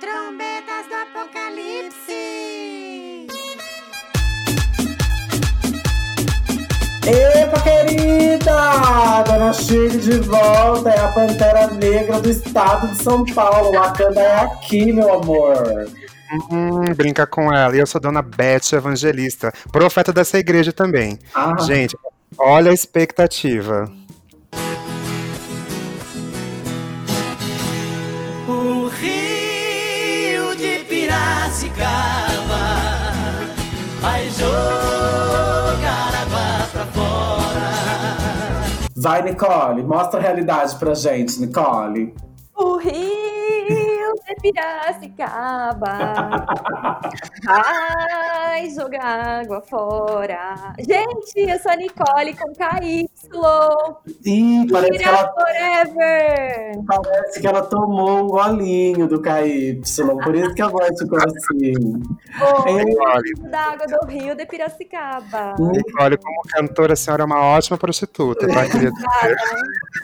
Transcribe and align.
Trombetas 0.00 0.86
do 0.88 0.94
Apocalipse! 0.94 2.12
Epa, 7.04 7.60
querida! 7.62 9.24
Dona 9.26 9.52
Chile 9.52 9.98
de 9.98 10.18
volta, 10.20 10.90
é 10.90 11.00
a 11.00 11.08
Pantera 11.08 11.66
Negra 11.68 12.20
do 12.20 12.30
estado 12.30 12.88
de 12.88 13.02
São 13.02 13.24
Paulo. 13.24 13.72
Wakanda 13.72 14.20
é 14.20 14.40
aqui, 14.42 14.92
meu 14.92 15.12
amor. 15.14 15.90
Hum, 16.52 16.94
brinca 16.94 17.26
com 17.26 17.52
ela. 17.52 17.74
E 17.74 17.80
eu 17.80 17.86
sou 17.86 18.00
Dona 18.00 18.22
Beth 18.22 18.72
Evangelista, 18.72 19.52
profeta 19.72 20.12
dessa 20.12 20.38
igreja 20.38 20.72
também. 20.72 21.18
Ah, 21.34 21.56
Gente, 21.60 21.96
olha 22.38 22.70
a 22.70 22.74
expectativa. 22.74 23.90
Vai, 39.08 39.22
Nicole, 39.22 39.82
mostra 39.82 40.20
a 40.20 40.22
realidade 40.22 40.76
pra 40.76 40.92
gente, 40.92 41.40
Nicole. 41.40 42.14
O 42.54 42.76
Rio 42.76 43.17
de 44.28 44.34
Piracicaba 44.40 46.46
vai 48.58 48.70
jogar 48.70 49.40
água 49.40 49.60
fora. 49.62 50.74
Gente, 50.78 51.50
eu 51.50 51.58
sou 51.58 51.72
a 51.72 51.76
Nicole 51.76 52.36
com 52.36 52.52
KY. 52.52 53.08
Ih, 54.24 54.66
parece 54.70 54.92
que, 54.92 54.98
Vira 54.98 55.10
ela, 55.10 55.32
forever. 55.32 56.84
parece 56.86 57.40
que 57.40 57.46
ela 57.46 57.62
tomou 57.62 58.24
um 58.24 58.26
golinho 58.26 59.06
do 59.06 59.22
KY, 59.22 59.80
por 60.24 60.34
isso 60.34 60.54
que 60.54 60.62
a 60.62 60.68
voz 60.68 60.98
ficou 60.98 61.18
assim. 61.18 61.72
Oi, 62.66 62.84
Nicole, 62.84 63.34
da 63.50 63.72
água 63.72 63.86
do 63.86 64.06
Rio 64.06 64.34
de 64.34 64.46
Piracicaba. 64.46 65.54
Nicole, 65.58 66.16
como 66.18 66.42
cantora, 66.50 66.94
a 66.94 66.96
senhora 66.96 67.22
é 67.22 67.26
uma 67.26 67.40
ótima 67.40 67.78
prostituta, 67.78 68.46
tá, 68.46 68.68
querida? 68.68 68.92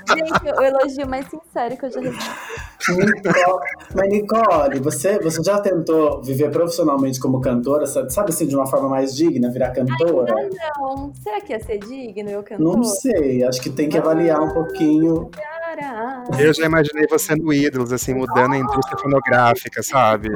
Gente, 0.09 0.59
o 0.59 0.63
elogio 0.63 1.09
mais 1.09 1.27
sincero 1.29 1.77
que 1.77 1.87
eu 1.87 1.91
já 1.91 2.01
recebi. 2.01 2.65
Nicole, 2.93 3.61
mas 3.95 4.11
Nicole, 4.11 4.81
você, 4.81 5.19
você 5.19 5.43
já 5.43 5.59
tentou 5.61 6.23
viver 6.23 6.51
profissionalmente 6.51 7.19
como 7.19 7.41
cantora, 7.41 7.87
sabe, 7.87 8.31
assim, 8.31 8.47
de 8.47 8.55
uma 8.55 8.67
forma 8.67 8.89
mais 8.89 9.15
digna, 9.17 9.51
virar 9.51 9.71
cantora? 9.71 10.35
Ainda 10.37 10.57
não. 10.79 11.13
Será 11.15 11.41
que 11.41 11.53
ia 11.53 11.61
ser 11.61 11.79
digno 11.79 12.31
eu 12.31 12.43
cantor? 12.43 12.77
Não 12.77 12.85
sei, 12.85 13.43
acho 13.45 13.61
que 13.61 13.71
tem 13.71 13.89
que 13.89 13.97
avaliar 13.97 14.41
um 14.41 14.53
pouquinho. 14.53 15.31
Cara. 15.31 16.25
Eu 16.39 16.53
já 16.55 16.67
imaginei 16.67 17.07
você 17.09 17.35
no 17.35 17.53
Ídolos, 17.53 17.93
assim, 17.93 18.15
mudando 18.15 18.53
a 18.53 18.59
indústria 18.59 18.97
fonográfica, 18.99 19.83
sabe? 19.83 20.29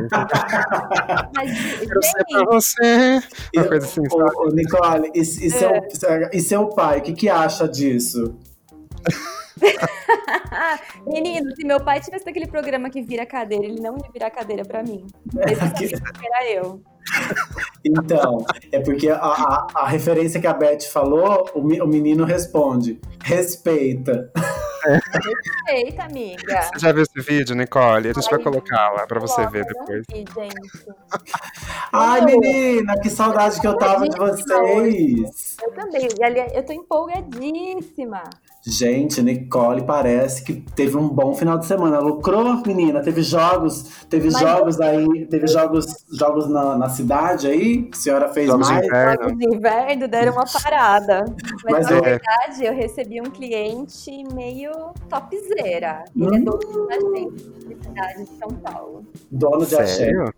Mas, 1.36 1.50
Quero 1.78 2.02
ser 2.02 2.24
pra 2.28 2.44
você. 2.46 3.22
Uma 3.54 3.68
coisa 3.68 3.86
assim? 3.86 4.00
Ô, 4.10 4.42
ô, 4.42 4.50
Nicole, 4.50 5.10
e, 5.14 5.20
e, 5.20 5.24
seu, 5.24 5.70
e 6.32 6.40
seu 6.40 6.68
pai, 6.70 6.98
o 6.98 7.02
que, 7.02 7.12
que 7.12 7.28
acha 7.28 7.68
disso? 7.68 8.34
menino, 11.06 11.54
se 11.54 11.64
meu 11.64 11.80
pai 11.80 12.00
tivesse 12.00 12.28
aquele 12.28 12.46
programa 12.46 12.90
que 12.90 13.02
vira 13.02 13.26
cadeira, 13.26 13.64
ele 13.64 13.80
não 13.80 13.96
ia 13.96 14.10
virar 14.12 14.30
cadeira 14.30 14.64
pra 14.64 14.82
mim. 14.82 15.06
Que 15.76 15.94
era 16.26 16.50
eu. 16.50 16.82
Então, 17.84 18.44
é 18.70 18.80
porque 18.80 19.08
a, 19.08 19.16
a, 19.16 19.66
a 19.74 19.88
referência 19.88 20.40
que 20.40 20.46
a 20.46 20.52
Beth 20.52 20.82
falou, 20.92 21.50
o, 21.54 21.60
o 21.60 21.86
menino 21.86 22.24
responde: 22.24 23.00
respeita. 23.22 24.30
Eita, 25.68 26.04
amiga. 26.04 26.62
Você 26.72 26.78
já 26.78 26.92
viu 26.92 27.02
esse 27.02 27.20
vídeo, 27.20 27.54
Nicole? 27.54 28.10
A 28.10 28.12
gente 28.12 28.30
vai 28.30 28.38
Ai, 28.38 28.44
colocar 28.44 28.90
lá 28.92 29.06
pra 29.06 29.20
você 29.20 29.46
ver 29.48 29.64
depois. 29.64 30.04
vi, 30.10 30.18
gente. 30.18 30.86
Ai, 31.92 32.24
menina, 32.24 32.98
que 33.00 33.10
saudade 33.10 33.60
que 33.60 33.66
eu 33.66 33.76
tava 33.76 34.08
de 34.08 34.16
vocês. 34.16 35.56
Eu 35.62 35.72
também. 35.72 36.08
E, 36.18 36.24
aliás, 36.24 36.52
eu 36.54 36.64
tô 36.64 36.72
empolgadíssima. 36.72 38.22
Gente, 38.70 39.22
Nicole 39.22 39.82
parece 39.82 40.44
que 40.44 40.52
teve 40.74 40.94
um 40.98 41.08
bom 41.08 41.34
final 41.34 41.56
de 41.58 41.64
semana. 41.64 42.00
Lucrou, 42.00 42.60
menina. 42.66 43.00
Teve 43.00 43.22
jogos, 43.22 44.04
teve 44.10 44.30
Mas 44.30 44.40
jogos 44.40 44.78
aí, 44.78 45.26
teve 45.26 45.46
jogos, 45.46 46.04
jogos 46.12 46.46
na, 46.50 46.76
na 46.76 46.90
cidade 46.90 47.46
aí. 47.46 47.88
A 47.90 47.96
senhora 47.96 48.28
fez 48.28 48.46
Jogos 48.46 48.66
de 48.68 48.74
mais. 48.74 48.86
inverno. 48.86 49.22
Jogos 49.24 49.38
de 49.38 49.56
inverno 49.56 50.08
deram 50.08 50.32
uma 50.34 50.44
parada. 50.44 51.24
Mas, 51.64 51.72
Mas 51.72 51.86
na 51.90 51.96
eu- 51.96 52.02
verdade, 52.02 52.64
eu 52.66 52.74
recebi 52.74 53.20
um 53.22 53.30
cliente 53.30 54.22
meio 54.34 54.70
topzera. 55.08 56.04
Ele 56.14 56.36
é 56.36 56.38
Hum. 56.38 56.44
dono 56.44 56.86
da 56.88 56.94
agência 56.94 57.30
de 57.30 57.42
publicidade 57.74 58.24
de 58.24 58.38
São 58.38 58.48
Paulo. 58.50 59.06
Dono 59.30 59.64
de 59.64 59.74
axé. 59.76 59.94
Sério? 60.04 60.34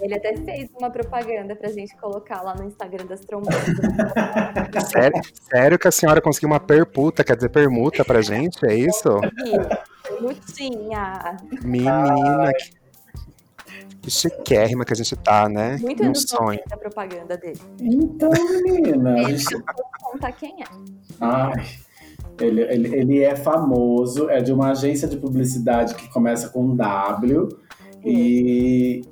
Ele 0.00 0.14
até 0.14 0.34
fez 0.36 0.70
uma 0.78 0.88
propaganda 0.90 1.54
pra 1.54 1.68
gente 1.70 1.94
colocar 1.98 2.40
lá 2.42 2.54
no 2.54 2.64
Instagram 2.64 3.04
das 3.04 3.20
trombetas. 3.20 3.62
Sério? 4.90 5.20
Sério 5.50 5.78
que 5.78 5.88
a 5.88 5.90
senhora 5.92 6.20
conseguiu 6.22 6.48
uma 6.48 6.60
perputa, 6.60 7.22
quer 7.22 7.36
dizer, 7.36 7.48
permuta 7.62 8.04
pra 8.04 8.22
gente? 8.22 8.64
É 8.64 8.74
isso? 8.74 9.08
Ih, 9.44 10.20
Lutinha. 10.22 11.36
Menina, 11.64 12.52
que, 12.56 12.70
que 14.02 14.10
chiquérrima 14.10 14.84
que 14.84 14.92
a 14.92 14.96
gente 14.96 15.16
tá, 15.16 15.48
né? 15.48 15.76
Muito 15.80 16.02
anos 16.04 16.22
sonho. 16.28 16.60
90 16.60 16.74
a 16.74 16.78
propaganda 16.78 17.36
dele. 17.36 17.60
Então, 17.80 18.30
menina. 18.62 19.14
a 19.14 19.22
Ele 19.22 19.38
gente- 19.38 19.62
contar 20.02 20.32
quem 20.32 20.62
é. 20.62 20.66
Ai, 21.20 21.66
ele, 22.40 22.60
ele, 22.62 22.94
ele 22.96 23.22
é 23.24 23.34
famoso, 23.34 24.30
é 24.30 24.40
de 24.40 24.52
uma 24.52 24.70
agência 24.70 25.08
de 25.08 25.16
publicidade 25.16 25.94
que 25.96 26.08
começa 26.12 26.48
com 26.50 26.76
W. 26.76 27.48
E, 28.04 29.02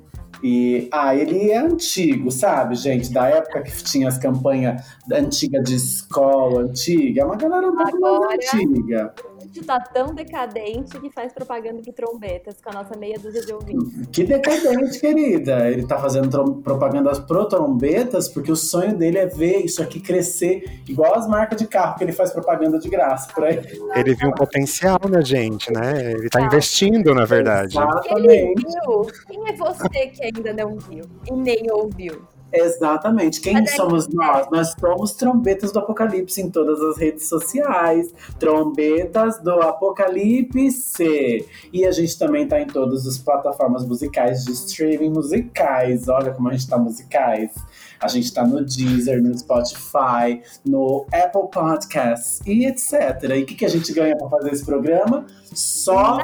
e 0.43 0.87
ah, 0.91 1.15
ele 1.15 1.49
é 1.49 1.57
antigo, 1.57 2.31
sabe, 2.31 2.75
gente? 2.75 3.11
Da 3.11 3.27
época 3.27 3.61
que 3.63 3.83
tinha 3.83 4.07
as 4.07 4.17
campanhas 4.17 4.83
antigas 5.11 5.63
de 5.63 5.75
escola, 5.75 6.61
antiga. 6.61 7.21
É 7.21 7.25
uma 7.25 7.35
galera 7.35 7.67
um 7.67 7.75
pouco 7.75 7.99
mais 8.19 8.53
antiga. 8.53 9.13
A 9.47 9.49
gente 9.49 9.65
tá 9.65 9.79
tão 9.79 10.13
decadente 10.13 10.99
que 10.99 11.09
faz 11.09 11.31
propaganda 11.31 11.81
de 11.81 11.93
trombetas 11.93 12.55
com 12.61 12.69
a 12.69 12.73
nossa 12.73 12.97
meia 12.97 13.17
dúzia 13.17 13.45
de 13.45 13.53
ouvintes. 13.53 14.05
Que 14.11 14.25
decadente, 14.25 14.99
querida. 14.99 15.69
Ele 15.69 15.87
tá 15.87 15.97
fazendo 15.97 16.55
propagandas 16.55 17.17
pro 17.19 17.45
trombetas 17.45 18.27
porque 18.27 18.51
o 18.51 18.57
sonho 18.57 18.97
dele 18.97 19.19
é 19.19 19.25
ver 19.25 19.59
isso 19.59 19.81
aqui 19.81 20.01
crescer 20.01 20.81
igual 20.87 21.15
as 21.15 21.27
marcas 21.29 21.57
de 21.57 21.65
carro 21.65 21.97
que 21.97 22.03
ele 22.03 22.11
faz 22.11 22.33
propaganda 22.33 22.77
de 22.77 22.89
graça 22.89 23.31
por 23.33 23.45
aí. 23.45 23.61
Ele 23.95 24.13
viu 24.15 24.29
um 24.29 24.33
potencial 24.33 24.99
na 25.09 25.21
gente, 25.21 25.71
né? 25.71 26.11
Ele 26.11 26.29
tá 26.29 26.41
investindo, 26.41 27.15
na 27.15 27.23
verdade. 27.23 27.77
Ele 27.77 27.87
Exatamente. 27.87 28.63
viu? 28.65 29.07
Quem 29.27 29.47
é 29.47 29.55
você 29.55 30.07
que 30.07 30.23
ainda 30.23 30.53
não 30.53 30.77
viu 30.77 31.05
e 31.25 31.31
nem 31.31 31.71
ouviu? 31.71 32.21
Exatamente. 32.51 33.41
Quem 33.41 33.53
Mas 33.53 33.71
é 33.73 33.75
somos 33.75 34.07
que- 34.07 34.15
nós? 34.15 34.47
Nós 34.49 34.73
somos 34.79 35.13
trombetas 35.13 35.71
do 35.71 35.79
Apocalipse 35.79 36.41
em 36.41 36.49
todas 36.49 36.81
as 36.81 36.97
redes 36.97 37.27
sociais. 37.27 38.13
Trombetas 38.39 39.39
do 39.41 39.51
Apocalipse. 39.61 41.45
E 41.73 41.85
a 41.85 41.91
gente 41.91 42.17
também 42.17 42.47
tá 42.47 42.59
em 42.59 42.67
todas 42.67 43.05
as 43.05 43.17
plataformas 43.17 43.85
musicais 43.85 44.45
de 44.45 44.51
streaming 44.53 45.09
musicais. 45.09 46.07
Olha 46.07 46.31
como 46.31 46.49
a 46.49 46.53
gente 46.53 46.67
tá 46.69 46.77
musicais. 46.77 47.51
A 47.99 48.07
gente 48.07 48.31
tá 48.31 48.45
no 48.45 48.63
Deezer, 48.63 49.21
no 49.21 49.35
Spotify, 49.37 50.41
no 50.65 51.05
Apple 51.11 51.49
Podcasts 51.51 52.39
e 52.45 52.65
etc. 52.65 53.23
E 53.35 53.41
o 53.41 53.45
que, 53.45 53.55
que 53.55 53.65
a 53.65 53.69
gente 53.69 53.91
ganha 53.91 54.15
pra 54.15 54.29
fazer 54.29 54.51
esse 54.51 54.63
programa? 54.63 55.25
Só 55.53 56.17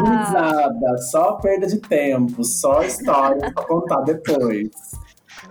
risada, 0.00 0.98
só 1.10 1.32
perda 1.34 1.66
de 1.66 1.78
tempo, 1.78 2.42
só 2.44 2.82
histórias 2.82 3.52
pra 3.52 3.64
contar 3.64 4.00
depois. 4.00 4.70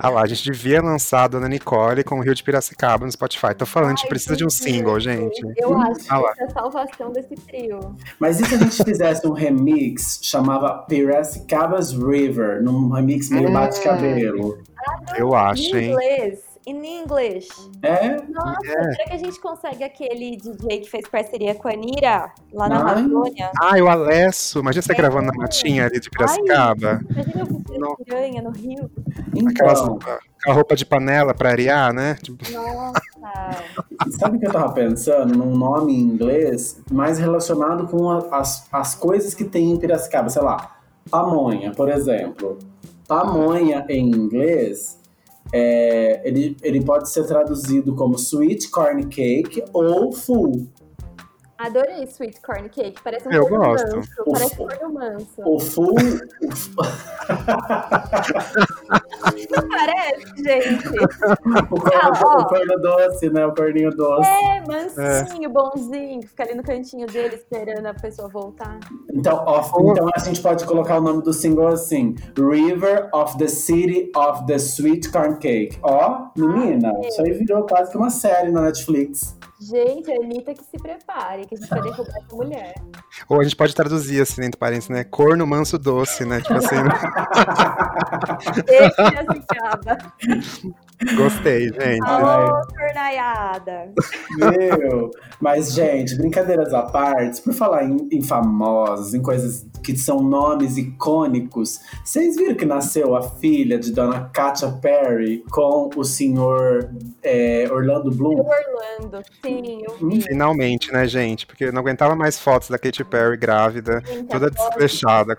Ah 0.03 0.09
lá, 0.09 0.21
a 0.23 0.25
gente 0.27 0.43
devia 0.43 0.81
lançar 0.81 1.25
a 1.25 1.27
Dona 1.27 1.47
Nicole 1.47 2.03
com 2.03 2.15
o 2.17 2.21
Rio 2.23 2.33
de 2.33 2.43
Piracicaba 2.43 3.05
no 3.05 3.11
Spotify. 3.11 3.53
Tô 3.55 3.67
falando, 3.67 3.91
a 3.91 3.95
gente 3.95 4.07
precisa 4.07 4.35
de 4.35 4.43
um 4.43 4.49
single, 4.49 4.99
gente. 4.99 5.39
Eu 5.55 5.77
acho 5.77 5.99
que 5.99 6.05
Ah 6.09 6.17
lá. 6.17 6.31
essa 6.31 6.41
é 6.41 6.45
a 6.45 6.49
salvação 6.49 7.11
desse 7.11 7.35
trio. 7.35 7.95
Mas 8.19 8.39
e 8.39 8.45
se 8.45 8.55
a 8.55 8.57
gente 8.57 8.83
fizesse 8.83 9.27
um 9.27 9.31
remix 9.33 10.19
chamava 10.23 10.85
Piracicabas 10.89 11.91
River, 11.91 12.63
num 12.63 12.89
remix 12.89 13.29
meio 13.29 13.49
Hum. 13.49 13.53
bate-cabelo? 13.53 14.57
Eu 15.15 15.35
acho, 15.35 15.61
Em 15.75 15.77
hein? 15.77 15.91
inglês. 15.91 16.39
In 16.67 16.83
English. 16.85 17.49
É? 17.81 18.17
Nossa, 18.29 18.59
É. 18.67 18.91
será 18.93 19.05
que 19.05 19.13
a 19.13 19.17
gente 19.17 19.39
consegue 19.41 19.83
aquele 19.83 20.37
DJ 20.37 20.81
que 20.81 20.89
fez 20.89 21.07
parceria 21.07 21.55
com 21.55 21.67
a 21.67 21.71
Anira 21.71 22.31
lá 22.53 22.69
na 22.69 22.75
Ai. 22.85 22.99
Amazônia? 22.99 23.51
Ah, 23.59 23.75
o 23.81 23.87
Alesso. 23.87 24.59
Imagina 24.59 24.81
você 24.83 24.93
gravando 24.93 25.27
na 25.27 25.33
matinha 25.33 25.85
ali 25.85 25.99
de 25.99 26.09
Piracicaba. 26.09 27.01
Imagina 27.09 27.41
eu 27.79 27.95
piranha 28.05 28.41
no 28.43 28.51
Rio. 28.51 28.91
Aquelas, 29.49 29.79
Então, 29.81 29.95
aquela 30.39 30.55
roupa 30.55 30.75
de 30.75 30.85
panela 30.85 31.33
pra 31.33 31.49
arear, 31.49 31.91
né? 31.93 32.15
Tipo, 32.21 32.43
Nossa. 32.51 33.01
sabe 34.19 34.37
o 34.37 34.39
que 34.39 34.45
eu 34.47 34.51
tava 34.51 34.71
pensando? 34.73 35.35
Num 35.35 35.55
nome 35.57 35.93
em 35.93 35.99
inglês 36.01 36.79
mais 36.91 37.17
relacionado 37.17 37.87
com 37.87 38.07
a- 38.09 38.27
as, 38.39 38.67
as 38.71 38.93
coisas 38.93 39.33
que 39.33 39.43
tem 39.45 39.71
em 39.71 39.77
Piracicaba. 39.77 40.29
Sei 40.29 40.41
lá, 40.43 40.75
pamonha, 41.09 41.71
por 41.71 41.89
exemplo. 41.89 42.59
Pamonha 43.07 43.83
em 43.89 44.09
inglês, 44.09 44.97
é, 45.53 46.21
ele, 46.27 46.57
ele 46.61 46.83
pode 46.83 47.09
ser 47.09 47.25
traduzido 47.25 47.95
como 47.95 48.17
sweet 48.17 48.69
corn 48.69 49.05
cake 49.07 49.63
ou 49.73 50.11
full. 50.11 50.67
Adorei 51.57 52.03
Sweet 52.07 52.41
Corn 52.41 52.67
Cake. 52.69 53.01
Parece 53.03 53.27
um 53.27 53.31
Eu 53.31 53.47
corno 53.47 53.65
gosto. 53.65 53.95
manso. 53.95 54.09
O 54.25 54.31
Parece 54.31 54.55
corno 54.55 54.93
manso. 54.93 55.41
O 55.45 55.59
full. 55.59 55.93
o 55.93 55.95
Não 59.51 59.69
parece, 59.69 60.43
gente? 60.43 60.87
o, 61.71 61.79
corno, 61.79 61.91
Ah, 62.01 62.37
o 62.39 62.45
corno 62.47 62.79
doce, 62.81 63.29
né? 63.29 63.45
O 63.45 63.53
corninho 63.53 63.89
doce. 63.91 64.29
É, 64.29 64.61
mansinho, 64.67 65.49
bonzinho. 65.49 66.21
Fica 66.27 66.43
ali 66.43 66.55
no 66.55 66.63
cantinho 66.63 67.07
dele 67.07 67.35
esperando 67.35 67.85
a 67.87 67.93
pessoa 67.93 68.27
voltar. 68.29 68.79
Então, 69.13 69.43
off- 69.45 69.71
então 69.91 70.09
a 70.15 70.19
gente 70.19 70.41
pode 70.41 70.65
colocar 70.65 70.97
o 70.97 71.01
nome 71.01 71.21
do 71.23 71.33
single 71.33 71.67
assim: 71.67 72.15
River 72.37 73.09
of 73.13 73.37
the 73.37 73.47
City 73.47 74.11
of 74.15 74.45
the 74.45 74.55
Sweet 74.55 75.11
Corn 75.11 75.37
Cake. 75.37 75.77
Ó, 75.83 76.27
menina, 76.35 76.93
isso 77.03 77.21
aí 77.21 77.31
virou 77.33 77.63
quase 77.65 77.91
que 77.91 77.97
uma 77.97 78.09
série 78.09 78.51
na 78.51 78.61
Netflix. 78.61 79.37
Gente, 79.61 80.11
a 80.11 80.15
Anitta 80.15 80.55
que 80.55 80.63
se 80.63 80.77
prepare, 80.81 81.45
que 81.45 81.53
a 81.53 81.57
gente 81.57 81.69
vai 81.69 81.81
derrubar 81.83 82.17
essa 82.17 82.35
mulher. 82.35 82.73
Ou 83.29 83.39
a 83.39 83.43
gente 83.43 83.55
pode 83.55 83.75
traduzir 83.75 84.19
assim, 84.19 84.43
entre 84.43 84.57
parênteses, 84.57 84.89
né? 84.89 85.03
Corno 85.03 85.45
manso 85.45 85.77
doce, 85.77 86.25
né? 86.25 86.41
Tipo 86.41 86.55
assim, 86.55 86.77
Esse 88.67 88.97
já 88.97 89.23
se 89.31 89.39
acaba. 89.47 90.13
Gostei, 91.15 91.69
gente. 91.69 92.03
Alô, 92.07 92.61
cornaiada. 92.77 93.91
Meu! 94.37 95.11
Mas, 95.39 95.73
gente, 95.73 96.15
brincadeiras 96.15 96.73
à 96.73 96.83
parte, 96.83 97.41
por 97.41 97.53
falar 97.53 97.83
em, 97.85 98.07
em 98.11 98.21
famosos, 98.21 99.13
em 99.13 99.21
coisas 99.21 99.65
que 99.83 99.97
são 99.97 100.21
nomes 100.21 100.77
icônicos, 100.77 101.79
vocês 102.05 102.35
viram 102.35 102.53
que 102.55 102.65
nasceu 102.65 103.15
a 103.15 103.21
filha 103.23 103.79
de 103.79 103.91
Dona 103.91 104.29
Katia 104.31 104.69
Perry 104.81 105.43
com 105.49 105.89
o 105.95 106.03
senhor 106.03 106.89
é, 107.23 107.67
Orlando 107.71 108.11
Bloom? 108.11 108.37
Orlando, 108.39 109.21
sim, 109.43 109.81
eu 109.83 110.07
vi. 110.07 110.21
Finalmente, 110.21 110.91
né, 110.91 111.07
gente? 111.07 111.47
Porque 111.47 111.65
eu 111.65 111.73
não 111.73 111.81
aguentava 111.81 112.15
mais 112.15 112.39
fotos 112.39 112.69
da 112.69 112.77
Katy 112.77 113.03
Perry 113.05 113.37
grávida, 113.37 114.01
Gente, 114.05 114.27
toda 114.27 114.47
agora- 114.47 114.75
coitada. 114.75 115.37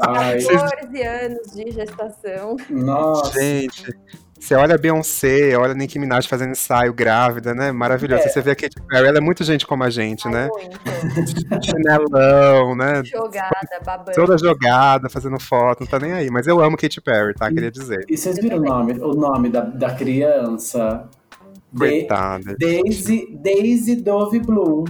Ai, 0.00 0.42
14 0.42 1.02
anos 1.02 1.52
de 1.54 1.70
gestação. 1.70 2.56
nossa! 2.70 3.38
Gente, 3.40 3.94
você 4.38 4.54
olha 4.54 4.74
a 4.74 4.78
Beyoncé, 4.78 5.56
olha 5.56 5.72
a 5.72 5.74
Nicki 5.74 5.98
Minaj 5.98 6.26
fazendo 6.28 6.50
ensaio 6.50 6.92
grávida, 6.92 7.54
né? 7.54 7.72
Maravilhoso. 7.72 8.24
É. 8.24 8.28
Você 8.28 8.40
vê 8.40 8.50
a 8.52 8.56
Katy 8.56 8.80
Perry, 8.82 9.06
ela 9.08 9.18
é 9.18 9.20
muito 9.20 9.42
gente 9.42 9.66
como 9.66 9.82
a 9.82 9.90
gente, 9.90 10.26
Ai, 10.28 10.34
né? 10.34 10.48
Muito. 10.48 11.64
Chinelão, 11.64 12.76
né? 12.76 13.02
Jogada, 13.04 13.80
babando. 13.84 14.12
Toda 14.12 14.38
jogada, 14.38 15.08
fazendo 15.08 15.40
foto, 15.40 15.80
não 15.80 15.86
tá 15.86 15.98
nem 15.98 16.12
aí. 16.12 16.30
Mas 16.30 16.46
eu 16.46 16.60
amo 16.60 16.76
Katy 16.76 17.00
Perry, 17.00 17.34
tá? 17.34 17.48
Queria 17.50 17.70
dizer. 17.70 18.04
E 18.08 18.16
vocês 18.16 18.38
viram 18.38 18.58
o 18.58 18.62
nome, 18.62 18.92
o 18.94 19.14
nome 19.14 19.48
da, 19.48 19.60
da 19.60 19.94
criança? 19.94 21.08
De, 21.72 21.78
Coitada. 21.78 22.56
Daisy, 22.58 23.36
Daisy 23.42 23.96
Dove 23.96 24.38
Bloom. 24.40 24.84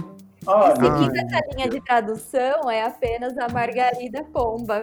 Olha, 0.45 0.75
Seguindo 0.75 1.15
essa 1.17 1.39
linha 1.53 1.69
de 1.69 1.81
tradução, 1.81 2.71
é 2.71 2.85
apenas 2.85 3.37
a 3.37 3.49
Margarida 3.49 4.23
Pomba. 4.23 4.81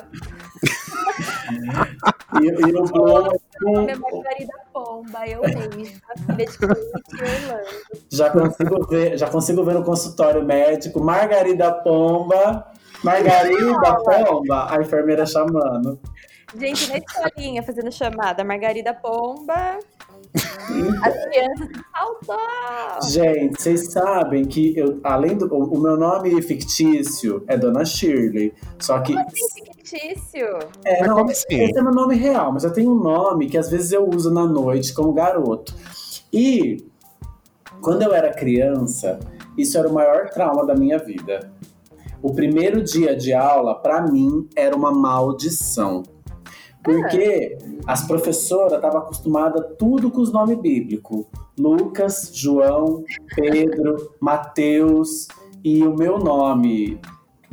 E, 2.41 2.47
e 2.47 2.73
Bloom 2.73 2.85
O 3.63 3.71
nome 3.73 3.93
é 3.93 3.97
Margarida 3.97 4.55
Pomba, 4.73 5.27
eu 5.27 5.41
Orlando. 5.41 5.85
Já 8.11 8.31
consigo 8.31 8.87
ver, 8.87 9.19
já 9.19 9.29
consigo 9.29 9.65
ver 9.65 9.75
no 9.75 9.85
consultório 9.85 10.45
médico 10.45 11.01
Margarida 11.01 11.73
Pomba, 11.73 12.67
Margarida 13.03 13.97
Pomba, 13.97 14.73
a 14.73 14.81
enfermeira 14.81 15.27
chamando. 15.27 15.99
Gente, 16.57 16.89
na 16.89 16.99
escolinha, 16.99 17.63
fazendo 17.63 17.91
chamada, 17.91 18.45
Margarida 18.45 18.95
Pomba. 18.95 19.79
As 21.03 21.25
crianças 21.27 21.69
faltou! 21.93 23.11
Gente, 23.11 23.61
vocês 23.61 23.93
sabem 23.93 24.45
que 24.45 24.77
eu, 24.77 24.99
além 25.05 25.37
do 25.37 25.47
o, 25.55 25.77
o 25.77 25.81
meu 25.81 25.97
nome 25.97 26.41
fictício 26.43 27.45
é 27.47 27.57
Dona 27.57 27.85
Shirley, 27.85 28.53
só 28.81 28.99
que 29.01 29.15
Tem 29.15 29.25
fictício. 29.31 30.47
é, 30.85 31.01
Mas 31.01 31.09
não, 31.09 31.17
como 31.17 31.31
assim? 31.31 31.45
esse 31.51 31.79
é 31.79 31.83
meu 31.83 31.93
nome 31.93 32.17
real, 32.17 32.53
mas 32.53 32.65
eu 32.65 32.73
tenho 32.73 32.91
um 32.91 33.01
nome 33.01 33.49
que 33.49 33.57
às 33.57 33.71
vezes 33.71 33.93
eu 33.93 34.09
uso 34.09 34.33
na 34.33 34.45
noite 34.47 34.93
como 34.93 35.13
garoto. 35.13 35.73
E 36.33 36.85
quando 37.81 38.03
eu 38.03 38.13
era 38.13 38.33
criança, 38.33 39.21
isso 39.57 39.79
era 39.79 39.89
o 39.89 39.95
maior 39.95 40.31
trauma 40.31 40.67
da 40.67 40.75
minha 40.75 40.99
vida. 40.99 41.53
O 42.21 42.33
primeiro 42.35 42.83
dia 42.83 43.15
de 43.15 43.33
aula, 43.35 43.75
pra 43.75 44.01
mim, 44.03 44.49
era 44.57 44.75
uma 44.75 44.91
maldição. 44.91 46.03
Porque 46.85 47.57
as 47.87 48.07
professoras 48.07 48.75
estavam 48.75 48.99
acostumadas 48.99 49.65
tudo 49.79 50.11
com 50.11 50.21
os 50.21 50.31
nomes 50.31 50.59
bíblicos. 50.59 51.25
Lucas, 51.59 52.31
João, 52.33 53.03
Pedro, 53.35 54.13
Mateus 54.21 55.29
e 55.65 55.83
o 55.83 55.97
meu 55.97 56.19
nome 56.19 57.01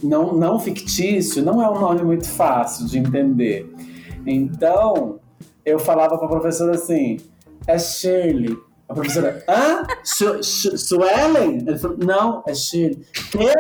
não, 0.04 0.34
não 0.34 0.60
fictício 0.60 1.44
não 1.44 1.62
é 1.62 1.70
um 1.70 1.80
nome 1.80 2.04
muito 2.04 2.28
fácil 2.28 2.86
de 2.88 2.98
entender. 2.98 3.72
Então, 4.26 5.20
eu 5.66 5.80
falava 5.80 6.18
para 6.18 6.28
a 6.28 6.30
professora 6.30 6.76
assim: 6.76 7.18
é 7.68 7.78
Shirley. 7.78 8.58
A 8.90 8.94
professora, 8.94 9.44
hã? 9.48 9.88
Su 10.04 10.44
Su 10.44 10.78
Suelen? 10.78 11.60
Ele 11.66 11.78
falou, 11.78 11.98
não, 11.98 12.44
é 12.46 12.54
Shirley. 12.54 13.06
Quê? 13.32 13.54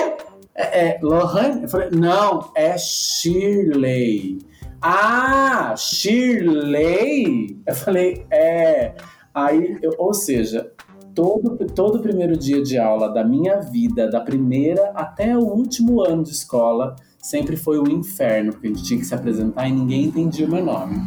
É, 0.53 0.87
é 0.87 0.99
Lohan? 1.01 1.61
Eu 1.61 1.69
falei, 1.69 1.89
não, 1.91 2.51
é 2.53 2.77
Shirley. 2.77 4.39
Ah, 4.81 5.75
Shirley? 5.77 7.61
Eu 7.67 7.75
falei, 7.75 8.25
é. 8.31 8.93
Aí, 9.33 9.77
eu- 9.81 9.93
ou 9.97 10.13
seja, 10.13 10.71
todo, 11.13 11.55
todo 11.67 11.99
primeiro 11.99 12.35
dia 12.35 12.61
de 12.63 12.77
aula 12.77 13.07
da 13.09 13.23
minha 13.23 13.59
vida, 13.59 14.09
da 14.09 14.19
primeira 14.21 14.91
até 14.95 15.37
o 15.37 15.41
último 15.41 16.01
ano 16.01 16.23
de 16.23 16.31
escola, 16.31 16.95
sempre 17.19 17.55
foi 17.55 17.79
um 17.79 17.87
inferno, 17.87 18.51
porque 18.51 18.67
a 18.67 18.69
gente 18.71 18.83
tinha 18.83 18.99
que 18.99 19.05
se 19.05 19.13
apresentar 19.13 19.67
e 19.67 19.71
ninguém 19.71 20.05
entendia 20.05 20.47
o 20.47 20.49
meu 20.49 20.65
nome. 20.65 20.97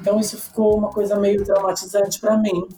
Então 0.00 0.20
isso 0.20 0.36
ficou 0.38 0.78
uma 0.78 0.88
coisa 0.90 1.18
meio 1.18 1.42
traumatizante 1.44 2.20
pra 2.20 2.36
mim. 2.36 2.68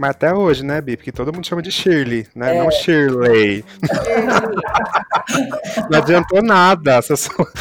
Mas 0.00 0.12
até 0.12 0.32
hoje, 0.32 0.64
né, 0.64 0.80
Bi? 0.80 0.96
Porque 0.96 1.12
todo 1.12 1.30
mundo 1.30 1.46
chama 1.46 1.60
de 1.60 1.70
Shirley, 1.70 2.26
né? 2.34 2.56
É. 2.56 2.58
Não 2.58 2.70
Shirley. 2.70 3.62
Não 5.90 5.98
adiantou 5.98 6.42
nada. 6.42 6.94
Essa 6.94 7.16
sua... 7.16 7.46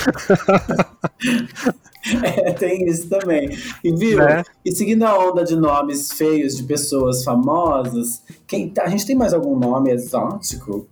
É, 2.23 2.53
tem 2.53 2.87
isso 2.87 3.09
também. 3.09 3.49
E 3.83 3.93
viu? 3.93 4.19
Né? 4.19 4.41
E 4.63 4.71
seguindo 4.71 5.03
a 5.03 5.19
onda 5.19 5.43
de 5.43 5.53
nomes 5.53 6.13
feios 6.13 6.55
de 6.55 6.63
pessoas 6.63 7.25
famosas, 7.25 8.23
quem, 8.47 8.71
a 8.79 8.87
gente 8.87 9.05
tem 9.05 9.17
mais 9.17 9.33
algum 9.33 9.59
nome 9.59 9.91
exótico? 9.91 10.87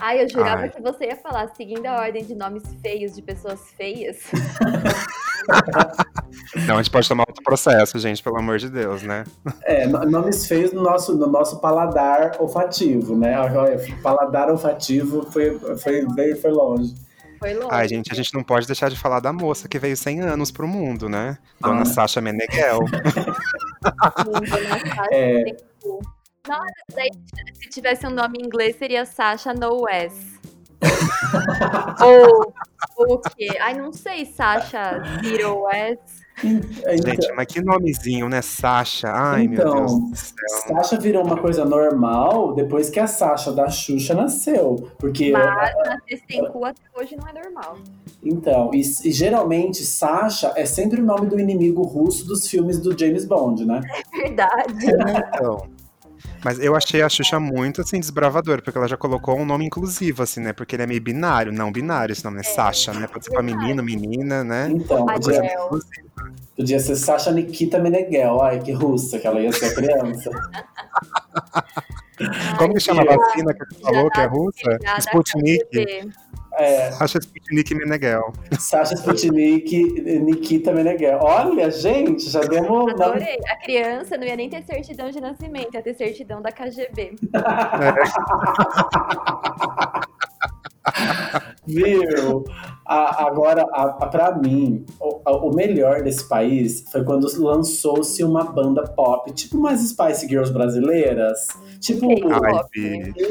Ai, 0.00 0.22
eu 0.22 0.28
jurava 0.28 0.62
Ai. 0.62 0.68
que 0.68 0.82
você 0.82 1.06
ia 1.06 1.16
falar, 1.16 1.48
seguindo 1.56 1.86
a 1.86 2.00
ordem 2.00 2.24
de 2.24 2.34
nomes 2.34 2.64
feios 2.82 3.14
de 3.14 3.22
pessoas 3.22 3.60
feias. 3.76 4.16
Não, 6.66 6.74
a 6.76 6.82
gente 6.82 6.90
pode 6.90 7.08
tomar 7.08 7.24
outro 7.28 7.42
processo, 7.42 7.98
gente, 7.98 8.22
pelo 8.22 8.38
amor 8.38 8.58
de 8.58 8.68
Deus, 8.70 9.02
né? 9.02 9.24
É, 9.64 9.86
no- 9.86 10.04
nomes 10.10 10.46
feios 10.46 10.72
no 10.72 10.82
nosso, 10.82 11.16
no 11.16 11.26
nosso 11.26 11.60
paladar 11.60 12.36
olfativo, 12.40 13.16
né? 13.16 13.34
Paladar 14.02 14.50
olfativo 14.50 15.26
foi, 15.30 15.58
foi, 15.78 16.06
veio, 16.14 16.40
foi 16.40 16.50
longe. 16.50 16.94
Foi 17.38 17.54
longe. 17.54 17.68
Ai, 17.70 17.86
gente, 17.88 18.10
a 18.12 18.14
gente 18.16 18.34
não 18.34 18.42
pode 18.42 18.66
deixar 18.66 18.90
de 18.90 18.96
falar 18.98 19.20
da 19.20 19.32
moça 19.32 19.68
que 19.68 19.78
veio 19.78 19.96
100 19.96 20.22
anos 20.22 20.50
pro 20.50 20.66
mundo, 20.66 21.08
né? 21.08 21.38
Dona 21.60 21.82
Ah. 21.82 21.84
Sasha 21.84 22.20
Meneghel. 22.20 22.80
Né? 23.80 24.46
Sasha 24.48 25.06
É. 25.12 25.44
Nossa, 26.48 26.64
daí, 26.96 27.10
se 27.62 27.68
tivesse 27.68 28.06
um 28.06 28.10
nome 28.10 28.38
em 28.38 28.46
inglês, 28.46 28.74
seria 28.76 29.04
Sasha 29.04 29.52
No 29.54 29.88
S. 29.88 30.38
ou, 32.02 32.52
ou 32.96 33.14
o 33.14 33.18
quê? 33.20 33.48
Ai, 33.60 33.74
não 33.74 33.92
sei, 33.92 34.24
Sasha 34.26 35.00
Zero 35.22 35.68
S. 35.70 36.17
Gente, 36.42 37.32
mas 37.34 37.46
que 37.46 37.60
nomezinho, 37.60 38.28
né? 38.28 38.40
Sasha. 38.42 39.08
Ai, 39.10 39.44
Então, 39.44 39.74
meu 39.74 39.86
Deus 39.86 40.10
do 40.10 40.16
céu. 40.16 40.76
Sasha 40.76 40.98
virou 40.98 41.24
uma 41.24 41.36
coisa 41.36 41.64
normal 41.64 42.54
depois 42.54 42.90
que 42.90 43.00
a 43.00 43.06
Sasha 43.06 43.52
da 43.52 43.68
Xuxa 43.68 44.14
nasceu. 44.14 44.90
Porque, 44.98 45.30
Mas 45.32 45.72
nascer 45.86 46.22
sem 46.30 46.44
cu 46.50 46.64
até 46.64 46.80
hoje 46.96 47.16
não 47.16 47.28
é 47.28 47.32
normal. 47.42 47.78
então, 48.22 48.70
e, 48.72 48.80
e 48.80 49.12
geralmente 49.12 49.84
Sasha 49.84 50.52
é 50.56 50.64
sempre 50.64 51.00
o 51.00 51.04
nome 51.04 51.26
do 51.26 51.38
inimigo 51.38 51.82
russo 51.82 52.26
dos 52.26 52.46
filmes 52.48 52.78
do 52.78 52.96
James 52.98 53.24
Bond, 53.24 53.64
né? 53.64 53.80
Verdade. 54.12 54.86
Então. 54.86 55.77
Mas 56.44 56.58
eu 56.58 56.74
achei 56.76 57.02
a 57.02 57.08
Xuxa 57.08 57.38
muito, 57.40 57.80
assim, 57.80 57.98
desbravadora, 58.00 58.62
porque 58.62 58.76
ela 58.76 58.88
já 58.88 58.96
colocou 58.96 59.38
um 59.38 59.44
nome 59.44 59.64
inclusivo, 59.64 60.22
assim, 60.22 60.40
né? 60.40 60.52
Porque 60.52 60.76
ele 60.76 60.82
é 60.82 60.86
meio 60.86 61.00
binário, 61.00 61.52
não 61.52 61.72
binário 61.72 62.12
esse 62.12 62.24
nome, 62.24 62.38
né? 62.38 62.42
Sasha, 62.42 62.92
né? 62.92 63.06
Pode 63.06 63.24
ser 63.24 63.30
pra 63.30 63.42
verdade. 63.42 63.62
menino, 63.62 63.82
menina, 63.82 64.44
né? 64.44 64.68
Então, 64.70 65.06
podia, 65.06 65.42
podia 66.56 66.80
ser 66.80 66.96
Sasha 66.96 67.30
Nikita 67.30 67.78
Meneghel. 67.78 68.40
Ai, 68.42 68.60
que 68.60 68.72
russa 68.72 69.18
que 69.18 69.26
ela 69.26 69.40
ia 69.40 69.52
ser 69.52 69.74
criança. 69.74 70.30
Como 72.58 72.74
que 72.74 72.80
chama 72.80 73.02
a 73.02 73.16
vacina 73.16 73.54
que 73.54 73.64
você 73.64 73.80
falou, 73.80 74.10
que 74.10 74.20
é 74.20 74.26
russa? 74.26 74.78
Sputnik. 75.00 76.10
É, 76.58 76.90
Sasha 76.92 77.18
Sputnik 77.20 77.74
Meneghel. 77.74 78.32
Sasha 78.58 78.94
Sputnik, 78.96 79.70
Nikita 80.20 80.72
Meneghel. 80.72 81.20
Olha, 81.22 81.70
gente, 81.70 82.28
já 82.28 82.40
demos. 82.40 82.90
Adorei. 82.92 83.38
A 83.48 83.56
criança 83.56 84.16
não 84.16 84.26
ia 84.26 84.34
nem 84.34 84.50
ter 84.50 84.64
certidão 84.64 85.10
de 85.10 85.20
nascimento, 85.20 85.74
ia 85.74 85.82
ter 85.82 85.94
certidão 85.94 86.42
da 86.42 86.50
KGB. 86.50 87.14
Viu? 91.68 92.44
A- 92.86 93.26
agora, 93.26 93.66
a, 93.72 93.82
a- 93.82 94.06
pra 94.06 94.34
mim, 94.36 94.84
o, 94.98 95.20
a- 95.24 95.36
o 95.36 95.54
melhor 95.54 96.02
desse 96.02 96.26
país 96.26 96.84
foi 96.90 97.04
quando 97.04 97.26
lançou-se 97.42 98.24
uma 98.24 98.44
banda 98.44 98.82
pop, 98.84 99.30
tipo 99.32 99.58
umas 99.58 99.80
Spice 99.80 100.26
Girls 100.26 100.50
brasileiras. 100.52 101.46
Tipo. 101.80 102.06
Ai. 102.32 102.64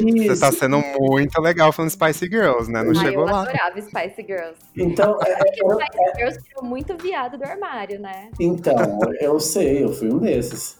Bi, 0.00 0.28
você 0.28 0.40
tá 0.40 0.52
sendo 0.52 0.80
muito 1.00 1.40
legal 1.40 1.72
falando 1.72 1.90
Spice 1.90 2.26
Girls, 2.26 2.70
né? 2.70 2.82
Não 2.82 2.90
Ai, 2.90 3.06
chegou 3.06 3.26
eu 3.26 3.32
lá. 3.32 3.42
adorava 3.42 3.80
Spice 3.80 4.24
Girls. 4.26 4.54
Então, 4.76 5.18
é- 5.22 5.36
Porque 5.36 5.60
é- 5.64 5.74
Spice 5.86 6.16
Girls 6.16 6.42
tirou 6.44 6.64
muito 6.64 6.96
viado 6.96 7.36
do 7.36 7.44
armário, 7.44 7.98
né? 8.00 8.30
então, 8.38 8.98
eu 9.20 9.40
sei, 9.40 9.82
eu 9.84 9.92
fui 9.92 10.08
um 10.12 10.18
desses. 10.18 10.78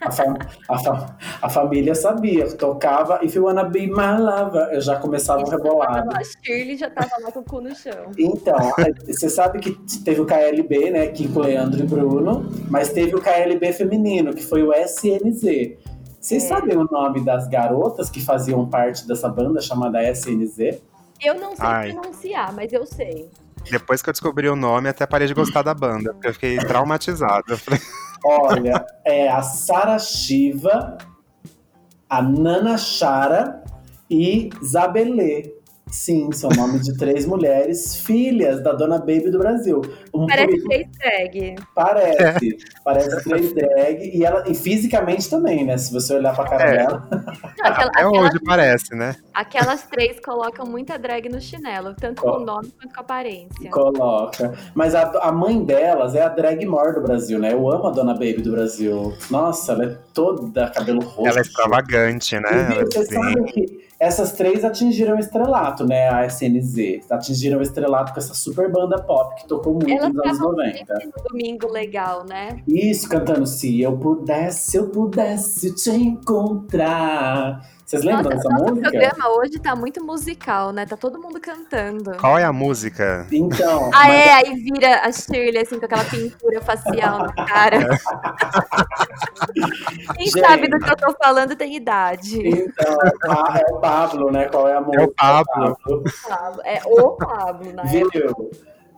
A, 0.00 0.10
fam- 0.10 0.34
a 0.68 0.78
fam- 0.78 1.16
a 1.42 1.48
família 1.48 1.94
sabia, 1.94 2.50
tocava 2.56 3.20
If 3.24 3.34
You 3.36 3.44
Wanna 3.44 3.64
Be 3.64 3.86
My 3.86 4.18
Lover, 4.18 4.68
eu 4.72 4.80
já 4.80 4.96
começava 4.98 5.44
rebolado. 5.48 6.10
A 6.14 6.22
Shirley 6.24 6.76
já 6.76 6.90
tava 6.90 7.10
lá 7.22 7.30
com 7.32 7.40
o 7.40 7.44
cu 7.44 7.60
no 7.60 7.74
chão. 7.74 8.10
Então, 8.18 8.56
você 9.06 9.28
sabe 9.28 9.60
que 9.60 9.72
teve 10.00 10.20
o 10.20 10.26
KLB, 10.26 10.90
né, 10.90 11.06
que 11.08 11.28
com 11.28 11.40
Leandro 11.40 11.80
e 11.80 11.86
Bruno, 11.86 12.48
mas 12.68 12.90
teve 12.90 13.14
o 13.14 13.20
KLB 13.20 13.72
feminino, 13.72 14.34
que 14.34 14.42
foi 14.44 14.62
o 14.62 14.72
SNZ. 14.72 15.76
Vocês 16.20 16.44
É. 16.44 16.48
sabem 16.48 16.76
o 16.76 16.84
nome 16.84 17.20
das 17.24 17.48
garotas 17.48 18.08
que 18.10 18.20
faziam 18.24 18.68
parte 18.68 19.06
dessa 19.06 19.28
banda 19.28 19.60
chamada 19.60 20.02
SNZ? 20.02 20.80
Eu 21.20 21.34
não 21.34 21.54
sei 21.54 21.66
Ai. 21.66 21.92
pronunciar, 21.92 22.52
mas 22.52 22.72
eu 22.72 22.84
sei. 22.86 23.28
Depois 23.70 24.02
que 24.02 24.08
eu 24.08 24.12
descobri 24.12 24.48
o 24.48 24.56
nome, 24.56 24.88
até 24.88 25.06
parei 25.06 25.28
de 25.28 25.34
gostar 25.34 25.62
da 25.62 25.72
banda, 25.74 26.12
porque 26.12 26.28
eu 26.28 26.32
fiquei 26.34 26.56
traumatizado. 26.58 27.56
Olha, 28.24 28.86
é 29.04 29.28
a 29.28 29.42
Sara 29.42 29.98
Shiva, 29.98 30.96
a 32.08 32.22
Nana 32.22 32.78
Chara 32.78 33.64
e 34.08 34.50
Zabelê. 34.62 35.61
Sim, 35.92 36.32
são 36.32 36.48
nomes 36.56 36.82
de 36.86 36.96
três 36.96 37.26
mulheres, 37.26 37.96
filhas 37.96 38.62
da 38.62 38.72
Dona 38.72 38.98
Baby 38.98 39.30
do 39.30 39.38
Brasil. 39.38 39.82
Um 40.14 40.26
Parece 40.26 40.46
político- 40.46 40.68
três 40.70 40.88
drag. 40.98 41.54
Parece. 41.74 42.56
Parece 42.82 43.24
três 43.24 43.54
drag. 43.54 44.10
E, 44.16 44.24
ela, 44.24 44.42
e 44.48 44.54
fisicamente 44.54 45.28
também, 45.28 45.66
né? 45.66 45.76
Se 45.76 45.92
você 45.92 46.14
olhar 46.14 46.34
pra 46.34 46.44
cara 46.48 46.64
É. 46.70 46.76
dela. 46.78 47.08
Não, 47.10 47.18
aquela- 47.18 47.90
até 47.90 48.00
aquelas, 48.00 48.20
hoje 48.30 48.38
parece, 48.44 48.94
né? 48.94 49.14
aquelas 49.34 49.82
três 49.82 50.18
colocam 50.24 50.64
muita 50.64 50.98
drag 50.98 51.28
no 51.28 51.40
chinelo, 51.40 51.94
tanto 51.94 52.22
com 52.22 52.30
o 52.30 52.40
nome 52.44 52.72
quanto 52.80 52.94
com 52.94 53.00
a 53.00 53.02
aparência. 53.02 53.70
Coloca. 53.70 54.54
Mas 54.74 54.94
a, 54.94 55.02
a 55.20 55.30
mãe 55.30 55.62
delas 55.62 56.14
é 56.14 56.22
a 56.22 56.28
drag 56.28 56.64
more 56.64 56.94
do 56.94 57.02
Brasil, 57.02 57.38
né? 57.38 57.52
Eu 57.52 57.70
amo 57.70 57.88
a 57.88 57.90
Dona 57.90 58.14
Baby 58.14 58.40
do 58.40 58.52
Brasil. 58.52 59.12
Nossa, 59.30 59.72
ela 59.72 59.84
é 59.84 59.98
toda 60.14 60.70
cabelo 60.70 61.00
roxo. 61.02 61.28
Ela 61.28 61.38
é 61.38 61.42
extravagante, 61.42 62.34
né? 62.40 62.48
E, 62.50 62.72
Ela, 62.72 62.84
Você 62.86 62.98
assim, 63.00 63.14
sabe 63.14 63.42
que 63.52 63.82
essas 64.02 64.32
três 64.32 64.64
atingiram 64.64 65.14
o 65.14 65.18
estrelato, 65.20 65.86
né? 65.86 66.08
A 66.08 66.26
SNZ. 66.26 67.08
Atingiram 67.08 67.60
o 67.60 67.62
estrelato 67.62 68.12
com 68.12 68.18
essa 68.18 68.34
super 68.34 68.68
banda 68.68 69.00
pop 69.00 69.40
que 69.40 69.46
tocou 69.46 69.74
muito 69.74 69.88
Elas 69.88 70.12
nos 70.12 70.24
anos 70.24 70.32
estavam 70.32 70.56
90. 70.56 70.76
sempre 70.76 71.06
no 71.06 71.28
domingo 71.28 71.70
legal, 71.70 72.26
né? 72.28 72.60
Isso, 72.66 73.08
cantando 73.08 73.46
Se 73.46 73.80
Eu 73.80 73.96
Pudesse, 73.96 74.72
Se 74.72 74.76
Eu 74.76 74.88
Pudesse 74.88 75.72
Te 75.76 75.90
Encontrar. 75.90 77.60
Vocês 77.92 78.04
lembram 78.04 78.22
Nossa, 78.24 78.36
dessa 78.36 78.48
nosso 78.48 78.64
música? 78.74 78.90
programa 78.90 79.28
hoje 79.36 79.58
tá 79.58 79.76
muito 79.76 80.02
musical, 80.02 80.72
né? 80.72 80.86
Tá 80.86 80.96
todo 80.96 81.20
mundo 81.20 81.38
cantando. 81.38 82.16
Qual 82.16 82.38
é 82.38 82.44
a 82.44 82.50
música? 82.50 83.26
Então, 83.30 83.88
Ah, 83.92 84.08
mas- 84.08 84.14
é, 84.14 84.32
aí 84.32 84.54
vira 84.54 85.02
a 85.02 85.12
Shirley, 85.12 85.58
assim, 85.58 85.78
com 85.78 85.84
aquela 85.84 86.04
pintura 86.04 86.62
facial 86.62 87.18
na 87.18 87.34
cara. 87.46 87.80
Quem 90.16 90.26
Gente. 90.26 90.40
sabe 90.40 90.68
do 90.68 90.78
que 90.78 90.90
eu 90.90 90.96
tô 90.96 91.14
falando 91.22 91.54
tem 91.54 91.76
idade. 91.76 92.38
então 92.48 92.98
é 93.02 93.72
o 93.72 93.78
Pablo, 93.78 94.32
né? 94.32 94.48
Qual 94.48 94.66
é 94.68 94.74
a 94.74 94.80
música? 94.80 95.12
Pablo. 95.16 95.76
Pablo. 96.28 96.62
É 96.64 96.80
o 96.86 97.10
Pablo, 97.12 97.72
né? 97.72 97.82
Viu? 97.84 98.08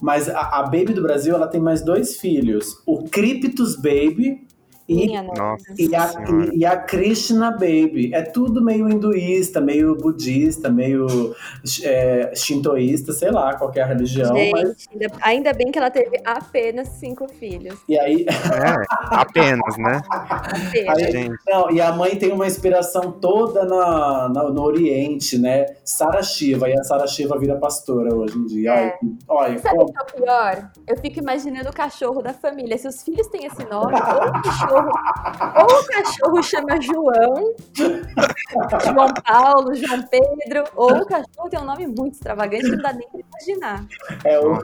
Mas 0.00 0.28
a, 0.28 0.58
a 0.58 0.62
Baby 0.62 0.92
do 0.92 1.02
Brasil, 1.02 1.34
ela 1.34 1.48
tem 1.48 1.60
mais 1.60 1.82
dois 1.82 2.16
filhos. 2.18 2.80
O 2.86 3.08
Cryptus 3.08 3.74
Baby 3.74 4.46
e. 4.88 5.07
Nossa 5.23 5.64
E 5.79 5.95
a, 5.95 6.11
e 6.53 6.64
a 6.67 6.76
Krishna 6.76 7.50
Baby. 7.53 8.11
É 8.12 8.23
tudo 8.23 8.62
meio 8.62 8.88
hinduísta, 8.88 9.61
meio 9.61 9.97
budista, 9.97 10.69
meio 10.71 11.35
é, 11.83 12.33
shintoísta, 12.35 13.12
sei 13.12 13.31
lá, 13.31 13.55
qualquer 13.57 13.87
religião. 13.87 14.33
Mas, 14.53 14.69
Gente, 14.71 14.88
ainda, 14.93 15.17
ainda 15.23 15.53
bem 15.53 15.71
que 15.71 15.79
ela 15.79 15.91
teve 15.91 16.21
apenas 16.25 16.88
cinco 16.88 17.26
filhos. 17.29 17.79
e 17.88 17.99
aí, 17.99 18.26
É, 18.29 18.85
apenas, 19.17 19.76
né? 19.79 20.00
Apenas. 20.11 20.99
Aí- 20.99 21.12
Gente, 21.12 21.35
não, 21.47 21.71
e 21.71 21.81
a 21.81 21.93
mãe 21.93 22.17
tem 22.17 22.33
uma 22.33 22.47
inspiração 22.47 23.12
toda 23.12 23.64
na, 23.64 24.29
na- 24.29 24.50
no 24.50 24.62
Oriente, 24.62 25.38
né? 25.38 25.67
Sara 25.85 26.23
Shiva, 26.23 26.69
e 26.69 26.79
a 26.79 26.83
Sara 26.85 27.07
Shiva 27.07 27.38
vira 27.38 27.57
pastora 27.57 28.14
hoje 28.14 28.37
em 28.38 28.47
dia. 28.47 28.75
É. 28.75 28.99
Olha, 29.29 29.59
Sabe 29.59 29.76
como- 29.76 29.88
o 29.91 29.93
que 29.93 29.99
é 29.99 30.03
o 30.03 30.23
pior? 30.23 30.71
Eu 30.87 30.97
fico 30.99 31.19
imaginando 31.19 31.69
o 31.69 31.73
cachorro 31.73 32.23
da 32.23 32.33
família. 32.35 32.76
Se 32.79 32.88
os 32.88 33.03
filhos 33.03 33.26
têm 33.29 33.47
esse 33.47 33.64
nome, 33.64 33.95
ou 33.95 34.29
o 34.29 34.43
cachorro, 34.43 34.74
ou 34.76 35.81
o 35.81 35.87
cachorro 35.87 36.43
chama 36.43 36.81
João, 36.81 37.54
João 37.76 39.14
Paulo, 39.25 39.75
João 39.75 40.02
Pedro, 40.09 40.64
ou 40.76 40.99
o 40.99 41.07
cachorro 41.07 41.49
tem 41.50 41.61
um 41.61 41.64
nome 41.64 41.87
muito 41.87 42.14
extravagante 42.14 42.64
que 42.64 42.76
não 42.76 42.83
dá 42.83 42.93
nem 42.93 43.09
pra 43.09 43.21
imaginar. 43.21 43.87
é 44.25 44.38
o, 44.38 44.62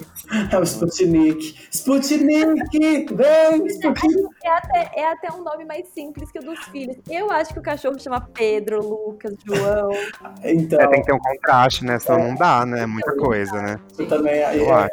é 0.51 0.59
o 0.59 0.63
Sputnik. 0.63 1.69
Sputnik! 1.71 3.15
Vem, 3.15 3.67
Sputnik! 3.67 4.29
É 4.45 4.51
até, 4.51 4.91
é 4.97 5.13
até 5.13 5.33
um 5.33 5.43
nome 5.43 5.65
mais 5.65 5.89
simples 5.89 6.31
que 6.31 6.39
o 6.39 6.43
dos 6.43 6.59
filhos. 6.67 6.97
Eu 7.09 7.31
acho 7.31 7.53
que 7.53 7.59
o 7.59 7.63
cachorro 7.63 7.99
chama 7.99 8.21
Pedro, 8.35 8.81
Lucas, 8.87 9.35
João. 9.45 9.91
Então, 10.43 10.81
é, 10.81 10.87
tem 10.89 11.01
que 11.01 11.07
ter 11.07 11.15
um 11.15 11.19
contraste, 11.19 11.85
né? 11.85 11.99
Senão 11.99 12.29
não 12.29 12.35
dá, 12.35 12.65
né? 12.67 12.87
Muita 12.87 13.15
coisa, 13.17 13.61
né? 13.61 13.81
eu 13.99 14.09
também. 14.09 14.41
Eu 14.41 14.69
é, 14.69 14.73
acho. 14.73 14.91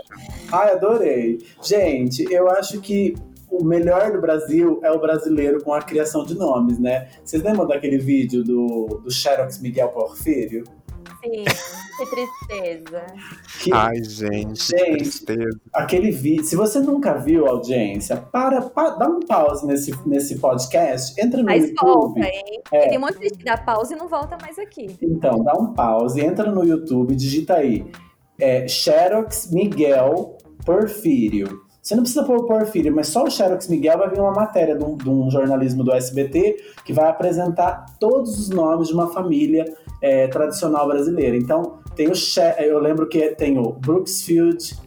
Ai, 0.52 0.72
adorei. 0.72 1.40
Gente, 1.62 2.26
eu 2.32 2.50
acho 2.50 2.80
que 2.80 3.16
o 3.50 3.64
melhor 3.64 4.12
do 4.12 4.22
Brasil 4.22 4.80
é 4.84 4.92
o 4.92 5.00
brasileiro 5.00 5.64
com 5.64 5.74
a 5.74 5.82
criação 5.82 6.24
de 6.26 6.36
nomes, 6.36 6.78
né? 6.80 7.10
Vocês 7.24 7.42
lembram 7.44 7.66
daquele 7.68 7.98
vídeo 7.98 8.44
do, 8.44 9.02
do 9.04 9.12
Xerox 9.12 9.60
Miguel 9.60 9.90
Porfírio? 9.90 10.64
Sim, 11.24 11.44
que 11.98 12.06
tristeza. 12.06 13.06
Que 13.64 13.74
Ai, 13.74 14.04
gente, 14.04 14.68
que 14.72 14.78
Gente. 14.78 14.98
tristeza. 14.98 15.60
aquele 15.74 16.12
vídeo. 16.12 16.44
Se 16.44 16.56
você 16.56 16.80
nunca 16.80 17.16
viu, 17.16 17.48
audiência, 17.48 18.16
para, 18.18 18.62
pa- 18.62 18.92
dá 18.92 19.08
um 19.08 19.22
pause 19.22 19.66
nesse, 19.66 19.92
nesse 20.08 20.38
podcast, 20.38 21.20
entra 21.20 21.40
no 21.40 21.46
Mas 21.46 21.64
YouTube. 21.70 21.88
volta, 21.94 22.20
hein? 22.20 22.62
É. 22.72 22.90
Tem 22.90 22.98
um 22.98 23.02
monte 23.02 23.18
de 23.18 23.24
gente 23.30 23.38
que 23.40 23.44
dá 23.46 23.58
pausa 23.58 23.96
e 23.96 23.98
não 23.98 24.08
volta 24.08 24.38
mais 24.42 24.60
aqui. 24.60 24.96
Então, 25.02 25.44
dá 25.44 25.54
um 25.54 25.74
pause, 25.74 26.22
entra 26.22 26.52
no 26.52 26.64
YouTube, 26.64 27.16
digita 27.16 27.56
aí. 27.56 27.90
É, 28.40 28.68
Xerox 28.68 29.50
Miguel 29.52 30.38
Porfírio. 30.64 31.62
Você 31.88 31.96
não 31.96 32.04
precisa 32.04 32.26
pôr 32.26 32.40
o 32.40 32.44
Porfírio, 32.44 32.94
mas 32.94 33.08
só 33.08 33.24
o 33.24 33.32
Xerox 33.32 33.70
Miguel 33.70 33.98
vai 33.98 34.10
vir 34.10 34.20
uma 34.20 34.34
matéria 34.34 34.76
de 34.76 34.84
um, 34.84 34.98
de 34.98 35.10
um 35.10 35.32
jornalismo 35.32 35.86
do 35.86 35.94
SBT 35.94 36.62
que 36.84 36.92
vai 36.92 37.08
apresentar 37.10 37.86
todos 37.98 38.38
os 38.38 38.50
nomes 38.50 38.90
de 38.90 38.94
uma 38.94 39.08
família 39.14 39.74
é, 40.02 40.28
tradicional 40.28 40.86
brasileira. 40.86 41.38
Então, 41.38 41.80
tem 41.96 42.12
o 42.12 42.14
Xe- 42.14 42.58
eu 42.60 42.78
lembro 42.80 43.08
que 43.08 43.30
tem 43.36 43.58
o 43.58 43.72
Brooksfield, 43.72 44.78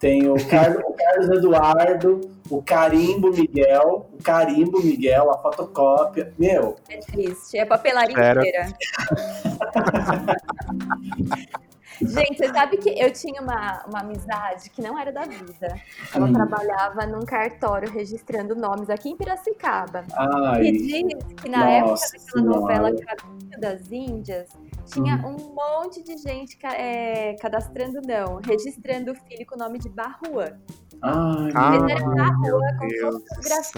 tem 0.00 0.28
o, 0.28 0.34
Carlos, 0.48 0.82
o 0.88 0.92
Carlos 0.92 1.28
Eduardo, 1.38 2.20
o 2.50 2.60
Carimbo 2.60 3.30
Miguel, 3.30 4.10
o 4.12 4.20
Carimbo 4.20 4.82
Miguel, 4.82 5.30
a 5.30 5.38
fotocópia. 5.38 6.34
Meu, 6.36 6.74
É 6.88 6.96
triste. 6.96 7.58
É 7.58 7.64
papelaria 7.64 8.10
inteira. 8.10 8.66
Gente, 12.00 12.36
você 12.38 12.48
sabe 12.48 12.76
que 12.78 12.88
eu 12.98 13.12
tinha 13.12 13.40
uma, 13.42 13.84
uma 13.86 14.00
amizade 14.00 14.70
que 14.70 14.80
não 14.80 14.98
era 14.98 15.12
da 15.12 15.22
vida. 15.22 15.74
Ela 16.14 16.26
Hum. 16.26 16.32
trabalhava 16.32 17.06
num 17.06 17.20
cartório 17.24 17.90
registrando 17.90 18.54
nomes 18.54 18.88
aqui 18.90 19.10
em 19.10 19.16
Piracicaba. 19.16 20.04
ai. 20.16 20.62
E 20.64 20.72
diz 20.72 21.24
que 21.42 21.48
na 21.48 21.70
época 21.70 22.00
daquela 22.12 22.42
novela. 22.60 22.90
Caminho 22.90 23.60
das 23.60 23.90
Índias, 23.92 24.48
tinha 24.86 25.16
Hum. 25.16 25.36
um 25.36 25.54
monte 25.54 26.02
de 26.02 26.16
gente 26.16 26.58
é, 26.64 27.34
cadastrando, 27.40 28.00
não, 28.06 28.40
registrando 28.44 29.12
o 29.12 29.14
filho 29.14 29.46
com 29.46 29.54
o 29.54 29.58
nome 29.58 29.78
de 29.78 29.88
Barruan. 29.88 30.58
Ai, 31.02 31.50
Ah, 31.54 31.70
meu 31.70 32.58
rua 32.58 32.66
com 32.78 32.86
que 32.86 33.00
vocês 33.00 33.72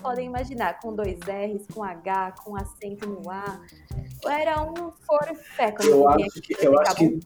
podem 0.00 0.26
imaginar, 0.26 0.80
com 0.80 0.94
dois 0.94 1.18
R's, 1.20 1.66
com 1.72 1.82
H, 1.84 2.32
com 2.44 2.56
acento 2.56 3.08
no 3.08 3.30
A. 3.30 3.60
Era 4.26 4.62
um 4.62 4.90
forfé, 5.06 5.72
como 5.72 5.88
Eu 5.88 6.08
acho 6.08 6.40
que, 6.42 6.56
eu 6.66 6.78
acho 6.80 6.94
que 6.96 7.04
Um 7.06 7.20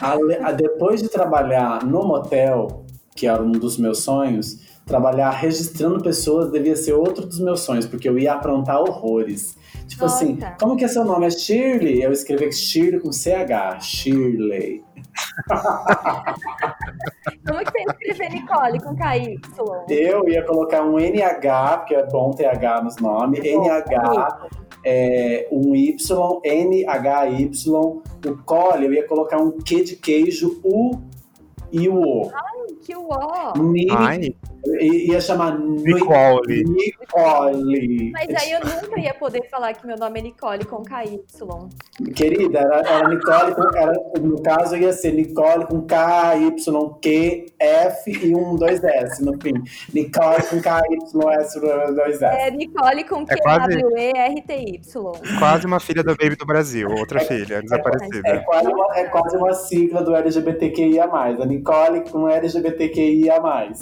ale- 0.00 0.36
a- 0.36 0.52
depois 0.52 1.00
de 1.02 1.08
trabalhar 1.08 1.84
no 1.84 2.04
motel, 2.04 2.84
que 3.16 3.26
era 3.26 3.42
um 3.42 3.52
dos 3.52 3.78
meus 3.78 4.00
sonhos, 4.02 4.58
trabalhar 4.84 5.30
registrando 5.30 6.02
pessoas 6.02 6.50
devia 6.52 6.76
ser 6.76 6.92
outro 6.92 7.24
dos 7.26 7.38
meus 7.40 7.60
sonhos, 7.60 7.86
porque 7.86 8.08
eu 8.08 8.18
ia 8.18 8.34
aprontar 8.34 8.80
horrores. 8.80 9.56
Tipo 9.86 10.02
Nossa. 10.02 10.24
assim, 10.24 10.38
como 10.58 10.76
que 10.76 10.84
é 10.84 10.88
seu 10.88 11.04
nome? 11.04 11.26
É 11.26 11.30
Shirley? 11.30 12.02
Eu 12.02 12.12
escrevi 12.12 12.52
Shirley 12.52 13.00
com 13.00 13.12
CH. 13.12 13.80
Shirley. 13.80 14.84
Como 17.46 17.60
que 17.60 17.70
você 17.70 17.78
ia 17.78 17.84
escrever 17.92 18.30
Nicole 18.32 18.80
com 18.80 18.96
KY? 18.96 19.40
Eu 19.88 20.28
ia 20.28 20.44
colocar 20.44 20.82
um 20.82 20.98
NH, 20.98 21.78
porque 21.78 21.94
é 21.94 22.06
bom 22.06 22.30
ter 22.30 22.46
H 22.46 22.82
nos 22.82 22.96
nomes. 22.96 23.40
NH, 23.40 24.48
é, 24.84 25.46
um 25.52 25.74
Y, 25.74 26.40
NHY. 26.44 27.50
O 27.68 28.02
Cole, 28.44 28.86
eu 28.86 28.92
ia 28.92 29.06
colocar 29.06 29.38
um 29.38 29.52
Q 29.52 29.84
de 29.84 29.96
queijo, 29.96 30.60
U 30.64 31.02
e 31.70 31.88
o 31.88 32.00
O. 32.00 32.32
Que 32.84 32.94
uó! 32.96 33.52
Ni- 33.56 33.86
Ai, 33.90 34.34
i- 34.80 35.10
ia 35.10 35.20
chamar 35.20 35.58
Ni- 35.58 35.82
Nicole. 35.94 36.64
Nicole. 36.64 38.10
Mas 38.12 38.28
aí 38.42 38.52
eu 38.52 38.60
nunca 38.60 39.00
ia 39.00 39.14
poder 39.14 39.48
falar 39.50 39.72
que 39.72 39.86
meu 39.86 39.96
nome 39.96 40.20
é 40.20 40.22
Nicole 40.22 40.64
com 40.66 40.82
KY. 40.82 41.20
Querida, 42.14 42.58
era, 42.60 42.78
era 42.80 43.08
Nicole, 43.08 43.54
com, 43.54 43.76
era, 43.76 43.92
no 44.20 44.42
caso 44.42 44.76
ia 44.76 44.92
ser 44.92 45.12
Nicole 45.12 45.66
com 45.66 45.82
K, 45.86 46.36
Y, 46.36 46.90
Q, 47.00 47.46
F 47.58 48.10
e 48.26 48.34
um, 48.34 48.56
dois 48.56 48.82
S 48.84 49.24
no 49.24 49.32
fim. 49.40 49.54
Nicole 49.94 50.42
com 50.50 50.60
K, 50.60 50.80
Y, 50.90 51.30
S, 51.40 51.60
dois 51.60 52.20
S. 52.22 52.24
É 52.24 52.50
Nicole 52.50 53.04
com 53.04 53.24
É 53.28 53.36
quase- 53.36 53.76
Q-W-E-R-T-Y. 53.76 55.38
Quase 55.38 55.66
uma 55.66 55.80
filha 55.80 56.02
da 56.02 56.12
Baby 56.14 56.36
do 56.36 56.44
Brasil, 56.46 56.88
outra 56.90 57.20
filha, 57.20 57.56
É 57.56 57.62
desaparecida. 57.62 58.42
quase, 58.44 58.68
uma, 58.68 58.96
é 58.98 59.04
quase 59.04 59.36
uma 59.36 59.52
sigla 59.54 60.02
do 60.02 60.14
LGBTQIA+. 60.14 61.04
A 61.04 61.46
Nicole 61.46 62.02
com 62.10 62.28
LGBTQIA+. 62.74 63.72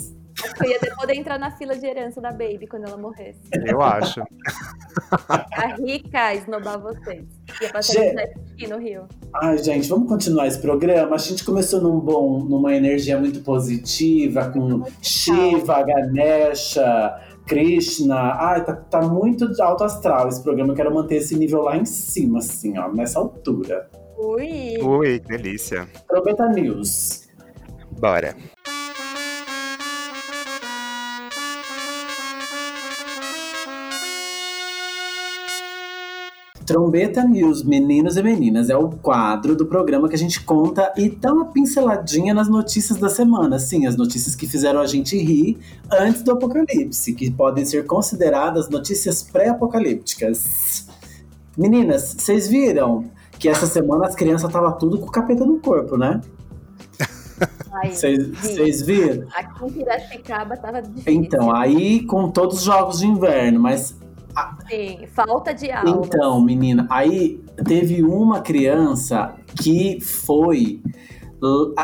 Eu 0.63 0.71
ia 0.71 0.95
poder 0.95 1.15
entrar 1.15 1.39
na 1.39 1.51
fila 1.51 1.75
de 1.75 1.85
herança 1.85 2.19
da 2.19 2.31
Baby 2.31 2.67
quando 2.67 2.87
ela 2.87 2.97
morresse. 2.97 3.39
Eu 3.65 3.81
acho. 3.81 4.21
A 5.53 5.75
rica 5.75 6.33
esnobar 6.33 6.79
vocês. 6.81 7.23
Ia 7.61 7.71
passar 7.71 7.93
Gente. 7.93 8.19
aqui 8.19 8.67
no 8.67 8.79
Rio. 8.79 9.07
Ai, 9.35 9.57
gente, 9.59 9.87
vamos 9.87 10.07
continuar 10.09 10.47
esse 10.47 10.59
programa. 10.59 11.15
A 11.15 11.19
gente 11.19 11.43
começou 11.45 11.81
num 11.81 11.99
bom, 11.99 12.39
numa 12.43 12.75
energia 12.75 13.17
muito 13.19 13.41
positiva, 13.41 14.49
com 14.49 14.83
Shiva, 15.01 15.83
Ganesha, 15.83 17.15
Krishna. 17.45 18.33
Ai, 18.33 18.65
tá, 18.65 18.75
tá 18.75 19.01
muito 19.01 19.45
alto 19.61 19.83
astral 19.83 20.27
esse 20.29 20.41
programa. 20.41 20.71
Eu 20.73 20.75
quero 20.75 20.93
manter 20.93 21.17
esse 21.17 21.37
nível 21.37 21.61
lá 21.61 21.77
em 21.77 21.85
cima, 21.85 22.39
assim, 22.39 22.77
ó, 22.77 22.91
nessa 22.91 23.19
altura. 23.19 23.87
Ui! 24.17 24.77
Ui, 24.81 25.19
que 25.19 25.27
delícia. 25.27 25.87
Trombeta 26.07 26.49
News. 26.49 27.27
Bora. 27.99 28.35
Trombeta 36.65 37.23
News, 37.23 37.63
meninos 37.63 38.15
e 38.17 38.23
meninas, 38.23 38.69
é 38.69 38.75
o 38.75 38.89
quadro 38.89 39.55
do 39.55 39.65
programa 39.65 40.07
que 40.07 40.15
a 40.15 40.17
gente 40.17 40.41
conta 40.43 40.93
e 40.95 41.09
dá 41.09 41.33
uma 41.33 41.45
pinceladinha 41.45 42.33
nas 42.33 42.47
notícias 42.47 42.97
da 42.99 43.09
semana. 43.09 43.59
Sim, 43.59 43.85
as 43.85 43.95
notícias 43.95 44.35
que 44.35 44.47
fizeram 44.47 44.79
a 44.79 44.87
gente 44.87 45.17
rir 45.17 45.57
antes 45.91 46.21
do 46.23 46.31
apocalipse, 46.31 47.13
que 47.13 47.29
podem 47.29 47.65
ser 47.65 47.85
consideradas 47.85 48.69
notícias 48.69 49.21
pré-apocalípticas. 49.21 50.87
Meninas, 51.57 52.15
vocês 52.17 52.47
viram 52.47 53.05
que 53.37 53.49
essa 53.49 53.65
semana 53.65 54.07
as 54.07 54.15
crianças 54.15 54.49
estavam 54.49 54.71
tudo 54.77 54.97
com 54.99 55.07
o 55.07 55.11
capeta 55.11 55.45
no 55.45 55.59
corpo, 55.59 55.97
né? 55.97 56.21
Vocês 57.91 58.81
viram? 58.83 59.27
Aqui 59.35 59.65
em 59.65 59.69
Piracicaba 59.71 60.55
tava 60.55 60.81
difícil. 60.81 61.11
Então, 61.11 61.53
aí 61.53 62.05
com 62.05 62.29
todos 62.29 62.59
os 62.59 62.63
jogos 62.63 62.99
de 62.99 63.07
inverno, 63.07 63.59
mas 63.59 63.97
Sim, 64.69 65.05
falta 65.07 65.53
de 65.53 65.71
aula. 65.71 65.89
Então, 65.89 66.41
menina, 66.41 66.87
aí 66.89 67.39
teve 67.65 68.03
uma 68.03 68.41
criança 68.41 69.35
que 69.61 69.99
foi. 70.01 70.81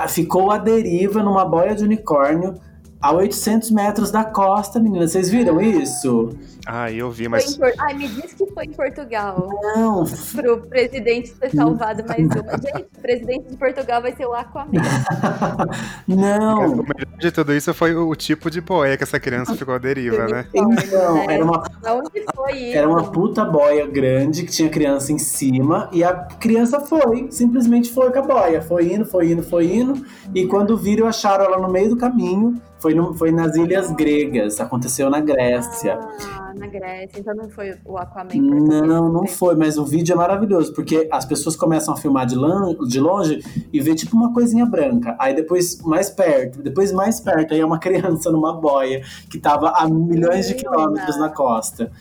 ficou 0.07 0.51
à 0.51 0.57
deriva 0.57 1.21
numa 1.21 1.45
boia 1.45 1.75
de 1.75 1.83
unicórnio 1.83 2.55
a 3.01 3.13
800 3.13 3.71
metros 3.71 4.11
da 4.11 4.23
costa, 4.25 4.79
menina. 4.79 5.07
Vocês 5.07 5.29
viram 5.29 5.61
isso? 5.61 6.29
Ai, 6.67 6.95
eu 6.95 7.09
vi, 7.09 7.27
mas 7.29 7.55
Por- 7.55 7.71
Ai, 7.79 7.93
me 7.93 8.07
disse 8.07 8.35
que 8.35 8.45
foi 8.53 8.65
em 8.65 8.73
Portugal. 8.73 9.49
Não, 9.75 10.03
Pro 10.35 10.57
presidente 10.67 11.31
ter 11.31 11.49
salvado 11.55 12.03
mais 12.05 12.19
uma. 12.27 12.51
Gente, 12.57 12.87
o 12.97 13.01
presidente 13.01 13.49
de 13.49 13.57
Portugal 13.57 14.01
vai 14.01 14.13
ser 14.15 14.25
o 14.25 14.33
Aquaman. 14.33 14.69
não. 16.07 16.59
o 16.73 16.83
melhor 16.83 17.17
de 17.19 17.31
tudo 17.31 17.53
isso 17.53 17.73
foi 17.73 17.95
o 17.95 18.13
tipo 18.15 18.49
de 18.51 18.61
boia 18.61 18.97
que 18.97 19.03
essa 19.03 19.19
criança 19.19 19.55
ficou 19.55 19.73
à 19.73 19.77
deriva, 19.77 20.27
né? 20.27 20.45
Então, 20.53 21.17
era 21.29 21.43
uma, 21.43 21.63
Onde 21.87 22.23
foi 22.35 22.51
isso? 22.53 22.77
era 22.77 22.87
uma 22.87 23.03
puta 23.11 23.45
boia 23.45 23.87
grande 23.87 24.43
que 24.43 24.51
tinha 24.51 24.69
criança 24.69 25.11
em 25.11 25.17
cima 25.17 25.89
e 25.91 26.03
a 26.03 26.13
criança 26.13 26.79
foi, 26.81 27.27
simplesmente 27.31 27.91
foi 27.91 28.11
com 28.11 28.19
a 28.19 28.21
boia. 28.21 28.61
Foi 28.61 28.93
indo, 28.93 29.05
foi 29.05 29.31
indo, 29.31 29.43
foi 29.43 29.73
indo. 29.73 30.05
E 30.35 30.45
quando 30.45 30.77
viram, 30.77 31.07
acharam 31.07 31.45
ela 31.45 31.57
no 31.57 31.69
meio 31.69 31.89
do 31.89 31.97
caminho. 31.97 32.61
Foi, 32.81 32.93
no- 32.93 33.13
foi 33.13 33.31
nas 33.31 33.55
Ilhas 33.55 33.91
Gregas, 33.91 34.59
aconteceu 34.59 35.09
na 35.09 35.19
Grécia. 35.19 35.99
Ah, 36.37 36.53
na 36.57 36.67
Grécia. 36.67 37.19
Então 37.19 37.35
não 37.35 37.49
foi 37.49 37.75
o 37.85 37.97
Aquaman. 37.97 38.29
Não, 38.35 39.09
não 39.11 39.27
foi, 39.27 39.55
mas 39.55 39.77
o 39.77 39.85
vídeo 39.85 40.13
é 40.13 40.15
maravilhoso, 40.15 40.73
porque 40.73 41.07
as 41.11 41.25
pessoas 41.25 41.55
começam 41.55 41.93
a 41.93 41.97
filmar 41.97 42.25
de, 42.25 42.35
lan- 42.35 42.75
de 42.87 42.99
longe 42.99 43.43
e 43.73 43.79
vê 43.81 43.93
tipo 43.95 44.15
uma 44.15 44.33
coisinha 44.33 44.65
branca. 44.65 45.15
Aí 45.19 45.35
depois 45.35 45.81
mais 45.81 46.09
perto, 46.09 46.61
depois 46.61 46.91
mais 46.91 47.19
perto, 47.19 47.53
aí 47.53 47.59
é 47.59 47.65
uma 47.65 47.79
criança 47.79 48.31
numa 48.31 48.53
boia 48.53 49.01
que 49.29 49.37
tava 49.39 49.69
a 49.75 49.87
milhões 49.89 50.47
de 50.47 50.55
quilômetros 50.55 51.17
na 51.17 51.29
costa. 51.29 51.91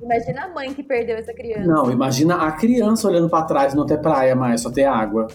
Imagina 0.00 0.44
a 0.44 0.48
mãe 0.48 0.72
que 0.72 0.82
perdeu 0.82 1.16
essa 1.16 1.32
criança. 1.34 1.66
Não, 1.66 1.90
imagina 1.90 2.36
a 2.36 2.52
criança 2.52 3.08
olhando 3.08 3.28
pra 3.28 3.42
trás, 3.42 3.74
não 3.74 3.84
ter 3.84 3.98
praia 4.00 4.34
mais, 4.36 4.60
só 4.60 4.70
ter 4.70 4.84
água. 4.84 5.26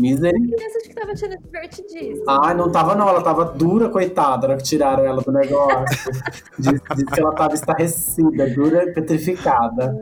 Misericórdia. 0.00 0.56
Criança 0.56 0.78
que 0.82 0.94
tava 0.94 1.12
achando 1.12 1.36
divertidíssimo. 1.42 2.24
Ai, 2.26 2.54
não 2.54 2.70
tava 2.72 2.94
não, 2.94 3.08
ela 3.08 3.22
tava 3.22 3.44
dura, 3.44 3.88
coitada, 3.90 4.46
na 4.46 4.54
hora 4.54 4.56
que 4.56 4.64
tiraram 4.68 5.04
ela 5.04 5.20
do 5.20 5.30
negócio. 5.30 6.10
Diz, 6.58 6.80
diz 6.96 7.04
que 7.04 7.20
ela 7.20 7.34
tava 7.34 7.54
estarrecida, 7.54 8.48
dura 8.50 8.84
e 8.84 8.92
petrificada. 8.92 9.94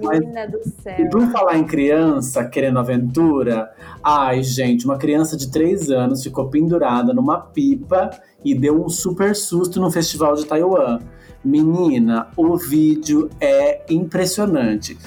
Menina 0.00 0.46
do 0.46 0.58
E 0.58 0.70
céu. 0.82 1.08
por 1.10 1.22
falar 1.32 1.56
em 1.56 1.64
criança 1.64 2.44
querendo 2.44 2.78
aventura, 2.78 3.70
ai, 4.02 4.42
gente, 4.42 4.84
uma 4.84 4.98
criança 4.98 5.36
de 5.38 5.50
3 5.50 5.90
anos 5.90 6.22
ficou 6.22 6.48
pendurada 6.50 7.14
numa 7.14 7.40
pipa 7.40 8.10
e 8.44 8.54
deu 8.54 8.84
um 8.84 8.88
super 8.90 9.34
susto 9.34 9.80
no 9.80 9.90
festival 9.90 10.34
de 10.34 10.44
Taiwan. 10.44 10.98
Menina, 11.42 12.28
o 12.36 12.56
vídeo 12.56 13.30
é 13.40 13.84
impressionante. 13.88 14.98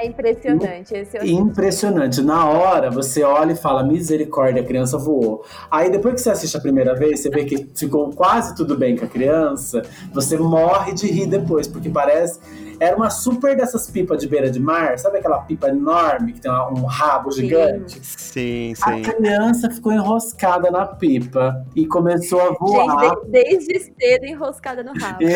É 0.00 0.06
impressionante. 0.06 0.94
Esse 0.94 1.18
eu 1.18 1.24
Impressionante. 1.24 2.22
Na 2.22 2.48
hora, 2.48 2.90
você 2.90 3.22
olha 3.22 3.52
e 3.52 3.56
fala, 3.56 3.82
misericórdia, 3.82 4.62
a 4.62 4.64
criança 4.64 4.96
voou. 4.96 5.44
Aí 5.70 5.90
depois 5.90 6.14
que 6.14 6.20
você 6.22 6.30
assiste 6.30 6.56
a 6.56 6.60
primeira 6.60 6.94
vez, 6.94 7.20
você 7.20 7.28
vê 7.28 7.44
que 7.44 7.68
ficou 7.74 8.10
quase 8.10 8.54
tudo 8.54 8.76
bem 8.76 8.96
com 8.96 9.04
a 9.04 9.08
criança, 9.08 9.82
você 10.12 10.36
morre 10.38 10.94
de 10.94 11.06
rir 11.06 11.26
depois, 11.26 11.68
porque 11.68 11.88
parece. 11.90 12.40
Era 12.80 12.96
uma 12.96 13.10
super 13.10 13.54
dessas 13.54 13.90
pipas 13.90 14.16
de 14.22 14.26
beira 14.26 14.50
de 14.50 14.58
mar, 14.58 14.98
sabe 14.98 15.18
aquela 15.18 15.40
pipa 15.40 15.68
enorme 15.68 16.32
que 16.32 16.40
tem 16.40 16.50
um 16.50 16.86
rabo 16.86 17.30
Sim. 17.30 17.42
gigante? 17.42 18.00
Sim, 18.02 18.72
A 18.80 18.94
sim. 18.94 19.02
criança 19.02 19.68
ficou 19.70 19.92
enroscada 19.92 20.70
na 20.70 20.86
pipa 20.86 21.62
e 21.76 21.86
começou 21.86 22.40
a 22.40 22.52
voar. 22.52 23.00
Gente, 23.02 23.20
de- 23.26 23.30
desde 23.30 23.80
cedo 23.80 24.24
enroscada 24.24 24.82
no 24.82 24.98
rabo. 24.98 25.22
E 25.22 25.26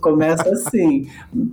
Começa 0.00 0.48
assim. 0.50 1.08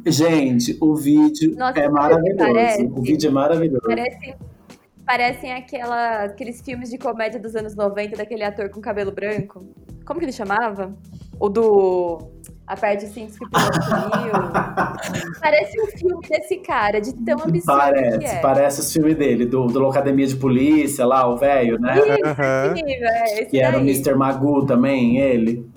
Gente, 0.05 0.77
o 0.81 0.95
vídeo 0.95 1.55
Nossa, 1.57 1.79
é 1.79 1.89
maravilhoso. 1.89 2.38
parece? 2.38 2.83
O 2.83 3.01
vídeo 3.01 3.27
é 3.29 3.31
maravilhoso. 3.31 3.81
Parecem, 3.85 4.35
parecem 5.05 5.53
aquela, 5.53 6.23
aqueles 6.25 6.61
filmes 6.61 6.89
de 6.89 6.97
comédia 6.97 7.39
dos 7.39 7.55
anos 7.55 7.75
90 7.75 8.17
daquele 8.17 8.43
ator 8.43 8.69
com 8.69 8.81
cabelo 8.81 9.11
branco. 9.11 9.65
Como 10.05 10.19
que 10.19 10.25
ele 10.25 10.31
chamava? 10.31 10.95
O 11.39 11.49
do 11.49 12.31
Aperte 12.67 13.05
os 13.05 13.11
cintos 13.11 13.38
que 13.38 13.45
sumiu. 13.45 14.33
Parece 15.39 15.79
um 15.79 15.85
filme 15.88 16.27
desse 16.27 16.57
cara, 16.57 16.99
de 16.99 17.13
tão 17.13 17.35
absurdo 17.35 17.63
Parece, 17.65 18.17
que 18.19 18.25
é. 18.25 18.39
parece 18.39 18.79
os 18.79 18.91
filmes 18.91 19.15
dele, 19.15 19.45
do, 19.45 19.67
do 19.67 19.79
Locademia 19.79 20.25
de 20.25 20.35
Polícia 20.35 21.05
lá, 21.05 21.27
o 21.27 21.38
velho, 21.38 21.79
né? 21.79 21.93
Isso, 21.95 22.25
Aham. 22.25 22.73
esse 22.73 22.83
nível, 22.83 23.07
é, 23.07 23.33
esse 23.33 23.45
Que 23.51 23.59
era 23.59 23.77
o 23.77 23.81
daí. 23.81 23.89
Mr. 23.91 24.15
Magoo 24.15 24.65
também, 24.65 25.19
ele. 25.19 25.69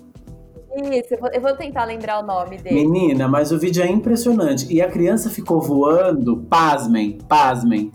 Isso, 0.76 1.14
eu 1.14 1.18
vou, 1.18 1.31
eu 1.31 1.40
vou 1.40 1.54
tentar 1.57 1.85
lembrar 1.85 2.22
o 2.22 2.26
nome 2.26 2.59
dele. 2.59 2.74
Menina, 2.87 3.26
mas 3.26 3.50
o 3.52 3.59
vídeo 3.59 3.83
é 3.83 3.88
impressionante. 3.88 4.72
E 4.72 4.81
a 4.83 4.88
criança 4.88 5.31
ficou 5.31 5.61
voando, 5.61 6.37
pasmem, 6.48 7.18
pasmem, 7.28 7.90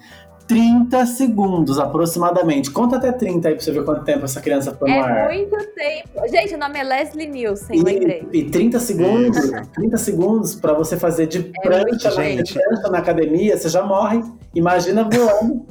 30 0.47 1.05
segundos 1.05 1.79
aproximadamente. 1.79 2.69
Conta 2.69 2.97
até 2.97 3.11
30 3.11 3.47
aí 3.47 3.55
pra 3.55 3.63
você 3.63 3.71
ver 3.71 3.85
quanto 3.85 4.03
tempo 4.03 4.25
essa 4.25 4.41
criança 4.41 4.71
ficou 4.73 4.87
no 4.89 4.93
É 4.93 4.99
ar. 4.99 5.29
muito 5.29 5.55
tempo. 5.73 6.27
Gente, 6.29 6.55
o 6.55 6.57
nome 6.57 6.77
é 6.79 6.83
Leslie 6.83 7.27
Nielsen, 7.27 7.81
lembrei. 7.81 8.27
E, 8.33 8.39
e 8.39 8.49
30 8.51 8.79
segundos, 8.79 9.51
30 9.73 9.97
segundos 9.97 10.55
pra 10.55 10.73
você 10.73 10.97
fazer 10.97 11.27
de 11.27 11.43
prancha, 11.61 11.85
muito 11.87 12.03
na, 12.03 12.09
gente. 12.11 12.43
de 12.43 12.53
prancha 12.59 12.89
na 12.89 12.97
academia, 12.97 13.57
você 13.57 13.69
já 13.69 13.83
morre. 13.83 14.21
Imagina 14.53 15.07
voando. 15.09 15.65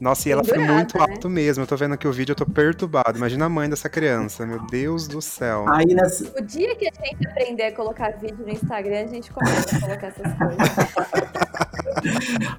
Nossa, 0.00 0.28
e 0.28 0.32
ela 0.32 0.44
foi 0.44 0.58
muito 0.58 0.96
né? 0.96 1.06
alto 1.08 1.28
mesmo. 1.28 1.62
Eu 1.64 1.66
tô 1.66 1.76
vendo 1.76 1.94
aqui 1.94 2.06
o 2.06 2.12
vídeo, 2.12 2.32
eu 2.32 2.36
tô 2.36 2.46
perturbado. 2.46 3.18
Imagina 3.18 3.46
a 3.46 3.48
mãe 3.48 3.68
dessa 3.68 3.88
criança, 3.88 4.46
meu 4.46 4.60
Deus 4.66 5.08
do 5.08 5.20
céu. 5.20 5.64
Aí 5.68 5.86
nessa, 5.86 6.24
O 6.38 6.42
dia 6.42 6.74
que 6.76 6.86
a 6.88 7.04
gente 7.04 7.26
aprender 7.26 7.64
a 7.64 7.72
colocar 7.72 8.10
vídeo 8.16 8.38
no 8.44 8.50
Instagram, 8.52 9.00
a 9.00 9.06
gente 9.06 9.30
começa 9.32 9.76
a 9.76 9.80
colocar 9.80 10.06
essas 10.06 10.32
coisas. 10.34 10.58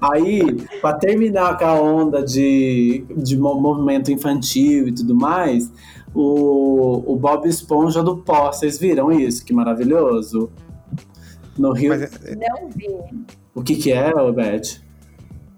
Aí, 0.00 0.66
pra 0.80 0.94
terminar 0.94 1.56
com 1.58 1.64
a 1.64 1.74
onda 1.80 2.22
de, 2.22 3.04
de 3.16 3.36
mo- 3.36 3.58
movimento 3.60 4.10
infantil 4.12 4.88
e 4.88 4.92
tudo 4.92 5.14
mais, 5.14 5.70
o, 6.14 7.12
o 7.12 7.16
Bob 7.16 7.48
Esponja 7.48 8.02
do 8.02 8.18
pó, 8.18 8.52
vocês 8.52 8.78
viram 8.78 9.10
isso? 9.10 9.44
Que 9.44 9.52
maravilhoso. 9.52 10.50
No 11.58 11.72
Rio. 11.72 11.90
Mas, 11.90 12.02
é, 12.02 12.34
Não 12.36 12.68
vi. 12.70 12.88
O 13.54 13.62
que 13.62 13.76
que 13.76 13.92
é, 13.92 14.12
Beth? 14.32 14.80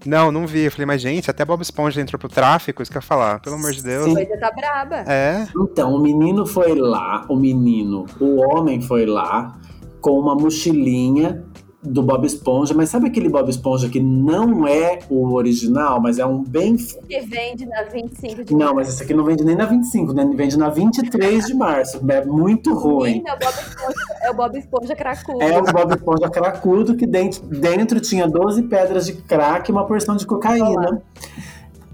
Não, 0.04 0.32
não 0.32 0.46
vi. 0.46 0.64
Eu 0.64 0.72
falei, 0.72 0.86
mas 0.86 1.00
gente, 1.00 1.30
até 1.30 1.44
Bob 1.44 1.62
Esponja 1.62 2.00
entrou 2.00 2.18
pro 2.18 2.28
tráfico, 2.28 2.82
isso 2.82 2.90
que 2.90 2.96
eu 2.96 3.00
ia 3.00 3.06
falar. 3.06 3.40
Pelo 3.40 3.56
amor 3.56 3.72
de 3.72 3.82
Deus. 3.82 4.12
Coisa 4.12 4.36
tá 4.38 4.50
braba. 4.50 5.04
É, 5.06 5.46
Então, 5.56 5.94
o 5.94 6.00
menino 6.00 6.46
foi 6.46 6.74
lá, 6.74 7.24
o 7.28 7.36
menino, 7.36 8.06
o 8.20 8.40
homem 8.40 8.80
foi 8.80 9.06
lá 9.06 9.56
com 10.00 10.18
uma 10.18 10.34
mochilinha 10.34 11.44
do 11.82 12.00
Bob 12.00 12.24
Esponja, 12.24 12.72
mas 12.74 12.90
sabe 12.90 13.08
aquele 13.08 13.28
Bob 13.28 13.48
Esponja 13.50 13.88
que 13.88 13.98
não 13.98 14.66
é 14.68 15.00
o 15.10 15.32
original, 15.34 16.00
mas 16.00 16.18
é 16.18 16.24
um 16.24 16.40
bem. 16.42 16.76
Que 16.76 17.20
vende 17.22 17.66
na 17.66 17.82
25 17.82 18.44
de 18.44 18.52
Não, 18.52 18.58
março. 18.60 18.74
mas 18.76 18.88
esse 18.90 19.02
aqui 19.02 19.12
não 19.12 19.24
vende 19.24 19.44
nem 19.44 19.56
na 19.56 19.66
25, 19.66 20.12
né? 20.12 20.30
Vende 20.34 20.56
na 20.56 20.68
23 20.68 21.46
de 21.46 21.54
março. 21.54 22.00
É 22.08 22.24
muito 22.24 22.72
ruim. 22.72 23.14
Menina, 23.14 23.30
é 23.30 23.34
o 23.34 23.38
Bob 23.40 23.54
Esponja, 23.58 23.94
é 24.22 24.30
o 24.30 24.34
Bob 24.34 24.58
Esponja 24.58 24.94
cracudo. 24.96 25.42
É 25.42 25.58
o 25.58 25.64
Bob 25.64 25.94
Esponja 25.96 26.30
cracudo 26.30 26.96
que 26.96 27.06
dentro, 27.06 27.42
dentro 27.48 28.00
tinha 28.00 28.28
12 28.28 28.62
pedras 28.64 29.06
de 29.06 29.14
crack 29.14 29.68
e 29.68 29.72
uma 29.72 29.84
porção 29.84 30.14
de 30.14 30.24
cocaína. 30.24 31.02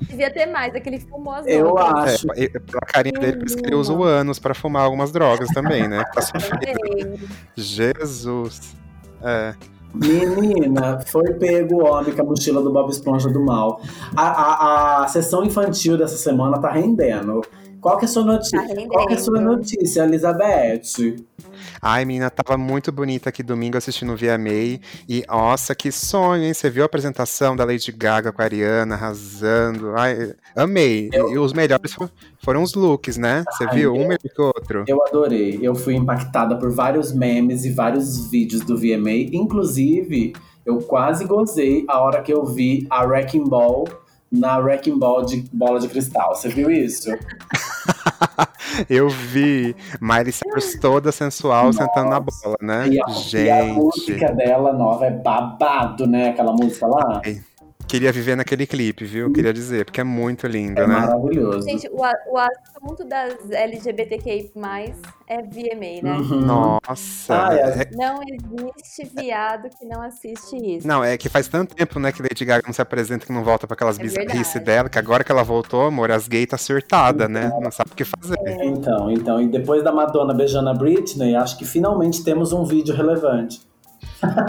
Devia 0.03 0.31
ter 0.31 0.46
mais, 0.46 0.74
aquele 0.74 1.01
fumoso. 1.01 1.48
Eu 1.48 1.79
é, 1.79 1.83
acho. 1.83 2.27
e- 2.37 2.48
pela 2.48 2.81
carinha 2.83 3.18
dele, 3.18 3.38
por 3.38 3.46
isso 3.46 3.57
que 3.57 3.64
ele 3.66 3.74
usa 3.74 3.92
o 3.92 4.05
ânus 4.05 4.38
pra 4.38 4.55
fumar 4.55 4.83
algumas 4.85 5.11
drogas 5.11 5.48
também, 5.48 5.88
né? 5.88 6.05
Pra 6.12 6.20
sofrer. 6.22 6.77
Jesus. 7.57 8.77
É. 9.22 9.55
Menina, 9.94 11.01
foi 11.07 11.35
pego 11.35 11.77
o 11.77 11.87
homem 11.87 12.14
com 12.14 12.22
a 12.22 12.24
mochila 12.24 12.62
do 12.62 12.70
Bob 12.70 12.90
Esponja 12.90 13.29
do 13.29 13.40
mal. 13.40 13.81
A, 14.14 14.27
a, 14.27 15.05
a 15.05 15.09
sessão 15.09 15.44
infantil 15.44 15.96
dessa 15.96 16.16
semana 16.16 16.59
tá 16.61 16.70
rendendo. 16.70 17.40
Qual 17.81 17.96
que 17.96 18.05
é 18.05 18.09
a 18.09 18.11
sua 18.11 18.24
notícia? 18.24 18.61
Tá. 18.61 18.87
Qual 18.88 19.07
que 19.07 19.14
é 19.14 19.16
a 19.16 19.20
sua 19.20 19.40
notícia, 19.40 20.03
Elizabeth? 20.03 21.16
Ai, 21.80 22.04
menina, 22.04 22.28
tava 22.30 22.58
muito 22.58 22.90
bonita 22.90 23.28
aqui 23.28 23.42
domingo 23.42 23.76
assistindo 23.76 24.12
o 24.12 24.16
VMA. 24.16 24.80
E, 25.08 25.24
nossa, 25.28 25.74
que 25.74 25.90
sonho, 25.92 26.42
hein? 26.44 26.52
Você 26.54 26.68
viu 26.68 26.82
a 26.82 26.86
apresentação 26.86 27.54
da 27.54 27.64
Lady 27.64 27.92
Gaga 27.92 28.32
com 28.32 28.42
a 28.42 28.44
Ariana 28.44 28.94
arrasando? 28.94 29.94
Ai, 29.96 30.34
amei. 30.56 31.08
Eu- 31.12 31.30
E 31.30 31.38
os 31.38 31.52
melhores 31.52 31.92
fo- 31.92 32.10
foram 32.42 32.62
os 32.62 32.74
looks, 32.74 33.16
né? 33.16 33.44
Você 33.50 33.64
Ai, 33.64 33.74
viu? 33.76 33.92
Um 33.94 34.08
melhor 34.08 34.18
que 34.18 34.40
o 34.42 34.46
outro. 34.46 34.84
Eu 34.88 35.04
adorei. 35.06 35.58
Eu 35.62 35.74
fui 35.74 35.94
impactada 35.94 36.56
por 36.56 36.70
vários 36.72 37.12
memes 37.12 37.64
e 37.64 37.70
vários 37.72 38.28
vídeos 38.30 38.62
do 38.62 38.76
VMA. 38.76 39.28
Inclusive, 39.32 40.32
eu 40.66 40.78
quase 40.78 41.24
gozei 41.24 41.84
a 41.88 42.00
hora 42.00 42.22
que 42.22 42.32
eu 42.32 42.44
vi 42.44 42.86
a 42.90 43.04
Wrecking 43.04 43.44
Ball 43.44 43.86
na 44.30 44.58
Wrecking 44.58 44.98
Ball 44.98 45.24
de 45.24 45.44
bola 45.52 45.80
de 45.80 45.88
cristal. 45.88 46.34
Você 46.34 46.48
viu 46.48 46.70
isso? 46.70 47.08
Eu 48.88 49.08
vi 49.08 49.74
Miley 50.00 50.32
Cyrus 50.32 50.78
toda 50.80 51.12
sensual 51.12 51.72
sentando 51.72 52.10
na 52.10 52.20
bola, 52.20 52.56
né? 52.60 52.88
E 52.88 53.00
a, 53.00 53.06
e 53.08 53.50
a 53.50 53.62
Gente, 53.62 53.72
música 53.74 54.32
dela 54.32 54.72
nova 54.72 55.06
é 55.06 55.10
babado, 55.10 56.06
né? 56.06 56.30
Aquela 56.30 56.52
música 56.52 56.86
lá. 56.86 57.22
Queria 57.88 58.12
viver 58.12 58.37
naquele 58.37 58.66
clipe, 58.66 59.05
viu? 59.05 59.33
Queria 59.33 59.53
dizer, 59.53 59.85
porque 59.87 60.01
é 60.01 60.05
muito 60.05 60.46
lindo, 60.46 60.81
É 60.81 60.87
né? 60.87 60.94
maravilhoso. 60.94 61.62
Gente, 61.68 61.88
o, 61.88 62.01
o 62.33 62.38
assunto 62.38 63.05
das 63.05 63.51
LGBTQI+, 63.51 64.51
é 65.27 65.42
VMA, 65.42 66.03
né? 66.03 66.18
Uhum. 66.18 66.40
Nossa. 66.40 67.48
Ah, 67.48 67.55
é. 67.55 67.83
é- 67.83 67.90
Não 67.92 68.20
existe 68.22 69.11
viado 69.16 69.68
que 69.79 69.85
não 69.87 70.03
assiste 70.03 70.57
isso. 70.57 70.87
Não, 70.87 71.03
é 71.03 71.16
que 71.16 71.29
faz 71.29 71.48
tanto 71.48 71.74
tempo, 71.74 71.98
né, 71.98 72.12
que 72.12 72.22
Lady 72.22 72.44
Gaga 72.44 72.62
não 72.66 72.72
se 72.72 72.83
apresenta, 72.83 73.27
que 73.27 73.33
não 73.33 73.42
volta 73.42 73.66
pra 73.66 73.74
aquelas 73.74 73.98
É 73.98 74.03
bizarrices 74.03 74.62
dela, 74.62 74.88
que 74.88 74.98
agora 74.98 75.24
que 75.24 75.33
ela 75.33 75.42
voltou, 75.42 75.83
amor, 75.87 76.11
as 76.11 76.29
gays 76.29 76.46
tá 76.46 76.59
surtada, 76.59 77.29
né? 77.29 77.51
Não 77.61 77.70
sabe 77.70 77.90
o 77.92 77.94
que 77.94 78.05
fazer. 78.05 78.37
Então, 78.62 79.11
então, 79.11 79.40
e 79.40 79.48
depois 79.48 79.83
da 79.83 79.92
Madonna 79.92 80.35
beijando 80.35 80.68
a 80.68 80.74
Britney, 80.74 81.35
acho 81.35 81.57
que 81.59 81.64
finalmente 81.64 82.22
temos 82.22 82.53
um 82.53 82.64
vídeo 82.64 82.94
relevante. 82.94 83.61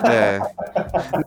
É. 0.10 0.40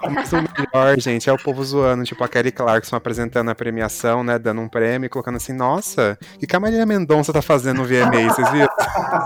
O 0.02 0.80
melhor, 0.80 0.98
gente, 0.98 1.28
é 1.28 1.32
o 1.32 1.38
povo 1.38 1.64
zoando, 1.64 2.04
tipo 2.04 2.22
a 2.24 2.28
Kelly 2.28 2.50
Clarkson 2.50 2.96
apresentando 2.96 3.50
a 3.50 3.54
premiação, 3.54 4.24
né, 4.24 4.38
dando 4.38 4.60
um 4.60 4.68
prêmio 4.68 5.06
e 5.06 5.08
colocando 5.08 5.36
assim, 5.36 5.52
nossa, 5.52 6.18
o 6.34 6.38
que 6.38 6.46
que 6.46 6.56
a 6.56 6.60
Marília 6.60 6.86
Mendonça 6.86 7.32
tá 7.32 7.42
fazendo 7.42 7.78
no 7.78 7.84
VMA, 7.84 8.32
vocês 8.32 8.50
viram? 8.50 8.68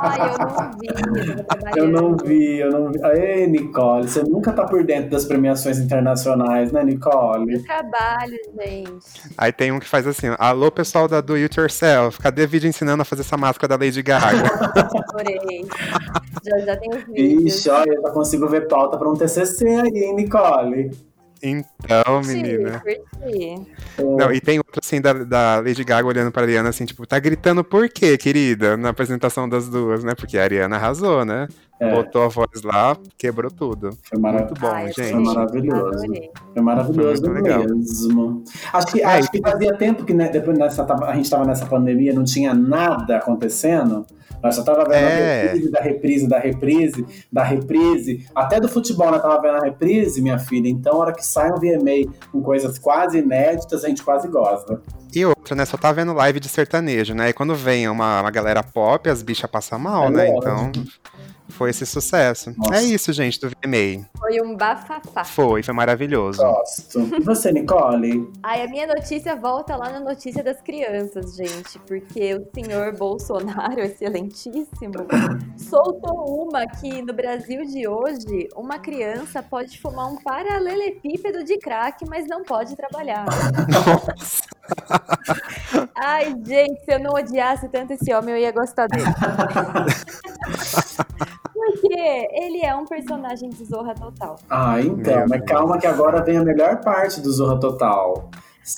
Ai, 0.02 0.20
eu 0.26 0.38
não 0.38 0.66
vi. 0.66 1.38
Eu, 1.76 1.88
não 1.88 2.16
vi, 2.16 2.58
eu 2.58 2.70
não 2.70 2.92
vi. 2.92 3.04
Aê, 3.04 3.46
Nicole, 3.46 4.08
você 4.08 4.22
nunca 4.22 4.52
tá 4.52 4.64
por 4.64 4.84
dentro 4.84 5.10
das 5.10 5.24
premiações 5.24 5.78
internacionais, 5.78 6.72
né, 6.72 6.84
Nicole? 6.84 7.54
Eu 7.54 7.64
trabalho, 7.64 8.36
gente. 8.60 9.06
Aí 9.36 9.52
tem 9.52 9.72
um 9.72 9.78
que 9.78 9.88
faz 9.88 10.06
assim, 10.06 10.28
alô 10.38 10.70
pessoal 10.70 11.08
da 11.08 11.20
Do 11.20 11.34
It 11.34 11.58
Yourself, 11.58 12.18
cadê 12.20 12.46
vídeo 12.46 12.68
ensinando 12.68 13.02
a 13.02 13.04
fazer 13.04 13.22
essa 13.22 13.36
máscara 13.36 13.76
da 13.76 13.84
Lady 13.84 14.02
Gaga? 14.02 14.46
Adorei. 15.08 15.66
Já, 16.44 16.58
já 16.58 16.76
tem 16.76 16.90
os 16.90 17.04
vídeos. 17.04 17.56
Ixi, 17.56 17.70
olha, 17.70 17.92
eu 17.92 18.02
já 18.02 18.10
consigo 18.10 18.48
ver 18.48 18.68
pauta 18.68 18.96
pra 18.96 19.05
um 19.06 19.14
TCC 19.16 19.66
aí, 19.66 19.90
hein, 20.04 20.14
Nicole? 20.14 20.90
então, 21.42 22.22
menina. 22.26 22.80
curti. 22.80 23.62
Não, 23.98 24.32
e 24.32 24.40
tem 24.40 24.58
outro 24.58 24.80
assim 24.82 25.00
da, 25.00 25.12
da 25.12 25.56
Lady 25.64 25.84
Gaga 25.84 26.08
olhando 26.08 26.32
pra 26.32 26.42
Ariana 26.42 26.70
assim, 26.70 26.84
tipo, 26.84 27.06
tá 27.06 27.18
gritando 27.18 27.62
por 27.62 27.88
quê, 27.88 28.16
querida? 28.16 28.76
Na 28.76 28.88
apresentação 28.88 29.48
das 29.48 29.68
duas, 29.68 30.02
né? 30.02 30.14
Porque 30.14 30.38
a 30.38 30.42
Ariana 30.42 30.76
arrasou, 30.76 31.24
né? 31.24 31.46
É. 31.78 31.94
Botou 31.94 32.22
a 32.22 32.28
voz 32.28 32.62
lá, 32.64 32.96
quebrou 33.18 33.50
tudo. 33.50 33.90
Foi, 34.08 34.18
mara- 34.18 34.38
Muito 34.38 34.54
bom, 34.58 34.66
Ai, 34.68 34.86
gente. 34.92 35.10
foi 35.12 35.20
maravilhoso. 35.22 35.86
Adorei. 36.04 36.30
Foi 36.54 36.62
maravilhoso 36.62 37.22
Foi 37.24 37.34
legal. 37.34 37.58
mesmo. 37.64 38.44
Acho 38.72 38.86
que, 38.88 39.02
É, 39.02 39.04
acho 39.04 39.30
que 39.30 39.40
fazia 39.40 39.74
tempo 39.76 40.04
que 40.04 40.14
né, 40.14 40.28
depois 40.30 40.58
nessa, 40.58 40.84
a 40.84 41.14
gente 41.14 41.28
tava 41.28 41.44
nessa 41.44 41.66
pandemia, 41.66 42.14
não 42.14 42.24
tinha 42.24 42.54
nada 42.54 43.18
acontecendo. 43.18 44.06
Nós 44.42 44.54
só 44.54 44.62
tava 44.62 44.84
vendo 44.84 44.94
É. 44.94 45.40
a 45.40 45.42
reprise 45.52 45.70
da 45.70 45.80
reprise 45.80 46.28
da 46.28 46.38
reprise 46.38 47.06
da 47.32 47.42
reprise. 47.42 48.26
Até 48.34 48.60
do 48.60 48.68
futebol 48.68 49.10
nós 49.10 49.22
tava 49.22 49.40
vendo 49.40 49.56
a 49.56 49.64
reprise, 49.64 50.20
minha 50.22 50.38
filha. 50.38 50.68
Então, 50.68 50.94
a 50.94 50.98
hora 50.98 51.12
que 51.12 51.24
sai 51.24 51.50
um 51.50 51.56
VMA 51.56 52.12
com 52.32 52.40
coisas 52.42 52.78
quase 52.78 53.18
inéditas, 53.18 53.84
a 53.84 53.88
gente 53.88 54.02
quase 54.02 54.28
gosta. 54.28 54.80
E 55.14 55.24
outra, 55.24 55.54
né? 55.54 55.64
Só 55.64 55.76
tá 55.76 55.90
vendo 55.92 56.12
live 56.12 56.38
de 56.40 56.48
sertanejo, 56.48 57.14
né? 57.14 57.30
E 57.30 57.32
quando 57.32 57.54
vem 57.54 57.88
uma, 57.88 58.20
uma 58.20 58.30
galera 58.30 58.62
pop, 58.62 59.08
as 59.08 59.22
bichas 59.22 59.50
passam 59.50 59.78
mal, 59.78 60.06
É 60.06 60.10
né? 60.10 60.28
Então, 60.28 60.70
foi 61.56 61.70
esse 61.70 61.86
sucesso. 61.86 62.54
Nossa. 62.56 62.76
É 62.76 62.82
isso, 62.82 63.12
gente, 63.12 63.40
do 63.40 63.48
VMA. 63.48 64.06
Foi 64.18 64.40
um 64.42 64.54
bafafá. 64.54 65.24
Foi, 65.24 65.62
foi 65.62 65.74
maravilhoso. 65.74 66.42
Gosto. 66.42 67.00
E 67.00 67.20
você, 67.20 67.50
Nicole? 67.50 68.30
Ai, 68.44 68.62
a 68.62 68.68
minha 68.68 68.86
notícia 68.86 69.34
volta 69.34 69.74
lá 69.74 69.90
na 69.90 70.00
notícia 70.00 70.44
das 70.44 70.60
crianças, 70.60 71.34
gente, 71.34 71.78
porque 71.86 72.34
o 72.34 72.46
senhor 72.54 72.94
Bolsonaro, 72.94 73.80
excelentíssimo, 73.96 75.06
soltou 75.56 76.46
uma 76.46 76.66
que 76.66 77.00
no 77.00 77.14
Brasil 77.14 77.64
de 77.64 77.88
hoje, 77.88 78.48
uma 78.54 78.78
criança 78.78 79.42
pode 79.42 79.80
fumar 79.80 80.12
um 80.12 80.22
paralelepípedo 80.22 81.42
de 81.42 81.58
crack, 81.58 82.04
mas 82.06 82.28
não 82.28 82.42
pode 82.42 82.76
trabalhar. 82.76 83.24
Ai, 85.96 86.34
gente, 86.44 86.84
se 86.84 86.92
eu 86.92 86.98
não 86.98 87.12
odiasse 87.12 87.68
tanto 87.68 87.94
esse 87.94 88.12
homem, 88.12 88.34
eu 88.34 88.40
ia 88.40 88.52
gostar 88.52 88.88
dele. 88.88 89.06
Porque 91.56 92.28
ele 92.32 92.60
é 92.64 92.74
um 92.74 92.84
personagem 92.84 93.48
de 93.48 93.64
Zorra 93.64 93.94
Total. 93.94 94.36
Ah, 94.50 94.80
então. 94.80 95.16
Meu 95.20 95.26
mas 95.28 95.42
calma 95.46 95.78
que 95.78 95.86
agora 95.86 96.22
vem 96.22 96.36
a 96.36 96.44
melhor 96.44 96.80
parte 96.80 97.20
do 97.20 97.32
Zorra 97.32 97.58
Total. 97.58 98.30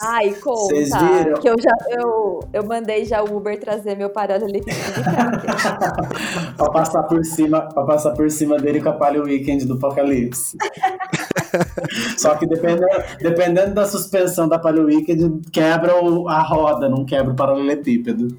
Ai, 0.02 0.34
conta. 0.34 0.60
Vocês 0.74 0.90
viram? 0.94 1.40
Que 1.40 1.48
eu 1.48 1.54
já 1.58 1.74
eu, 1.88 2.40
eu 2.52 2.62
mandei 2.66 3.06
já 3.06 3.22
o 3.22 3.34
Uber 3.36 3.58
trazer 3.58 3.96
meu 3.96 4.10
paralelepípedo 4.10 4.74
de 4.76 5.02
pra 6.56 6.70
passar 6.70 7.02
por 7.04 7.24
cima, 7.24 7.62
pra 7.62 7.82
passar 7.84 8.10
por 8.12 8.30
cima 8.30 8.58
dele 8.58 8.82
com 8.82 8.90
a 8.90 8.92
Palio 8.92 9.22
Weekend 9.24 9.64
do 9.66 9.74
Apocalipse. 9.74 10.56
Só 12.18 12.34
que 12.36 12.46
dependendo, 12.46 12.86
dependendo 13.20 13.74
da 13.74 13.86
suspensão 13.86 14.46
da 14.46 14.58
Palio 14.58 14.84
Weekend, 14.84 15.40
quebra 15.50 16.02
o- 16.04 16.28
a 16.28 16.42
roda, 16.42 16.86
não 16.88 17.04
quebra 17.06 17.32
o 17.32 17.36
paralelepípedo. 17.36 18.36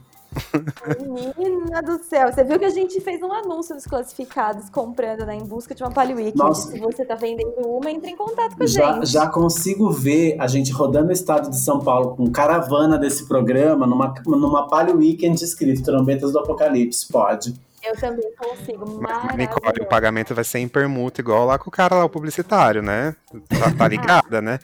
Menina 1.37 1.81
do 1.81 2.03
céu, 2.03 2.31
você 2.31 2.43
viu 2.43 2.59
que 2.59 2.65
a 2.65 2.69
gente 2.69 2.99
fez 3.01 3.21
um 3.21 3.31
anúncio 3.31 3.75
dos 3.75 3.85
classificados 3.85 4.69
comprando, 4.69 5.25
né, 5.25 5.35
em 5.35 5.45
busca 5.45 5.73
de 5.73 5.83
uma 5.83 5.91
Palio. 5.91 6.17
Nossa. 6.35 6.71
Se 6.71 6.79
você 6.79 7.03
tá 7.05 7.15
vendendo 7.15 7.53
uma, 7.65 7.89
entre 7.89 8.11
em 8.11 8.15
contato 8.15 8.55
com 8.55 8.63
a 8.63 8.67
Já, 8.67 8.93
gente. 8.93 9.07
já 9.07 9.27
consigo 9.27 9.89
ver 9.91 10.35
a 10.39 10.47
gente 10.47 10.71
rodando 10.71 11.09
o 11.09 11.11
estado 11.13 11.49
de 11.49 11.59
São 11.59 11.79
Paulo 11.79 12.15
com 12.15 12.29
caravana 12.31 12.97
desse 12.97 13.27
programa 13.27 13.87
numa, 13.87 14.13
numa 14.25 14.67
Palio 14.67 14.97
Weekend 14.97 15.43
escrito 15.43 15.83
Trombetas 15.83 16.31
do 16.31 16.39
Apocalipse, 16.39 17.07
pode. 17.07 17.53
Eu 17.83 17.95
também 17.95 18.31
consigo. 18.35 18.99
Mas, 19.01 19.35
Nicole, 19.35 19.81
o 19.81 19.85
pagamento 19.85 20.35
vai 20.35 20.43
ser 20.43 20.59
em 20.59 20.67
permuta, 20.67 21.21
igual 21.21 21.45
lá 21.45 21.57
com 21.57 21.69
o 21.69 21.71
cara 21.71 21.95
lá, 21.95 22.05
o 22.05 22.09
publicitário, 22.09 22.81
né? 22.81 23.15
Tá, 23.47 23.71
tá 23.77 23.87
ligada, 23.87 24.41
né? 24.41 24.59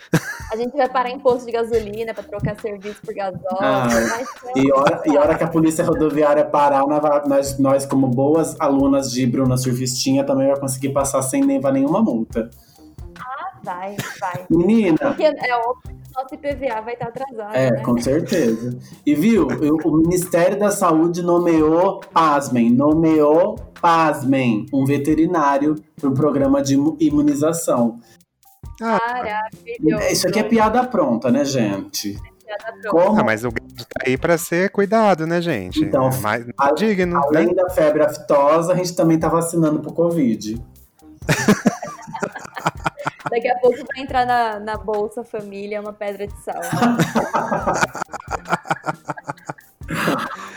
A 0.52 0.56
gente 0.56 0.76
vai 0.76 0.90
parar 0.90 1.10
em 1.10 1.20
posto 1.20 1.46
de 1.46 1.52
gasolina 1.52 2.14
pra 2.14 2.24
trocar 2.24 2.60
serviço 2.60 3.02
por 3.06 3.14
gasóleo. 3.14 3.42
Ah, 3.60 3.90
ser 3.90 4.58
E 4.58 4.72
hora, 4.72 5.02
e 5.06 5.18
hora 5.18 5.36
que 5.38 5.44
a 5.44 5.48
polícia 5.48 5.84
rodoviária 5.84 6.44
parar, 6.46 6.86
nós- 6.86 7.28
nós, 7.28 7.60
nós, 7.60 7.86
como 7.86 8.08
boas 8.08 8.56
alunas 8.60 9.12
de 9.12 9.26
Bruna 9.26 9.58
Surfistinha, 9.58 10.24
também 10.24 10.48
vai 10.48 10.60
conseguir 10.60 10.90
passar 10.90 11.22
sem 11.22 11.44
levar 11.44 11.72
nenhuma 11.72 12.02
multa. 12.02 12.50
Vai, 13.66 13.96
vai. 14.20 14.46
Menina, 14.50 14.98
Porque 15.00 15.24
é 15.24 15.56
óbvio 15.58 15.82
que 15.84 15.90
o 15.92 16.22
nosso 16.22 16.36
IPVA 16.36 16.82
vai 16.82 16.94
estar 16.94 17.08
atrasado, 17.08 17.56
É, 17.56 17.72
né? 17.72 17.82
com 17.82 17.98
certeza. 18.00 18.78
E 19.06 19.14
viu, 19.16 19.48
eu- 19.62 19.78
o 19.84 19.98
Ministério 19.98 20.58
da 20.58 20.72
Saúde 20.72 21.22
nomeou, 21.22 22.00
pasmem, 22.14 22.70
nomeou, 22.72 23.56
pasmem, 23.82 24.66
um 24.72 24.86
veterinário 24.86 25.76
para 26.00 26.10
o 26.10 26.14
programa 26.14 26.62
de 26.62 26.76
imu- 26.76 26.96
imunização. 27.00 28.00
Maravilhoso. 28.80 30.04
É, 30.04 30.12
Isso 30.12 30.28
aqui 30.28 30.40
é 30.40 30.44
piada 30.44 30.86
pronta, 30.86 31.32
né, 31.32 31.44
gente? 31.46 32.14
Piada 32.46 32.74
pronta. 32.82 32.90
Como, 32.90 33.20
Ah, 33.20 33.24
mas 33.24 33.44
o 33.44 33.50
gato 33.50 33.86
tá 33.88 34.04
aí 34.06 34.18
pra 34.18 34.38
ser 34.38 34.70
cuidado, 34.70 35.26
né, 35.26 35.42
gente? 35.42 35.82
Então, 35.84 36.10
É 36.10 36.18
mais 36.20 36.46
a- 36.58 36.72
digno, 36.74 37.16
né? 37.16 37.22
além 37.26 37.54
da 37.56 37.70
febre 37.70 38.04
aftosa, 38.04 38.74
a 38.74 38.76
gente 38.76 38.96
também 38.96 39.18
tá 39.18 39.28
vacinando 39.28 39.80
pro 39.80 39.92
Covid. 39.94 40.62
Daqui 43.30 43.48
a 43.48 43.58
pouco 43.60 43.78
vai 43.94 44.04
entrar 44.04 44.26
na, 44.26 44.60
na 44.60 44.78
Bolsa 44.78 45.24
Família 45.24 45.82
uma 45.82 45.94
pedra 45.94 46.28
de 46.28 46.38
sal. 46.44 46.62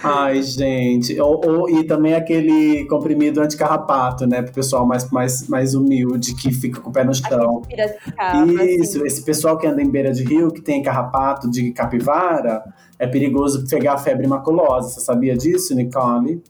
Ai, 0.03 0.43
gente. 0.43 1.21
Ou, 1.21 1.41
ou- 1.45 1.71
e 1.71 1.85
também 1.85 2.15
aquele 2.15 2.87
comprimido 2.87 3.41
anticarrapato, 3.41 4.27
né? 4.27 4.43
Pro 4.43 4.53
pessoal 4.53 4.87
mais, 4.87 5.11
mais, 5.11 5.49
mais 5.49 5.75
humilde, 5.75 6.35
que 6.35 6.53
fica 6.53 6.81
com 6.81 6.91
o 6.91 6.93
pé 6.93 7.05
no 7.05 7.15
chão. 7.15 7.63
Piracicaba, 7.63 8.47
Isso, 8.65 8.99
assim. 8.99 9.07
esse 9.07 9.23
pessoal 9.25 9.59
que 9.59 9.67
anda 9.67 9.83
em 9.83 9.91
beira 9.91 10.13
de 10.13 10.23
rio, 10.25 10.51
que 10.53 10.61
tem 10.61 10.83
carrapato 10.83 11.51
de 11.51 11.73
capivara, 11.73 12.63
é 12.99 13.07
perigoso 13.07 13.67
pegar 13.69 13.95
a 13.95 13.99
febre 13.99 14.27
maculosa. 14.27 14.89
Você 14.89 15.01
sabia 15.01 15.37
disso, 15.37 15.75
Nicole? 15.75 16.43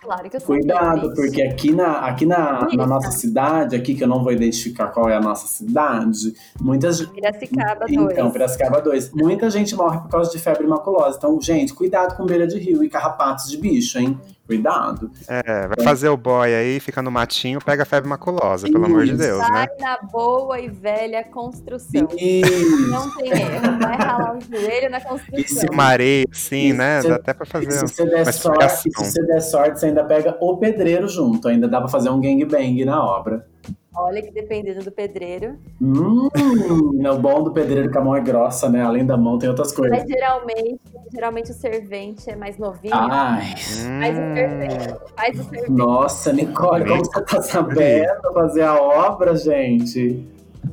Claro 0.00 0.30
que 0.30 0.36
eu 0.36 0.40
Cuidado, 0.40 1.12
porque 1.14 1.42
aqui 1.42 1.72
na, 1.72 1.98
aqui 1.98 2.24
na, 2.24 2.66
na 2.74 2.86
nossa 2.86 3.10
cidade, 3.10 3.76
aqui 3.76 3.94
que 3.94 4.02
eu 4.02 4.08
não 4.08 4.22
vou 4.22 4.32
identificar 4.32 4.86
qual 4.88 5.10
é 5.10 5.14
a 5.14 5.20
nossa 5.20 5.46
cidade, 5.46 6.34
muitas. 6.58 7.02
Piracicaba 7.02 7.86
2. 7.86 8.12
Então, 8.12 8.30
Piracicaba 8.30 8.80
2. 8.80 9.12
Muita 9.12 9.50
gente 9.50 9.76
morre 9.76 9.98
por 10.00 10.08
causa 10.08 10.30
de 10.30 10.38
febre 10.38 10.66
maculosa. 10.66 11.18
Então, 11.18 11.38
gente, 11.40 11.74
cuidado 11.74 12.16
com 12.16 12.24
beira 12.24 12.46
de 12.46 12.58
rio 12.58 12.82
e 12.82 12.88
carrapatos 12.88 13.50
de 13.50 13.58
bicho, 13.58 13.98
hein? 13.98 14.18
Cuidado. 14.50 15.10
É, 15.28 15.68
vai 15.68 15.84
fazer 15.84 16.08
o 16.08 16.16
boy 16.16 16.52
aí, 16.52 16.80
fica 16.80 17.00
no 17.00 17.10
matinho, 17.10 17.60
pega 17.64 17.84
a 17.84 17.86
febre 17.86 18.08
maculosa, 18.08 18.66
pelo 18.68 18.84
amor 18.84 19.04
de 19.04 19.12
Isso. 19.12 19.22
Deus, 19.22 19.38
Vai 19.38 19.66
né? 19.66 19.68
na 19.78 19.98
boa 20.10 20.58
e 20.58 20.68
velha 20.68 21.22
construção. 21.22 22.08
E 22.18 22.42
Não 22.90 23.08
tem 23.16 23.30
erro. 23.30 23.78
Vai 23.80 23.96
ralar 23.96 24.36
o 24.36 24.40
joelho 24.40 24.90
na 24.90 25.00
construção. 25.00 25.68
Uma 25.72 25.84
areia, 25.84 26.26
assim, 26.32 26.68
Isso, 26.70 26.76
né? 26.78 27.02
Dá 27.02 27.14
até 27.14 27.32
pra 27.32 27.46
fazer. 27.46 27.70
se 27.70 27.94
você 27.94 28.04
der 28.06 28.32
sorte, 28.32 28.76
se 28.82 28.90
você 28.92 29.22
der 29.26 29.40
sorte, 29.40 29.78
você 29.80 29.86
ainda 29.86 30.02
pega 30.04 30.36
o 30.40 30.56
pedreiro 30.56 31.06
junto. 31.06 31.46
Ainda 31.46 31.68
dá 31.68 31.78
pra 31.78 31.88
fazer 31.88 32.10
um 32.10 32.20
gangbang 32.20 32.84
na 32.84 33.04
obra. 33.04 33.46
Olha 33.94 34.22
que 34.22 34.30
dependendo 34.30 34.84
do 34.84 34.92
pedreiro. 34.92 35.58
Hum, 35.80 36.28
o 36.32 37.18
bom 37.18 37.42
do 37.42 37.52
pedreiro 37.52 37.90
que 37.90 37.98
a 37.98 38.00
mão 38.00 38.14
é 38.14 38.20
grossa, 38.20 38.68
né? 38.68 38.82
Além 38.82 39.04
da 39.04 39.16
mão, 39.16 39.36
tem 39.38 39.48
outras 39.48 39.72
coisas. 39.72 39.98
Mas 39.98 40.08
geralmente, 40.08 40.80
geralmente 41.12 41.50
o 41.50 41.54
servente 41.54 42.30
é 42.30 42.36
mais 42.36 42.56
novinho. 42.56 42.94
Ai, 42.94 43.56
Faz 43.56 44.18
o 44.18 44.34
servente. 44.34 44.96
Faz 45.16 45.40
o 45.40 45.42
servente. 45.42 45.70
nossa, 45.72 46.32
Nicole, 46.32 46.86
como 46.86 47.04
você 47.04 47.22
tá 47.22 47.42
sabendo 47.42 48.32
fazer 48.32 48.62
a 48.62 48.80
obra, 48.80 49.36
gente? 49.36 50.24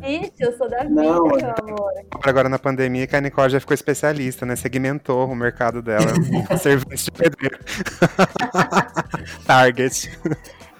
Ixi, 0.03 0.33
eu 0.39 0.55
sou 0.55 0.69
da 0.69 0.83
vida, 0.83 0.89
Não, 0.93 1.23
meu 1.23 1.35
amor. 1.35 1.91
Agora 2.23 2.47
na 2.47 2.59
pandemia 2.59 3.07
que 3.07 3.15
a 3.15 3.21
Nicole 3.21 3.49
já 3.49 3.59
ficou 3.59 3.73
especialista, 3.73 4.45
né? 4.45 4.55
Segmentou 4.55 5.27
o 5.27 5.35
mercado 5.35 5.81
dela. 5.81 6.05
Serviço 6.59 7.05
de 7.05 7.11
pedreiro. 7.11 7.57
Target. 9.47 10.11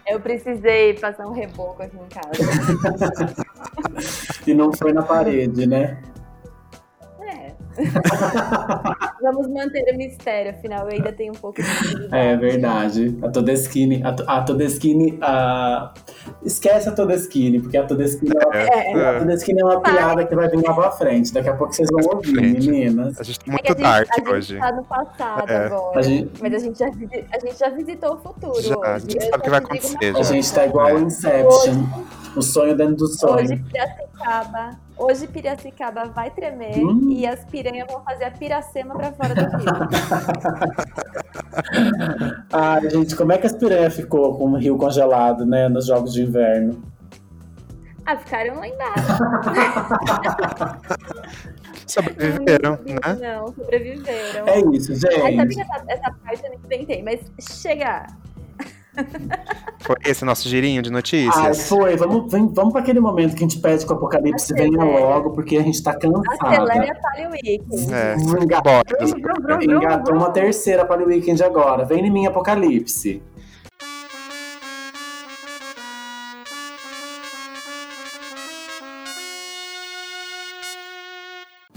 Eu 0.08 0.20
precisei 0.20 0.93
passar 0.93 1.28
um 1.28 1.34
reboco 1.34 1.84
aqui 1.84 1.98
em 1.98 2.08
casa. 2.10 3.46
E 4.48 4.54
não 4.54 4.72
foi 4.72 4.93
na 4.93 5.02
parede, 5.02 5.67
né? 5.67 5.98
É. 7.77 7.83
Vamos 9.21 9.47
manter 9.49 9.93
o 9.93 9.97
mistério, 9.97 10.51
afinal 10.51 10.87
eu 10.87 10.93
ainda 10.95 11.11
tenho 11.11 11.33
um 11.33 11.35
pouco 11.35 11.61
de. 11.61 11.67
É 12.11 12.35
verdade. 12.37 13.17
A 13.21 13.29
Todeskine. 13.29 14.01
A, 14.03 14.37
a 14.37 14.41
Todeskine. 14.43 15.17
A... 15.21 15.93
Esquece 16.43 16.87
a 16.89 16.91
Todeskine, 16.91 17.59
porque 17.61 17.77
a 17.77 17.85
Todeskine 17.85 18.31
é, 18.35 18.45
uma, 18.45 18.55
É, 18.55 19.09
a 19.15 19.19
Todeskine 19.19 19.61
é 19.61 19.65
uma 19.65 19.81
piada 19.81 20.25
que 20.25 20.35
vai 20.35 20.47
vir 20.49 20.61
lá 20.63 20.73
pra 20.73 20.91
frente. 20.91 21.33
Daqui 21.33 21.49
a 21.49 21.55
pouco 21.55 21.73
vocês 21.73 21.89
vão 21.91 22.01
ouvir, 22.15 22.33
Frente. 22.35 22.69
meninas. 22.69 23.19
A 23.19 23.23
gente 23.23 23.39
tá 23.39 23.45
É 23.47 23.51
muito 23.51 23.65
a 23.65 23.69
gente, 23.69 23.81
dark 23.81 24.09
a 24.11 24.15
gente 24.19 24.29
hoje. 24.29 24.57
tá 24.59 24.71
no 24.71 24.83
passado 24.83 25.49
É. 25.51 25.65
agora. 25.65 25.99
A 25.99 26.01
gente- 26.01 26.31
Mas 26.41 26.53
a 26.53 26.59
gente, 26.59 26.79
já, 26.79 26.85
a 26.87 27.39
gente 27.39 27.59
já 27.59 27.69
visitou 27.69 28.13
o 28.13 28.17
futuro. 28.17 28.61
Já, 28.61 28.77
hoje. 28.77 28.87
a 28.89 28.99
gente 28.99 29.23
sabe 29.25 29.37
o 29.37 29.41
que 29.41 29.49
vai 29.49 29.59
acontecer, 29.59 30.15
A 30.17 30.23
gente 30.23 30.53
tá 30.53 30.65
igual 30.65 30.95
o 30.95 30.99
Inception. 30.99 31.83
O 32.35 32.41
sonho 32.41 32.75
dentro 32.77 32.95
do 32.95 33.05
Hoje 33.05 33.17
sonho. 33.17 33.63
Piracicaba, 33.71 34.77
hoje 34.97 35.27
Piracicaba 35.27 36.05
vai 36.05 36.29
tremer 36.31 36.77
Hum. 36.77 37.07
e 37.10 37.25
as 37.25 37.43
piranhas 37.45 37.88
vão 37.91 38.03
fazer 38.03 38.25
a 38.25 38.31
piracema 38.31 38.95
pra 38.95 39.12
fora 39.13 39.33
do 39.36 39.41
rio. 39.41 39.67
Ai, 42.51 42.89
gente, 42.89 43.15
como 43.15 43.31
é 43.31 43.38
que 43.38 43.47
a 43.47 43.53
piranha 43.53 43.89
ficou 43.91 44.38
com 44.38 44.51
o 44.51 44.57
rio 44.57 44.77
congelado, 44.77 45.45
né? 45.45 45.67
Nos 45.69 45.86
jogos 45.88 46.13
de 46.13 46.23
inverno? 46.23 46.81
ah, 48.05 48.17
ficaram 48.17 48.55
lá 48.55 48.67
embaixo. 48.67 49.01
Sobreviveram, 51.88 52.79
não, 52.86 52.95
né? 52.95 53.01
Não, 53.36 53.47
sobreviveram. 53.47 54.47
É 54.47 54.60
isso, 54.75 54.93
gente. 54.95 55.55
que 55.55 55.62
essa, 55.62 55.83
essa 55.88 56.12
parte 56.23 56.43
eu 56.43 56.49
não 56.51 56.57
inventei, 56.65 57.01
mas 57.03 57.19
chega. 57.62 58.05
Foi 59.79 59.95
esse 60.05 60.25
nosso 60.25 60.49
girinho 60.49 60.81
de 60.81 60.89
notícias? 60.91 61.69
foi. 61.69 61.95
Vamos, 61.95 62.31
vem, 62.31 62.47
vamos 62.47 62.73
para 62.73 62.81
aquele 62.81 62.99
momento 62.99 63.36
que 63.36 63.43
a 63.43 63.47
gente 63.47 63.60
pede 63.60 63.86
que 63.86 63.91
o 63.91 63.95
apocalipse 63.95 64.53
venha 64.53 64.77
Acelera. 64.77 64.99
logo, 64.99 65.31
porque 65.31 65.55
a 65.55 65.62
gente 65.62 65.81
tá 65.81 65.93
cansada. 65.95 66.27
Acelera 66.41 66.91
a 66.91 66.95
Palio 66.95 67.29
Week. 67.29 67.63
É. 67.93 68.15
Engatou 69.63 70.15
uma 70.15 70.31
terceira 70.31 70.83
para 70.83 71.03
o 71.03 71.07
weekend 71.07 71.41
agora. 71.43 71.86
Vem 71.86 72.05
em 72.05 72.12
mim, 72.12 72.25
apocalipse. 72.25 73.21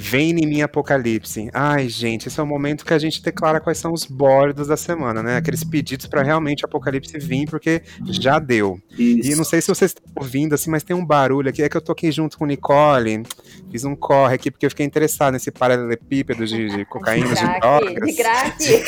Vem 0.03 0.31
em 0.31 0.47
mim 0.47 0.63
Apocalipse. 0.63 1.51
Ai, 1.53 1.87
gente, 1.89 2.27
esse 2.29 2.41
é 2.41 2.43
o 2.43 2.47
momento 2.47 2.87
que 2.87 2.95
a 2.95 2.99
gente 2.99 3.23
declara 3.23 3.61
quais 3.61 3.77
são 3.77 3.93
os 3.93 4.07
bordos 4.07 4.67
da 4.69 4.77
semana, 4.77 5.23
né? 5.23 5.37
Aqueles 5.37 5.63
pedidos 5.63 6.07
pra 6.07 6.23
realmente 6.23 6.65
o 6.65 6.67
Apocalipse 6.67 7.19
vir, 7.19 7.47
porque 7.51 7.83
já 8.05 8.39
deu. 8.39 8.81
E 8.99 9.21
Isso. 9.21 9.37
não 9.37 9.45
sei 9.45 9.61
se 9.61 9.69
vocês 9.69 9.91
estão 9.91 10.03
ouvindo, 10.17 10.55
assim, 10.55 10.71
mas 10.71 10.83
tem 10.83 10.97
um 10.97 11.05
barulho 11.05 11.51
aqui. 11.51 11.63
É 11.63 11.69
que 11.69 11.77
eu 11.77 11.83
tô 11.83 11.93
aqui 11.93 12.11
junto 12.11 12.39
com 12.39 12.47
Nicole. 12.47 13.25
Fiz 13.71 13.85
um 13.85 13.95
corre 13.95 14.37
aqui, 14.37 14.51
porque 14.51 14.65
eu 14.65 14.71
fiquei 14.71 14.87
interessado 14.87 15.35
nesse 15.35 15.51
paralelepípedo 15.51 16.47
de, 16.47 16.69
de 16.71 16.85
cocaína, 16.87 17.29
de 17.29 17.35
crack, 17.35 17.61
drogas. 17.61 18.07
de 18.07 18.15
crack. 18.17 18.85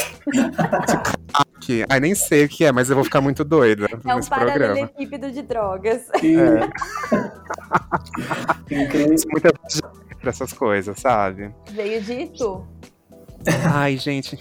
Que, 1.61 1.85
ai, 1.91 2.01
nem 2.01 2.15
sei 2.15 2.47
o 2.47 2.49
que 2.49 2.65
é, 2.65 2.73
mas 2.73 2.89
eu 2.89 2.97
vou 2.97 3.05
ficar 3.05 3.21
muito 3.21 3.45
doida 3.45 3.87
É 4.07 4.15
um 4.15 4.21
paralelepípedo 4.21 5.31
de 5.31 5.43
drogas. 5.43 6.01
E- 6.23 6.37
É. 6.37 6.71
Incrível. 8.83 9.15
Muita 9.31 9.53
pra 10.23 10.31
essas 10.31 10.53
coisas, 10.55 10.99
sabe? 10.99 11.55
Veio 11.73 12.01
de 12.01 12.13
Itu. 12.15 12.67
Ai, 13.75 13.97
gente. 13.99 14.39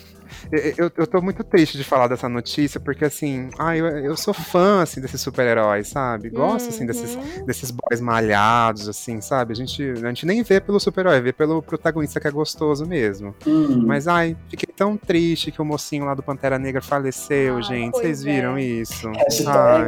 eu- 0.52 0.92
Eu, 0.98 1.08
tô 1.08 1.22
muito 1.22 1.44
triste 1.44 1.78
de 1.78 1.84
falar 1.84 2.08
dessa 2.08 2.30
notícia, 2.30 2.80
porque 2.80 3.04
assim, 3.06 3.50
ai, 3.60 3.80
eu, 3.82 3.88
eu 3.88 4.16
sou 4.18 4.34
fã 4.34 4.82
assim, 4.82 5.02
desses 5.02 5.20
super-heróis, 5.22 5.88
sabe? 5.88 6.30
Gosto 6.30 6.70
assim, 6.70 6.86
desses, 6.86 7.16
Uhum. 7.16 7.46
desses 7.46 7.72
boys 7.72 8.00
malhados, 8.00 8.88
assim, 8.88 9.20
sabe? 9.22 9.52
A 9.54 9.56
gente, 9.56 9.84
a 9.84 10.08
gente 10.08 10.26
nem 10.26 10.42
vê 10.44 10.60
pelo 10.62 10.80
super-herói, 10.80 11.20
vê 11.22 11.34
pelo 11.34 11.62
protagonista 11.62 12.20
que 12.20 12.28
é 12.28 12.32
gostoso 12.32 12.86
mesmo. 12.86 13.36
Hum. 13.46 13.84
Mas 13.86 14.08
ai, 14.08 14.38
fiquei 14.50 14.72
tão 14.74 14.96
triste 14.98 15.52
que 15.52 15.62
o 15.62 15.66
mocinho 15.66 16.06
lá 16.06 16.14
do 16.14 16.24
Pantera 16.24 16.58
Negra 16.60 16.82
faleceu, 16.82 17.58
Ai, 17.58 17.64
gente. 17.64 17.98
Vocês 17.98 18.26
é. 18.26 18.32
viram 18.32 18.58
isso? 18.58 19.10
Ai, 19.10 19.16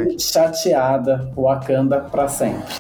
Hashtag 0.06 0.20
chateada. 0.20 1.32
Wakanda 1.36 2.02
pra 2.02 2.28
sempre. 2.28 2.74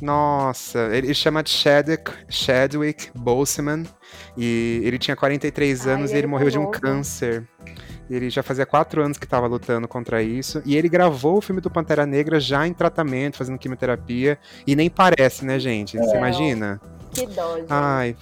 Nossa, 0.00 0.88
ele 0.92 1.12
chama 1.14 1.42
de 1.42 1.50
Chadwick, 1.50 2.10
Chadwick 2.28 3.10
Boseman 3.14 3.84
e 4.36 4.80
ele 4.84 4.98
tinha 4.98 5.16
43 5.16 5.86
Ai, 5.86 5.94
anos 5.94 6.10
e 6.10 6.14
ele 6.14 6.18
ele 6.20 6.26
tá 6.26 6.30
morreu 6.30 6.50
de 6.50 6.58
um 6.58 6.62
novo. 6.64 6.80
câncer. 6.80 7.46
Ele 8.08 8.28
já 8.28 8.42
fazia 8.42 8.66
quatro 8.66 9.02
anos 9.04 9.18
que 9.18 9.24
estava 9.24 9.46
lutando 9.46 9.86
contra 9.86 10.20
isso. 10.20 10.60
E 10.66 10.76
ele 10.76 10.88
gravou 10.88 11.38
o 11.38 11.40
filme 11.40 11.60
do 11.60 11.70
Pantera 11.70 12.04
Negra 12.04 12.40
já 12.40 12.66
em 12.66 12.72
tratamento, 12.74 13.36
fazendo 13.36 13.56
quimioterapia. 13.56 14.36
E 14.66 14.74
nem 14.74 14.90
parece, 14.90 15.44
né, 15.44 15.60
gente? 15.60 15.96
Você 15.96 16.16
É. 16.16 16.18
imagina? 16.18 16.80
Que 17.12 17.24
dó, 17.26 17.56
gente. 17.58 17.66
Ai, 17.70 18.16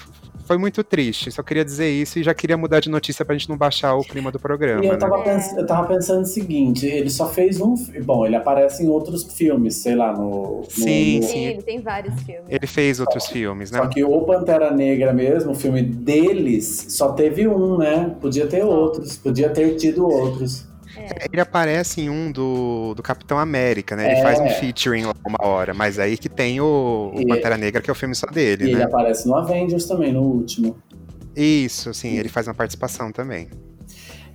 Foi 0.48 0.56
muito 0.56 0.82
triste. 0.82 1.30
Só 1.30 1.42
queria 1.42 1.62
dizer 1.62 1.90
isso 1.90 2.18
e 2.18 2.22
já 2.22 2.32
queria 2.32 2.56
mudar 2.56 2.80
de 2.80 2.88
notícia 2.88 3.22
pra 3.22 3.34
gente 3.36 3.50
não 3.50 3.56
baixar 3.58 3.94
o 3.94 4.00
clima 4.02 4.32
do 4.32 4.40
programa. 4.40 4.82
E 4.82 4.86
eu 4.86 4.92
né? 4.94 4.98
tava, 4.98 5.18
É. 5.18 5.22
pens- 5.24 5.52
eu 5.54 5.66
tava 5.66 5.86
pensando 5.86 6.22
o 6.22 6.24
seguinte, 6.26 6.86
ele 6.86 7.10
só 7.10 7.28
fez 7.28 7.60
um. 7.60 7.74
Bom, 8.02 8.24
ele 8.24 8.34
aparece 8.34 8.82
em 8.82 8.88
outros 8.88 9.24
filmes, 9.36 9.74
sei 9.76 9.94
lá, 9.94 10.10
no. 10.14 10.60
no- 10.60 10.64
Sim, 10.70 11.20
no- 11.20 11.26
Sim, 11.26 11.44
ele 11.44 11.60
tem 11.62 11.82
vários 11.82 12.14
filmes. 12.22 12.44
Ele 12.48 12.66
fez 12.66 12.98
outros 12.98 13.26
filmes, 13.26 13.70
né? 13.70 13.78
Só 13.78 13.88
que 13.88 14.02
o 14.02 14.22
Pantera 14.22 14.70
Negra 14.70 15.12
mesmo, 15.12 15.52
o 15.52 15.54
filme 15.54 15.82
deles, 15.82 16.86
só 16.88 17.12
teve 17.12 17.46
um, 17.46 17.76
né? 17.76 18.16
Podia 18.18 18.46
ter 18.46 18.64
outros, 18.64 19.16
podia 19.18 19.50
ter 19.50 19.76
tido 19.76 20.08
outros. 20.08 20.66
Ele 21.32 21.40
aparece 21.40 22.00
em 22.00 22.10
um 22.10 22.30
do, 22.32 22.94
do 22.94 23.02
Capitão 23.02 23.38
América, 23.38 23.94
né? 23.96 24.10
Ele 24.12 24.20
É. 24.20 24.22
faz 24.22 24.40
um 24.40 24.48
featuring 24.48 25.04
lá 25.04 25.14
uma 25.26 25.38
hora, 25.46 25.72
mas 25.74 25.98
aí 25.98 26.16
que 26.16 26.28
tem 26.28 26.60
o, 26.60 27.12
o 27.14 27.20
E- 27.20 27.26
Pantera 27.26 27.56
Negra, 27.56 27.80
que 27.82 27.90
é 27.90 27.92
o 27.92 27.96
filme 27.96 28.14
só 28.14 28.26
E 28.30 28.34
dele, 28.34 28.64
ele 28.64 28.76
né? 28.76 28.84
aparece 28.84 29.26
no 29.26 29.34
Avengers 29.34 29.86
também, 29.86 30.12
no 30.12 30.22
último. 30.22 30.76
Isso, 31.36 31.92
sim, 31.94 32.16
ele 32.16 32.28
faz 32.28 32.48
uma 32.48 32.54
participação 32.54 33.12
também. 33.12 33.48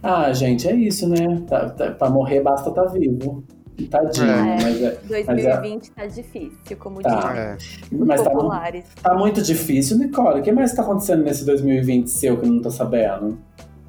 Ah, 0.02 0.32
gente, 0.34 0.68
é 0.68 0.74
isso, 0.76 1.08
né? 1.08 1.42
Tá, 1.48 1.70
tá, 1.70 1.92
pra 1.92 2.10
morrer 2.10 2.42
basta 2.42 2.70
estar 2.70 2.86
vivo. 2.86 3.44
Tadinho, 3.90 4.30
É. 4.30 4.58
mas, 4.62 4.82
é, 4.84 4.98
2020 5.08 5.92
tá 5.92 6.06
difícil, 6.06 6.78
como 6.78 7.02
Tá. 7.02 7.10
dizem 7.16 7.40
É. 7.42 7.58
mas 8.06 8.22
tá, 8.22 8.30
populares. 8.30 8.86
tá 9.02 9.16
muito 9.16 9.42
difícil, 9.42 9.98
Nicole. 9.98 10.42
O 10.42 10.44
que 10.44 10.52
mais 10.52 10.74
tá 10.74 10.84
acontecendo 10.84 11.24
nesse 11.24 11.44
2020 11.44 12.08
seu 12.08 12.38
que 12.38 12.46
eu 12.46 12.52
não 12.52 12.62
tô 12.62 12.70
sabendo? 12.70 13.40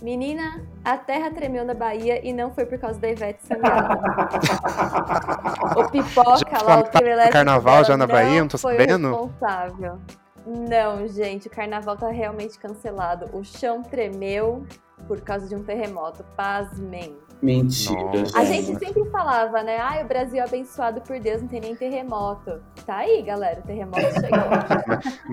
Menina, 0.02 0.62
a 0.84 0.98
terra 0.98 1.30
tremeu 1.30 1.64
na 1.64 1.74
Bahia 1.74 2.26
e 2.26 2.32
não 2.32 2.52
foi 2.52 2.66
por 2.66 2.78
causa 2.78 2.98
da 3.00 3.08
Ivete 3.08 3.46
Sangalo. 3.46 4.00
o 5.78 5.90
Pipoca 5.90 6.50
Já 6.50 6.62
lá, 6.62 6.80
o 6.80 6.82
trio 6.84 7.08
elétrico 7.08 7.32
carnaval 7.32 7.84
já 7.84 7.96
na 7.96 8.06
Bahia? 8.06 8.40
Não 8.40 8.48
tô 8.48 8.58
foi 8.58 8.76
sabendo. 8.76 9.08
responsável. 9.08 9.98
Não, 10.46 11.08
gente, 11.08 11.48
o 11.48 11.50
carnaval 11.50 11.96
tá 11.96 12.10
realmente 12.10 12.58
cancelado. 12.58 13.34
O 13.36 13.42
chão 13.42 13.82
tremeu 13.82 14.66
por 15.08 15.20
causa 15.22 15.48
de 15.48 15.54
um 15.54 15.62
terremoto. 15.62 16.22
Pasmem. 16.36 17.16
Mentira, 17.44 18.00
Nossa. 18.20 18.38
A 18.38 18.44
gente. 18.44 18.78
sempre 18.78 19.04
falava, 19.10 19.62
né? 19.62 19.76
Ai, 19.78 20.02
o 20.02 20.08
Brasil 20.08 20.38
é 20.40 20.44
abençoado 20.44 21.00
por 21.02 21.18
Deus, 21.20 21.42
não 21.42 21.48
tem 21.48 21.60
nem 21.60 21.76
terremoto. 21.76 22.60
Tá 22.86 22.96
aí, 22.98 23.20
galera, 23.22 23.60
o 23.60 23.62
terremoto 23.66 24.00
chegou. 24.00 24.48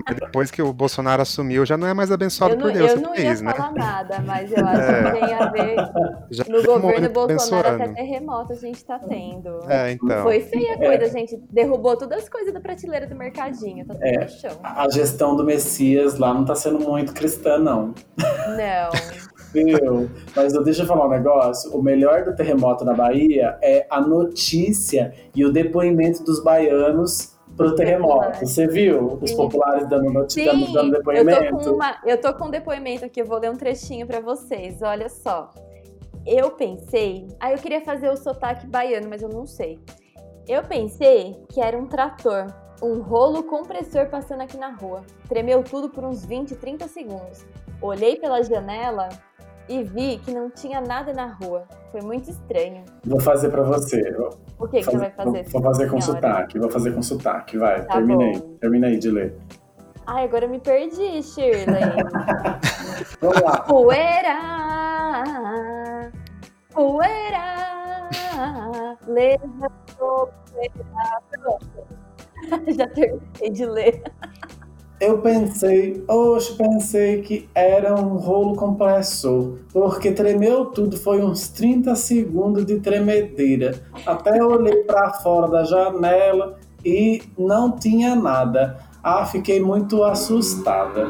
Mas 0.06 0.16
depois 0.20 0.50
que 0.50 0.60
o 0.62 0.72
Bolsonaro 0.72 1.22
assumiu, 1.22 1.64
já 1.64 1.76
não 1.76 1.86
é 1.86 1.94
mais 1.94 2.12
abençoado 2.12 2.54
não, 2.54 2.62
por 2.62 2.72
Deus 2.72 2.92
eu 2.92 2.98
o 2.98 3.00
não 3.00 3.14
ia 3.14 3.24
país, 3.24 3.40
né? 3.40 3.54
falar 3.54 3.72
nada, 3.72 4.18
mas 4.26 4.52
eu 4.52 4.66
acho 4.66 4.80
É. 4.80 5.02
que 5.12 5.20
tem 5.20 5.34
a 5.34 5.48
ver. 5.50 5.76
Já 6.30 6.44
No 6.48 6.62
governo 6.62 7.10
Bolsonaro 7.10 7.68
até 7.82 7.88
terremoto 7.88 8.52
a 8.52 8.56
gente 8.56 8.84
tá 8.84 8.98
tendo. 8.98 9.58
É, 9.68 9.92
então. 9.92 10.22
Foi 10.22 10.40
feia 10.40 10.74
a 10.74 10.78
coisa, 10.78 11.06
gente. 11.10 11.36
Derrubou 11.50 11.96
todas 11.96 12.22
as 12.24 12.28
coisas 12.28 12.52
da 12.52 12.60
prateleira 12.60 13.06
do 13.06 13.14
mercadinho. 13.14 13.86
Tá 13.86 13.94
tudo 13.94 14.04
É. 14.04 14.18
no 14.24 14.28
chão. 14.28 14.58
A 14.62 14.88
gestão 14.90 15.34
do 15.36 15.44
Messias 15.44 16.18
lá 16.18 16.32
não 16.34 16.44
tá 16.44 16.54
sendo 16.54 16.78
muito 16.80 17.12
cristã, 17.14 17.58
não. 17.58 17.94
Não. 18.18 18.90
Viu? 19.52 20.10
Mas 20.34 20.52
deixa 20.64 20.82
eu 20.82 20.86
falar 20.86 21.06
um 21.06 21.10
negócio. 21.10 21.74
O 21.76 21.82
melhor 21.82 22.24
do 22.24 22.34
terremoto 22.34 22.84
na 22.84 22.94
Bahia 22.94 23.58
é 23.62 23.86
a 23.90 24.00
notícia 24.00 25.14
e 25.34 25.44
o 25.44 25.52
depoimento 25.52 26.24
dos 26.24 26.42
baianos 26.42 27.36
pro 27.56 27.74
terremoto. 27.74 28.40
Você 28.40 28.66
viu? 28.66 29.18
Os 29.20 29.30
Sim. 29.30 29.36
populares 29.36 29.88
dando 29.88 30.10
notícia, 30.10 30.52
Sim, 30.52 30.72
dando 30.72 30.96
eu 30.96 31.02
tô, 31.02 31.12
depoimento. 31.12 31.56
com 31.56 31.70
uma, 31.70 31.96
eu 32.04 32.20
tô 32.20 32.34
com 32.34 32.44
um 32.46 32.50
depoimento 32.50 33.04
aqui, 33.04 33.20
eu 33.20 33.26
vou 33.26 33.38
ler 33.38 33.50
um 33.50 33.56
trechinho 33.56 34.06
pra 34.06 34.20
vocês. 34.20 34.80
Olha 34.82 35.08
só. 35.08 35.50
Eu 36.24 36.52
pensei. 36.52 37.26
Ah, 37.40 37.52
eu 37.52 37.58
queria 37.58 37.80
fazer 37.80 38.08
o 38.08 38.16
sotaque 38.16 38.66
baiano, 38.66 39.08
mas 39.08 39.22
eu 39.22 39.28
não 39.28 39.44
sei. 39.46 39.78
Eu 40.48 40.62
pensei 40.62 41.36
que 41.48 41.60
era 41.60 41.76
um 41.76 41.86
trator. 41.86 42.46
Um 42.82 43.00
rolo 43.00 43.44
compressor 43.44 44.06
passando 44.08 44.40
aqui 44.40 44.56
na 44.56 44.70
rua. 44.70 45.02
Tremeu 45.28 45.62
tudo 45.62 45.88
por 45.88 46.04
uns 46.04 46.24
20, 46.24 46.56
30 46.56 46.88
segundos. 46.88 47.44
Olhei 47.80 48.16
pela 48.16 48.42
janela 48.42 49.08
e 49.68 49.82
vi 49.82 50.18
que 50.18 50.32
não 50.32 50.50
tinha 50.50 50.80
nada 50.80 51.12
na 51.12 51.26
rua. 51.26 51.64
Foi 51.90 52.00
muito 52.00 52.30
estranho. 52.30 52.84
Vou 53.04 53.20
fazer 53.20 53.50
pra 53.50 53.62
você. 53.62 54.00
O 54.58 54.66
que, 54.68 54.78
que 54.78 54.84
você 54.84 54.96
vai 54.98 55.10
fazer? 55.10 55.44
Vou 55.48 55.62
fazer 55.62 55.90
com 55.90 56.00
sotaque. 56.00 56.58
Vou 56.58 56.70
fazer 56.70 56.94
com 56.94 57.02
sotaque. 57.02 57.58
Vai, 57.58 57.84
Tá 57.84 57.94
termina 57.94 58.24
aí. 58.24 58.38
bom. 58.38 58.56
Termina 58.60 58.86
aí 58.88 58.98
de 58.98 59.10
ler. 59.10 59.36
Ai, 60.06 60.24
agora 60.24 60.46
eu 60.46 60.50
me 60.50 60.58
perdi, 60.58 61.22
Shirley. 61.22 61.80
Vamos 63.20 63.40
lá. 63.40 63.58
Poeira, 63.60 64.38
poeira, 66.72 67.54
levantou 69.06 70.30
poeira. 70.50 71.20
Pronto. 71.30 71.86
Já 72.76 72.86
terminei 72.88 73.50
de 73.50 73.64
ler. 73.66 74.02
Eu 75.02 75.18
pensei, 75.18 76.02
hoje 76.06 76.54
pensei 76.54 77.22
que 77.22 77.48
era 77.56 77.92
um 77.92 78.18
rolo 78.18 78.54
compressor, 78.54 79.58
porque 79.72 80.12
tremeu 80.12 80.66
tudo, 80.66 80.96
foi 80.96 81.20
uns 81.20 81.48
30 81.48 81.96
segundos 81.96 82.64
de 82.64 82.78
tremedeira. 82.78 83.82
Até 84.06 84.38
eu 84.38 84.48
olhei 84.48 84.84
para 84.84 85.10
fora 85.14 85.48
da 85.48 85.64
janela 85.64 86.56
e 86.84 87.20
não 87.36 87.72
tinha 87.72 88.14
nada. 88.14 88.78
Ah, 89.02 89.26
fiquei 89.26 89.60
muito 89.60 90.04
assustada. 90.04 91.08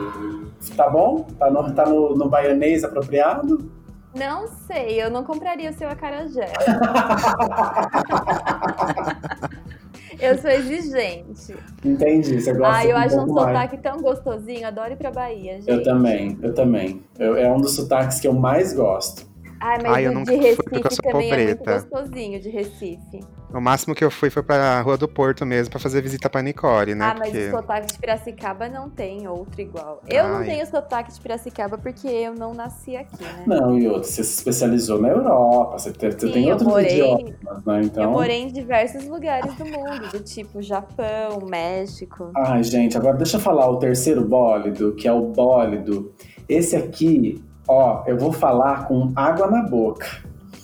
Tá 0.75 0.89
bom? 0.89 1.27
Tá 1.39 1.51
no, 1.51 1.75
tá 1.75 1.85
no, 1.85 2.17
no 2.17 2.31
baianês 2.31 2.85
apropriado? 2.85 3.71
Não 4.15 4.49
sei, 4.67 5.03
eu 5.03 5.11
não 5.11 5.23
compraria 5.23 5.69
o 5.69 5.75
seu 5.75 5.91
acarajé. 5.91 6.51
eu 10.23 10.39
sou 10.39 10.51
exigente. 10.51 11.55
Entendi, 11.85 12.41
você 12.41 12.53
gosta 12.53 12.75
Ai, 12.77 12.91
eu 12.93 12.97
um 12.97 12.99
acho 12.99 13.15
um 13.17 13.25
pouco 13.27 13.35
mais. 13.43 13.49
sotaque 13.57 13.77
tão 13.83 14.01
gostosinho. 14.01 14.67
Adoro 14.67 14.93
ir 14.93 14.97
pra 14.97 15.11
Bahia, 15.11 15.55
gente. 15.55 15.69
Eu 15.71 15.83
também, 15.83 16.39
eu 16.43 16.55
também. 16.55 17.03
Eu- 17.19 17.37
é 17.37 17.51
um 17.53 17.61
dos 17.61 17.75
sotaques 17.75 18.21
que 18.21 18.27
eu 18.29 18.33
mais 18.33 18.73
gosto. 18.73 19.31
Ai, 19.65 19.79
mas 19.81 19.93
Ai, 19.93 20.07
eu 20.07 20.11
o 20.11 20.15
nunca 20.15 20.33
de 20.33 20.37
fui, 20.39 20.47
Recife 20.47 20.63
porque 20.71 20.87
eu 20.89 20.91
sou 20.91 21.13
também 21.13 21.31
é 21.31 21.45
muito 21.45 21.59
pobreta. 21.59 21.89
gostosinho, 21.89 22.41
de 22.41 22.49
Recife. 22.51 23.21
O 23.55 23.61
máximo 23.61 23.95
que 23.95 24.03
eu 24.03 24.11
fui 24.11 24.29
foi 24.31 24.43
pra 24.43 24.81
Rua 24.81 24.97
do 24.97 25.07
Porto 25.07 25.45
mesmo, 25.47 25.71
pra 25.71 25.79
fazer 25.79 26.01
visita 26.01 26.29
pra 26.29 26.41
Nicole, 26.43 26.95
né? 26.95 27.05
ah, 27.05 27.15
mas 27.19 27.31
Porque 27.31 27.49
o 27.49 27.51
sotaque 27.51 27.93
de 27.93 27.99
Piracicaba 27.99 28.69
não 28.69 28.89
tem 28.91 29.29
outro 29.29 29.61
igual. 29.61 30.03
Eu 30.09 30.27
não 30.27 30.37
Ai. 30.39 30.47
tenho 30.47 30.67
sotaque 30.67 31.13
de 31.13 31.21
Piracicaba 31.21 31.77
porque 31.79 32.09
eu 32.09 32.35
não 32.35 32.55
nasci 32.55 32.97
aqui, 32.97 33.23
né? 33.23 33.45
Não, 33.47 33.79
e 33.79 33.87
outro, 33.87 34.05
você 34.09 34.25
se 34.25 34.35
especializou 34.39 34.99
na 35.01 35.11
Europa, 35.11 35.79
você 35.79 35.93
tem, 35.93 36.11
você 36.11 36.27
Sim, 36.27 36.33
tem 36.33 36.45
eu 36.45 36.51
outros 36.53 36.69
morei- 36.69 36.93
idiomas, 36.93 37.65
né? 37.67 37.81
Então... 37.85 38.03
Eu 38.05 38.11
morei 38.11 38.43
em 38.43 38.49
diversos 38.49 39.05
lugares 39.07 39.55
do 39.55 39.65
mundo, 39.67 40.09
do 40.11 40.21
tipo 40.21 40.63
Japão, 40.63 41.39
México. 41.47 42.31
Ai, 42.35 42.63
gente, 42.65 42.97
agora 42.97 43.17
deixa 43.19 43.37
eu 43.37 43.41
falar 43.41 43.69
o 43.71 43.77
terceiro 43.79 44.25
bólido, 44.25 44.95
que 44.95 45.07
é 45.07 45.13
o 45.13 45.27
bólido. 45.27 46.11
Esse 46.49 46.75
aqui, 46.75 47.45
ó, 47.67 48.03
eu 48.07 48.17
vou 48.19 48.33
falar 48.33 48.87
com 48.87 49.13
água 49.15 49.51
na 49.51 49.63
boca. 49.63 50.07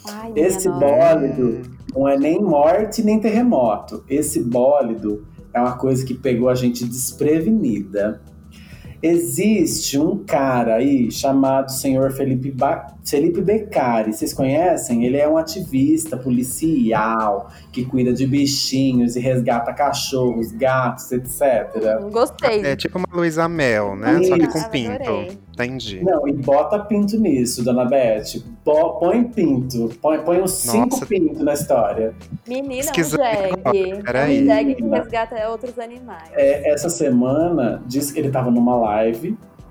Ai, 0.07 0.31
Esse 0.35 0.69
bólido 0.69 1.61
não 1.93 2.07
é 2.07 2.17
nem 2.17 2.41
morte 2.41 3.03
nem 3.03 3.19
terremoto. 3.19 4.03
Esse 4.09 4.43
bólido 4.43 5.25
é 5.53 5.59
uma 5.59 5.77
coisa 5.77 6.05
que 6.05 6.13
pegou 6.13 6.49
a 6.49 6.55
gente 6.55 6.85
desprevenida. 6.85 8.21
Existe 9.01 9.97
um 9.97 10.23
cara 10.23 10.75
aí 10.75 11.09
chamado 11.11 11.71
senhor 11.71 12.11
Felipe, 12.11 12.51
ba... 12.51 12.95
Felipe 13.03 13.41
Beccari. 13.41 14.13
Vocês 14.13 14.33
conhecem? 14.33 15.05
Ele 15.05 15.17
é 15.17 15.27
um 15.27 15.37
ativista 15.37 16.17
policial 16.17 17.49
que 17.71 17.85
cuida 17.85 18.13
de 18.13 18.27
bichinhos 18.27 19.15
e 19.15 19.19
resgata 19.19 19.73
cachorros, 19.73 20.51
gatos, 20.51 21.11
etc. 21.11 22.01
Gostei. 22.11 22.65
É 22.65 22.75
tipo 22.75 22.97
uma 22.97 23.07
Luísa 23.11 23.47
Mel, 23.47 23.95
né? 23.95 24.21
Só 24.23 24.35
que 24.35 24.43
Isso. 24.43 24.51
com 24.51 24.69
pinto. 24.69 24.91
adorei. 24.91 25.37
Entendi. 25.53 26.01
Não, 26.01 26.25
e 26.25 26.31
bota 26.31 26.79
pinto 26.79 27.19
nisso, 27.19 27.63
dona 27.63 27.83
Beth. 27.83 28.41
Põe 28.63 29.25
pinto. 29.25 29.89
Põe, 30.01 30.19
põe 30.19 30.41
uns 30.41 30.51
cinco 30.51 30.91
Nossa. 30.91 31.05
pintos 31.05 31.41
na 31.41 31.53
história. 31.53 32.13
Menina, 32.47 32.85
é 32.85 33.01
um 33.01 33.03
jegue. 33.03 34.01
É 34.07 34.25
um 34.25 34.45
jegue 34.45 34.75
que 34.75 34.83
resgata 34.83 35.49
outros 35.49 35.77
animais. 35.77 36.29
É, 36.31 36.71
essa 36.71 36.89
semana, 36.89 37.83
disse 37.85 38.13
que 38.13 38.19
ele 38.19 38.29
tava 38.29 38.49
numa 38.49 38.73
live, 38.75 38.88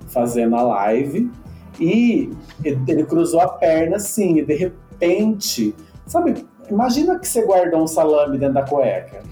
fazendo 0.07 0.55
a 0.55 0.61
live, 0.61 1.29
e 1.79 2.29
ele, 2.63 2.79
ele 2.87 3.03
cruzou 3.05 3.39
a 3.39 3.47
perna 3.47 3.97
assim, 3.97 4.39
e 4.39 4.45
de 4.45 4.55
repente, 4.55 5.73
sabe, 6.05 6.45
imagina 6.69 7.17
que 7.19 7.27
você 7.27 7.45
guardou 7.45 7.83
um 7.83 7.87
salame 7.87 8.37
dentro 8.37 8.55
da 8.55 8.63
cueca. 8.63 9.23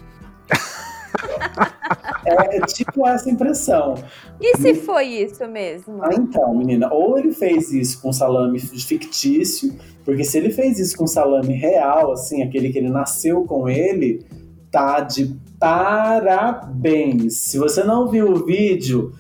é, 2.26 2.58
é 2.58 2.62
tipo 2.62 3.08
essa 3.08 3.30
impressão. 3.30 3.96
E 4.40 4.58
se 4.58 4.76
foi 4.76 5.06
isso 5.06 5.48
mesmo? 5.48 6.04
Ah, 6.04 6.14
então, 6.14 6.54
menina, 6.56 6.92
ou 6.94 7.18
ele 7.18 7.34
fez 7.34 7.72
isso 7.72 8.02
com 8.02 8.14
salame 8.14 8.60
fictício, 8.60 9.76
porque 10.06 10.24
se 10.24 10.38
ele 10.38 10.52
fez 10.52 10.80
isso 10.80 10.98
com 10.98 11.08
salame 11.08 11.54
real, 11.54 12.12
assim, 12.12 12.44
aquele 12.44 12.72
que 12.72 12.78
ele 12.78 12.90
nasceu 12.90 13.44
com 13.44 13.68
ele, 13.68 14.26
tá 14.72 15.00
de 15.02 15.36
parabéns. 15.60 17.38
Se 17.38 17.58
você 17.58 17.84
não 17.84 18.08
viu 18.08 18.32
o 18.32 18.46
vídeo, 18.46 19.12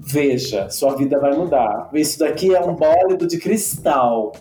veja, 0.00 0.70
sua 0.70 0.96
vida 0.96 1.18
vai 1.20 1.36
mudar. 1.36 1.90
Isso 1.92 2.18
daqui 2.18 2.54
é 2.54 2.60
um 2.60 2.74
bólido 2.74 3.26
de 3.26 3.38
cristal. 3.38 4.32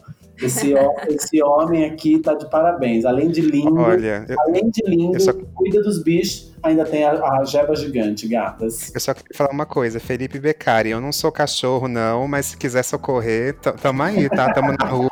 Esse, 0.41 0.73
esse 1.09 1.43
homem 1.43 1.83
aqui 1.85 2.17
tá 2.19 2.33
de 2.33 2.49
parabéns. 2.49 3.03
Além 3.03 3.29
de 3.29 3.41
lindo, 3.41 3.75
Olha, 3.75 4.25
eu, 4.27 4.39
além 4.41 4.69
de 4.69 4.81
lindo, 4.87 5.19
só- 5.21 5.33
cuida 5.53 5.81
dos 5.83 6.01
bichos, 6.01 6.55
ainda 6.63 6.85
tem 6.85 7.03
a, 7.03 7.11
a 7.11 7.43
jeba 7.43 7.75
gigante, 7.75 8.25
gatas. 8.27 8.93
eu 8.95 8.99
só 9.01 9.13
queria 9.13 9.35
falar 9.35 9.51
uma 9.51 9.65
coisa, 9.65 9.99
Felipe 9.99 10.39
Beccari, 10.39 10.89
eu 10.91 11.01
não 11.01 11.11
sou 11.11 11.31
cachorro, 11.31 11.87
não, 11.89 12.27
mas 12.27 12.47
se 12.47 12.57
quiser 12.57 12.83
socorrer, 12.83 13.55
tamo 13.81 14.01
aí, 14.03 14.29
tá? 14.29 14.51
Tamo 14.53 14.73
na 14.77 14.85
rua. 14.85 15.09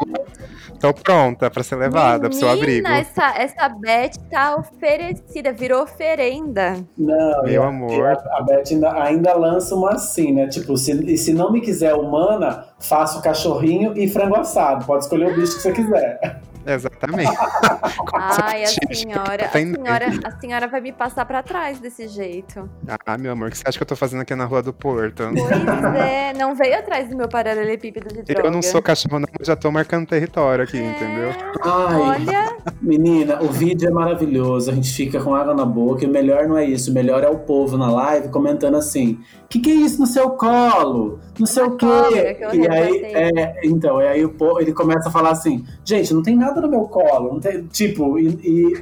Tô 0.79 0.93
pronta 0.93 1.49
pra 1.49 1.63
ser 1.63 1.75
levada 1.75 2.29
pro 2.29 2.37
seu 2.37 2.47
abrigo. 2.47 2.87
Menina, 2.87 2.99
essa, 2.99 3.33
essa 3.35 3.67
Beth 3.69 4.11
tá 4.29 4.55
oferecida, 4.57 5.51
virou 5.51 5.81
oferenda. 5.83 6.75
Não, 6.97 7.43
Meu 7.43 7.51
e 7.51 7.57
a- 7.57 7.67
amor. 7.67 7.91
e 7.91 8.01
A, 8.01 8.11
a 8.13 8.43
Beth 8.43 8.63
ainda, 8.71 8.93
ainda 9.03 9.33
lança 9.35 9.73
uma 9.75 9.93
assim, 9.93 10.31
né? 10.33 10.47
Tipo, 10.47 10.77
se, 10.77 10.91
e 11.11 11.17
se 11.17 11.33
não 11.33 11.51
me 11.51 11.61
quiser 11.61 11.95
humana, 11.95 12.65
faço 12.79 13.21
cachorrinho 13.23 13.97
e 13.97 14.07
frango 14.07 14.35
assado. 14.37 14.85
Pode 14.85 15.03
escolher 15.05 15.31
o 15.31 15.35
bicho 15.35 15.55
que 15.55 15.61
você 15.63 15.71
quiser. 15.71 16.41
Exatamente. 16.67 17.31
Ai, 18.13 18.63
a 18.63 18.67
senhora, 18.67 19.45
a 19.45 19.49
senhora, 19.49 20.05
a 20.25 20.39
senhora 20.39 20.67
vai 20.67 20.81
me 20.81 20.91
passar 20.91 21.25
pra 21.25 21.41
trás 21.41 21.79
desse 21.79 22.07
jeito. 22.07 22.69
Ah, 23.05 23.17
meu 23.17 23.31
amor, 23.31 23.47
o 23.47 23.51
que 23.51 23.57
você 23.57 23.63
acha 23.67 23.77
que 23.77 23.83
eu 23.83 23.87
tô 23.87 23.95
fazendo 23.95 24.21
aqui 24.21 24.35
na 24.35 24.45
Rua 24.45 24.61
do 24.61 24.73
Porto? 24.73 25.23
Pois 25.33 25.95
é, 25.95 26.33
não 26.33 26.55
veio 26.55 26.77
atrás 26.77 27.09
do 27.09 27.15
meu 27.15 27.29
paralelepípedo 27.29 28.09
de 28.13 28.23
droga. 28.23 28.47
Eu 28.47 28.51
não 28.51 28.61
sou 28.61 28.81
cachorro, 28.81 29.19
não, 29.19 29.27
já 29.41 29.55
tô 29.55 29.71
marcando 29.71 30.07
território 30.07 30.63
aqui, 30.63 30.77
entendeu? 30.77 31.29
Ai, 31.63 31.95
Olha, 31.95 32.56
menina, 32.81 33.41
o 33.41 33.47
vídeo 33.47 33.87
é 33.87 33.91
maravilhoso. 33.91 34.71
A 34.71 34.73
gente 34.73 34.91
fica 34.91 35.21
com 35.21 35.35
água 35.35 35.53
na 35.53 35.65
boca. 35.65 36.03
E 36.03 36.07
o 36.07 36.11
melhor 36.11 36.47
não 36.47 36.57
é 36.57 36.65
isso. 36.65 36.91
O 36.91 36.93
melhor 36.93 37.23
é 37.23 37.29
o 37.29 37.39
povo 37.39 37.77
na 37.77 37.91
live 37.91 38.29
comentando 38.29 38.75
assim: 38.75 39.19
que 39.49 39.59
que 39.59 39.71
é 39.71 39.73
isso 39.73 39.99
no 39.99 40.07
seu 40.07 40.31
colo? 40.31 41.19
Não 41.39 41.45
sei 41.45 41.63
o 41.63 41.77
quê. 41.77 41.85
cobra 41.85 42.55
e 42.55 42.67
aí, 42.67 43.03
é, 43.05 43.61
então, 43.63 44.01
e 44.01 44.07
aí 44.07 44.25
o 44.25 44.29
povo, 44.29 44.59
ele 44.59 44.73
começa 44.73 45.09
a 45.09 45.11
falar 45.11 45.31
assim: 45.31 45.65
gente, 45.85 46.13
não 46.13 46.21
tem 46.21 46.35
nada 46.35 46.59
no 46.59 46.69
meu 46.69 46.81
colo. 46.81 47.33
Não 47.33 47.39
tem, 47.39 47.63
tipo, 47.67 48.19
e, 48.19 48.27
e 48.43 48.73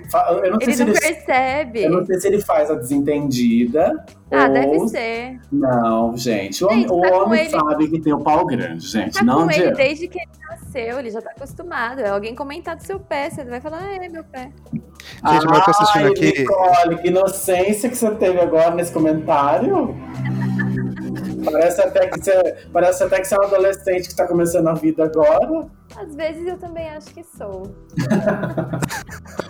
eu 0.43 0.51
não 0.51 0.59
sei 0.59 0.67
ele 0.67 0.73
se 0.73 0.85
não 0.85 0.91
ele. 0.91 0.99
percebe. 0.99 1.83
Eu 1.83 1.91
não 1.91 2.05
sei 2.05 2.19
se 2.19 2.27
ele 2.27 2.41
faz 2.41 2.71
a 2.71 2.75
desentendida. 2.75 4.05
Ah, 4.31 4.47
ou... 4.47 4.53
deve 4.53 4.87
ser. 4.89 5.39
Não, 5.51 6.17
gente. 6.17 6.65
O, 6.65 6.69
Gente, 6.69 6.91
o 6.91 7.01
tá 7.01 7.15
homem 7.17 7.41
ele- 7.41 7.49
sabe 7.51 7.87
que 7.89 8.01
tem 8.01 8.11
o 8.13 8.19
pau 8.19 8.45
grande, 8.45 8.85
gente. 8.87 9.13
Tá 9.19 9.23
não 9.23 9.45
com 9.45 9.51
ele 9.51 9.71
desde 9.71 10.07
que 10.07 10.17
ele 10.19 10.29
nasceu, 10.49 10.99
ele 10.99 11.11
já 11.11 11.21
tá 11.21 11.29
acostumado. 11.31 11.99
É 12.01 12.09
alguém 12.09 12.33
comentar 12.33 12.75
do 12.75 12.83
seu 12.83 12.99
pé, 12.99 13.29
você 13.29 13.43
vai 13.45 13.61
falar, 13.61 13.81
ah, 13.83 13.95
é 14.03 14.09
meu 14.09 14.23
pé. 14.23 14.49
Gente, 14.73 15.45
mas 15.45 15.59
eu 15.59 15.63
tô 15.65 15.71
assistindo 15.71 16.05
Ai, 16.05 16.11
aqui- 16.11 16.39
Nicole, 16.39 16.97
que 17.01 17.07
inocência 17.07 17.89
que 17.89 17.95
você 17.95 18.11
teve 18.15 18.39
agora 18.39 18.73
nesse 18.73 18.91
comentário. 18.91 19.95
Parece 21.45 21.79
até 21.81 22.07
que 22.07 22.19
você, 22.19 22.55
parece 22.73 23.03
até 23.03 23.19
que 23.21 23.27
você 23.27 23.35
é 23.35 23.37
um 23.37 23.43
adolescente 23.43 24.09
que 24.09 24.15
tá 24.15 24.27
começando 24.27 24.67
a 24.67 24.73
vida 24.73 25.03
agora. 25.03 25.67
Às 25.95 26.15
vezes 26.15 26.47
eu 26.47 26.57
também 26.57 26.89
acho 26.89 27.13
que 27.13 27.23
sou. 27.23 27.71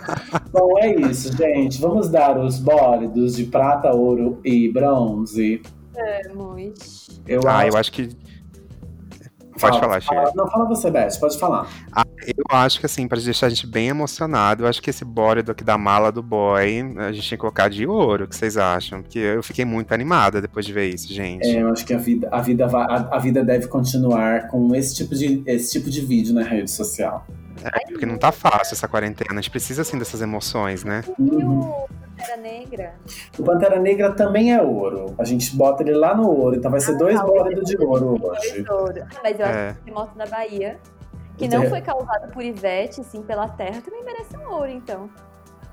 Bom, 0.52 0.78
é 0.78 0.94
isso, 0.96 1.36
gente. 1.36 1.80
Vamos 1.80 2.08
dar 2.08 2.38
os 2.38 2.58
bólidos 2.58 3.36
de 3.36 3.44
prata, 3.44 3.92
ouro 3.92 4.40
e 4.44 4.70
bronze. 4.70 5.60
Vamos. 6.34 7.20
Eu 7.26 7.40
Ah, 7.46 7.58
acho... 7.60 7.68
eu 7.68 7.76
acho 7.78 7.92
que. 7.92 8.08
Pode 9.58 9.80
falar, 9.80 10.00
Shirley. 10.02 10.32
Não, 10.34 10.50
fala 10.50 10.66
você, 10.66 10.90
Beth. 10.90 11.18
Pode 11.18 11.38
falar. 11.38 11.66
Eu 12.26 12.44
acho 12.50 12.78
que 12.78 12.84
assim, 12.84 13.08
pra 13.08 13.18
deixar 13.18 13.46
a 13.46 13.48
gente 13.48 13.66
bem 13.66 13.88
emocionado, 13.88 14.64
eu 14.64 14.68
acho 14.68 14.82
que 14.82 14.90
esse 14.90 15.02
bólido 15.02 15.50
aqui 15.50 15.64
da 15.64 15.78
mala 15.78 16.12
do 16.12 16.22
boy, 16.22 16.82
a 16.98 17.10
gente 17.10 17.26
tinha 17.26 17.38
que 17.38 17.40
colocar 17.40 17.70
de 17.70 17.86
ouro, 17.86 18.24
o 18.24 18.28
que 18.28 18.36
vocês 18.36 18.58
acham? 18.58 19.00
Porque 19.00 19.18
eu 19.18 19.42
fiquei 19.42 19.64
muito 19.64 19.94
animada 19.94 20.42
depois 20.42 20.66
de 20.66 20.74
ver 20.74 20.94
isso, 20.94 21.10
gente. 21.10 21.46
É, 21.46 21.62
eu 21.62 21.70
acho 21.72 21.86
que 21.86 21.94
a 21.94 21.98
vida, 21.98 22.28
a 22.30 22.42
vida, 22.42 22.66
vai- 22.66 22.84
a, 22.86 23.16
a 23.16 23.18
vida 23.18 23.42
deve 23.42 23.66
continuar 23.66 24.48
com 24.48 24.74
esse 24.74 24.94
tipo, 24.94 25.14
de, 25.14 25.42
esse 25.46 25.72
tipo 25.72 25.88
de 25.88 26.02
vídeo 26.02 26.34
na 26.34 26.42
rede 26.42 26.70
social. 26.70 27.26
É, 27.64 27.86
porque 27.90 28.06
não 28.06 28.18
tá 28.18 28.30
fácil 28.32 28.74
essa 28.74 28.86
quarentena, 28.88 29.32
a 29.32 29.34
gente 29.36 29.50
precisa 29.50 29.82
assim 29.82 29.98
dessas 29.98 30.20
emoções, 30.22 30.84
né? 30.84 31.02
Uhum. 31.18 31.60
o 31.60 31.88
Pantera 32.16 32.36
Negra? 32.36 32.94
O 33.38 33.42
Pantera 33.42 33.78
Negra 33.78 34.12
também 34.12 34.52
é 34.54 34.62
ouro. 34.62 35.14
A 35.18 35.24
gente 35.24 35.54
bota 35.56 35.82
ele 35.82 35.94
lá 35.94 36.14
no 36.14 36.28
ouro, 36.30 36.56
então 36.56 36.70
vai 36.70 36.80
ser 36.80 36.96
dois 36.96 37.18
Ah, 37.18 37.24
bólidos 37.24 37.64
de 37.68 37.76
ouro 37.82 38.20
hoje. 38.22 38.64
ouro. 38.70 39.02
Ah, 39.02 39.20
mas 39.22 39.38
eu 39.40 39.46
acho 39.46 39.54
É. 39.58 39.72
que 39.72 39.78
o 39.80 39.84
terremoto 39.84 40.18
da 40.18 40.26
Bahia, 40.26 40.78
que 41.36 41.48
não 41.48 41.68
foi 41.68 41.80
causado 41.80 42.32
por 42.32 42.42
Ivete, 42.42 43.02
sim 43.04 43.22
pela 43.22 43.48
terra, 43.48 43.80
também 43.84 44.02
merece 44.04 44.36
um 44.36 44.50
ouro, 44.52 44.70
então. 44.70 45.10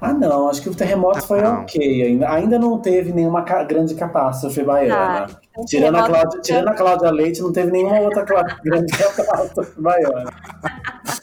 Ah, 0.02 0.12
não, 0.12 0.50
acho 0.50 0.62
que 0.62 0.68
o 0.70 0.76
terremoto 0.76 1.22
foi 1.26 1.42
Não. 1.42 1.62
ok. 1.62 2.04
Ainda, 2.06 2.30
ainda 2.30 2.60
não 2.60 2.78
teve 2.78 3.14
nenhuma 3.14 3.44
ca- 3.44 3.64
grande 3.64 3.96
catástrofe 3.96 4.62
baiana. 4.62 5.28
Tá, 5.28 5.40
então, 5.50 5.64
tirando, 5.66 5.96
a 5.96 6.04
Cláudia, 6.06 6.42
tirando 6.42 6.68
a 6.68 6.74
Cláudia 6.74 7.10
Leite, 7.12 7.42
não 7.42 7.54
teve 7.54 7.72
nenhuma 7.72 8.00
outra 8.02 8.24
grande 8.66 8.92
catástrofe 8.92 9.80
baiana. 9.80 10.30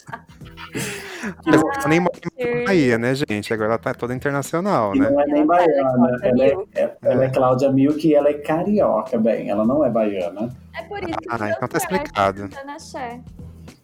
Mas 1.47 1.61
ela 1.61 1.89
nem 1.89 2.01
mora 2.01 2.13
Shirley. 2.39 2.61
na 2.61 2.67
Bahia, 2.67 2.99
né, 2.99 3.15
gente? 3.15 3.53
Agora 3.55 3.71
ela 3.71 3.79
tá 3.79 3.95
toda 3.95 4.15
internacional, 4.15 4.95
E 4.95 4.99
né? 4.99 5.11
não 5.11 5.21
é 5.21 5.27
nem 5.27 5.47
tá, 5.47 5.57
ela 5.63 5.63
é 5.63 5.67
baiana. 5.67 6.19
Cláudia 6.19 6.29
Ela 6.29 6.45
é, 6.45 6.83
é- 6.83 6.97
ela 7.03 7.25
é 7.25 7.29
Cláudia 7.31 7.73
Milk 7.73 8.07
e 8.09 8.15
ela 8.15 8.29
é 8.29 8.35
carioca, 8.35 9.19
bem. 9.19 9.49
Ela 9.51 9.65
não 9.65 9.85
é 9.85 9.91
baiana. 9.91 10.49
É 10.77 10.83
por 10.85 10.99
isso 11.03 11.19
que 11.19 11.29
Ah, 11.31 11.51
então 11.51 11.69
tá 11.69 11.79
explicado. 11.79 12.49
axé. 12.75 13.21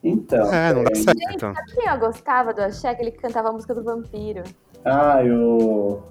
Então. 0.03 0.53
É, 0.53 0.72
não 0.72 0.84
dá 0.84 0.94
certo. 0.94 1.40
Sabe 1.55 1.72
quem 1.74 1.88
eu 1.88 1.99
gostava 1.99 2.53
do 2.55 2.61
axé? 2.62 2.94
Que 2.94 3.03
cantava 3.12 3.49
a 3.49 3.53
música 3.53 3.74
do 3.74 3.82
vampiro. 3.82 4.42
Ah, 4.84 5.22
eu. 5.24 6.03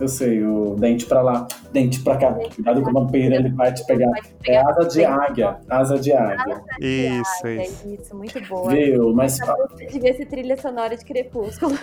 Eu 0.00 0.08
sei, 0.08 0.42
o 0.42 0.76
dente 0.76 1.04
pra 1.04 1.20
lá, 1.20 1.46
dente 1.72 2.00
pra 2.00 2.16
cá. 2.16 2.32
Cuidado 2.32 2.80
com 2.82 2.90
o 2.90 2.92
vampiro, 2.92 3.34
ele 3.34 3.50
vai 3.50 3.72
te 3.72 3.84
pegar. 3.84 4.10
Vai 4.10 4.22
te 4.22 4.50
É 4.50 4.56
asa 4.56 4.88
de 4.88 5.04
águia. 5.04 5.56
Asa 5.68 5.98
de 5.98 6.12
águia. 6.12 6.62
Isso, 6.80 7.46
É 7.46 7.66
isso. 7.66 7.88
isso, 7.88 8.16
muito 8.16 8.40
boa. 8.48 8.70
Viu? 8.70 9.12
Mas 9.12 9.38
devia 9.92 10.16
ser 10.16 10.24
trilha 10.26 10.56
sonora 10.56 10.96
de 10.96 11.04
Crepúsculo. 11.04 11.78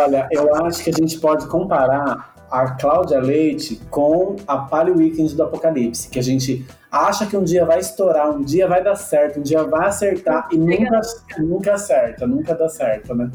olha, 0.00 0.26
eu 0.30 0.54
acho 0.64 0.82
que 0.82 0.90
a 0.90 0.92
gente 0.92 1.18
pode 1.20 1.46
comparar 1.48 2.34
a 2.50 2.70
Cláudia 2.76 3.20
Leite 3.20 3.76
com 3.90 4.36
a 4.46 4.56
Palio 4.56 4.96
Weekend 4.96 5.36
do 5.36 5.42
Apocalipse, 5.42 6.08
que 6.08 6.18
a 6.18 6.22
gente 6.22 6.66
acha 6.90 7.26
que 7.26 7.36
um 7.36 7.44
dia 7.44 7.66
vai 7.66 7.78
estourar, 7.78 8.30
um 8.30 8.40
dia 8.42 8.66
vai 8.66 8.82
dar 8.82 8.96
certo, 8.96 9.40
um 9.40 9.42
dia 9.42 9.62
vai 9.64 9.88
acertar 9.88 10.48
e 10.50 10.56
nunca, 10.56 11.00
nunca 11.38 11.74
acerta, 11.74 12.26
nunca 12.26 12.54
dá 12.54 12.68
certo, 12.68 13.14
né? 13.14 13.30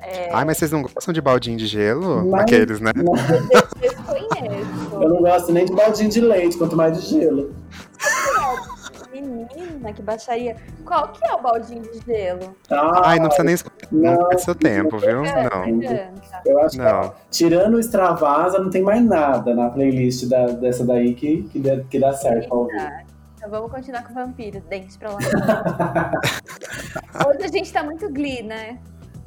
É, 0.00 0.30
Ai, 0.32 0.44
mas 0.44 0.58
vocês 0.58 0.70
não 0.70 0.82
gostam 0.82 1.12
de 1.12 1.20
baldinho 1.20 1.58
de 1.58 1.66
gelo? 1.66 2.24
Mas- 2.30 2.42
Aqueles, 2.42 2.80
né? 2.80 2.92
eu 2.96 3.04
conheço. 4.04 4.78
Eu 5.00 5.08
não 5.10 5.20
gosto 5.22 5.52
nem 5.52 5.64
de 5.64 5.72
baldinho 5.72 6.10
de 6.10 6.20
leite, 6.20 6.58
quanto 6.58 6.74
mais 6.76 7.00
de 7.00 7.20
gelo. 7.20 7.54
Menina, 9.12 9.92
que 9.92 10.02
baixaria. 10.02 10.56
Qual 10.84 11.08
que 11.08 11.24
é 11.26 11.34
o 11.34 11.40
baldinho 11.40 11.82
de 11.82 12.00
gelo? 12.04 12.54
Ah, 12.70 13.02
Ai, 13.04 13.18
não 13.18 13.26
precisa 13.26 13.44
nem 13.44 13.54
escutar. 13.54 13.88
Não 13.90 14.12
não, 14.14 14.28
perde 14.28 14.42
seu 14.42 14.54
tempo, 14.54 14.98
viu? 14.98 15.22
Não. 15.22 15.80
Eu 16.44 16.58
acho 16.60 16.76
que 16.76 16.82
Não. 16.82 17.12
tirando 17.30 17.74
o 17.74 17.80
Extravasa, 17.80 18.58
não 18.58 18.70
tem 18.70 18.82
mais 18.82 19.02
nada 19.04 19.54
na 19.54 19.70
playlist 19.70 20.26
da- 20.28 20.46
dessa 20.46 20.84
daí 20.84 21.14
que, 21.14 21.42
que, 21.44 21.58
dá, 21.60 21.80
que 21.88 21.98
dá 21.98 22.12
certo 22.12 22.48
pra 22.48 22.56
ouvir. 22.58 23.06
Então 23.36 23.50
vamos 23.50 23.70
continuar 23.70 24.02
com 24.04 24.12
o 24.12 24.14
vampiro, 24.14 24.60
dente 24.68 24.98
pra 24.98 25.10
lá. 25.10 25.18
Hoje 27.28 27.44
a 27.44 27.48
gente 27.48 27.72
tá 27.72 27.82
muito 27.82 28.08
glee, 28.12 28.42
né? 28.42 28.78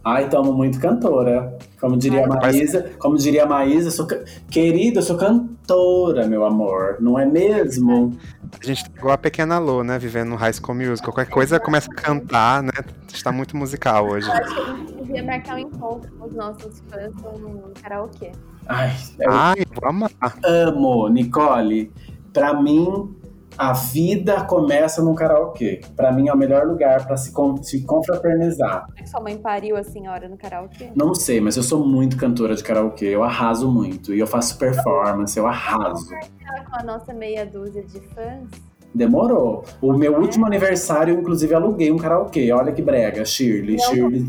Ai, 0.04 0.28
tomo 0.30 0.52
muito 0.54 0.80
cantora. 0.80 1.58
Como 1.80 1.95
diria 1.95 2.26
a 2.26 2.34
Ai, 2.34 2.39
Maísa, 2.41 2.91
como 2.97 3.18
diria 3.18 3.43
a 3.43 3.47
Maísa, 3.47 3.88
eu 3.88 3.91
sou 3.91 4.08
ca- 4.08 4.24
querida, 4.49 4.99
eu 4.99 5.04
sou 5.04 5.16
cantora, 5.16 6.28
meu 6.28 6.43
amor. 6.43 6.97
Não 6.99 7.20
é 7.20 7.26
mesmo? 7.26 8.18
A 8.60 8.66
gente 8.66 8.84
tá 8.84 8.91
igual 8.97 9.14
a 9.14 9.18
pequena 9.18 9.60
Lô, 9.60 9.84
né? 9.84 9.99
Vivendo 9.99 10.30
no 10.30 10.36
High 10.36 10.54
School 10.54 10.76
Musical. 10.76 11.14
Qualquer 11.14 11.30
coisa 11.32 11.60
começa 11.60 11.89
a 11.91 11.95
cantar, 11.95 12.64
né? 12.64 12.72
A 12.76 13.12
gente 13.12 13.24
tá 13.24 13.32
muito 13.32 13.56
musical 13.56 14.08
hoje. 14.08 14.28
Eu 14.28 14.34
acho 14.34 14.56
que 14.56 14.62
a 14.62 14.66
gente 14.76 14.93
devia 14.95 15.24
marcar 15.24 15.56
um 15.56 15.60
encontro 15.60 16.12
com 16.18 16.26
os 16.26 16.34
nossos 16.34 16.82
fãs 16.89 17.14
no 17.39 17.72
karaokê. 17.82 18.32
Ai, 18.68 18.91
eu 19.20 19.32
Ai, 19.32 19.56
vou 19.80 19.88
amar. 19.89 20.12
amo, 20.43 21.10
Nicole. 21.10 21.91
Pra 22.34 22.60
mim, 22.60 23.14
a 23.62 23.74
vida 23.74 24.43
começa 24.45 25.03
no 25.03 25.14
karaokê. 25.14 25.82
Pra 25.95 26.12
mim 26.12 26.28
é 26.28 26.34
o 26.34 26.38
melhor 26.38 26.66
lugar 26.66 27.05
pra 27.05 27.16
se, 27.16 27.32
con 27.32 27.62
se 27.62 27.84
confraternizar. 27.84 28.88
Como 28.88 28.97
é 28.97 29.03
que 29.03 29.09
sua 29.09 29.22
mãe 29.22 29.38
pariu 29.38 29.78
a 29.78 29.84
senhora 29.84 30.28
no 30.28 30.36
karaokê? 30.36 30.89
Não 30.95 31.14
sei, 31.14 31.39
mas 31.39 31.55
eu 31.57 31.62
sou 31.62 31.86
muito 31.86 32.18
cantora 32.18 32.55
de 32.55 32.64
karaokê. 32.64 33.05
Eu 33.05 33.24
arraso 33.24 33.72
muito. 33.72 34.16
E 34.16 34.20
eu 34.20 34.26
faço 34.26 34.57
performance, 34.57 35.38
eu 35.38 35.45
arraso. 35.45 36.09
Com 36.09 36.76
a 36.76 36.84
nossa 36.84 37.14
meia 37.14 37.45
dúzia 37.45 37.84
de 37.84 37.99
fãs? 37.99 38.49
Demorou. 38.95 39.64
O 39.80 39.93
meu 39.93 40.16
último 40.16 40.47
aniversário, 40.47 41.14
eu, 41.14 41.20
inclusive, 41.20 41.53
aluguei 41.53 41.91
um 41.91 41.97
karaokê. 41.97 42.51
Olha 42.51 42.72
que 42.72 42.82
brega, 42.82 43.24
Shirley. 43.24 43.78
Não 43.78 43.86
Shirley. 43.86 44.28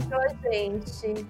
Gente. 0.53 1.27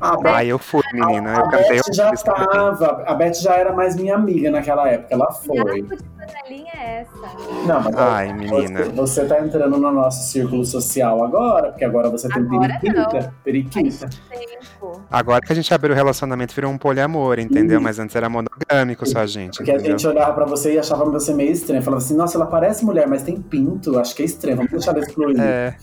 Ah, 0.00 0.16
Beth, 0.16 0.32
Ai, 0.32 0.48
eu 0.48 0.58
fui, 0.58 0.82
menina. 0.92 1.36
a 1.36 1.40
Eu 1.40 1.50
cantei 1.50 1.76
Beth 1.76 1.92
já 1.92 2.12
tava. 2.12 3.04
A 3.06 3.14
Beth 3.14 3.34
já 3.34 3.56
era 3.56 3.72
mais 3.72 3.94
minha 3.94 4.16
amiga 4.16 4.50
naquela 4.50 4.88
época. 4.88 5.14
Ela 5.14 5.30
foi. 5.30 5.82
de 5.82 5.96
panelinha 6.26 6.72
é 6.74 7.00
essa? 7.00 7.66
Não, 7.66 7.82
mas 7.82 7.96
Ai, 7.96 8.32
menina. 8.32 8.84
Você, 8.84 8.90
você 8.90 9.24
tá 9.26 9.40
entrando 9.40 9.76
no 9.78 9.90
nosso 9.92 10.30
círculo 10.30 10.64
social 10.64 11.22
agora, 11.24 11.70
porque 11.70 11.84
agora 11.84 12.10
você 12.10 12.28
tem 12.28 12.42
Agora 12.42 12.78
periquita. 12.80 13.34
Periquita. 13.44 14.08
Faz 14.28 14.40
tempo. 14.40 15.02
Agora 15.10 15.40
que 15.40 15.52
a 15.52 15.56
gente 15.56 15.72
abriu 15.72 15.92
o 15.92 15.96
relacionamento, 15.96 16.54
virou 16.54 16.70
um 16.70 16.78
poliamor, 16.78 17.38
entendeu? 17.38 17.80
Mas 17.80 17.98
antes 17.98 18.14
era 18.16 18.28
monogâmico 18.28 19.06
só, 19.06 19.24
gente, 19.26 19.56
Porque 19.58 19.70
a 19.70 19.74
entendeu? 19.74 19.92
gente 19.98 20.06
olhava 20.06 20.32
pra 20.32 20.44
você 20.44 20.74
e 20.74 20.78
achava 20.78 21.04
você 21.04 21.32
meio 21.34 21.50
estranho. 21.52 21.82
Falava 21.82 22.02
assim, 22.02 22.16
nossa, 22.16 22.36
ela 22.36 22.46
parece 22.46 22.84
mulher, 22.84 23.06
mas 23.08 23.22
tem 23.22 23.40
pinto. 23.40 23.98
Acho 23.98 24.14
que 24.14 24.22
é 24.22 24.24
estranho. 24.26 24.56
Vamos 24.56 24.72
deixar 24.72 24.92
ela 24.92 25.00
excluir. 25.00 25.38
É, 25.38 25.76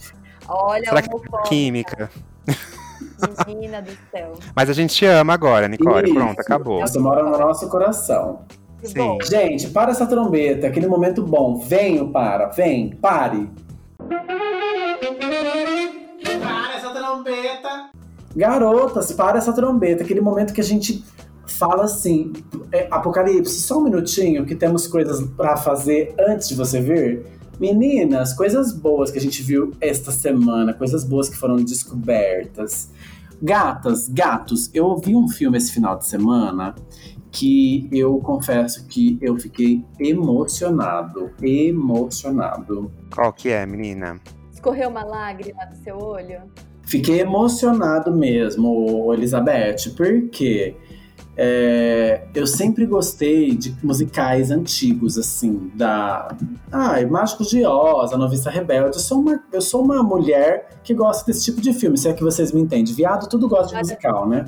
Olha 0.48 0.84
Será 0.88 0.98
a 0.98 1.02
que 1.02 1.08
é 1.14 1.42
química? 1.48 2.10
menina 3.46 3.80
do 3.82 3.90
céu. 4.10 4.32
Mas 4.54 4.68
a 4.70 4.72
gente 4.72 4.94
te 4.94 5.06
ama 5.06 5.32
agora, 5.34 5.68
Nicole. 5.68 6.06
Isso. 6.06 6.14
Pronto, 6.14 6.40
acabou. 6.40 6.80
Você 6.80 6.98
mora 6.98 7.22
no 7.22 7.30
nosso 7.38 7.68
coração. 7.68 8.44
Sim. 8.82 8.94
bom. 8.94 9.18
Gente, 9.22 9.68
para 9.68 9.90
essa 9.90 10.06
trombeta, 10.06 10.66
aquele 10.66 10.86
momento 10.86 11.22
bom. 11.22 11.58
Venho, 11.58 12.10
para, 12.10 12.46
vem, 12.48 12.90
pare. 12.96 13.48
Para 16.42 16.76
essa 16.76 16.90
trombeta. 16.90 17.90
Garotas, 18.34 19.12
para 19.12 19.38
essa 19.38 19.52
trombeta, 19.52 20.02
aquele 20.02 20.20
momento 20.20 20.54
que 20.54 20.60
a 20.60 20.64
gente 20.64 21.04
fala 21.46 21.84
assim, 21.84 22.32
é, 22.72 22.86
Apocalipse, 22.90 23.60
só 23.60 23.78
um 23.78 23.84
minutinho 23.84 24.46
que 24.46 24.54
temos 24.54 24.86
coisas 24.86 25.20
pra 25.36 25.56
fazer 25.56 26.14
antes 26.18 26.48
de 26.48 26.54
você 26.54 26.80
vir. 26.80 27.26
Meninas, 27.58 28.32
coisas 28.32 28.72
boas 28.72 29.10
que 29.10 29.18
a 29.18 29.20
gente 29.20 29.42
viu 29.42 29.72
esta 29.80 30.10
semana, 30.10 30.72
coisas 30.72 31.04
boas 31.04 31.28
que 31.28 31.36
foram 31.36 31.56
descobertas. 31.56 32.88
Gatas, 33.42 34.08
gatos, 34.08 34.70
eu 34.72 34.86
ouvi 34.86 35.14
um 35.14 35.28
filme 35.28 35.58
esse 35.58 35.72
final 35.72 35.98
de 35.98 36.06
semana 36.06 36.74
que 37.30 37.88
eu 37.92 38.18
confesso 38.18 38.86
que 38.86 39.18
eu 39.20 39.38
fiquei 39.38 39.84
emocionado, 39.98 41.30
emocionado. 41.42 42.90
Qual 43.14 43.32
que 43.32 43.50
é, 43.50 43.64
menina? 43.64 44.20
Escorreu 44.52 44.88
uma 44.88 45.04
lágrima 45.04 45.64
do 45.66 45.76
seu 45.76 45.96
olho? 45.96 46.42
Fiquei 46.86 47.20
emocionado 47.20 48.12
mesmo, 48.12 49.12
Elizabeth, 49.14 49.94
porque 49.96 50.76
é, 51.36 52.26
eu 52.34 52.46
sempre 52.46 52.84
gostei 52.84 53.56
de 53.56 53.74
musicais 53.82 54.50
antigos, 54.50 55.16
assim, 55.16 55.70
da. 55.74 56.36
Ai, 56.70 57.06
Mágicos 57.06 57.48
de 57.48 57.64
Oz, 57.64 58.12
A 58.12 58.18
Noviça 58.18 58.50
Rebelde. 58.50 58.96
Eu 58.96 59.00
sou, 59.00 59.20
uma, 59.20 59.42
eu 59.52 59.60
sou 59.60 59.82
uma 59.82 60.02
mulher 60.02 60.68
que 60.82 60.92
gosta 60.92 61.24
desse 61.24 61.44
tipo 61.44 61.60
de 61.60 61.72
filme, 61.72 61.96
se 61.96 62.08
é 62.08 62.12
que 62.12 62.22
vocês 62.22 62.52
me 62.52 62.60
entendem. 62.60 62.92
Viado, 62.92 63.28
tudo 63.28 63.48
gosta 63.48 63.68
de 63.68 63.76
musical, 63.76 64.28
né? 64.28 64.44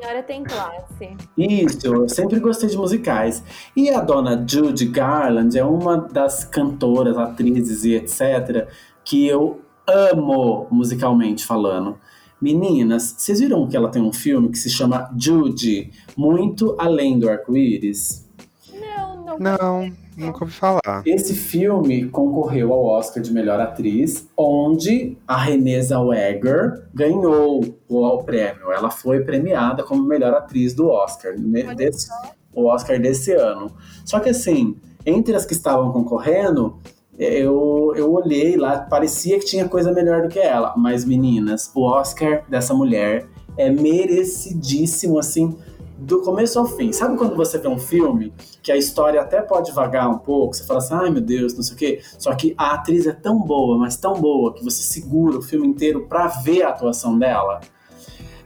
A 0.00 0.02
senhora 0.02 0.22
tem 0.22 0.42
classe. 0.42 1.10
Isso, 1.36 1.86
eu 1.86 2.08
sempre 2.08 2.40
gostei 2.40 2.70
de 2.70 2.76
musicais. 2.76 3.44
E 3.76 3.90
a 3.90 4.00
dona 4.00 4.42
Judy 4.48 4.86
Garland 4.86 5.58
é 5.58 5.62
uma 5.62 5.98
das 5.98 6.42
cantoras, 6.42 7.18
atrizes 7.18 7.84
e 7.84 7.96
etc. 7.96 8.66
que 9.04 9.26
eu 9.26 9.60
amo 9.86 10.66
musicalmente 10.70 11.44
falando. 11.44 11.98
Meninas, 12.40 13.14
vocês 13.18 13.40
viram 13.40 13.68
que 13.68 13.76
ela 13.76 13.90
tem 13.90 14.00
um 14.00 14.12
filme 14.12 14.48
que 14.48 14.56
se 14.56 14.70
chama 14.70 15.10
Judy, 15.14 15.92
Muito 16.16 16.74
Além 16.78 17.18
do 17.18 17.28
Arco-Íris? 17.28 18.26
Não, 18.72 19.22
não. 19.22 19.38
Não, 19.38 19.92
nunca 20.20 20.44
ouvi 20.44 20.52
falar. 20.52 21.02
Esse 21.06 21.34
filme 21.34 22.06
concorreu 22.08 22.72
ao 22.72 22.84
Oscar 22.84 23.22
de 23.22 23.32
melhor 23.32 23.58
atriz, 23.60 24.28
onde 24.36 25.16
a 25.26 25.36
Renée 25.36 25.82
Zellweger 25.82 26.84
ganhou 26.94 27.64
o 27.88 28.18
prêmio. 28.22 28.70
Ela 28.72 28.90
foi 28.90 29.20
premiada 29.24 29.82
como 29.82 30.02
melhor 30.02 30.32
atriz 30.34 30.74
do 30.74 30.88
Oscar, 30.88 31.34
né, 31.38 31.74
desse- 31.74 32.08
o 32.54 32.66
Oscar 32.66 33.00
desse 33.00 33.32
ano. 33.32 33.72
Só 34.04 34.18
que 34.20 34.28
assim, 34.30 34.76
entre 35.06 35.34
as 35.34 35.44
que 35.46 35.52
estavam 35.54 35.92
concorrendo, 35.92 36.76
eu, 37.18 37.92
eu 37.96 38.10
olhei 38.12 38.56
lá, 38.56 38.78
parecia 38.80 39.38
que 39.38 39.44
tinha 39.44 39.68
coisa 39.68 39.92
melhor 39.92 40.22
do 40.22 40.28
que 40.28 40.38
ela. 40.38 40.74
Mas 40.76 41.04
meninas, 41.04 41.70
o 41.74 41.82
Oscar 41.82 42.44
dessa 42.48 42.72
mulher 42.74 43.26
é 43.56 43.68
merecidíssimo, 43.70 45.18
assim, 45.18 45.56
do 46.00 46.22
começo 46.22 46.58
ao 46.58 46.66
fim. 46.66 46.92
Sabe 46.92 47.16
quando 47.16 47.36
você 47.36 47.58
vê 47.58 47.68
um 47.68 47.78
filme 47.78 48.32
que 48.62 48.72
a 48.72 48.76
história 48.76 49.20
até 49.20 49.42
pode 49.42 49.70
vagar 49.72 50.08
um 50.08 50.18
pouco, 50.18 50.54
você 50.54 50.64
fala 50.64 50.78
assim, 50.78 50.94
ai 50.94 51.10
meu 51.10 51.20
Deus, 51.20 51.54
não 51.54 51.62
sei 51.62 51.74
o 51.74 51.78
quê. 51.78 52.00
Só 52.18 52.34
que 52.34 52.54
a 52.56 52.72
atriz 52.72 53.06
é 53.06 53.12
tão 53.12 53.38
boa, 53.38 53.76
mas 53.78 53.96
tão 53.96 54.14
boa, 54.14 54.54
que 54.54 54.64
você 54.64 54.82
segura 54.82 55.38
o 55.38 55.42
filme 55.42 55.66
inteiro 55.66 56.06
pra 56.08 56.26
ver 56.26 56.62
a 56.62 56.70
atuação 56.70 57.18
dela. 57.18 57.60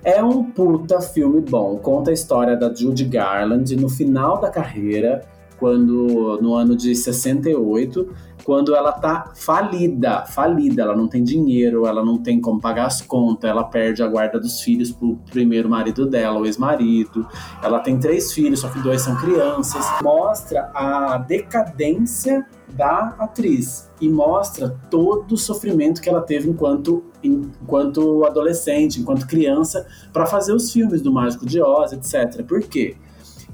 É 0.03 0.23
um 0.23 0.45
puta 0.45 1.01
filme 1.01 1.41
bom. 1.41 1.79
Conta 1.79 2.11
a 2.11 2.15
história 2.15 2.57
da 2.57 2.73
Judy 2.75 3.05
Garland 3.05 3.75
no 3.77 3.89
final 3.89 4.39
da 4.39 4.51
carreira, 4.51 5.23
quando 5.59 6.39
no 6.43 6.55
ano 6.55 6.77
de 6.77 6.95
68, 6.95 8.13
quando 8.45 8.75
ela 8.77 8.93
tá 8.93 9.33
falida, 9.35 10.27
falida, 10.27 10.83
ela 10.83 10.95
não 10.95 11.09
tem 11.09 11.25
dinheiro, 11.25 11.87
ela 11.87 12.05
não 12.05 12.19
tem 12.19 12.41
como 12.41 12.61
pagar 12.61 12.87
as 12.87 13.01
contas, 13.01 13.51
ela 13.51 13.65
perde 13.65 14.03
a 14.03 14.07
guarda 14.07 14.39
dos 14.39 14.61
filhos 14.61 14.93
pro 14.93 15.17
primeiro 15.31 15.69
marido 15.69 16.07
dela, 16.07 16.39
o 16.39 16.47
ex-marido. 16.47 17.27
Ela 17.63 17.81
tem 17.81 17.99
três 17.99 18.33
filhos, 18.33 18.61
só 18.61 18.69
que 18.69 18.79
dois 18.81 19.03
são 19.03 19.17
crianças. 19.17 19.85
Mostra 20.03 20.71
a 20.75 21.17
decadência 21.19 22.47
da 22.75 23.15
atriz 23.19 23.91
e 24.01 24.09
mostra 24.09 24.77
todo 24.91 25.33
o 25.33 25.39
sofrimento 25.39 26.01
que 26.01 26.09
ela 26.09 26.21
teve 26.21 26.49
enquanto 26.49 27.05
enquanto 27.23 28.25
adolescente, 28.27 29.01
enquanto 29.01 29.27
criança, 29.27 29.87
para 30.13 30.27
fazer 30.27 30.53
os 30.53 30.71
filmes 30.71 31.01
do 31.01 31.11
Mágico 31.11 31.47
de 31.47 31.61
Oz, 31.63 31.93
etc. 31.93 32.45
Por 32.47 32.61
quê? 32.61 32.97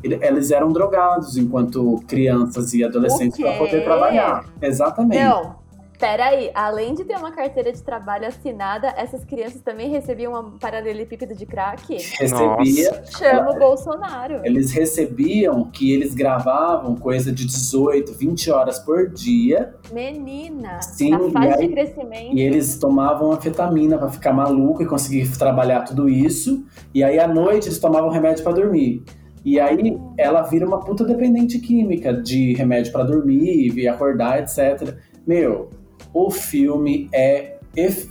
Ele- 0.03 0.18
Eles 0.22 0.51
eram 0.51 0.72
drogados 0.72 1.36
enquanto 1.36 2.01
crianças 2.07 2.72
e 2.74 2.82
adolescentes 2.84 3.38
para 3.38 3.57
poder 3.59 3.84
trabalhar. 3.84 4.44
Exatamente. 4.62 5.22
Não, 5.22 5.57
peraí. 5.98 6.51
Além 6.55 6.94
de 6.94 7.05
ter 7.05 7.16
uma 7.16 7.30
carteira 7.30 7.70
de 7.72 7.82
trabalho 7.82 8.26
assinada, 8.26 8.88
essas 8.96 9.24
crianças 9.24 9.61
também 9.61 9.90
recebiam 9.90 10.32
um 10.38 10.59
paralelepípedo 10.59 11.34
de 11.34 11.44
crack? 11.44 11.92
Recebia, 12.18 13.03
Chama 13.07 13.51
o 13.51 13.59
Bolsonaro. 13.59 14.40
eles 14.44 14.72
recebiam 14.72 15.64
que 15.70 15.92
eles 15.92 16.14
gravavam 16.14 16.94
coisa 16.96 17.30
de 17.32 17.44
18, 17.44 18.12
20 18.14 18.51
horas 18.51 18.78
por 18.78 19.09
dia 19.11 19.74
Menina, 19.92 20.80
Sim, 20.82 21.11
na 21.11 21.26
e 21.26 21.30
fase 21.30 21.46
aí- 21.55 21.66
de 21.68 21.72
crescimento. 21.74 22.36
E 22.36 22.40
eles 22.40 22.78
tomavam 22.78 23.32
anfetamina 23.32 23.98
pra 23.98 24.09
ficar 24.09 24.32
maluco 24.32 24.82
e 24.82 24.86
conseguir 24.86 25.28
trabalhar 25.36 25.82
tudo 25.82 26.09
isso. 26.09 26.64
E 26.94 27.05
aí 27.05 27.18
à 27.18 27.28
noite 27.28 27.68
eles 27.68 27.78
tomavam 27.78 28.09
remédio 28.09 28.42
pra 28.42 28.53
dormir. 28.53 29.05
E 29.45 29.59
aí 29.59 29.99
ela 30.18 30.43
vira 30.43 30.66
uma 30.66 30.80
puta 30.80 31.05
dependente 31.05 31.59
química 31.59 32.12
de 32.12 32.53
remédio 32.55 32.93
pra 32.93 33.03
dormir 33.03 33.72
e 33.76 33.88
acordar, 33.88 34.41
etc. 34.41 34.97
Meu, 35.26 35.70
o 36.12 36.30
filme 36.30 37.09
é 37.12 37.57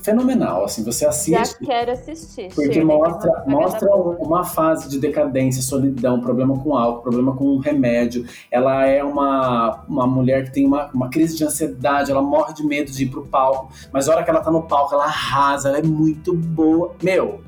fenomenal, 0.04 0.64
assim, 0.64 0.86
você 0.86 1.04
Já 1.04 1.10
assiste 1.10 1.66
quero 1.66 1.92
assistir. 1.92 2.48
porque 2.56 2.74
Shirley, 2.74 2.86
mostra, 2.86 3.32
vai 3.32 3.46
mostra 3.48 3.94
um- 3.94 4.12
uma 4.24 4.44
fase 4.46 4.88
de 4.88 4.98
decadência, 4.98 5.62
solidão, 5.62 6.22
problema 6.22 6.58
com 6.58 6.78
álcool, 6.78 7.02
problema 7.02 7.36
com 7.36 7.58
remédio. 7.58 8.26
Ela 8.50 8.86
é 8.86 9.04
uma, 9.04 9.84
uma 9.88 10.08
mulher 10.08 10.46
que 10.46 10.54
tem 10.54 10.66
uma, 10.66 10.90
uma 10.94 11.10
crise 11.10 11.36
de 11.36 11.44
ansiedade, 11.44 12.10
ela 12.10 12.22
morre 12.22 12.54
de 12.54 12.64
medo 12.66 12.90
de 12.90 13.04
ir 13.04 13.08
pro 13.10 13.26
palco, 13.28 13.70
mas 13.92 14.08
a 14.08 14.14
hora 14.14 14.24
que 14.24 14.30
ela 14.30 14.40
tá 14.40 14.50
no 14.50 14.64
palco, 14.64 14.94
ela 14.96 15.04
arrasa, 15.04 15.68
ela 15.68 15.80
é 15.80 15.84
muito 15.84 16.34
boa. 16.34 16.96
Meu, 17.04 17.42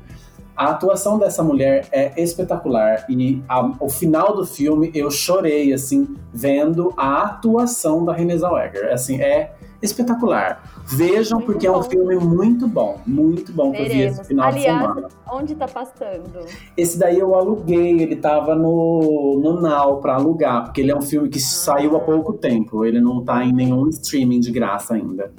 a 0.61 0.71
atuação 0.71 1.17
dessa 1.17 1.43
mulher 1.43 1.87
é 1.91 2.11
espetacular 2.21 3.05
e 3.09 3.41
a- 3.47 3.71
o 3.79 3.89
final 3.89 4.35
do 4.35 4.45
filme 4.45 4.91
eu 4.93 5.09
chorei, 5.09 5.73
assim, 5.73 6.15
vendo 6.33 6.93
a 6.97 7.23
atuação 7.23 8.05
da 8.05 8.13
Renée 8.13 8.37
Zellweger. 8.37 8.91
Assim, 8.93 9.19
é 9.21 9.53
espetacular. 9.81 10.61
Vejam, 10.85 11.39
Muito 11.39 11.51
porque 11.51 11.65
é 11.65 11.71
um 11.71 11.75
bom. 11.75 11.83
filme 11.83 12.15
muito 12.17 12.67
bom, 12.67 12.99
muito 13.07 13.51
bom 13.51 13.71
que 13.71 13.81
eu 13.81 13.85
vi 13.89 14.01
esse 14.01 14.23
final 14.25 14.51
de 14.51 14.57
Aliás, 14.59 14.81
semana. 14.81 15.07
Onde 15.31 15.55
tá 15.55 15.67
passando? 15.67 16.45
Esse 16.77 16.99
daí 16.99 17.17
eu 17.17 17.33
aluguei, 17.33 17.99
ele 18.01 18.15
tava 18.15 18.53
no, 18.55 19.39
no 19.41 19.59
Now 19.61 19.97
pra 19.97 20.15
alugar, 20.15 20.65
porque 20.65 20.81
ele 20.81 20.91
é 20.91 20.95
um 20.95 21.01
filme 21.01 21.29
que 21.29 21.39
saiu 21.39 21.95
há 21.95 21.99
pouco 21.99 22.33
tempo, 22.33 22.85
ele 22.85 22.99
não 23.01 23.23
tá 23.23 23.43
em 23.43 23.51
nenhum 23.53 23.87
streaming 23.89 24.39
de 24.39 24.51
graça 24.51 24.93
ainda. 24.93 25.31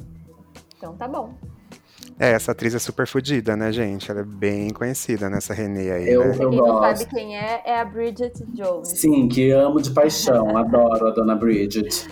Então 0.77 0.95
tá 0.95 1.07
bom. 1.07 1.31
É, 2.19 2.33
essa 2.33 2.53
atriz 2.53 2.75
é 2.75 2.79
super 2.79 3.07
fodida, 3.07 3.57
né, 3.57 3.73
gente? 3.73 4.11
Ela 4.11 4.21
é 4.21 4.25
bem 4.25 4.71
conhecida 4.71 5.29
nessa 5.29 5.53
Renée 5.55 5.91
aí, 5.91 6.09
Eu- 6.09 6.21
né? 6.25 6.35
Pra 6.37 6.49
quem 6.49 6.57
não 6.59 6.67
gosto. 6.67 6.99
sabe 6.99 7.11
quem 7.11 7.37
é, 7.37 7.63
é 7.65 7.81
a 7.81 7.85
Bridget 7.85 8.45
Jones. 8.55 8.89
Sim, 8.89 9.29
que 9.29 9.51
amo 9.51 9.81
de 9.81 9.91
paixão, 9.91 10.57
adoro 10.57 11.09
a 11.09 11.11
Dona 11.11 11.35
Bridget. 11.35 12.07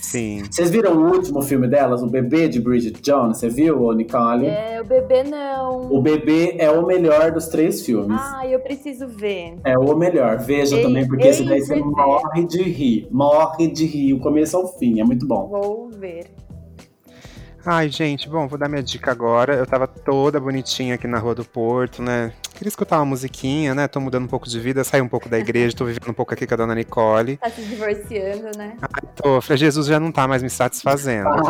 Sim. 0.00 0.42
Vocês 0.50 0.70
viram 0.70 0.94
o 0.96 1.10
último 1.12 1.42
filme 1.42 1.68
delas, 1.68 2.02
O 2.02 2.06
Bebê 2.06 2.48
de 2.48 2.60
Bridget 2.60 3.00
Jones? 3.02 3.36
Você 3.38 3.48
viu, 3.48 3.82
ô, 3.82 3.92
Nicole? 3.92 4.46
É, 4.46 4.80
o 4.80 4.84
bebê 4.84 5.22
não. 5.24 5.92
O 5.92 6.00
Bebê 6.00 6.56
é 6.58 6.70
o 6.70 6.86
melhor 6.86 7.30
dos 7.32 7.48
três 7.48 7.84
filmes. 7.84 8.18
Ah, 8.20 8.46
eu 8.46 8.60
preciso 8.60 9.06
ver. 9.06 9.56
É 9.64 9.76
o 9.78 9.94
melhor. 9.96 10.38
Veja 10.38 10.76
Ei, 10.76 10.82
também, 10.82 11.06
porque 11.06 11.28
esse 11.28 11.44
daí 11.44 11.58
ei, 11.58 11.60
você 11.64 11.76
morre 11.76 12.44
de 12.46 12.62
rir. 12.62 13.08
Morre 13.10 13.66
de 13.68 13.84
rir, 13.84 14.14
o 14.14 14.20
começo 14.20 14.56
ao 14.56 14.66
fim. 14.78 15.00
É 15.00 15.04
muito 15.04 15.26
bom. 15.26 15.48
Vou 15.48 15.90
ver. 15.90 16.26
Ai, 17.64 17.90
gente, 17.90 18.28
bom, 18.28 18.48
vou 18.48 18.58
dar 18.58 18.68
minha 18.68 18.82
dica 18.82 19.10
agora. 19.10 19.54
Eu 19.54 19.66
tava 19.66 19.86
toda 19.86 20.40
bonitinha 20.40 20.94
aqui 20.94 21.06
na 21.06 21.18
Rua 21.18 21.34
do 21.34 21.44
Porto, 21.44 22.02
né? 22.02 22.32
Queria 22.54 22.68
escutar 22.68 22.98
uma 22.98 23.04
musiquinha, 23.04 23.74
né? 23.74 23.86
Tô 23.86 24.00
mudando 24.00 24.24
um 24.24 24.28
pouco 24.28 24.48
de 24.48 24.58
vida, 24.58 24.82
saí 24.82 25.00
um 25.00 25.08
pouco 25.08 25.28
da 25.28 25.38
igreja, 25.38 25.76
tô 25.76 25.84
vivendo 25.84 26.08
um 26.08 26.14
pouco 26.14 26.32
aqui 26.32 26.46
com 26.46 26.54
a 26.54 26.56
dona 26.56 26.74
Nicole. 26.74 27.36
Tá 27.36 27.50
se 27.50 27.62
divorciando, 27.62 28.56
né? 28.56 28.76
Tô, 29.16 29.40
falei, 29.42 29.58
Jesus 29.58 29.86
já 29.86 30.00
não 30.00 30.10
tá 30.10 30.26
mais 30.26 30.42
me 30.42 30.50
satisfazendo. 30.50 31.28
né? 31.28 31.40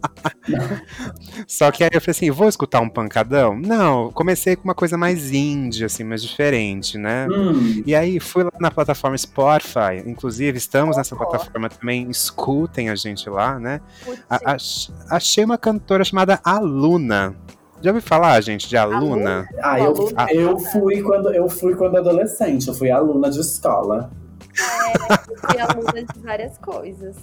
Só 1.46 1.70
que 1.70 1.82
aí 1.84 1.90
eu 1.92 2.00
falei 2.00 2.10
assim, 2.12 2.30
vou 2.30 2.48
escutar 2.48 2.80
um 2.80 2.88
pancadão? 2.88 3.56
Não, 3.58 4.10
comecei 4.12 4.56
com 4.56 4.64
uma 4.64 4.74
coisa 4.74 4.96
mais 4.96 5.32
indie, 5.32 5.84
assim, 5.84 6.04
mais 6.04 6.22
diferente, 6.22 6.96
né? 6.98 7.26
Hum, 7.30 7.82
E 7.86 7.94
aí 7.94 8.18
fui 8.20 8.42
lá 8.44 8.52
na 8.60 8.70
plataforma 8.70 9.16
Spotify, 9.16 10.02
inclusive 10.06 10.58
estamos 10.58 10.96
nessa 10.96 11.14
Ó. 11.14 11.18
plataforma 11.18 11.68
também, 11.68 12.08
escutem 12.10 12.90
a 12.90 12.94
gente 12.94 13.28
lá, 13.28 13.58
né? 13.58 13.80
A- 14.28 14.52
ach- 14.54 14.90
achei 15.10 15.44
uma 15.44 15.58
cantora 15.58 16.04
chamada 16.04 16.40
Aluna. 16.44 17.34
Já 17.80 17.90
ouviu 17.90 18.02
falar, 18.02 18.40
gente, 18.40 18.68
de 18.68 18.76
Aluna? 18.76 19.46
ah, 19.62 19.78
eu, 19.78 19.86
Aluna. 19.86 20.32
eu 20.32 20.58
fui 20.58 21.00
quando 21.02 21.32
eu 21.32 21.48
fui 21.48 21.76
quando 21.76 21.96
adolescente, 21.96 22.66
eu 22.66 22.74
fui 22.74 22.90
aluna 22.90 23.30
de 23.30 23.38
escola. 23.40 24.10
Eu 25.28 25.36
fui 25.36 25.60
aluna 25.60 26.02
de 26.04 26.20
várias 26.20 26.58
coisas. 26.58 27.16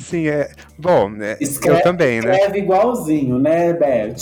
Sim, 0.00 0.26
é. 0.28 0.52
Bom, 0.78 1.12
é, 1.20 1.36
Escreve- 1.40 1.78
eu 1.78 1.82
também, 1.82 2.20
né? 2.20 2.32
Escreve 2.34 2.58
igualzinho, 2.60 3.38
né, 3.38 3.72
Beth? 3.72 4.14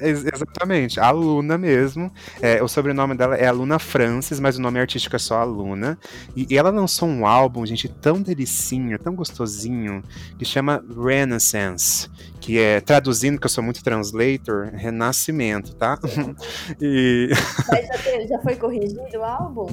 Ex- 0.00 0.24
exatamente, 0.24 0.98
a 0.98 1.10
Luna 1.10 1.56
mesmo. 1.58 2.10
É, 2.40 2.62
o 2.62 2.68
sobrenome 2.68 3.14
dela 3.14 3.36
é 3.36 3.46
Aluna 3.46 3.78
Francis, 3.78 4.40
mas 4.40 4.56
o 4.58 4.60
nome 4.62 4.80
artístico 4.80 5.16
é 5.16 5.18
só 5.18 5.38
Aluna. 5.40 5.98
E, 6.34 6.46
e 6.50 6.56
ela 6.58 6.70
lançou 6.70 7.08
um 7.08 7.26
álbum, 7.26 7.64
gente, 7.66 7.88
tão 7.88 8.20
delicinho, 8.20 8.98
tão 8.98 9.14
gostosinho, 9.14 10.02
que 10.38 10.44
chama 10.44 10.82
Renaissance. 11.02 12.08
Que 12.40 12.58
é, 12.58 12.80
traduzindo, 12.80 13.38
que 13.40 13.46
eu 13.46 13.50
sou 13.50 13.62
muito 13.64 13.82
translator, 13.82 14.70
renascimento, 14.72 15.74
tá? 15.74 15.98
e, 16.80 17.30
Mas 17.68 17.86
já, 17.88 18.26
já 18.26 18.38
foi 18.40 18.54
corrigido 18.56 19.02
o 19.18 19.24
álbum? 19.24 19.66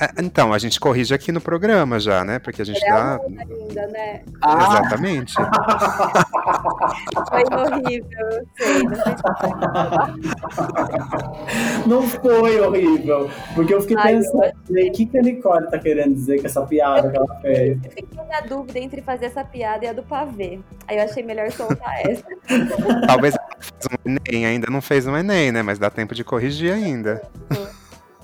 É, 0.00 0.10
então, 0.22 0.52
a 0.52 0.58
gente 0.58 0.78
corrige 0.78 1.12
aqui 1.14 1.32
no 1.32 1.40
programa 1.40 1.98
já, 1.98 2.22
né? 2.24 2.38
Porque 2.38 2.62
a 2.62 2.64
gente 2.64 2.84
É 2.84 2.88
dá. 2.88 3.18
ainda, 3.20 3.86
né? 3.88 4.22
Ah, 4.42 4.68
Exatamente. 4.70 5.34
Foi 7.28 7.42
horrível, 7.58 8.28
eu 8.30 8.46
sei. 8.56 8.82
Não 11.86 12.02
foi 12.02 12.60
horrível. 12.60 13.30
Porque 13.54 13.74
eu 13.74 13.80
fiquei 13.80 13.96
Ai, 13.98 14.14
eu 14.14 14.18
pensando, 14.18 14.52
o 14.70 14.92
que, 14.92 15.06
que 15.06 15.18
a 15.18 15.22
Nicole 15.22 15.70
tá 15.70 15.78
querendo 15.78 16.14
dizer 16.14 16.40
com 16.40 16.46
essa 16.46 16.62
piada 16.62 17.10
que 17.10 17.16
ela 17.16 17.34
fez? 17.40 17.78
Eu 17.84 17.90
fiquei 17.90 18.06
na 18.28 18.40
dúvida 18.40 18.78
entre 18.78 19.02
fazer 19.02 19.26
essa 19.26 19.44
piada 19.44 19.84
e 19.84 19.88
a 19.88 19.92
do 19.92 20.02
pavê. 20.02 20.58
Aí 20.88 20.98
eu 20.98 21.04
achei 21.04 21.22
melhor 21.22 21.50
soltar 21.52 21.94
essa. 22.06 22.24
Talvez 23.06 23.34
ela 23.34 23.46
fez 23.60 23.72
um 23.90 24.16
Enem, 24.30 24.46
ainda 24.46 24.68
não 24.70 24.80
fez 24.80 25.06
um 25.06 25.16
Enem, 25.16 25.52
né? 25.52 25.62
Mas 25.62 25.78
dá 25.78 25.90
tempo 25.90 26.14
de 26.14 26.24
corrigir 26.24 26.72
ainda. 26.72 27.22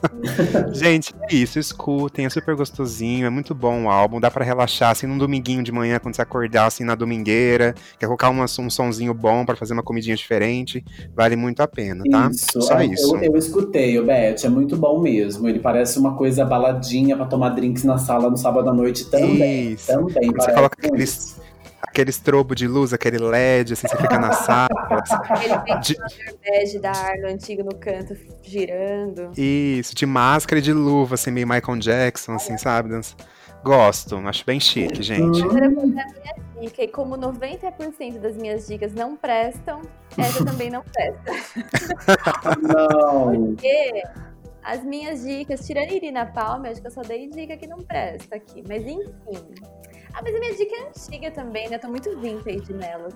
Gente, 0.72 1.14
é 1.30 1.34
isso, 1.34 1.58
escutem, 1.58 2.26
é 2.26 2.30
super 2.30 2.54
gostosinho, 2.54 3.26
é 3.26 3.30
muito 3.30 3.54
bom 3.54 3.84
o 3.84 3.90
álbum, 3.90 4.20
dá 4.20 4.30
pra 4.30 4.44
relaxar 4.44 4.90
assim 4.90 5.06
num 5.06 5.18
dominguinho 5.18 5.62
de 5.62 5.72
manhã 5.72 5.98
quando 5.98 6.14
você 6.14 6.22
acordar 6.22 6.66
assim 6.66 6.84
na 6.84 6.94
domingueira, 6.94 7.74
quer 7.98 8.06
colocar 8.06 8.30
uma- 8.30 8.44
um 8.44 8.70
sonzinho 8.70 9.14
bom 9.14 9.44
pra 9.44 9.56
fazer 9.56 9.72
uma 9.72 9.82
comidinha 9.82 10.16
diferente, 10.16 10.84
vale 11.14 11.36
muito 11.36 11.60
a 11.60 11.68
pena, 11.68 12.04
tá? 12.10 12.30
Isso, 12.32 12.60
Só 12.62 12.78
é, 12.78 12.86
isso. 12.86 13.16
Eu, 13.16 13.32
eu 13.32 13.36
escutei, 13.36 13.98
o 13.98 14.04
Beth, 14.04 14.44
é 14.44 14.48
muito 14.48 14.76
bom 14.76 15.00
mesmo. 15.00 15.48
Ele 15.48 15.58
parece 15.58 15.98
uma 15.98 16.14
coisa 16.16 16.44
baladinha 16.44 17.16
pra 17.16 17.26
tomar 17.26 17.50
drinks 17.50 17.84
na 17.84 17.98
sala 17.98 18.30
no 18.30 18.36
sábado 18.36 18.68
à 18.68 18.72
noite 18.74 19.10
também. 19.10 19.72
Isso. 19.72 19.86
Também, 19.86 20.30
Você 20.32 20.52
coloca 20.52 20.76
aqueles, 20.78 21.36
aquele 21.82 22.10
strobo 22.10 22.54
de 22.54 22.66
luz, 22.66 22.92
aquele 22.92 23.18
LED, 23.18 23.72
assim, 23.74 23.86
você 23.88 23.96
fica 23.96 24.18
na 24.18 24.32
sala. 24.32 24.68
Aquele 24.90 25.78
De- 25.80 25.96
bege 26.42 26.78
da 26.78 26.90
Arlo 26.92 27.26
antigo 27.28 27.62
no 27.62 27.74
canto, 27.76 28.16
girando. 28.42 29.30
Isso, 29.36 29.94
de 29.94 30.06
máscara 30.06 30.58
e 30.58 30.62
de 30.62 30.72
luva, 30.72 31.14
assim, 31.16 31.30
meio 31.30 31.46
Michael 31.48 31.78
Jackson, 31.78 32.32
assim, 32.34 32.56
sabe? 32.56 32.88
Dança- 32.90 33.14
Gosto, 33.64 34.16
acho 34.26 34.44
bem 34.44 34.58
chique, 34.58 35.02
gente. 35.04 35.40
Hum, 35.40 35.44
Agora 35.44 35.66
eu 35.66 35.74
vou 35.74 35.86
dar 35.88 36.02
a 36.02 36.06
minha 36.20 36.34
dica. 36.62 36.82
E 36.82 36.88
como 36.88 37.16
90% 37.16 38.18
das 38.18 38.36
minhas 38.36 38.66
dicas 38.66 38.92
não 38.92 39.14
prestam, 39.16 39.82
essa 40.18 40.42
também 40.44 40.68
não 40.68 40.82
presta. 40.82 41.32
não. 42.60 43.46
Porque 43.46 44.02
as 44.64 44.82
minhas 44.84 45.22
dicas, 45.22 45.64
tirando 45.64 45.92
Irina 45.92 46.26
Palme, 46.26 46.70
acho 46.70 46.80
que 46.80 46.86
eu 46.88 46.90
só 46.90 47.02
dei 47.02 47.28
dica 47.28 47.56
que 47.56 47.68
não 47.68 47.78
presta 47.78 48.34
aqui. 48.34 48.64
Mas 48.66 48.82
enfim. 48.82 49.54
Ah, 50.14 50.20
mas 50.22 50.34
a 50.34 50.38
minha 50.38 50.54
dica 50.54 50.74
é 50.76 50.88
antiga 50.88 51.30
também, 51.30 51.68
né? 51.68 51.76
Eu 51.76 51.80
tô 51.80 51.88
muito 51.88 52.18
vintage 52.18 52.72
nela. 52.72 53.08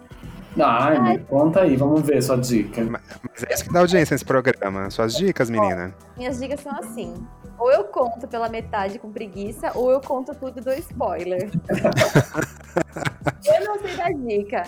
Ai, 0.59 0.99
me 0.99 1.19
conta 1.19 1.61
aí, 1.63 1.77
vamos 1.77 2.01
ver 2.01 2.23
sua 2.23 2.39
dica. 2.39 2.83
Mas 2.85 3.45
é 3.45 3.53
isso 3.53 3.65
que 3.65 3.73
dá 3.73 3.81
audiência 3.81 4.15
nesse 4.15 4.25
programa. 4.25 4.89
Suas 4.91 5.15
dicas, 5.15 5.51
menina. 5.51 5.95
Minhas 6.17 6.39
dicas 6.39 6.61
são 6.61 6.73
assim. 6.79 7.15
Ou 7.59 7.71
eu 7.71 7.85
conto 7.85 8.27
pela 8.27 8.49
metade 8.49 8.99
com 8.99 9.13
preguiça, 9.13 9.73
ou 9.75 9.91
eu 9.91 10.01
conto 10.01 10.35
tudo 10.35 10.61
dou 10.63 10.75
spoiler. 10.75 11.51
eu 13.45 13.65
não 13.65 13.79
sei 13.81 13.97
da 13.97 14.09
dica. 14.09 14.63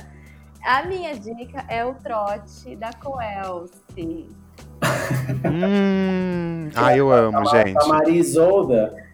A 0.65 0.83
minha 0.85 1.15
dica 1.19 1.65
é 1.69 1.85
o 1.85 1.95
trote 1.95 2.77
da 2.77 2.91
Coelce. 2.93 4.29
Hum, 5.45 6.71
ah, 6.75 6.97
eu 6.97 7.11
amo, 7.11 7.45
gente. 7.47 7.75
Da 7.75 7.87
Marisolda. 7.87 9.08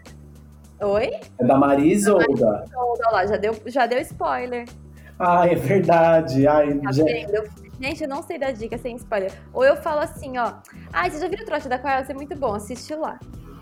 Oi? 0.84 1.10
É 1.38 1.44
da 1.44 1.56
Marisolda. 1.56 2.24
Então, 2.66 2.88
olha 2.88 3.10
lá, 3.12 3.26
já 3.26 3.36
deu, 3.36 3.54
já 3.66 3.86
deu 3.86 3.98
spoiler. 4.00 4.66
Ai, 5.18 5.52
é 5.52 5.54
verdade. 5.54 6.46
Ai, 6.46 6.74
Tá 6.78 6.92
gente. 6.92 7.32
Eu- 7.34 7.64
Gente, 7.80 8.02
eu 8.04 8.08
não 8.08 8.22
sei 8.22 8.38
da 8.38 8.52
dica 8.52 8.78
sem 8.78 8.94
spoiler. 8.96 9.32
Ou 9.52 9.64
eu 9.64 9.76
falo 9.76 9.98
assim, 10.00 10.38
ó. 10.38 10.52
Ai, 10.92 11.10
você 11.10 11.18
já 11.18 11.26
viu 11.28 11.40
o 11.40 11.44
trote 11.44 11.68
da 11.68 11.76
Coelce? 11.76 12.12
É 12.12 12.14
muito 12.14 12.36
bom, 12.36 12.54
assiste 12.54 12.94
lá. 12.94 13.18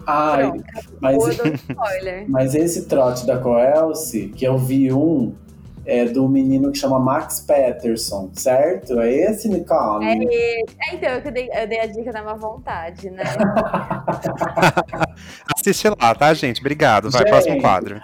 Ai, 0.07 0.51
Pronto. 0.51 0.65
mas, 1.01 1.17
mas 2.29 2.55
esse 2.55 2.87
trote 2.87 3.27
da 3.27 3.39
Coelce, 3.39 4.29
que 4.29 4.45
eu 4.45 4.59
vi 4.59 4.93
um, 4.93 5.35
é 5.85 6.05
do 6.05 6.29
menino 6.29 6.71
que 6.71 6.79
chama 6.79 6.99
Max 6.99 7.41
Patterson, 7.41 8.31
certo? 8.35 9.01
É 9.01 9.13
esse, 9.13 9.49
Nicole? 9.49 10.05
É, 10.05 10.17
esse. 10.17 10.77
é, 10.81 10.95
então, 10.95 11.11
eu 11.11 11.33
dei, 11.33 11.51
eu 11.53 11.69
dei 11.69 11.81
a 11.81 11.87
dica 11.87 12.13
na 12.13 12.23
má 12.23 12.35
vontade, 12.35 13.11
né? 13.11 13.25
Assiste 15.57 15.89
lá, 15.89 16.15
tá, 16.15 16.33
gente? 16.35 16.61
Obrigado. 16.61 17.11
Vai, 17.11 17.23
Gente. 17.23 17.31
próximo 17.31 17.61
quadro. 17.61 18.01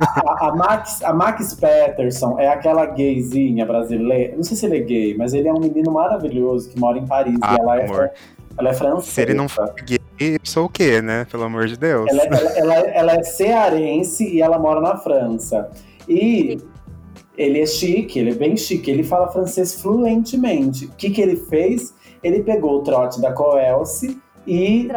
A, 0.00 0.48
a 0.48 0.54
Max, 0.54 1.02
a 1.02 1.12
Max 1.12 1.54
Patterson 1.54 2.38
é 2.38 2.48
aquela 2.48 2.86
gayzinha 2.86 3.64
brasileira. 3.64 4.36
Não 4.36 4.42
sei 4.42 4.56
se 4.56 4.66
ele 4.66 4.78
é 4.78 4.80
gay, 4.80 5.16
mas 5.16 5.32
ele 5.32 5.48
é 5.48 5.52
um 5.52 5.60
menino 5.60 5.92
maravilhoso 5.92 6.70
que 6.70 6.78
mora 6.78 6.98
em 6.98 7.06
Paris. 7.06 7.38
Ah, 7.40 7.54
e 7.54 7.60
ela 7.60 7.80
é, 7.80 7.84
amor. 7.84 8.10
ela 8.58 8.70
é 8.70 8.74
francesa. 8.74 9.12
Se 9.12 9.22
ele 9.22 9.34
não 9.34 9.48
for 9.48 9.72
gay, 9.84 10.00
eu 10.18 10.38
sou 10.44 10.66
o 10.66 10.68
quê, 10.68 11.00
né? 11.00 11.26
Pelo 11.30 11.44
amor 11.44 11.66
de 11.66 11.76
Deus. 11.76 12.10
Ela, 12.10 12.24
ela, 12.24 12.50
ela, 12.56 12.74
ela 12.74 13.12
é 13.12 13.22
cearense 13.22 14.28
e 14.28 14.42
ela 14.42 14.58
mora 14.58 14.80
na 14.80 14.96
França. 14.96 15.70
E 16.08 16.58
ele 17.42 17.60
é 17.60 17.66
chique, 17.66 18.18
ele 18.18 18.30
é 18.30 18.34
bem 18.34 18.56
chique, 18.56 18.90
ele 18.90 19.02
fala 19.02 19.28
francês 19.28 19.80
fluentemente. 19.80 20.86
O 20.86 20.92
que, 20.92 21.10
que 21.10 21.20
ele 21.20 21.36
fez? 21.36 21.94
Ele 22.22 22.42
pegou 22.42 22.78
o 22.78 22.82
trote 22.82 23.20
da 23.20 23.32
Coelce 23.32 24.20
e 24.46 24.88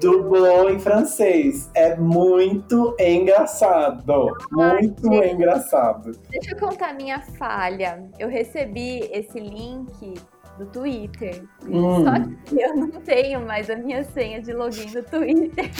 dublou 0.00 0.70
em 0.70 0.78
francês. 0.78 1.70
É 1.74 1.96
muito 1.96 2.94
engraçado. 2.98 4.34
Muito 4.50 5.12
gente. 5.12 5.34
engraçado. 5.34 6.12
Deixa 6.30 6.52
eu 6.52 6.58
contar 6.58 6.90
a 6.90 6.94
minha 6.94 7.20
falha. 7.20 8.08
Eu 8.18 8.28
recebi 8.28 9.00
esse 9.12 9.38
link 9.38 10.14
do 10.58 10.66
Twitter. 10.66 11.44
Hum. 11.66 12.04
Só 12.04 12.12
que 12.44 12.60
eu 12.60 12.76
não 12.76 12.90
tenho 12.90 13.40
mais 13.40 13.70
a 13.70 13.76
minha 13.76 14.04
senha 14.04 14.42
de 14.42 14.52
login 14.52 14.92
do 14.92 15.02
Twitter. 15.02 15.70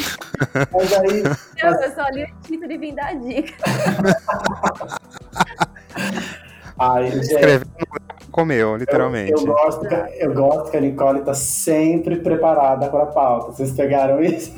Mas 0.72 0.92
aí, 0.94 1.22
Então, 1.56 1.82
eu 1.82 1.94
só 1.94 2.08
li 2.10 2.24
o 2.24 2.40
título 2.40 2.72
e 2.72 2.78
vim 2.78 2.94
dar 2.94 3.14
dica. 3.16 3.54
ai, 6.78 7.08
Escreveu, 7.08 7.66
comeu, 8.30 8.70
eu, 8.70 8.76
literalmente. 8.76 9.32
eu, 9.32 9.44
gosto, 9.46 9.86
que- 9.88 9.94
eu 10.24 10.32
gosto 10.34 10.70
que 10.70 10.76
a 10.76 10.80
Nicole 10.80 11.20
tá 11.22 11.34
sempre 11.34 12.16
preparada 12.16 12.88
para 12.88 13.02
a 13.04 13.06
pauta. 13.06 13.52
Vocês 13.52 13.72
pegaram 13.72 14.22
isso? 14.22 14.52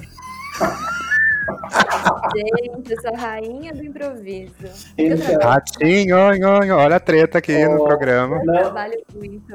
Gente, 2.35 2.93
eu 2.93 3.01
sou 3.01 3.15
a 3.15 3.19
rainha 3.19 3.73
do 3.75 3.85
improviso. 3.85 4.53
Então, 4.97 5.39
Ratinho, 5.41 6.17
olha 6.17 6.97
a 6.97 7.01
treta 7.01 7.39
aqui 7.39 7.67
no 7.67 7.83
Oh. 7.83 7.85
programa. 7.85 8.37
Eu 8.37 8.45
não, 8.45 8.55
trabalho 8.55 9.03
muito. 9.15 9.53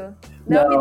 Não, 0.47 0.69
Não. 0.69 0.69
me 0.69 0.77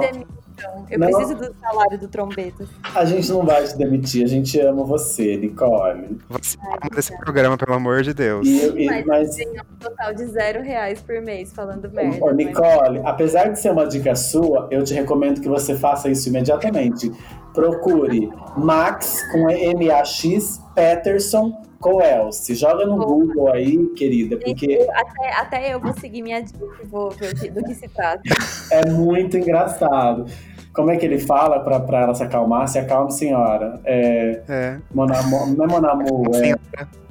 demitam. 0.57 0.87
Eu 0.91 0.99
Não. 0.99 1.07
preciso 1.09 1.35
do 1.37 1.55
salário 1.61 1.99
do 1.99 2.09
trombetas. 2.09 2.69
a 2.95 3.05
gente 3.05 3.29
não 3.31 3.45
vai 3.45 3.65
te 3.65 3.77
demitir, 3.77 4.25
a 4.25 4.29
gente 4.29 4.59
ama 4.61 4.85
você, 4.85 5.37
Nicole. 5.37 6.19
Você 6.29 6.57
ama 6.67 6.91
desse 6.95 7.17
programa, 7.19 7.57
pelo 7.57 7.75
amor 7.75 8.03
de 8.03 8.13
Deus. 8.15 8.47
E, 8.47 8.83
e- 8.83 8.87
Mas, 8.87 9.07
mas, 9.07 9.39
eu 9.39 9.53
um 9.53 9.77
total 9.79 10.15
de 10.15 10.27
zero 10.27 10.63
reais 10.63 11.01
por 11.03 11.21
mês 11.21 11.53
falando 11.53 11.91
merda. 11.91 12.17
ô, 12.25 12.27
mas- 12.27 12.37
Nicole, 12.37 13.01
apesar 13.05 13.49
de 13.49 13.61
ser 13.61 13.71
uma 13.73 13.87
dica 13.87 14.15
sua, 14.15 14.69
eu 14.71 14.83
te 14.83 14.95
recomendo 14.95 15.41
que 15.41 15.49
você 15.49 15.75
faça 15.75 16.09
isso 16.09 16.29
imediatamente. 16.29 17.11
Procure 17.55 18.31
Max 18.57 19.23
com 19.33 19.49
M-A-X 19.51 20.61
Patterson 21.77 21.99
Coelce. 22.01 22.55
Joga 22.55 22.87
no 22.87 22.97
Boa. 22.97 23.07
Google 23.07 23.53
aí, 23.53 23.87
querida, 23.97 24.37
porque 24.37 24.87
até, 24.93 25.33
até 25.33 25.75
eu 25.75 25.81
vou 25.81 25.93
seguir 25.95 26.23
minha 26.23 26.43
dica 26.43 26.59
e 26.83 26.87
vou 26.87 27.11
ver 27.11 27.35
do 27.51 27.63
que 27.65 27.75
se 27.75 27.89
trata. 27.89 28.23
é 28.73 28.91
muito 28.91 29.37
engraçado. 29.37 30.27
Como 30.73 30.91
é 30.91 30.97
que 30.97 31.07
ele 31.07 31.19
fala 31.19 31.61
pra, 31.61 31.81
pra 31.81 32.03
ela 32.03 32.15
se 32.15 32.23
acalmar? 32.23 32.69
Se 32.69 32.79
acalme, 32.79 33.11
senhora. 33.11 33.81
É, 33.85 34.43
É. 34.47 34.79
Não 34.95 35.05
é 35.65 35.67
Monamu, 35.67 36.25
é. 36.35 36.39
Senhora. 36.39 37.06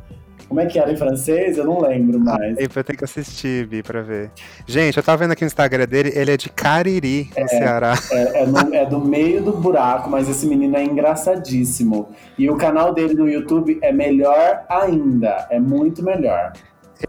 Como 0.55 0.65
é 0.65 0.69
que 0.71 0.79
era 0.79 0.89
em 0.89 0.95
francês? 0.95 1.57
Eu 1.57 1.65
não 1.65 1.81
lembro 1.81 2.17
mais. 2.17 2.57
Aí 2.57 2.63
eu 2.73 2.83
tenho 2.85 2.97
que 2.97 3.03
assistir, 3.03 3.67
Bi, 3.67 3.83
pra 3.83 4.01
ver. 4.01 4.31
Gente, 4.65 4.95
eu 4.95 5.03
tava 5.03 5.17
vendo 5.17 5.31
aqui 5.33 5.41
no 5.43 5.47
Instagram 5.47 5.85
dele, 5.85 6.13
ele 6.15 6.31
é 6.31 6.37
de 6.37 6.47
Cariri, 6.49 7.29
no 7.37 7.49
Ceará. 7.49 7.93
É, 8.09 8.43
é 8.43 8.45
no- 8.45 8.73
é 8.73 8.85
do 8.85 9.01
meio 9.03 9.43
do 9.43 9.51
buraco, 9.51 10.09
mas 10.09 10.29
esse 10.29 10.47
menino 10.47 10.77
é 10.77 10.83
engraçadíssimo. 10.85 12.07
E 12.37 12.49
o 12.49 12.55
canal 12.55 12.93
dele 12.93 13.15
no 13.15 13.27
YouTube 13.27 13.77
é 13.81 13.91
melhor 13.91 14.63
ainda. 14.69 15.45
É 15.49 15.59
muito 15.59 16.01
melhor. 16.01 16.53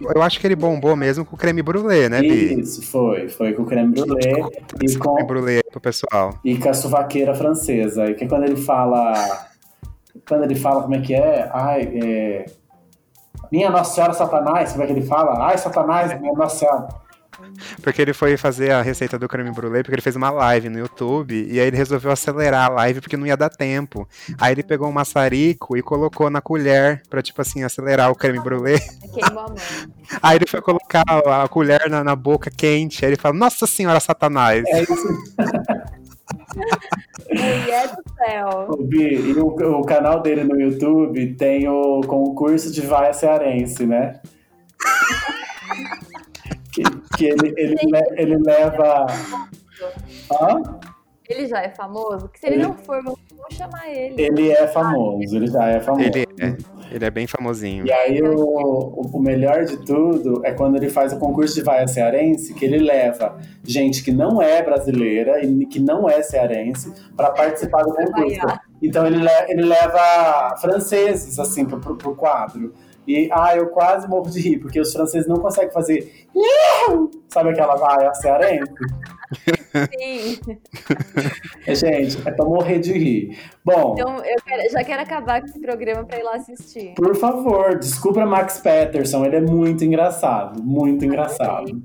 Eu, 0.01 0.11
eu 0.17 0.23
acho 0.23 0.41
que 0.41 0.47
ele 0.49 0.57
bombou 0.57 0.97
mesmo 0.97 1.25
com 1.25 1.37
o 1.37 1.39
creme 1.39 1.63
brulee, 1.63 2.09
né, 2.09 2.21
Bi? 2.21 2.59
Isso, 2.61 2.83
foi. 2.83 3.29
Foi 3.29 3.53
com 3.53 3.63
o 3.63 3.67
creme 3.67 3.93
brulee 3.95 4.45
e 4.83 4.97
com, 4.97 5.15
creme 5.15 5.29
brulee 5.29 5.63
pro 5.71 5.81
pessoal. 5.81 6.37
e 6.45 6.57
com 6.59 6.69
a 6.69 6.75
suvaqueira 6.75 7.33
francesa. 7.33 8.07
E 8.11 8.15
que 8.15 8.27
quando 8.27 8.43
ele 8.43 8.57
fala. 8.57 9.13
Quando 10.29 10.43
ele 10.43 10.57
fala 10.57 10.83
como 10.83 10.97
é 10.97 11.01
que 11.01 11.15
é? 11.15 11.49
Ai, 11.55 11.83
é. 12.03 12.47
Minha 13.51 13.71
Nossa 13.71 13.95
Senhora 13.95 14.13
Satanás, 14.13 14.73
como 14.73 14.85
é 14.85 14.87
que 14.87 14.93
ele 14.93 15.07
fala? 15.07 15.47
Ai, 15.47 15.59
Satanás, 15.59 16.19
minha 16.21 16.33
Nossa 16.33 16.59
Senhora. 16.59 16.89
Porque 17.83 18.01
ele 18.01 18.13
foi 18.13 18.37
fazer 18.37 18.71
a 18.71 18.83
receita 18.83 19.19
do 19.19 19.29
creme 19.29 19.51
brulee, 19.51 19.83
porque 19.83 19.95
ele 19.95 20.03
fez 20.03 20.17
uma 20.17 20.31
live 20.31 20.69
no 20.69 20.79
YouTube, 20.79 21.47
e 21.51 21.61
aí 21.61 21.67
ele 21.67 21.77
resolveu 21.77 22.11
acelerar 22.11 22.67
a 22.67 22.75
live 22.75 23.01
porque 23.01 23.17
não 23.17 23.27
ia 23.27 23.37
dar 23.37 23.51
tempo. 23.51 24.09
Aí 24.41 24.53
ele 24.53 24.63
pegou 24.63 24.89
um 24.89 24.93
maçarico 24.93 25.77
e 25.77 25.83
colocou 25.83 26.31
na 26.31 26.41
colher 26.41 27.03
pra, 27.11 27.23
tipo 27.23 27.41
assim, 27.43 27.63
acelerar 27.63 28.11
o 28.11 28.15
creme 28.15 28.41
brulee. 28.41 28.81
Queimou 29.13 29.45
a 29.45 29.49
mão. 29.49 29.55
Aí 30.23 30.37
ele 30.37 30.47
foi 30.47 30.63
colocar 30.63 31.05
a 31.07 31.45
a 31.45 31.49
colher 31.49 31.91
na, 31.91 32.03
na 32.03 32.17
boca 32.17 32.51
quente, 32.51 33.05
aí 33.05 33.11
ele 33.11 33.21
fala, 33.21 33.35
Nossa 33.35 33.67
Senhora 33.67 34.01
Satanás. 34.01 34.65
É 34.67 34.83
isso. 34.83 35.09
Mulher 37.39 37.89
do 37.89 38.03
céu. 38.25 38.67
O 38.71 38.83
Bi, 38.83 39.15
e 39.15 39.33
o, 39.35 39.47
o 39.49 39.85
canal 39.85 40.21
dele 40.21 40.45
no 40.45 40.59
YouTube 40.61 41.35
tem 41.35 41.69
o 41.69 42.01
concurso 42.03 42.73
de 42.73 42.81
vaia 42.81 43.13
cearense, 43.13 43.87
né? 43.87 44.21
que 46.73 46.83
que 47.17 47.25
ele, 47.27 47.55
ele, 47.57 47.77
le- 47.91 48.21
ele 48.21 48.37
leva. 48.37 49.07
Hã? 50.31 50.63
Ele 51.29 51.47
já 51.47 51.63
é 51.63 51.71
famoso? 51.71 52.29
Que 52.29 52.39
se 52.39 52.47
ele 52.47 52.57
Ele- 52.57 52.63
não 52.65 52.75
for, 52.75 53.03
vamos 53.03 53.19
vamos 53.37 53.55
chamar 53.57 53.89
ele. 53.91 54.21
Ele 54.23 54.51
é 54.53 54.67
famoso, 54.69 55.37
ele 55.37 55.47
já 55.49 55.65
é 55.69 55.81
famoso. 55.81 56.05
Ele 56.07 56.27
é, 56.41 56.57
ele 56.91 57.05
é 57.05 57.11
bem 57.11 57.27
famosinho. 57.27 57.87
E 57.87 57.93
aí 57.93 58.21
o, 58.23 58.35
o, 58.39 59.11
o 59.15 59.21
melhor 59.21 59.65
de 59.65 59.77
tudo 59.85 60.41
é 60.45 60.53
quando 60.53 60.77
ele 60.77 60.89
faz 60.89 61.13
o 61.13 61.19
concurso 61.19 61.55
de 61.55 61.63
vaia 61.63 61.87
cearense, 61.87 62.55
que 62.55 62.65
ele 62.65 62.79
leva 62.79 63.39
gente 63.65 64.03
que 64.05 64.13
não 64.13 64.41
é 64.41 64.63
brasileira 64.63 65.45
e 65.45 65.67
que 65.67 65.81
não 65.81 66.09
é 66.09 66.23
cearense 66.23 66.93
para 67.17 67.31
participar 67.31 67.83
do 67.83 67.95
concurso. 67.95 68.47
Então 68.83 69.07
ele, 69.07 69.17
le- 69.19 69.47
ele 69.49 69.63
leva 69.63 70.55
franceses 70.61 71.39
assim 71.39 71.65
pro, 71.65 71.97
pro 71.97 72.15
quadro. 72.15 72.73
E 73.07 73.29
ah, 73.33 73.57
eu 73.57 73.69
quase 73.69 74.09
morro 74.09 74.31
de 74.31 74.41
rir, 74.41 74.59
porque 74.59 74.81
os 74.81 74.93
franceses 74.93 75.29
não 75.29 75.37
conseguem 75.37 75.71
fazer. 75.73 76.27
Sabe 77.29 77.51
aquela 77.51 77.77
vaia 77.77 78.13
cearense? 78.15 78.73
Sim. 79.99 80.39
Gente, 81.75 82.27
é 82.27 82.31
pra 82.31 82.45
morrer 82.45 82.79
de 82.79 82.93
rir. 82.93 83.39
Bom, 83.65 83.95
Então 83.99 84.17
eu 84.25 84.37
quero- 84.45 84.71
já 84.71 84.85
quero 84.85 85.03
acabar 85.03 85.41
com 85.41 85.47
esse 85.47 85.61
programa 85.61 86.05
pra 86.05 86.19
ir 86.19 86.23
lá 86.23 86.35
assistir. 86.37 86.95
Por 86.95 87.15
favor, 87.17 87.79
descubra 87.79 88.25
Max 88.27 88.59
Patterson, 88.61 89.25
ele 89.25 89.37
é 89.37 89.41
muito 89.41 89.85
engraçado, 89.85 90.63
muito 90.63 91.05
engraçado. 91.05 91.83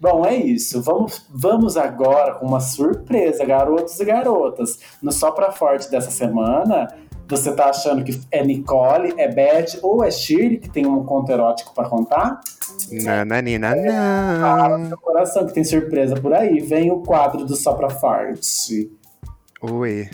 Bom, 0.00 0.26
é 0.26 0.34
isso. 0.34 0.82
Vamos, 0.82 1.24
vamos 1.30 1.76
agora 1.76 2.34
com 2.34 2.46
uma 2.46 2.58
surpresa, 2.60 3.44
garotos 3.44 3.98
e 4.00 4.04
garotas. 4.04 4.80
No 5.00 5.12
Só 5.12 5.30
Pra 5.30 5.52
Forte 5.52 5.88
dessa 5.90 6.10
semana, 6.10 6.88
você 7.36 7.54
tá 7.54 7.70
achando 7.70 8.04
que 8.04 8.20
é 8.30 8.44
Nicole, 8.44 9.14
é 9.16 9.28
Beth 9.28 9.78
ou 9.82 10.04
é 10.04 10.10
Shirley 10.10 10.58
que 10.58 10.68
tem 10.68 10.86
um 10.86 11.04
conto 11.04 11.30
erótico 11.32 11.74
pra 11.74 11.88
contar? 11.88 12.40
Nananina, 12.90 13.74
Fala 14.40 14.76
no 14.76 14.78
não. 14.78 14.88
seu 14.88 14.98
coração 14.98 15.46
que 15.46 15.52
tem 15.54 15.64
surpresa 15.64 16.14
por 16.16 16.32
aí. 16.32 16.60
Vem 16.60 16.90
o 16.90 17.00
quadro 17.00 17.44
do 17.44 17.56
Só 17.56 17.74
Pra 17.74 17.90
Forte. 17.90 18.90
Oi. 19.62 20.08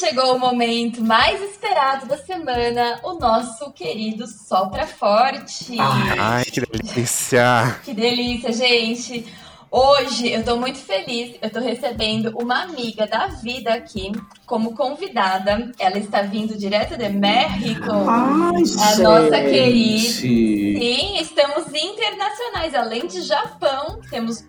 Chegou 0.00 0.34
o 0.34 0.38
momento 0.38 1.04
mais 1.04 1.42
esperado 1.42 2.06
da 2.06 2.16
semana, 2.16 2.98
o 3.02 3.18
nosso 3.18 3.70
querido 3.72 4.26
Sopra 4.26 4.86
Forte. 4.86 5.76
Ai, 5.78 6.42
que 6.46 6.62
delícia. 6.62 7.78
Que 7.84 7.92
delícia, 7.92 8.50
gente! 8.50 9.26
Hoje 9.70 10.32
eu 10.32 10.42
tô 10.42 10.56
muito 10.56 10.78
feliz, 10.78 11.36
eu 11.40 11.50
tô 11.50 11.60
recebendo 11.60 12.32
uma 12.34 12.62
amiga 12.62 13.06
da 13.06 13.26
vida 13.26 13.74
aqui 13.74 14.10
como 14.46 14.74
convidada. 14.74 15.70
Ela 15.78 15.98
está 15.98 16.22
vindo 16.22 16.56
direto 16.56 16.96
de 16.96 17.08
México. 17.10 17.90
Ai, 18.08 18.62
A 18.92 18.96
nossa 18.96 19.30
querida. 19.30 19.98
gente. 19.98 20.78
Sim, 20.80 21.18
estamos 21.20 21.66
internacionais. 21.68 22.74
Além 22.74 23.06
de 23.06 23.20
Japão, 23.20 24.00
temos 24.10 24.42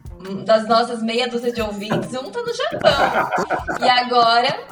das 0.45 0.67
nossas 0.67 1.03
meia 1.03 1.27
dúzia 1.27 1.51
de 1.51 1.61
ouvintes, 1.61 2.09
um 2.13 2.31
tá 2.31 2.41
no 2.41 2.55
Japão. 2.55 3.85
E 3.85 3.89
agora 3.89 4.67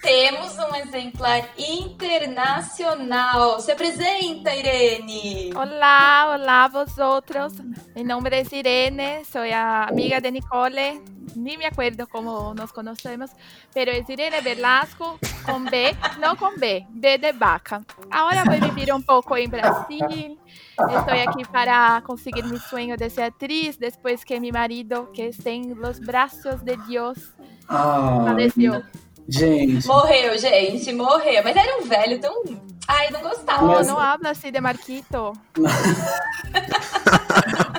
temos 0.00 0.56
um 0.58 0.74
exemplar 0.76 1.48
internacional. 1.56 3.60
Se 3.60 3.72
apresenta, 3.72 4.54
Irene! 4.54 5.50
Hola, 5.54 6.30
hola 6.32 6.64
a 6.64 6.68
vosotros. 6.68 7.54
Mi 7.94 8.04
nombre 8.04 8.40
es 8.40 8.52
Irene, 8.52 9.24
soy 9.24 9.50
a- 9.52 9.84
amiga 9.84 10.20
de 10.20 10.32
Nicole. 10.32 11.00
Ni 11.36 11.56
me 11.56 11.66
acuerdo 11.66 12.08
cómo 12.08 12.52
nos 12.54 12.72
conocemos, 12.72 13.30
pero 13.72 13.92
es 13.92 14.08
Irene 14.10 14.40
Velasco 14.40 15.16
con 15.46 15.64
B, 15.66 15.94
no 16.20 16.36
con 16.36 16.54
B, 16.56 16.84
B 16.90 17.18
de 17.18 17.30
vaca. 17.32 17.82
Ahora 18.10 18.42
voy 18.44 18.56
a 18.56 18.60
vivir 18.60 18.92
un 18.92 19.04
poco 19.04 19.36
en 19.36 19.48
Brasil. 19.48 20.36
Estoy 20.90 21.18
aquí 21.20 21.44
para 21.52 22.02
conseguir 22.04 22.44
mi 22.46 22.58
sueño 22.58 22.96
de 22.96 23.10
ser 23.10 23.24
actriz 23.24 23.78
después 23.78 24.24
que 24.24 24.40
mi 24.40 24.50
marido, 24.50 25.12
que 25.12 25.28
está 25.28 25.50
en 25.50 25.78
los 25.80 26.00
brazos 26.00 26.64
de 26.64 26.76
Dios, 26.88 27.18
Ai, 27.68 28.24
falleció. 28.26 28.82
Gente. 29.30 29.86
Morreu, 29.86 30.36
gente, 30.38 30.92
morreu. 30.92 31.42
Mas 31.44 31.56
era 31.56 31.78
um 31.80 31.86
velho 31.86 32.20
tão. 32.20 32.42
Ai, 32.88 33.10
não 33.10 33.20
gostava. 33.22 33.64
Mas- 33.66 33.86
no 33.88 33.98
habla 33.98 34.30
así 34.30 34.50
de 34.50 34.60
Marquito. 34.60 35.32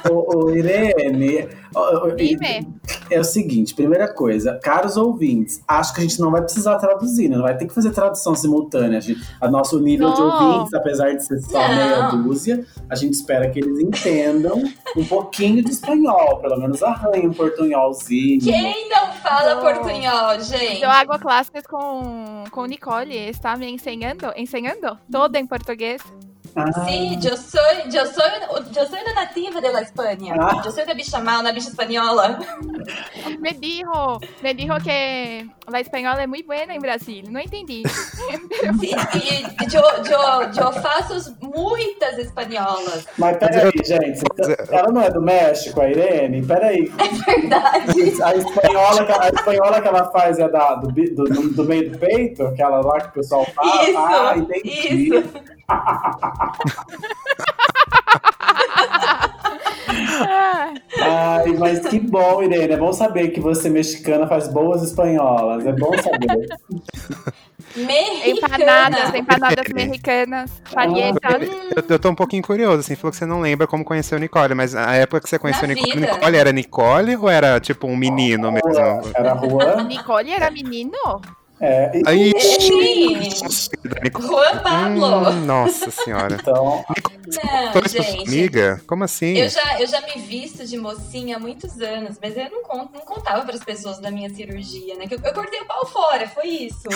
Ô, 0.10 0.46
ô, 0.46 0.50
Irene, 0.56 1.48
ô, 1.76 1.80
ô, 2.08 2.12
Dime. 2.12 2.68
é 3.10 3.20
o 3.20 3.24
seguinte, 3.24 3.76
primeira 3.76 4.12
coisa, 4.12 4.60
caros 4.62 4.98
ouvintes, 4.98 5.62
acho 5.68 5.94
que 5.94 6.00
a 6.00 6.04
gente 6.04 6.20
não 6.20 6.32
vai 6.32 6.42
precisar 6.42 6.78
traduzir, 6.78 7.30
né? 7.30 7.36
Não 7.36 7.44
vai 7.44 7.58
ter 7.58 7.68
que 7.68 7.74
fazer 7.74 7.92
tradução 7.92 8.34
simultânea. 8.36 8.98
A, 8.98 9.02
gente, 9.02 9.22
a 9.40 9.50
nosso 9.50 9.80
nível 9.80 10.12
de 10.14 10.20
Não. 10.20 10.54
ouvintes, 10.54 10.74
apesar 10.74 11.14
de 11.14 11.24
ser 11.26 11.40
só 11.40 11.60
Não. 11.60 11.68
meia 11.76 12.08
dúzia, 12.12 12.66
a 12.90 12.96
gente 12.96 13.14
espera 13.14 13.50
que 13.50 13.60
eles 13.60 13.80
entendam 13.80 14.62
um 14.98 15.06
pouquinho 15.06 15.64
de 15.64 15.72
espanhol, 15.72 16.38
pelo 16.40 16.58
menos 16.58 16.82
arranhem 16.82 17.28
um 17.28 17.34
portunholzinho. 17.34 18.42
Quem 18.42 18.90
não 18.90 19.14
fala 19.14 19.56
Não. 19.56 19.62
portunhol, 19.62 20.40
gente? 20.40 20.82
Yo 20.82 20.90
hago 20.90 21.20
clases 21.20 21.64
con, 21.68 22.46
con 22.50 22.70
Nicole, 22.70 23.30
está 23.30 23.56
me 23.56 23.70
enseñando, 23.70 24.34
enseñando 24.36 24.98
todo 25.12 25.38
en 25.38 25.48
portugués. 25.48 26.02
Ah, 26.56 26.86
Sim, 26.86 27.20
eu 27.24 27.38
sou, 27.38 27.62
eu 27.94 28.06
sou, 28.08 28.24
eu 28.76 28.88
sou 28.88 29.06
da 29.06 29.14
nativa 29.14 29.62
da 29.62 29.82
Espanha. 29.82 30.36
Ah. 30.40 30.62
Eu 30.64 30.72
sou 30.72 30.86
da 30.86 30.94
bicha 30.94 31.20
mal, 31.20 31.42
na 31.42 31.52
bicha 31.52 31.70
espanhola. 31.70 32.40
Me 33.40 33.54
dijo, 33.54 34.20
me 34.42 34.54
dijo 34.54 34.76
que 34.84 35.48
la 35.68 35.80
española 35.80 36.24
es 36.24 36.28
muy 36.28 36.44
buena 36.44 36.74
en 36.76 36.82
Brasil. 36.82 37.32
No 37.32 37.40
entendí. 37.40 37.84
Sim, 38.82 38.96
eu, 39.74 40.64
eu, 40.64 40.74
faço 40.74 41.36
muitas 41.42 42.18
espanholas. 42.18 43.08
Mas 43.18 43.38
peraí, 43.38 43.72
gente, 43.86 44.22
ela 44.70 44.92
não 44.92 45.02
é 45.02 45.10
do 45.10 45.22
México, 45.22 45.80
a 45.82 45.90
Irene? 45.90 46.46
Peraí. 46.46 46.92
É 46.98 47.32
verdade. 47.32 48.22
A 48.24 48.36
espanhola, 48.36 49.06
que- 49.06 49.12
a 49.12 49.30
espanhola 49.30 49.82
que 49.82 49.88
ela 49.88 50.12
faz 50.12 50.38
é 50.40 50.50
da, 50.50 50.76
do, 50.76 50.88
do, 50.92 51.50
do 51.50 51.64
meio 51.64 51.92
do 51.92 51.98
peito? 51.98 52.44
Aquela 52.44 52.82
lá 52.82 53.00
que 53.00 53.08
o 53.08 53.12
pessoal 53.14 53.46
fala? 53.56 53.84
Isso, 53.84 53.98
ah, 53.98 54.34
entendi. 54.38 55.18
isso. 55.18 55.34
Ah, 61.04 61.38
Ai, 61.44 61.54
mas 61.58 61.80
que 61.88 62.00
bom, 62.00 62.44
Irene. 62.44 62.74
É 62.74 62.78
bom 62.78 62.94
saber 62.94 63.30
que 63.30 63.40
você, 63.40 63.70
mexicana, 63.70 64.28
faz 64.28 64.48
boas 64.48 64.84
espanholas. 64.84 65.66
É 65.66 65.72
bom 65.74 65.92
saber. 65.98 66.48
empanadas, 68.26 69.14
empanadas 69.14 69.68
mexicanas, 69.74 70.62
palhetas. 70.74 71.50
Eu, 71.76 71.84
eu 71.88 72.00
tô 72.00 72.10
um 72.10 72.16
pouquinho 72.16 72.44
curioso, 72.44 72.80
assim, 72.80 72.96
falou 72.96 73.12
que 73.12 73.18
você 73.18 73.26
não 73.26 73.42
lembra 73.42 73.68
como 73.68 73.84
conheceu 73.84 74.20
Nicole, 74.20 74.54
mas 74.54 74.76
a 74.76 74.94
época 74.94 75.22
que 75.22 75.30
você 75.30 75.40
conheceu 75.40 75.68
Na 75.68 75.74
Nicole, 75.74 76.00
vida. 76.00 76.14
Nicole 76.14 76.38
era 76.38 76.52
Nicole 76.52 77.16
ou 77.16 77.30
era 77.30 77.60
tipo 77.60 77.88
um 77.88 77.96
menino 77.96 78.52
mesmo? 78.52 78.70
Era 79.16 79.36
Juan? 79.36 79.84
Nicole 79.84 80.32
era 80.32 80.52
menino? 80.52 81.22
É, 81.62 81.92
e-. 82.12 82.34
Juan 84.20 84.64
Pablo. 84.64 85.30
Hum, 85.30 85.46
nossa 85.46 85.92
senhora. 85.92 86.36
então, 86.42 86.84
Não, 87.28 87.88
gente. 87.88 88.28
amiga? 88.28 88.82
Como 88.88 89.04
assim? 89.04 89.38
Eu 89.38 89.48
já, 89.48 89.80
eu 89.80 89.86
já 89.86 90.02
me 90.02 90.20
visto 90.22 90.66
de 90.66 90.76
mocinha 90.78 91.38
há 91.38 91.40
muitos 91.40 91.80
anos, 91.80 92.18
mas 92.20 92.36
eu 92.36 92.50
não, 92.50 92.64
conto, 92.64 92.92
não 92.94 93.02
contava 93.02 93.46
para 93.46 93.54
as 93.54 93.64
pessoas 93.64 94.00
da 94.00 94.10
minha 94.10 94.30
cirurgia, 94.32 94.96
né? 94.96 95.06
Que 95.06 95.14
eu, 95.14 95.20
eu 95.24 95.34
cortei 95.34 95.62
o 95.62 95.66
pau 95.66 95.86
fora, 95.86 96.28
foi 96.28 96.48
isso. 96.48 96.90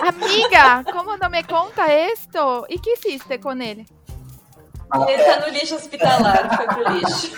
Amiga, 0.00 0.84
como 0.92 1.16
não 1.16 1.30
me 1.30 1.42
conta 1.44 1.92
esto? 1.92 2.66
¿Y 2.68 2.78
qué 2.78 2.92
hiciste 2.94 3.38
con 3.40 3.60
él? 3.60 3.86
Ele 5.08 5.22
tá 5.22 5.40
no 5.46 5.52
lixo 5.52 5.74
hospitalar, 5.76 6.56
foi 6.56 6.66
pro 6.66 6.92
lixo. 6.94 7.32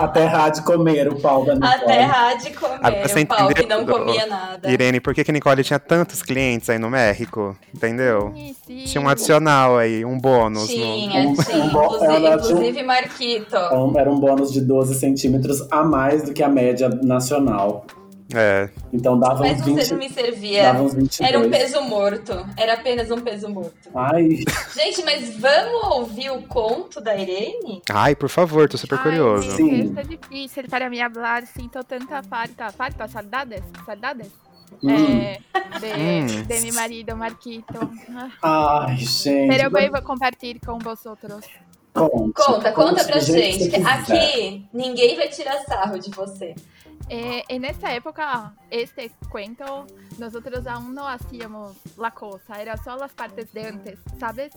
até, 0.00 0.22
errar 0.24 0.48
de 0.50 0.62
comer 0.62 1.08
o 1.08 1.20
pau 1.20 1.44
da 1.44 1.54
Nicole. 1.54 1.74
Até 1.74 2.02
errar 2.02 2.34
de 2.34 2.50
comer 2.50 3.08
você 3.08 3.22
o 3.22 3.26
pau 3.26 3.48
que 3.48 3.66
não 3.66 3.84
comia 3.86 4.26
nada. 4.26 4.70
Irene, 4.70 5.00
por 5.00 5.14
que, 5.14 5.24
que 5.24 5.32
Nicole 5.32 5.64
tinha 5.64 5.78
tantos 5.78 6.22
clientes 6.22 6.68
aí 6.70 6.78
no 6.78 6.90
México? 6.90 7.56
Entendeu? 7.74 8.32
Sí, 8.34 8.56
sí. 8.66 8.84
Tinha 8.84 9.02
um 9.02 9.08
adicional 9.08 9.76
aí, 9.78 10.04
um 10.04 10.18
bônus. 10.18 10.62
no- 10.62 10.66
Tinha, 10.68 10.86
Um- 11.28 11.34
tinha. 11.34 11.62
um 11.64 11.66
Inclusive, 11.66 12.06
um- 12.12 12.34
inclusive 12.34 12.82
Marquito. 12.82 13.56
Era 13.56 14.10
um 14.10 14.20
bônus 14.20 14.52
de 14.52 14.60
12 14.60 14.94
centímetros 14.94 15.66
a 15.70 15.82
mais 15.82 16.22
do 16.24 16.32
que 16.32 16.42
a 16.42 16.48
média 16.48 16.88
nacional. 16.88 17.84
É. 18.34 18.70
Então 18.92 19.18
dava 19.18 19.40
Mas 19.40 19.60
uns 19.60 19.66
você 19.66 19.80
20. 19.82 19.90
não 19.92 19.98
me 19.98 20.10
servia. 20.10 20.62
Dava 20.64 20.82
uns 20.82 20.94
22. 20.94 21.30
Era 21.30 21.38
um 21.38 21.50
peso 21.50 21.80
morto. 21.82 22.46
Era 22.56 22.74
apenas 22.74 23.10
um 23.10 23.20
peso 23.20 23.48
morto. 23.48 23.90
Ai, 23.94 24.28
Gente, 24.74 25.04
mas 25.04 25.36
vamos 25.36 25.82
ouvir 25.96 26.30
o 26.30 26.42
conto 26.42 27.00
da 27.00 27.14
Irene? 27.16 27.82
Ai, 27.90 28.14
por 28.14 28.28
favor, 28.28 28.68
tô 28.68 28.76
super 28.78 28.96
Ay, 28.98 29.02
curioso. 29.02 29.48
Esto 29.50 30.00
es 30.00 30.08
difícil 30.08 30.64
para 30.68 30.88
mí 30.90 31.00
hablar, 31.00 31.46
siento 31.46 31.82
tanta 31.84 32.22
falta, 32.22 32.70
falta, 32.72 33.06
saudades, 33.08 33.62
saudades. 33.84 34.28
hum. 34.82 34.88
eh, 34.90 35.38
de, 35.80 35.92
Mm. 35.92 36.46
de 36.46 36.60
mi 36.60 36.72
marido 36.72 37.16
Marquito. 37.16 37.90
Ah, 38.42 38.86
Ai, 38.88 38.96
gente. 38.98 39.48
Pero 39.56 39.70
voy 39.70 39.90
a 39.92 40.00
compartir 40.02 40.58
con 40.60 40.78
vosotros. 40.78 41.44
Conte, 41.94 42.32
Conta, 42.32 42.72
conta 42.72 43.04
pra 43.04 43.18
gente. 43.20 43.58
que 43.58 43.68
que 43.68 43.80
você 43.80 44.00
quiser. 44.00 44.26
Aqui, 44.26 44.66
ninguém 44.72 45.14
vai 45.14 45.28
tirar 45.28 45.58
sarro 45.64 45.98
de 45.98 46.10
você. 46.10 46.54
Eh, 47.08 47.42
en 47.48 47.64
esta 47.64 47.94
época, 47.94 48.54
este 48.70 49.10
cuento, 49.30 49.86
nosotros 50.18 50.66
aún 50.66 50.94
no 50.94 51.06
hacíamos 51.08 51.76
la 51.98 52.10
cosa, 52.12 52.60
era 52.60 52.76
solo 52.76 52.98
las 52.98 53.12
partes 53.12 53.52
de 53.52 53.66
antes, 53.66 53.98
¿sabes? 54.18 54.52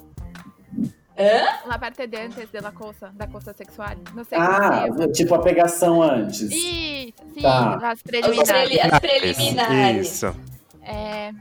Hã? 1.18 1.68
La 1.68 1.80
parte 1.80 2.08
de 2.08 2.18
antes 2.22 2.52
de 2.52 2.62
la 2.62 2.72
cosa, 2.72 3.12
la 3.18 3.28
cosa 3.28 3.54
sexual. 3.54 3.98
No 4.14 4.24
sé 4.26 4.36
cómo 4.36 4.48
se 4.48 4.54
Ah, 4.64 4.86
llama. 4.88 5.08
tipo 5.14 5.36
a 5.36 5.42
pegação 5.42 6.04
antes. 6.04 6.50
Sí, 6.50 7.14
sí, 7.34 7.42
Tá. 7.42 7.78
Os 7.94 8.04
preliminares. 8.04 8.50
preli- 8.52 8.80
as 8.82 9.00
preliminares. 9.00 10.08
Isso. 10.12 10.36
Eh, 10.84 11.32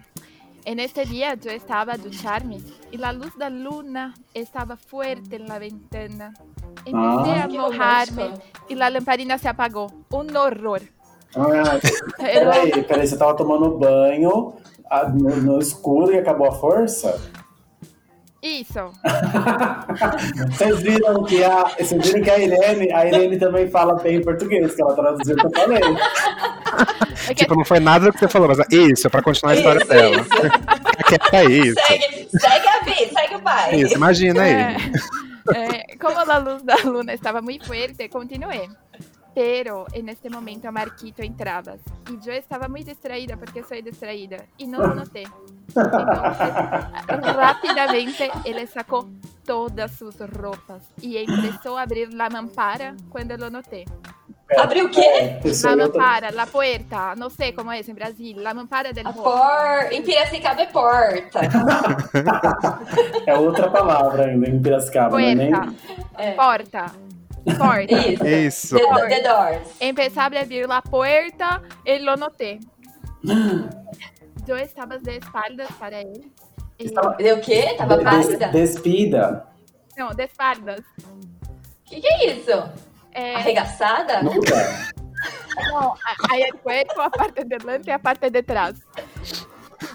en 0.65 0.81
este 0.81 1.05
día 1.05 1.35
yo 1.35 1.51
estaba 1.51 1.95
a 1.95 1.97
ducharme 1.99 2.59
y 2.91 2.97
la 2.97 3.13
luz 3.13 3.33
de 3.37 3.45
la 3.45 3.51
luna 3.51 4.15
estaba 4.33 4.77
fuerte 4.77 5.37
en 5.37 5.47
la 5.47 5.59
ventana. 5.59 6.35
Empecé 6.87 7.39
Ah. 7.41 7.45
a 7.45 7.49
mojarme 7.49 8.31
y 8.69 8.75
la 8.75 8.91
lamparina 8.91 9.39
se 9.39 9.49
apagó. 9.49 9.87
Un 10.11 10.37
horror. 10.37 10.83
Ah, 11.37 11.79
peraí, 12.19 12.83
peraí, 12.85 13.07
você 13.09 13.17
tava 13.17 13.35
tomando 13.35 13.77
banho 13.77 14.55
ah, 14.89 15.09
no, 15.09 15.35
no 15.37 15.59
escuro 15.59 16.13
e 16.13 16.19
acabou 16.19 16.47
a 16.47 16.53
força? 16.53 17.19
Hizo. 18.45 18.93
Vocês 20.51 20.81
viram 20.83 21.25
que 21.25 21.43
a, 21.43 21.65
vocês 21.79 22.07
viram 22.07 22.23
que 22.23 22.31
a 22.31 22.39
Irene, 22.39 22.93
a 22.93 23.07
Irene 23.07 23.39
também 23.39 23.69
fala 23.71 23.95
bem 23.95 24.21
português, 24.21 24.75
que 24.75 24.83
ela 24.83 24.95
traduziu 24.95 25.35
o 25.35 25.39
que 25.39 25.47
eu 25.47 25.51
falei. 25.51 25.81
Que 27.29 27.35
Tipo, 27.35 27.55
não 27.57 27.65
foi 27.65 27.81
nada 27.81 28.07
do 28.07 28.13
que 28.13 28.19
você 28.19 28.29
falou, 28.29 28.49
mas 28.49 28.59
isso, 28.71 29.07
é 29.07 29.11
pra 29.11 29.23
continuar 29.23 29.53
a 29.53 29.57
história 29.57 29.79
Isso, 29.81 29.89
dela. 29.89 30.17
isso. 30.17 30.29
Aí, 31.33 31.61
isso. 31.61 31.75
Segue, 31.87 32.29
segue 32.39 32.69
a 32.69 32.85
vida, 32.85 33.13
segue 33.21 33.35
o 33.37 33.41
pai. 33.41 33.75
Isso, 33.77 33.95
imagina 33.95 34.43
aí. 34.43 34.53
Eh, 34.53 34.77
eh, 35.55 35.97
como 36.01 36.25
la 36.25 36.39
luz 36.39 36.63
de 36.63 36.73
la 36.75 36.91
luna 36.91 37.13
estaba 37.13 37.41
muy 37.43 37.59
fuerte, 37.61 38.09
continué. 38.09 38.69
Pero 39.35 39.87
en 39.93 40.09
este 40.09 40.31
momento 40.31 40.71
Marquito 40.71 41.23
entraba 41.23 41.75
y 42.11 42.25
yo 42.25 42.33
estaba 42.33 42.69
muy 42.69 42.85
distraída 42.85 43.37
porque 43.37 43.65
soy 43.65 43.83
distraída 43.83 44.39
y 44.59 44.67
no 44.67 44.79
lo 44.81 44.95
noté. 44.95 45.25
Entonces, 45.69 47.35
rápidamente 47.37 48.31
él 48.45 48.69
sacó 48.69 49.09
todas 49.45 49.93
sus 49.93 50.17
ropas 50.19 50.83
y 51.01 51.17
empezó 51.17 51.77
a 51.79 51.83
abrir 51.83 52.15
la 52.15 52.29
mampara 52.31 52.95
cuando 53.11 53.37
lo 53.37 53.51
noté. 53.51 53.85
Abriu 54.63 54.87
o 54.87 54.91
quê? 54.91 55.41
Isso 55.43 55.69
La 55.69 55.75
mampara, 55.75 56.31
la 56.31 56.47
puerta, 56.47 57.15
no 57.17 57.31
sé 57.31 57.55
cómo 57.55 57.73
es 57.73 57.89
en 57.89 57.97
Brasil, 57.97 58.41
la 58.43 58.53
mampara 58.55 58.93
del 58.93 59.07
A 59.07 59.13
por... 59.13 59.33
Em 59.91 60.03
Piracicaba 60.03 60.63
é 60.63 60.67
porta. 60.67 61.41
É 63.27 63.35
outra 63.35 63.71
palavra 63.71 64.27
ainda 64.27 64.49
em 64.49 64.61
Piracicaba, 64.61 65.11
não 65.11 65.19
é 65.19 65.35
nem... 65.35 65.51
Puerta, 65.51 65.75
É. 66.17 66.33
porta, 66.35 66.93
porta. 67.45 67.95
Isso. 67.95 68.27
Isso. 68.27 68.77
The, 68.77 69.09
the 69.09 69.23
doors. 69.23 69.69
Empezaba 69.81 70.37
a 70.39 70.43
abrir 70.43 70.67
la 70.67 70.81
puerta 70.83 71.63
y 71.85 71.99
lo 71.99 72.17
noté. 72.17 72.61
Yo 74.47 74.57
estaba 74.57 74.99
de 74.99 75.17
espaldas 75.17 75.69
para 75.79 76.01
él. 76.01 76.31
Estava- 76.79 77.17
Deu 77.17 77.37
o 77.37 77.41
quê? 77.41 77.75
Tava 77.79 77.99
pálida? 78.03 78.49
Despida. 78.49 79.47
no, 79.97 80.13
de 80.15 80.25
espaldas. 80.25 80.81
O 80.99 81.85
que, 81.85 82.01
que 82.01 82.07
é 82.09 82.33
isso? 82.35 82.51
Eh, 83.13 83.37
Arregaçada? 83.37 84.23
Nuda. 84.23 84.91
no, 85.71 85.95
hay 86.31 86.43
el 86.43 86.55
cuerpo, 86.61 87.01
a 87.01 87.09
parte 87.11 87.45
de 87.45 87.57
delante 87.59 87.89
y 87.91 87.93
a 87.93 87.99
parte 87.99 88.29
de 88.29 88.41
atrás. 88.41 88.75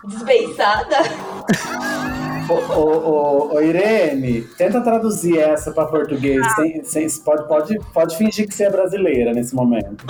Desbeiçada? 0.06 0.98
Ô, 2.50 2.54
ô, 2.54 3.50
ô, 3.52 3.54
ô, 3.56 3.62
Irene, 3.62 4.42
tenta 4.58 4.82
traduzir 4.82 5.38
essa 5.38 5.72
para 5.72 5.86
português. 5.88 6.42
Sem, 6.56 6.84
sem- 6.84 7.08
pode, 7.24 7.48
pode, 7.48 7.80
pode 7.94 8.18
fingir 8.18 8.48
que 8.48 8.54
você 8.56 8.64
é 8.66 8.70
brasileira 8.72 9.34
nesse 9.34 9.54
momento. 9.56 10.04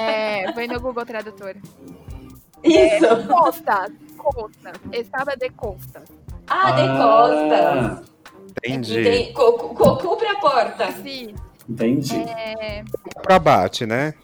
Eh, 0.00 0.50
voy 0.52 0.66
no 0.66 0.80
Google 0.80 1.04
Traductor. 1.04 1.54
Isso. 2.64 3.26
Costas, 3.28 3.90
costas. 4.16 4.72
Estaba 4.92 5.34
de 5.36 5.50
costas. 5.50 6.04
Ah, 6.46 6.72
de 6.72 6.82
Ah, 6.82 7.98
costas. 7.98 8.12
Entendi. 8.64 9.00
Entendi. 9.00 9.32
Co- 9.32 9.52
co- 9.52 9.74
a 10.28 10.36
porta. 10.40 10.92
Sí. 11.02 11.34
Entendi. 11.68 12.16
Eh, 12.16 12.84
Pro 13.22 13.34
abate, 13.34 13.84
né? 13.86 14.14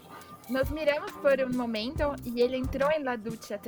Nos 0.49 0.71
miramos 0.71 1.13
por 1.13 1.39
un 1.45 1.57
momento 1.57 2.15
y 2.25 2.41
él 2.41 2.55
entró 2.55 2.89
en 2.97 3.05
la 3.05 3.19
ducha. 3.19 3.61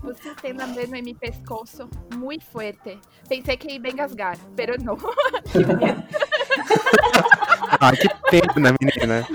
Puse 0.00 0.30
usted 0.30 0.56
la 0.56 0.66
mano 0.66 0.80
en 0.80 1.04
mi 1.04 1.14
pescozo 1.14 1.88
muy 2.16 2.40
fuerte. 2.40 2.98
Pensé 3.28 3.58
que 3.58 3.74
iba 3.74 3.88
a 3.88 3.92
engasgar, 3.92 4.38
pero 4.56 4.74
no. 4.78 4.96
Ai, 7.80 7.96
que 8.00 8.08
pena, 8.30 8.74
menina. 8.80 9.28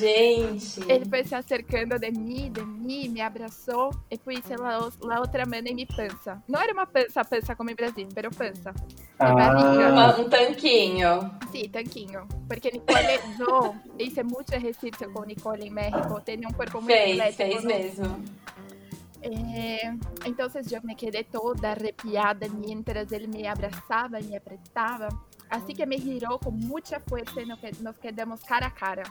Gente. 0.00 0.94
Él 0.94 1.06
fue 1.08 1.24
se 1.24 1.36
acercando 1.36 1.98
de 1.98 2.10
mí, 2.10 2.50
de 2.50 2.64
mí, 2.64 3.08
me 3.08 3.22
abrazó 3.22 3.90
y 4.08 4.16
puse 4.18 4.56
la, 4.56 4.78
os- 4.78 4.98
la 5.00 5.20
otra 5.20 5.44
mano 5.46 5.68
en 5.68 5.76
mi 5.76 5.86
panza. 5.86 6.42
No 6.48 6.60
era 6.60 6.72
una 6.72 6.86
panza, 6.86 7.22
panza 7.24 7.54
como 7.54 7.70
en 7.70 7.76
Brasil, 7.76 8.08
pero 8.14 8.30
panza. 8.30 8.72
Ah, 9.18 9.32
Uma- 9.34 10.16
um 10.18 10.28
tanquinho. 10.30 11.38
Sí, 11.52 11.68
tanquinho. 11.68 12.26
Porque 12.48 12.70
Nicole, 12.72 13.20
yo 13.38 13.74
hice 13.98 14.24
mucho 14.24 14.54
ejercicio 14.54 15.12
con 15.12 15.28
Nicole 15.28 15.66
en 15.66 15.74
México. 15.74 16.22
Tenía 16.24 16.48
un 16.48 16.54
cuerpo 16.54 16.80
muy 16.80 16.92
Fez, 16.92 17.20
atlético, 17.20 17.60
fez 17.68 17.98
¿no? 17.98 18.08
mesmo. 18.08 18.24
Eh, 19.22 19.78
entonces 20.24 20.70
yo 20.70 20.78
me 20.82 20.96
quedé 20.96 21.24
toda 21.24 21.72
arrepiada 21.72 22.48
mientras 22.48 23.12
él 23.12 23.28
me 23.28 23.46
abrazaba 23.46 24.18
y 24.18 24.24
me 24.28 24.36
apretaba. 24.38 25.08
Así 25.50 25.74
que 25.74 25.84
me 25.84 25.96
fuerza 27.00 27.42
y 27.42 27.46
nos 27.46 27.58
que- 27.58 27.72
nos 27.82 27.98
quedamos 27.98 28.40
cara 28.42 28.68
a 28.68 28.74
cara. 28.74 29.02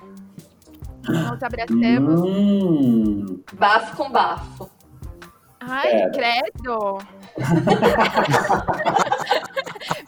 Nos 1.07 1.43
abrazamos. 1.43 2.21
hum. 2.21 3.39
Bafo 3.53 3.95
com 3.97 4.11
bafo. 4.11 4.69
Ay, 5.61 5.91
Pera. 5.91 6.11
credo. 6.11 6.97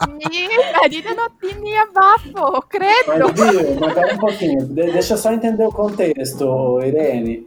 Mi 0.07 0.47
marido 0.79 1.09
no 1.15 1.29
tenía 1.39 1.85
bafo, 1.93 2.61
credo. 2.69 3.07
Mas 3.07 3.17
viu, 3.51 3.79
mas 3.79 3.93
pera 3.93 4.13
um 4.15 4.17
pouquinho. 4.17 4.65
De- 4.65 4.91
deixa 4.91 5.13
eu 5.13 5.17
só 5.17 5.31
entender 5.31 5.65
o 5.65 5.71
contexto, 5.71 6.79
Irene. 6.83 7.45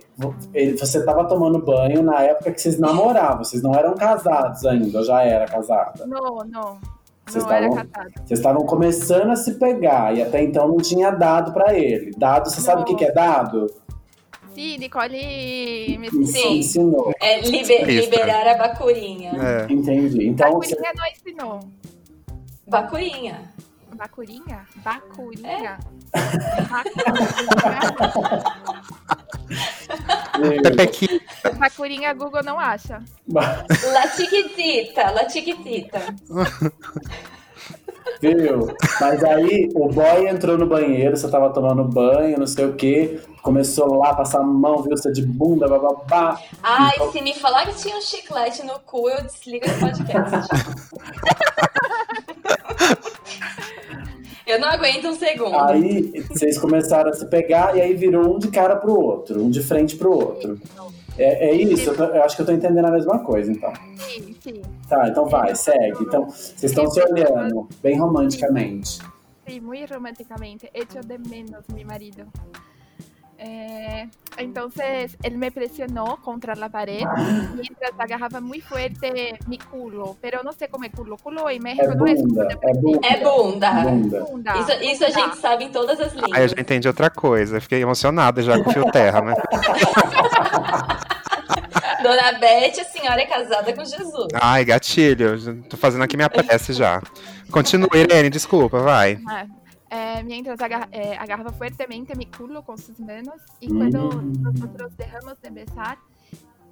Você 0.79 0.99
estava 0.99 1.25
tomando 1.27 1.59
banho 1.65 2.03
na 2.03 2.21
época 2.23 2.53
que 2.53 2.61
vocês 2.61 2.79
namoravam, 2.79 3.45
vocês 3.45 3.63
não 3.63 3.75
eram 3.75 3.95
casados 3.95 4.65
ainda, 4.67 4.99
ou 4.99 5.05
já 5.05 5.23
era 5.23 5.47
casada. 5.47 6.07
No, 6.07 6.45
no. 6.45 6.79
Vocês 7.27 7.43
estavam- 7.45 7.75
casado. 7.75 8.13
Vocês 8.25 8.39
estavam 8.41 8.67
começando 8.67 9.31
a 9.31 9.37
se 9.37 9.55
pegar 9.55 10.15
e 10.17 10.23
até 10.23 10.43
então 10.43 10.69
não 10.69 10.77
tinha 10.79 11.11
dado 11.11 11.53
pra 11.53 11.75
ele. 11.75 12.11
Dado, 12.17 12.51
você 12.51 12.61
sabe 12.61 12.83
o 12.83 12.85
que, 12.85 12.95
que 12.95 13.05
é 13.05 13.13
dado? 13.13 13.67
Sí, 14.55 14.79
Nicole 14.79 15.97
me 15.99 16.07
Ens- 16.09 16.31
Sim. 16.31 16.59
Ensinou. 16.59 17.13
É 17.21 17.41
libe- 17.41 17.85
Lista. 17.85 17.85
liberar 18.17 18.47
a 18.47 18.55
bacurinha. 18.57 19.33
É. 19.33 19.73
Entendi. 19.73 20.29
Então, 20.29 20.53
você, 20.55 20.77
guria 20.77 20.93
não 20.95 21.07
ensinou. 21.07 21.61
Bacurinha. 22.69 23.53
Bacurinha? 23.97 24.61
Bacurinha? 24.77 25.79
Bacurinha. 26.71 28.21
Pepequi. 30.63 31.21
Bacurinha 31.95 32.13
Google 32.13 32.43
não 32.43 32.59
acha. 32.59 33.03
La 33.29 34.09
Chiquitita, 34.09 35.11
La 35.11 35.29
Chiquitita. 35.29 36.01
Viu? 38.21 38.75
Mas 39.01 39.25
aí 39.25 39.71
o 39.75 39.89
boy 39.89 40.29
entrou 40.29 40.59
no 40.59 40.67
banheiro, 40.67 41.17
você 41.17 41.29
tava 41.29 41.51
tomando 41.53 41.85
banho, 41.85 42.39
não 42.39 42.47
sei 42.47 42.67
o 42.67 42.75
que, 42.75 43.21
começou 43.43 43.95
lá 43.99 44.11
a 44.11 44.15
passar 44.15 44.41
a 44.41 44.45
mão, 44.45 44.83
viu 44.83 44.97
você 44.97 45.13
de 45.13 45.25
bunda, 45.25 45.69
bababá. 45.69 46.39
Ai, 46.63 46.93
se 47.13 47.21
me 47.21 47.35
falar 47.35 47.67
que 47.67 47.75
tinha 47.77 47.97
um 47.97 48.01
chiclete 48.01 48.65
no 48.65 48.79
cu, 48.81 49.09
eu 49.09 49.23
desligo 49.23 49.67
esse 49.67 49.81
podcast. 49.81 50.49
eu 54.47 54.61
não 54.61 54.69
aguento 54.69 55.09
um 55.09 55.15
segundo. 55.15 55.59
Aí 55.59 56.25
vocês 56.29 56.59
começaram 56.59 57.11
a 57.11 57.15
se 57.15 57.27
pegar 57.27 57.77
e 57.77 57.81
aí 57.81 57.95
virou 57.95 58.37
um 58.37 58.39
de 58.39 58.49
cara 58.49 58.77
pro 58.77 58.99
outro, 58.99 59.43
um 59.43 59.51
de 59.51 59.63
frente 59.63 59.97
pro 59.97 60.13
outro. 60.13 60.59
É, 61.19 61.51
é 61.51 61.55
isso? 61.55 61.91
Eu, 61.91 61.97
tô- 61.97 62.05
eu 62.05 62.23
acho 62.25 62.35
que 62.37 62.43
eu 62.43 62.47
tô 62.47 62.53
entendendo 62.53 62.87
a 62.87 62.91
mesma 62.91 63.19
coisa, 63.21 63.51
então. 63.53 63.73
Sim, 63.97 64.35
sim. 64.41 64.63
Tá, 64.89 65.09
então 65.09 65.27
vai, 65.27 65.55
segue. 65.55 66.03
Então, 66.03 66.29
vocês 66.29 66.65
estão 66.65 66.91
se 66.91 67.01
olhando, 67.03 67.69
bem 67.83 67.99
romanticamente. 67.99 68.99
Sí, 69.47 69.61
muy 69.61 69.85
románticamente. 69.87 70.69
Echo 70.75 71.01
de 71.07 71.19
menos 71.19 71.65
mi 71.73 71.85
marido. 71.85 72.25
Eh, 73.47 74.09
entonces 74.39 75.19
él 75.23 75.37
me 75.37 75.53
presionó 75.53 76.17
contra 76.23 76.55
la 76.55 76.71
pared 76.71 77.05
mientras 77.55 77.93
agarraba 77.99 78.41
muy 78.41 78.61
fuerte 78.63 79.39
mi 79.47 79.59
culo, 79.59 80.17
pero 80.23 80.43
no 80.43 80.53
sé 80.53 80.69
cómo 80.69 80.85
es 80.85 80.93
culo. 80.93 81.17
Culo 81.19 81.51
en 81.51 81.57
É 81.59 81.61
México 81.61 81.95
no 81.95 82.07
es 82.07 82.23
bunda, 82.23 82.49
é 82.63 82.73
bunda. 82.75 83.07
É 83.09 83.23
bunda. 83.23 83.71
Bunda. 83.83 84.21
bunda. 84.25 84.53
Isso, 84.59 84.73
isso 84.83 85.05
a 85.05 85.09
bunda. 85.09 85.21
gente 85.21 85.37
sabe 85.41 85.65
em 85.65 85.71
todas 85.73 86.01
as 86.01 86.13
Aí 86.15 86.19
eu 86.21 86.25
línguas. 86.27 86.51
já 86.53 86.61
entendi 86.61 86.89
outra 86.89 87.11
coisa. 87.11 87.61
Fiquei 87.61 87.83
emocionada 87.83 88.41
já 88.43 88.59
com 88.63 88.71
o 88.71 88.73
fio 88.73 88.91
terra, 88.91 89.21
né? 89.21 89.35
Dona 92.03 92.33
Beth, 92.39 92.81
a 92.81 92.85
senhora 92.85 93.21
é 93.23 93.27
casada 93.27 93.73
com 93.73 93.85
Jesus. 93.85 94.29
Ai, 94.35 94.65
gatilho. 94.65 95.63
Tô 95.69 95.77
fazendo 95.77 96.03
aqui 96.05 96.17
minha 96.17 96.29
prece 96.29 96.73
já. 96.73 97.01
Continua, 97.51 97.89
Irene, 97.95 98.31
desculpa, 98.31 98.81
vai. 98.81 99.19
Ah, 99.29 99.47
eh, 99.97 100.23
mientras 100.25 100.59
agar- 100.61 100.89
eh, 100.93 101.17
agarraba 101.25 101.53
fuertemente 101.53 102.11
mi 102.17 102.27
culo 102.27 102.59
con 102.69 102.77
sus 102.87 102.99
manos 103.11 103.39
y 103.61 103.69
cuando 103.69 104.01
Mm. 104.11 104.43
nosotros 104.43 104.89
dejamos 104.97 105.41
de 105.41 105.51
besar, 105.51 105.97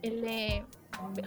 él 0.08 0.24
eh, 0.26 0.64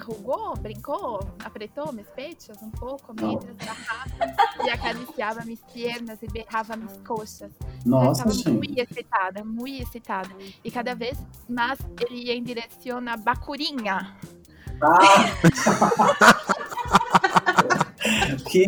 jugó, 0.05 0.53
brincó, 0.65 1.19
apretó 1.43 1.91
mis 1.93 2.07
pechos 2.07 2.57
un 2.61 2.71
poco 2.71 3.13
mientras 3.13 3.55
bajaba 3.57 4.33
y 4.65 4.69
acariciaba 4.69 5.41
mis 5.45 5.61
piernas 5.73 6.21
y 6.23 6.27
beijaba 6.27 6.75
mis 6.75 6.91
coxas. 7.09 7.51
Eu 7.85 7.91
Nossa, 7.91 8.27
estava 8.27 8.57
muito 8.57 8.79
excitada, 8.81 9.43
muito 9.43 9.81
excitada. 9.83 10.29
E 10.63 10.69
cada 10.71 10.93
vez 10.95 11.17
mais 11.47 11.79
ele 12.01 12.17
ia 12.25 12.33
em 12.35 12.43
direção 12.43 12.97
à 13.07 13.15
bacurinha. 13.15 13.97
Que, 18.47 18.65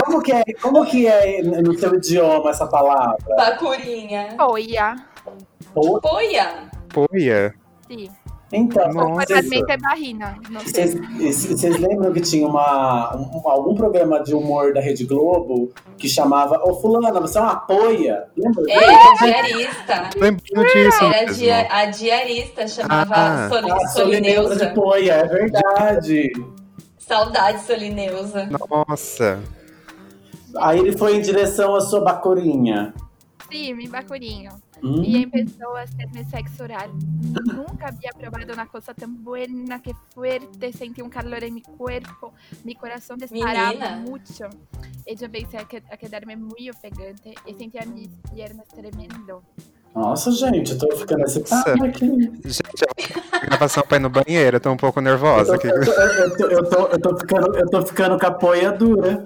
como, 0.00 0.22
que 0.22 0.32
é, 0.32 0.42
como 0.62 0.84
que 0.84 1.06
é 1.06 1.42
no 1.42 1.76
seu 1.78 1.94
idioma 1.96 2.50
essa 2.50 2.66
palavra? 2.66 3.16
Bacurinha. 3.36 4.36
Oia. 4.48 4.96
Pô, 5.74 6.00
Poia. 6.00 6.64
Poia. 6.92 7.54
Sim. 7.88 8.08
Então, 8.52 8.88
Normalmente 8.92 9.64
é 9.68 9.76
barrina. 9.76 10.36
Vocês, 10.64 10.94
lembram 11.80 12.12
que 12.12 12.20
tinha 12.20 12.46
uma, 12.46 13.14
um- 13.16 13.42
algum 13.48 13.74
programa 13.74 14.22
de 14.22 14.34
humor 14.34 14.72
da 14.72 14.80
Rede 14.80 15.04
Globo 15.04 15.72
que 15.98 16.08
chamava 16.08 16.62
Ô 16.64 16.72
Fulana, 16.80 17.20
você 17.20 17.38
é 17.38 17.40
uma 17.40 17.56
poia? 17.56 18.28
Lembra? 18.36 18.62
É, 18.70 19.24
diarista. 19.24 20.10
Lembrando 20.16 20.66
disso 20.72 21.04
Era 21.04 21.20
mesmo. 21.26 21.34
dia- 21.34 21.66
a 21.68 21.84
diarista, 21.86 22.68
chamava 22.68 23.14
Ah. 23.16 23.46
Ah, 23.46 23.48
Solineusa 23.48 23.84
de 23.84 23.92
Solineusa. 23.92 24.72
poia, 24.74 25.12
é 25.12 25.24
verdade. 25.26 26.32
Saudade, 27.06 27.62
Solineusa. 27.64 28.48
Nossa. 28.68 29.40
Aí 30.58 30.78
ele 30.80 30.96
foi 30.96 31.16
em 31.16 31.20
direção 31.22 31.74
à 31.76 31.80
sua 31.80 32.00
bacurinha. 32.00 32.92
Sim, 33.50 33.88
bacurinho. 33.88 34.52
Hum, 34.82 35.02
E 35.04 35.24
a 35.24 35.80
hacerme 35.82 36.24
sexo 36.28 36.64
oral. 36.64 36.90
Nunca 37.46 37.88
había 37.88 38.10
probado 38.12 38.52
una 38.52 38.66
cosa 38.66 38.92
tan 38.92 39.22
buena, 39.22 39.80
que 39.80 39.94
fuerte. 40.14 40.72
Sentí 40.72 41.00
un 41.00 41.08
calor 41.08 41.44
en 41.44 41.54
mi 41.54 41.62
cuerpo. 41.62 42.32
Mi 42.64 42.74
corazón 42.74 43.18
disparaba 43.18 43.68
Menina. 43.68 43.96
mucho. 44.04 44.48
Y 45.06 45.14
yo 45.16 45.26
empecé 45.26 45.58
a, 45.58 45.64
que- 45.64 45.82
a 45.90 45.96
quedarme 45.96 46.36
muy 46.36 46.68
ofegante. 46.70 47.34
Y 47.46 47.54
sentía 47.54 47.82
mis 47.86 48.08
piernas 48.34 48.66
tremendo. 48.68 49.42
Nossa, 49.94 50.30
gente, 50.30 50.72
eu 50.72 50.78
tô 50.78 50.94
ficando 50.94 51.22
excitada 51.22 51.74
Nossa. 51.76 51.86
aqui. 51.86 52.06
Gente, 52.44 52.84
a 53.32 53.35
gravação 53.56 53.82
pra 53.86 53.96
ir 53.96 54.00
no 54.00 54.10
banheiro, 54.10 54.56
eu 54.56 54.60
tô 54.60 54.70
um 54.70 54.76
pouco 54.76 54.98
Eu 54.98 55.02
nervosa 55.04 55.46
tô, 55.46 55.52
aqui. 55.54 55.66
eu, 55.68 55.84
tô, 55.84 55.92
eu, 55.92 56.36
tô, 56.36 56.46
eu, 56.46 56.64
tô, 56.68 56.86
eu 56.88 57.00
tô 57.00 57.16
ficando, 57.18 57.56
eu 57.56 57.66
tô 57.70 57.86
ficando 57.86 58.18
com 58.18 58.26
a 58.26 58.30
poia 58.30 58.72
dura. 58.72 59.24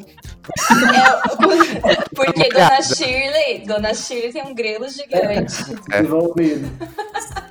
Porque 2.14 2.48
Dona 2.48 2.82
Shirley, 2.82 3.64
Dona 3.66 3.94
Shirley 3.94 4.32
tem 4.32 4.42
um 4.44 4.54
grelo 4.54 4.88
gigante. 4.88 5.54
É. 5.90 6.00
Desenvolvido. 6.00 6.70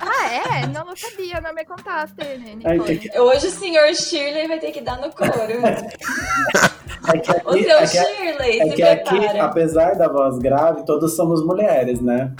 Ah, 0.00 0.32
é? 0.32 0.66
Não, 0.66 0.84
não 0.84 0.96
sabia. 0.96 1.40
Não 1.40 1.54
me 1.54 1.64
contaste, 1.64 2.14
né, 2.18 2.54
Nicole? 2.56 2.98
que- 2.98 3.18
Hoje 3.18 3.46
o 3.46 3.50
senhor 3.50 3.94
Shirley 3.94 4.48
vai 4.48 4.58
ter 4.58 4.72
que 4.72 4.80
dar 4.80 4.98
no 4.98 5.10
couro. 5.12 5.32
É 7.14 7.18
que 7.18 7.30
O 7.30 7.50
aqui, 7.50 7.64
seu 7.64 7.76
é 7.78 7.80
que, 7.80 7.86
Shirley, 7.88 8.60
é 8.60 8.64
se 8.68 8.74
que 8.74 8.82
aqui, 8.82 9.18
prepara. 9.18 9.44
apesar 9.44 9.94
da 9.96 10.06
voz 10.06 10.38
grave, 10.38 10.84
todos 10.84 11.16
somos 11.16 11.42
mulheres, 11.44 11.98
né? 12.02 12.30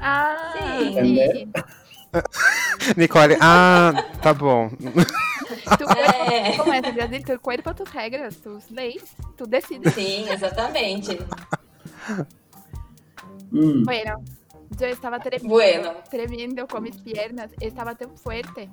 Ah, 0.00 0.54
sim. 0.56 1.52
Nicole, 2.96 3.36
ah, 3.40 3.92
tá 4.22 4.32
bom. 4.32 4.70
Tu 5.78 5.84
É. 6.30 6.56
Como 6.56 6.72
é 6.72 6.80
no 6.80 6.92
Brasil? 6.92 7.22
Tu 7.24 7.40
corpo, 7.40 7.74
tus 7.74 7.92
regras, 7.92 8.36
tus 8.36 8.70
leis. 8.70 9.02
Tu 9.36 9.46
decides. 9.46 9.94
Sim, 9.94 10.28
exatamente. 10.28 11.18
Hum. 13.52 13.84
Bueno, 13.84 14.22
yo 14.78 14.86
estaba 14.86 15.18
tremendo, 15.18 15.54
Bueno. 15.54 15.92
tremendo 16.10 16.66
con 16.66 16.82
mis 16.82 16.96
piernas, 17.00 17.50
estaba 17.60 17.94
tan 17.94 18.16
fuerte 18.16 18.68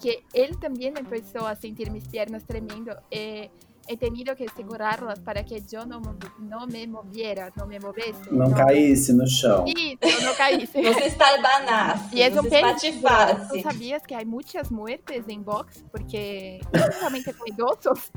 que 0.00 0.24
él 0.32 0.58
también 0.58 0.96
empezó 0.96 1.46
a 1.46 1.56
sentir 1.56 1.90
mis 1.90 2.06
piernas 2.08 2.44
tremendo. 2.44 2.96
Eh, 3.10 3.50
he 3.92 3.96
tenido 3.96 4.36
que 4.36 4.46
segurarlas 4.56 5.18
para 5.18 5.44
que 5.44 5.60
no, 5.86 6.00
mo- 6.00 6.16
no 6.38 6.66
me 6.66 6.86
moviera, 6.86 7.50
no 7.56 7.66
me 7.66 7.78
moviese. 7.80 8.18
Não 8.30 8.50
caísse 8.52 9.12
no 9.12 9.26
chão. 9.26 9.64
Isso, 9.66 10.24
no 10.24 10.32
caísse. 10.34 10.80
Você 10.80 11.06
estalbanasse, 11.06 12.16
Y 12.16 12.22
es 12.22 12.36
un 12.36 12.44
você 12.44 12.50
peligro. 12.50 12.68
espatifasse. 12.70 13.48
¿Tú 13.52 13.60
sabías 13.68 14.02
que 14.06 14.14
hay 14.14 14.24
muchas 14.24 14.70
muertes 14.70 15.24
en 15.28 15.44
box? 15.44 15.82
Porque 15.90 16.60
justamente 16.72 17.34
con 17.34 17.48
idosos, 17.48 18.10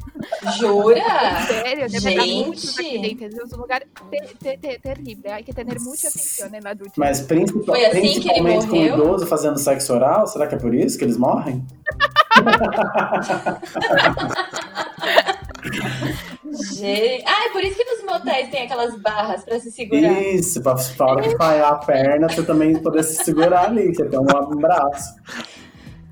Jura? 0.60 1.46
serio, 1.48 1.88
de 1.90 2.00
verdad, 2.00 2.26
muchos 2.46 2.78
Gente. 2.78 2.96
accidentes. 2.98 3.34
Es 3.34 3.54
un 3.54 3.60
lugar 3.60 3.86
te- 4.12 4.36
te- 4.40 4.58
te- 4.58 4.80
terrible. 4.80 5.32
Hay 5.32 5.44
que 5.44 5.54
tener 5.54 5.80
mucha 5.80 6.08
atención 6.08 6.54
en 6.54 6.64
la 6.64 6.76
ducha. 6.76 6.94
Mas 6.98 7.22
principal, 7.22 7.76
Foi 7.76 7.86
assim 7.86 8.00
principalmente 8.02 8.68
com 8.68 8.76
idoso 8.76 9.26
fazendo 9.26 9.58
sexo 9.58 9.94
oral, 9.94 10.28
será 10.28 10.48
que 10.48 10.56
é 10.56 10.58
por 10.60 10.74
isso 10.76 10.98
que 10.98 11.06
eles 11.06 11.18
morrem? 11.18 11.66
Gente. 16.74 17.24
Ah, 17.26 17.48
é 17.48 17.50
por 17.52 17.64
isso 17.64 17.76
que 17.76 17.84
nos 17.84 18.04
motéis 18.04 18.50
tem 18.50 18.64
aquelas 18.64 18.96
barras 19.02 19.44
pra 19.44 19.60
se 19.60 19.72
segurar. 19.72 20.22
Isso, 20.22 20.62
pra, 20.62 20.76
pra 20.76 21.06
hora 21.06 21.22
que 21.22 21.38
falhar 21.38 21.74
a 21.74 21.76
perna, 21.78 22.30
você 22.30 22.44
também 22.44 22.76
poder 22.82 23.04
se 23.04 23.24
segurar 23.24 23.66
ali, 23.66 23.94
você 23.94 24.06
tem 24.06 24.20
um, 24.20 24.24
um 24.24 24.58
braço. 24.58 25.16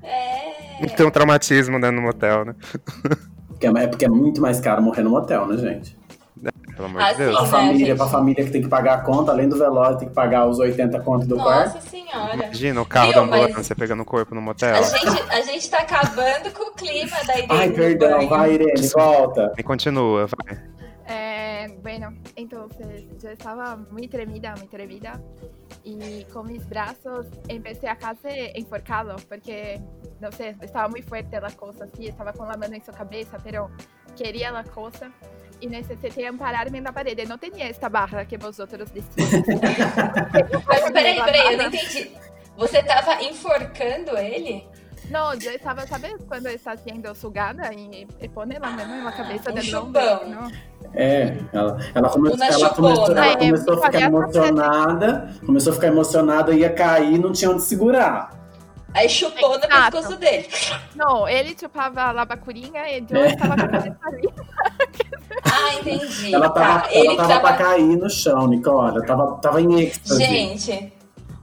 É. 0.02 0.86
Tem 0.96 1.06
um 1.06 1.10
traumatismo 1.10 1.80
dentro 1.80 1.96
do 1.96 2.02
motel, 2.02 2.44
né? 2.44 2.54
Porque 3.48 3.66
é, 3.66 3.84
é 3.84 3.86
porque 3.86 4.04
é 4.04 4.08
muito 4.08 4.40
mais 4.40 4.60
caro 4.60 4.82
morrer 4.82 5.02
no 5.02 5.10
motel, 5.10 5.46
né, 5.46 5.56
gente? 5.56 5.96
Pelo 6.82 6.90
amor 6.90 7.02
Ah, 7.02 7.12
de 7.12 7.18
Deus. 7.18 7.36
A 7.36 7.42
Né, 7.42 7.48
família, 7.48 7.86
gente? 7.86 7.96
pra 7.96 8.06
família 8.08 8.44
que 8.44 8.50
tem 8.50 8.62
que 8.62 8.68
pagar 8.68 8.94
a 8.94 9.00
conta, 9.02 9.30
além 9.32 9.48
do 9.48 9.56
velório, 9.56 9.96
tem 9.98 10.08
que 10.08 10.14
pagar 10.14 10.46
os 10.46 10.58
80 10.58 11.00
contos 11.00 11.26
do 11.28 11.36
quarto. 11.36 11.74
Nossa 11.74 11.88
senhora. 11.88 12.34
Imagina 12.34 12.80
o 12.82 12.86
carro 12.86 13.06
Viu, 13.12 13.14
da 13.14 13.26
mas- 13.26 13.40
ambulância 13.44 13.76
pegando 13.76 14.02
o 14.02 14.04
corpo 14.06 14.34
no 14.34 14.42
motel. 14.42 14.74
A 14.74 14.82
gente, 14.82 15.22
a 15.30 15.40
gente 15.42 15.70
tá 15.70 15.78
acabando 15.78 16.50
com 16.52 16.64
o 16.70 16.72
clima 16.74 17.16
da 17.26 17.34
Irene. 17.38 17.48
Ai, 17.50 17.70
perdão, 17.70 18.10
banho. 18.18 18.28
vai, 18.28 18.52
Irene, 18.54 18.88
volta. 18.88 19.52
E 19.56 19.62
continua, 19.62 20.26
vai. 20.26 20.58
Eh, 21.08 21.78
bueno, 21.82 22.14
entonces 22.36 23.04
yo 23.22 23.30
estaba 23.30 23.76
muy 23.90 24.08
tremida, 24.08 24.54
muy 24.58 24.66
tremida. 24.68 25.20
Y 25.84 26.24
con 26.32 26.46
mis 26.46 26.66
brazos 26.68 27.26
empecé 27.48 27.88
a 27.88 27.96
casi 27.96 28.28
enforcarlo 28.54 29.16
porque, 29.28 29.80
no 30.20 30.30
sé, 30.30 30.56
estaba 30.60 30.88
muy 30.88 31.02
fuerte 31.02 31.40
la 31.40 31.50
cosa, 31.50 31.86
sí, 31.96 32.06
estaba 32.06 32.32
con 32.32 32.46
la 32.48 32.56
mano 32.56 32.74
en 32.76 32.84
su 32.84 32.92
cabeza, 32.92 33.36
pero 33.42 33.68
quería 34.16 34.52
la 34.52 34.62
cosa 34.62 35.10
y 35.62 35.66
necesité 35.68 36.26
ampararme 36.26 36.78
en 36.78 36.84
la 36.84 36.92
pared. 36.92 37.16
No 37.28 37.38
tenía 37.38 37.68
esta 37.68 37.88
barra 37.88 38.26
que 38.26 38.36
vosotros 38.36 38.92
decís. 38.92 39.14
Mas 40.68 40.80
peraí, 40.92 41.18
peraí, 41.24 41.52
eu 41.52 41.58
não 41.58 41.66
entendi. 41.66 42.10
Você 42.56 42.82
tava 42.82 43.22
enforcando 43.22 44.16
ele? 44.18 44.66
No, 45.10 45.34
yo 45.34 45.50
estaba, 45.50 45.86
¿sabes? 45.86 46.14
Cuando 46.28 46.48
está 46.48 46.76
siendo 46.76 47.14
sugada 47.14 47.72
y, 47.72 48.06
y 48.20 48.28
pone 48.28 48.58
la 48.58 48.70
mano 48.70 48.94
en 48.94 49.04
la 49.04 49.12
cabeza 49.12 49.50
un 49.50 49.56
del 49.56 49.74
hombre, 49.74 50.02
chupão. 50.02 50.30
¿no? 50.30 50.50
É, 50.94 51.36
ela, 51.52 51.76
ela, 51.94 52.08
come- 52.10 52.30
ela 52.30 52.70
começou, 52.70 53.10
ela 53.16 53.26
É, 53.32 53.36
começou 53.36 53.74
a 53.74 53.76
ficar 53.86 53.98
olha, 53.98 54.04
emocionada, 54.06 55.34
começou 55.44 55.72
a 55.72 55.74
ficar 55.74 55.86
emocionada, 55.88 56.52
ia 56.54 56.72
cair, 56.72 57.18
não 57.18 57.32
tinha 57.32 57.50
onde 57.50 57.62
segurar. 57.62 58.30
Aí 58.94 59.08
chupou 59.08 59.58
no 59.58 59.66
pescoço 59.68 60.16
dele. 60.18 60.48
No, 60.94 61.26
ele 61.26 61.56
chupava 61.58 62.02
a 62.02 62.12
labacurinha 62.12 62.86
e 62.88 63.04
eu 63.10 63.22
É. 63.22 63.28
estava 63.28 63.56
com 63.56 63.62
a 63.64 63.68
cabeça 63.68 63.98
ali. 64.04 64.28
Ah, 65.44 65.74
entendi. 65.74 66.34
Ela 66.34 66.50
tava, 66.50 66.80
tá. 66.80 66.88
ela 66.92 67.16
tava 67.16 67.28
tava. 67.28 67.40
pra 67.40 67.52
cair 67.56 67.96
no 67.96 68.10
chão, 68.10 68.46
Nicole. 68.46 68.96
Ela 68.96 69.06
tava, 69.06 69.34
tava 69.36 69.60
em 69.60 69.80
êxtase. 69.80 70.24
Gente, 70.24 70.92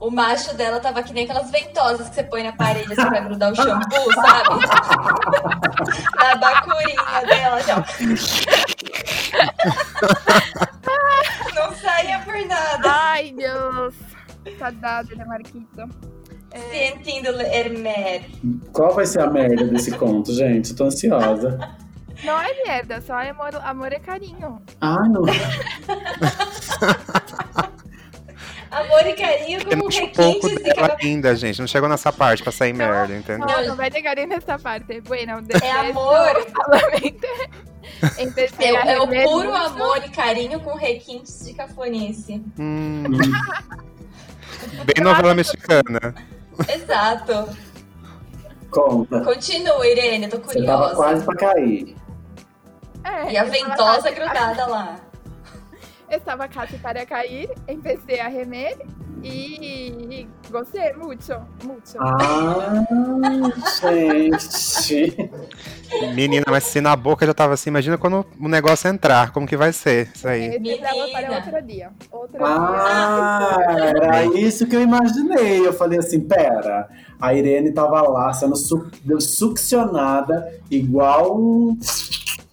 o 0.00 0.10
macho 0.10 0.54
dela 0.56 0.80
tava 0.80 1.02
que 1.02 1.12
nem 1.12 1.24
aquelas 1.24 1.50
ventosas 1.50 2.08
que 2.08 2.14
você 2.14 2.22
põe 2.22 2.42
na 2.42 2.52
parede 2.52 2.92
assim, 2.92 3.08
pra 3.08 3.20
grudar 3.20 3.52
o 3.52 3.56
shampoo, 3.56 4.12
sabe? 4.14 4.64
na 6.18 6.34
bacurinha 6.36 7.26
dela, 7.26 7.60
já. 7.62 7.76
Não 11.54 11.72
saía 11.74 12.18
por 12.20 12.34
nada. 12.46 12.90
Ai, 12.90 13.32
Deus. 13.32 13.94
Saudade 14.58 15.14
de 15.14 15.24
Marquito. 15.24 15.88
Sentindo 16.70 17.28
Hermer. 17.40 18.24
Qual 18.72 18.94
vai 18.94 19.06
ser 19.06 19.20
a 19.20 19.30
merda 19.30 19.64
desse 19.66 19.92
conto, 19.92 20.32
gente? 20.32 20.70
Eu 20.70 20.76
tô 20.76 20.84
ansiosa. 20.84 21.58
Não 22.24 22.40
é 22.40 22.62
merda, 22.66 23.00
só 23.00 23.18
é 23.20 23.30
amor, 23.30 23.50
amor 23.62 23.92
e 23.92 24.00
carinho. 24.00 24.60
Ai, 24.80 25.08
não. 25.08 25.22
Amor 28.70 29.04
e 29.04 29.14
carinho 29.14 29.58
Porque 29.58 29.76
com 29.76 29.82
não 29.82 29.90
chupou 29.90 30.30
o 30.30 30.40
cu 30.40 30.46
requintes 30.46 30.64
de 30.64 30.74
dela 30.74 30.96
ainda, 31.02 31.34
gente. 31.34 31.58
Não 31.58 31.66
chegou 31.66 31.88
nessa 31.88 32.12
parte 32.12 32.40
pra 32.40 32.52
sair 32.52 32.72
merda, 32.72 33.16
entendeu? 33.16 33.48
No, 33.48 33.66
no 33.66 33.76
va 33.76 33.86
a 33.86 33.88
llegar 33.88 34.16
en 34.18 34.30
esta 34.32 34.58
parte. 34.58 35.00
Bueno, 35.00 35.42
É 35.60 35.70
amor. 35.72 36.30
É, 38.58 38.92
é 38.92 39.00
o 39.00 39.08
puro 39.08 39.54
amor 39.54 39.98
e 40.04 40.08
carinho 40.10 40.60
com 40.60 40.74
requintes 40.74 41.44
de 41.44 41.54
cafonice. 41.54 42.42
Hum. 42.58 43.02
Bem 44.84 45.04
novela 45.04 45.34
mexicana. 45.34 46.14
Exato. 46.68 47.48
Conta. 48.70 49.20
Continua, 49.22 49.86
Irene, 49.86 50.26
eu 50.26 50.30
tô 50.30 50.38
Você 50.38 50.64
tava 50.64 50.90
curiosa. 50.90 50.94
quase 50.94 51.24
pra 51.24 51.36
cair. 51.36 51.96
Eh, 53.04 53.32
E 53.32 53.36
a 53.36 53.44
ventosa 53.44 54.10
grudada 54.10 54.66
lá. 54.66 54.96
Estaba 56.10 56.48
casi 56.48 56.76
para 56.78 57.06
caer, 57.06 57.50
empecé 57.68 58.20
a 58.20 58.28
gemer 58.30 58.76
y 59.22 60.26
gocé 60.50 60.92
mucho, 60.94 61.34
mucho. 61.62 61.98
Ah, 62.00 62.84
gente. 64.88 65.30
Menina, 66.14 66.44
mas 66.48 66.64
se 66.64 66.80
na 66.80 66.96
boca 66.96 67.26
já 67.26 67.34
tava 67.34 67.54
assim, 67.54 67.70
imagina 67.70 67.98
quando 67.98 68.24
o 68.40 68.48
negócio 68.48 68.88
entrar, 68.88 69.30
como 69.32 69.46
que 69.46 69.56
vai 69.56 69.72
ser 69.72 70.10
isso 70.14 70.26
aí? 70.26 70.48
Para 70.50 70.58
Menina. 70.60 71.38
otro 71.38 71.62
día. 71.62 71.90
Otro 72.10 72.38
día. 72.38 72.46
Ah, 72.46 73.58
era 73.68 74.24
isso 74.24 74.66
que 74.66 74.74
eu 74.76 74.80
imaginei. 74.82 75.66
Eu 75.66 75.72
falei 75.72 75.98
assim, 75.98 76.20
pera. 76.20 76.88
A 77.20 77.34
Irene 77.34 77.72
tava 77.72 78.00
lá 78.02 78.32
sendo 78.32 78.56
su- 78.56 78.90
succionada 79.20 80.50
igual 80.70 81.36
um... 81.38 81.78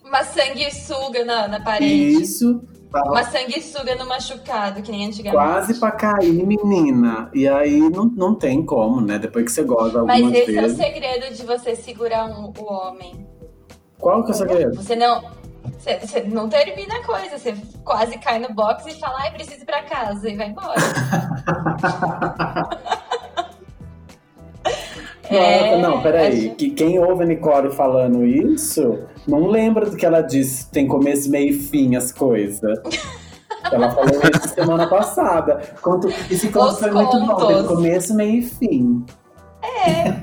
Uma 0.07 0.23
sanguessuga 0.23 1.25
na, 1.25 1.47
na 1.47 1.59
parede. 1.59 2.21
Isso. 2.21 2.61
Tava 2.91 3.11
Uma 3.11 3.23
sanguessuga 3.23 3.95
no 3.95 4.07
machucado, 4.07 4.81
que 4.81 4.91
nem 4.91 5.05
antigamente. 5.07 5.35
quase 5.35 5.79
pra 5.79 5.91
cair, 5.91 6.45
menina. 6.45 7.29
E 7.33 7.47
aí 7.47 7.79
não, 7.89 8.05
não 8.05 8.33
tem 8.33 8.65
como, 8.65 9.01
né? 9.01 9.19
Depois 9.19 9.45
que 9.45 9.51
você 9.51 9.63
goza 9.63 10.03
Mas 10.03 10.21
algumas 10.23 10.39
esse 10.41 10.55
é 10.55 10.59
o 10.59 10.61
vezes. 10.63 10.77
segredo 10.77 11.35
de 11.35 11.43
você 11.45 11.75
segurar 11.75 12.25
um- 12.25 12.53
o 12.57 12.73
homem. 12.73 13.27
Qual 13.99 14.23
que 14.23 14.31
é 14.31 14.33
o 14.33 14.37
segredo? 14.37 14.75
Você 14.75 14.95
não. 14.95 15.21
Você, 15.77 15.99
você 15.99 16.21
não 16.21 16.47
termina 16.47 16.95
a 16.95 17.03
coisa, 17.05 17.37
você 17.37 17.53
quase 17.83 18.17
cai 18.19 18.39
no 18.39 18.53
box 18.53 18.85
e 18.87 18.97
fala, 18.97 19.17
ai, 19.19 19.31
preciso 19.33 19.63
ir 19.63 19.65
pra 19.65 19.83
casa, 19.83 20.29
e 20.29 20.37
vai 20.37 20.47
embora. 20.47 20.75
É, 25.30 25.78
Nossa, 25.78 25.89
não, 25.89 26.01
peraí. 26.01 26.47
acho- 26.47 26.55
Que 26.55 26.69
quem 26.71 26.99
ouve 26.99 27.23
a 27.23 27.25
Nicole 27.28 27.71
falando 27.71 28.25
isso 28.25 28.99
não 29.28 29.47
lembra 29.47 29.89
do 29.89 29.95
que 29.97 30.05
ela 30.05 30.21
disse, 30.21 30.69
tem 30.71 30.88
começo, 30.88 31.30
meio 31.30 31.49
e 31.49 31.53
fim 31.53 31.95
as 31.95 32.11
coisas. 32.11 32.80
Ela 33.69 33.91
falou 33.91 34.11
isso 34.34 34.47
semana 34.55 34.88
passada. 34.88 35.59
Conto, 35.82 36.07
esse 36.32 36.47
conto 36.47 36.67
Os 36.73 36.80
foi 36.80 36.89
muito 36.91 37.19
bom, 37.19 37.36
tem 37.36 37.55
contos. 37.57 37.67
começo, 37.67 38.13
meio 38.15 38.39
e 38.39 38.41
fim. 38.41 39.03
É 39.61 40.13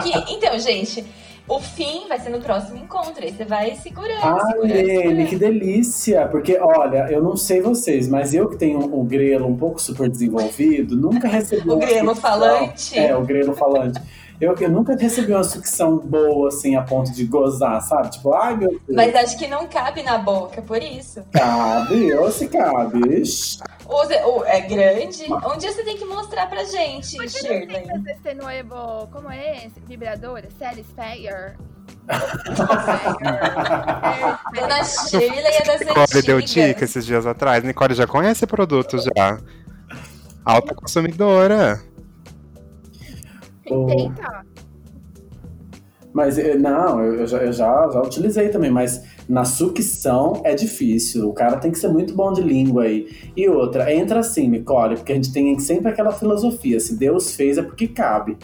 que, 0.00 0.34
então, 0.34 0.58
gente, 0.58 1.04
o 1.48 1.58
fim 1.60 2.06
vai 2.08 2.18
ser 2.18 2.28
no 2.28 2.40
próximo 2.40 2.76
encontro. 2.76 3.22
Aí 3.24 3.32
você 3.32 3.44
vai 3.44 3.74
segurando, 3.76 4.20
Ai, 4.22 4.40
segurando, 4.52 4.70
Irene, 4.76 4.98
segurando. 4.98 5.26
que 5.28 5.36
delícia! 5.36 6.28
Porque, 6.28 6.58
olha, 6.58 7.06
eu 7.10 7.22
não 7.22 7.36
sei 7.36 7.62
vocês, 7.62 8.06
mas 8.06 8.34
eu 8.34 8.48
que 8.50 8.56
tenho 8.56 8.78
o 8.80 9.02
grelo 9.02 9.46
um 9.46 9.56
pouco 9.56 9.80
super 9.80 10.08
desenvolvido, 10.08 10.94
nunca 10.96 11.26
recebi 11.26 11.70
O 11.70 11.76
grelo 11.76 12.14
falante? 12.14 12.98
É, 12.98 13.16
o 13.16 13.22
grelo 13.22 13.54
falante. 13.54 13.98
Eu, 14.40 14.54
eu 14.56 14.70
nunca 14.70 14.96
recebi 14.96 15.32
uma 15.32 15.44
sucção 15.44 15.98
boa, 15.98 16.48
assim, 16.48 16.74
a 16.74 16.80
ponto 16.82 17.12
de 17.12 17.24
gozar, 17.26 17.80
sabe? 17.82 18.10
Tipo, 18.10 18.32
ai 18.32 18.56
meu 18.56 18.70
Deus, 18.70 18.82
Mas 18.88 19.14
acho 19.14 19.36
que 19.38 19.46
não 19.46 19.66
cabe 19.66 20.02
na 20.02 20.16
boca, 20.16 20.62
por 20.62 20.82
isso. 20.82 21.22
cabe, 21.30 22.14
ou 22.14 22.30
se 22.32 22.48
cabe. 22.48 23.22
Ou, 23.86 23.98
você- 24.06 24.22
ou 24.22 24.44
é 24.46 24.60
grande. 24.62 25.24
Um 25.30 25.58
dia 25.58 25.70
você 25.72 25.84
tem 25.84 25.98
que 25.98 26.06
mostrar 26.06 26.46
pra 26.48 26.64
gente, 26.64 27.16
¿Por 27.16 27.26
qué 27.26 27.32
no 27.42 27.48
Shirley. 27.48 27.82
tienes 27.82 28.06
este 28.06 28.34
nuevo, 28.34 29.08
cómo 29.12 29.30
es? 29.30 29.72
Vibrador, 29.86 30.42
Satisfyer. 30.58 31.56
Dona 34.54 34.84
Shirley 34.84 35.54
é 35.54 35.64
das 35.64 35.80
Nicole 35.80 36.22
deu 36.22 36.40
dica 36.40 36.84
esses 36.84 37.04
dias 37.04 37.26
atrás. 37.26 37.62
Nicole 37.62 37.94
já 37.94 38.06
conhece 38.06 38.46
produto 38.46 38.96
já. 38.98 39.38
Alta 40.44 40.74
consumidora. 40.74 41.82
Intenta. 43.74 44.44
Mas 46.12 46.38
eh, 46.38 46.56
não, 46.56 47.00
eu, 47.02 47.26
já, 47.26 47.38
eu 47.38 47.52
já, 47.52 47.88
já 47.92 48.02
utilizei 48.02 48.48
também, 48.48 48.70
mas 48.70 49.04
na 49.28 49.44
sucção 49.44 50.40
é 50.44 50.54
difícil. 50.54 51.28
O 51.28 51.32
cara 51.32 51.56
tem 51.56 51.70
que 51.70 51.78
ser 51.78 51.88
muito 51.88 52.14
bom 52.14 52.32
de 52.32 52.42
língua 52.42 52.84
aí. 52.84 53.32
E 53.36 53.48
outra, 53.48 53.92
entra 53.94 54.20
assim, 54.20 54.48
Nicole, 54.48 54.96
porque 54.96 55.12
a 55.12 55.14
gente 55.14 55.32
tem 55.32 55.58
sempre 55.58 55.90
aquela 55.90 56.12
filosofia: 56.12 56.80
se 56.80 56.96
Deus 56.96 57.34
fez 57.34 57.58
é 57.58 57.62
porque 57.62 57.86
cabe. 57.86 58.36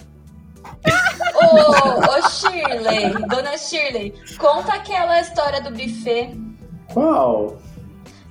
Ô, 1.34 2.18
ô 2.18 2.28
Shirley, 2.30 3.12
Dona 3.28 3.56
Shirley, 3.58 4.14
conta 4.38 4.74
aquela 4.74 5.20
história 5.20 5.60
do 5.60 5.70
buffet. 5.70 6.30
Qual? 6.92 7.58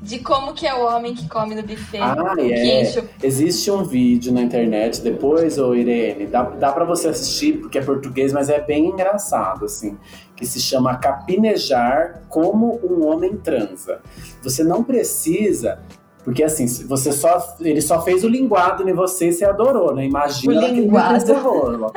De 0.06 0.20
como 0.20 0.54
que 0.54 0.68
é 0.68 0.74
o 0.76 0.86
homem 0.86 1.16
que 1.16 1.28
come 1.28 1.56
no 1.56 1.64
buffet. 1.64 2.00
Ah, 2.00 2.36
é. 2.38 2.82
enche 2.82 3.04
Existe 3.24 3.72
um 3.72 3.84
vídeo 3.84 4.32
na 4.32 4.42
internet 4.42 5.02
depois, 5.02 5.58
ô 5.58 5.74
Irene, 5.74 6.28
dá, 6.28 6.44
dá 6.44 6.72
para 6.72 6.86
você 6.86 7.08
assistir, 7.08 7.58
porque 7.58 7.80
é 7.80 7.82
português, 7.82 8.32
mas 8.32 8.48
é 8.48 8.62
bem 8.62 8.86
engraçado, 8.86 9.66
assim, 9.66 9.98
que 10.36 10.46
se 10.46 10.62
chama 10.62 10.96
Capinejar 10.98 12.22
como 12.30 12.80
um 12.84 13.08
homem 13.08 13.36
transa. 13.36 14.00
Você 14.44 14.64
não 14.64 14.84
precisa, 14.84 15.80
porque 16.26 16.44
assim, 16.44 16.68
se 16.68 16.84
você 16.84 17.12
só, 17.14 17.56
ele 17.62 17.82
só 17.82 18.02
fez 18.02 18.24
o 18.24 18.28
linguado 18.28 18.88
em 18.90 18.94
você 18.94 19.30
e 19.30 19.32
você 19.34 19.46
adorou, 19.46 19.94
né? 19.96 20.06
Imagina 20.06 20.54
O 20.54 20.58
a 20.58 20.60
hora 20.60 20.68
que 20.68 20.74
ele 20.74 20.82
linguado. 20.82 21.94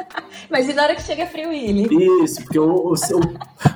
Mas 0.51 0.69
e 0.69 0.73
na 0.75 0.83
hora 0.83 0.95
que 0.95 1.03
chega 1.03 1.27
Free 1.27 1.47
Willy? 1.47 1.89
Isso, 2.25 2.43
porque 2.45 2.59
o, 2.59 2.89
o 2.91 2.97
seu- 2.97 3.19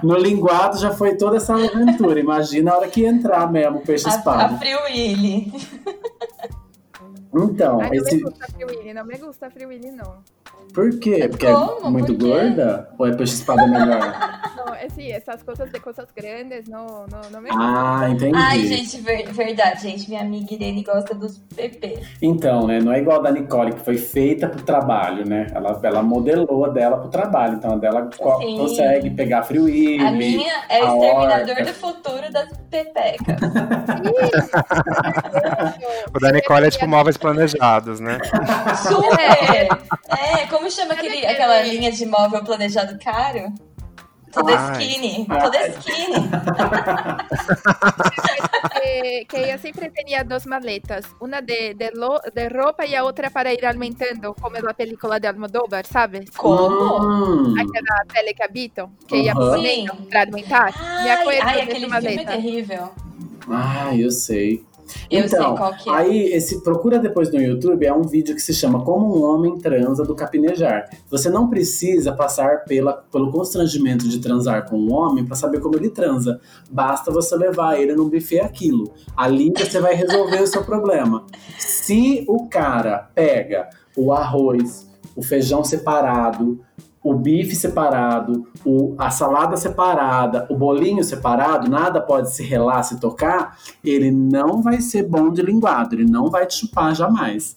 no 0.02 0.14
linguado 0.16 0.78
já 0.78 0.92
foi 0.92 1.16
toda 1.16 1.38
essa 1.38 1.54
aventura. 1.54 2.20
Imagina 2.20 2.70
a 2.72 2.76
hora 2.76 2.88
que 2.88 3.04
entrar 3.04 3.50
mesmo 3.50 3.78
o 3.78 3.82
A, 3.82 3.84
peixe-espada. 3.86 4.54
a 4.54 4.58
Free 4.58 4.76
Willy. 4.76 5.52
Então, 7.34 7.80
Ay, 7.80 7.88
no 7.88 7.94
esse, 7.94 8.16
me 8.16 8.22
gusta 8.22 8.46
Free 8.46 8.64
Willy, 8.66 8.92
no 8.94 9.04
me 9.06 9.16
gusta 9.18 9.50
Free 9.50 9.66
Willy, 9.66 9.90
no. 9.90 10.04
Por 10.72 10.98
quê? 10.98 11.28
Porque 11.28 11.46
Como? 11.46 11.86
é 11.86 11.90
muito 11.90 12.14
Por 12.14 12.28
gorda? 12.28 12.88
Ou 12.98 13.06
é 13.06 13.12
peixe 13.14 13.34
espada 13.34 13.66
melhor? 13.66 14.00
No, 14.64 14.74
es 14.76 14.92
sí, 14.92 15.10
esas 15.10 15.42
cosas 15.42 15.72
de 15.72 15.80
cosas 15.80 16.06
grandes, 16.14 16.68
no, 16.68 17.04
no, 17.08 17.20
no 17.32 17.40
me 17.40 17.50
ah, 17.52 18.06
entendi. 18.08 18.36
Ai, 18.36 18.60
gente, 18.64 19.00
ver- 19.00 19.28
verdade, 19.32 19.82
gente. 19.82 20.08
Minha 20.08 20.20
amiga 20.20 20.54
Irene 20.54 20.84
gosta 20.84 21.14
dos 21.14 21.38
PP. 21.56 22.00
Então, 22.20 22.66
né? 22.68 22.78
Não 22.78 22.92
é 22.92 23.00
igual 23.00 23.18
a 23.18 23.22
da 23.22 23.32
Nicole, 23.32 23.72
que 23.72 23.80
foi 23.80 23.96
feita 23.98 24.48
pro 24.48 24.62
trabalho, 24.62 25.28
né? 25.28 25.48
Ela, 25.52 25.80
ela 25.82 26.00
modelou 26.02 26.64
a 26.64 26.68
dela 26.68 26.96
pro 26.98 27.08
trabalho. 27.08 27.54
Então 27.54 27.72
a 27.72 27.76
dela 27.76 28.08
Sim. 28.12 28.56
consegue 28.56 29.10
pegar 29.10 29.42
frio 29.42 29.64
A 29.64 30.10
minha 30.12 30.52
é 30.68 30.80
a 30.80 30.94
o 30.94 31.02
exterminador 31.02 31.50
orca. 31.56 31.64
do 31.64 31.74
futuro 31.74 32.32
das 32.32 32.48
pepecas. 32.70 33.36
O 36.14 36.20
da 36.20 36.30
Nicole 36.30 36.66
é 36.66 36.70
tipo 36.70 36.86
móveis 36.86 37.16
planejados, 37.16 37.98
né? 38.00 38.18
Super! 38.86 39.68
É, 40.12 40.46
como 40.52 40.68
chama 40.68 40.94
aquele, 40.94 41.26
aquela 41.26 41.60
linha 41.62 41.90
de 41.90 42.06
móvel 42.06 42.44
planejado 42.44 42.96
caro? 43.02 43.52
Toda 44.32 44.52
Ai. 44.56 44.74
skinny, 44.74 45.26
Ai. 45.28 45.42
toda 45.42 45.58
skinny. 45.80 46.30
que, 48.82 49.26
que 49.28 49.44
ella 49.44 49.58
siempre 49.58 49.90
tenía 49.90 50.24
dos 50.24 50.46
maletas, 50.46 51.04
una 51.20 51.42
de, 51.42 51.74
de, 51.76 51.90
lo- 51.92 52.20
de 52.34 52.48
ropa 52.48 52.86
y 52.86 52.94
a 52.94 53.04
otra 53.04 53.28
para 53.30 53.52
ir 53.52 53.64
aumentando, 53.66 54.34
como 54.34 54.56
en 54.56 54.64
la 54.64 54.72
película 54.72 55.20
de 55.20 55.28
Almodóvar, 55.28 55.84
¿sabes? 55.86 56.30
Como? 56.30 56.96
Hum. 56.96 57.54
Aquela 57.58 58.04
tele 58.12 58.32
que 58.34 58.42
habito, 58.42 58.90
que 59.06 59.18
ia 59.18 59.34
ponendo 59.34 59.94
para 60.10 60.22
aumentar. 60.22 60.72
Me 61.04 61.10
Ai, 61.10 61.10
acuerdo 61.10 61.42
ai, 61.44 61.54
dessa 61.56 61.62
aquele 61.64 61.80
filme 61.80 61.96
é 61.96 62.00
maleta. 62.00 62.30
terrível. 62.32 62.90
Ah, 63.50 63.90
eu 63.94 64.10
sei. 64.10 64.64
Eu 65.10 65.24
então, 65.24 65.56
é. 65.58 65.90
aí 65.90 66.32
esse 66.32 66.62
procura 66.62 66.98
depois 66.98 67.30
no 67.32 67.40
YouTube 67.40 67.84
é 67.84 67.92
um 67.92 68.02
vídeo 68.02 68.34
que 68.34 68.40
se 68.40 68.54
chama 68.54 68.84
Como 68.84 69.16
um 69.16 69.22
homem 69.22 69.58
transa 69.58 70.04
do 70.04 70.14
capinejar. 70.14 70.88
Você 71.10 71.28
não 71.28 71.48
precisa 71.48 72.12
passar 72.12 72.64
pela, 72.64 72.92
pelo 72.94 73.30
constrangimento 73.30 74.08
de 74.08 74.20
transar 74.20 74.68
com 74.68 74.76
um 74.76 74.92
homem 74.92 75.24
para 75.24 75.36
saber 75.36 75.60
como 75.60 75.76
ele 75.76 75.90
transa. 75.90 76.40
Basta 76.70 77.10
você 77.10 77.36
levar 77.36 77.78
ele 77.78 77.94
num 77.94 78.08
buffet 78.08 78.40
aquilo. 78.40 78.92
Ali 79.16 79.52
você 79.56 79.80
vai 79.80 79.94
resolver 79.94 80.42
o 80.42 80.46
seu 80.46 80.64
problema. 80.64 81.24
Se 81.58 82.24
o 82.28 82.48
cara 82.48 83.10
pega 83.14 83.68
o 83.96 84.12
arroz, 84.12 84.88
o 85.14 85.22
feijão 85.22 85.62
separado, 85.62 86.60
o 87.02 87.14
bife 87.14 87.56
separado, 87.56 88.46
o, 88.64 88.94
a 88.96 89.10
salada 89.10 89.56
separada, 89.56 90.46
o 90.48 90.56
bolinho 90.56 91.02
separado, 91.02 91.68
nada 91.68 92.00
pode 92.00 92.32
se 92.32 92.44
relar, 92.44 92.82
se 92.82 93.00
tocar, 93.00 93.58
ele 93.84 94.10
não 94.10 94.62
vai 94.62 94.80
ser 94.80 95.08
bom 95.08 95.30
de 95.30 95.42
linguado, 95.42 95.94
ele 95.94 96.04
não 96.04 96.30
vai 96.30 96.46
te 96.46 96.54
chupar 96.54 96.94
jamais. 96.94 97.56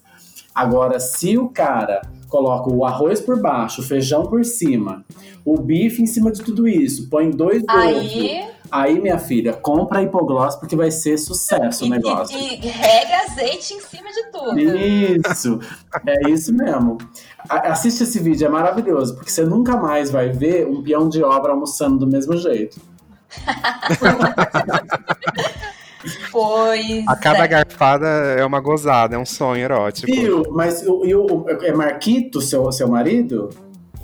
Agora, 0.54 1.00
se 1.00 1.38
o 1.38 1.50
cara 1.50 2.02
coloca 2.28 2.72
o 2.74 2.86
arroz 2.86 3.20
por 3.22 3.40
baixo, 3.42 3.82
o 3.82 3.84
feijão 3.84 4.26
por 4.26 4.44
cima, 4.46 5.04
o 5.44 5.58
bife 5.58 6.02
em 6.02 6.06
cima 6.08 6.32
de 6.32 6.42
tudo 6.42 6.68
isso, 6.68 7.10
põe 7.10 7.30
dois 7.30 7.64
ovos, 7.70 7.84
Aí, 7.86 8.46
aí 8.72 9.00
minha 9.00 9.20
filha, 9.20 9.54
compra 9.54 10.02
hipoglós 10.02 10.56
porque 10.56 10.76
vai 10.76 10.90
ser 10.92 11.18
sucesso 11.18 11.86
e, 11.86 11.88
o 11.88 11.92
negócio. 11.92 12.38
e, 12.38 12.56
e 12.56 12.68
rega 12.68 13.18
azeite 13.30 13.74
em 13.74 13.80
cima 13.82 14.10
de 14.12 14.32
tudo. 14.32 14.60
Isso, 14.60 15.60
é 16.08 16.30
isso 16.30 16.54
mesmo. 16.54 16.98
A- 17.48 17.72
Assiste 17.72 18.04
esse 18.04 18.20
vídeo, 18.20 18.48
é 18.48 18.50
maravilhoso, 18.50 19.16
porque 19.16 19.30
você 19.32 19.46
nunca 19.46 19.78
mais 19.78 20.10
vai 20.12 20.30
ver 20.32 20.68
um 20.68 20.82
peão 20.84 21.08
de 21.08 21.24
obra 21.24 21.52
almoçando 21.52 22.00
do 22.00 22.08
mesmo 22.08 22.36
jeito. 22.38 22.80
Pois 26.32 27.07
A 27.07 27.15
cada 27.15 27.45
é. 27.45 27.48
garfada 27.48 28.07
é 28.07 28.45
uma 28.45 28.60
gozada, 28.60 29.15
é 29.15 29.19
um 29.19 29.26
sonho 29.26 29.64
erótico. 29.64 30.11
Viu? 30.11 30.44
Mas 30.52 30.86
o, 30.86 31.06
e 31.06 31.15
o- 31.15 31.45
é 31.64 31.72
Marquito, 31.73 32.41
seu, 32.41 32.72
seu 32.72 32.88
marido? 32.88 33.49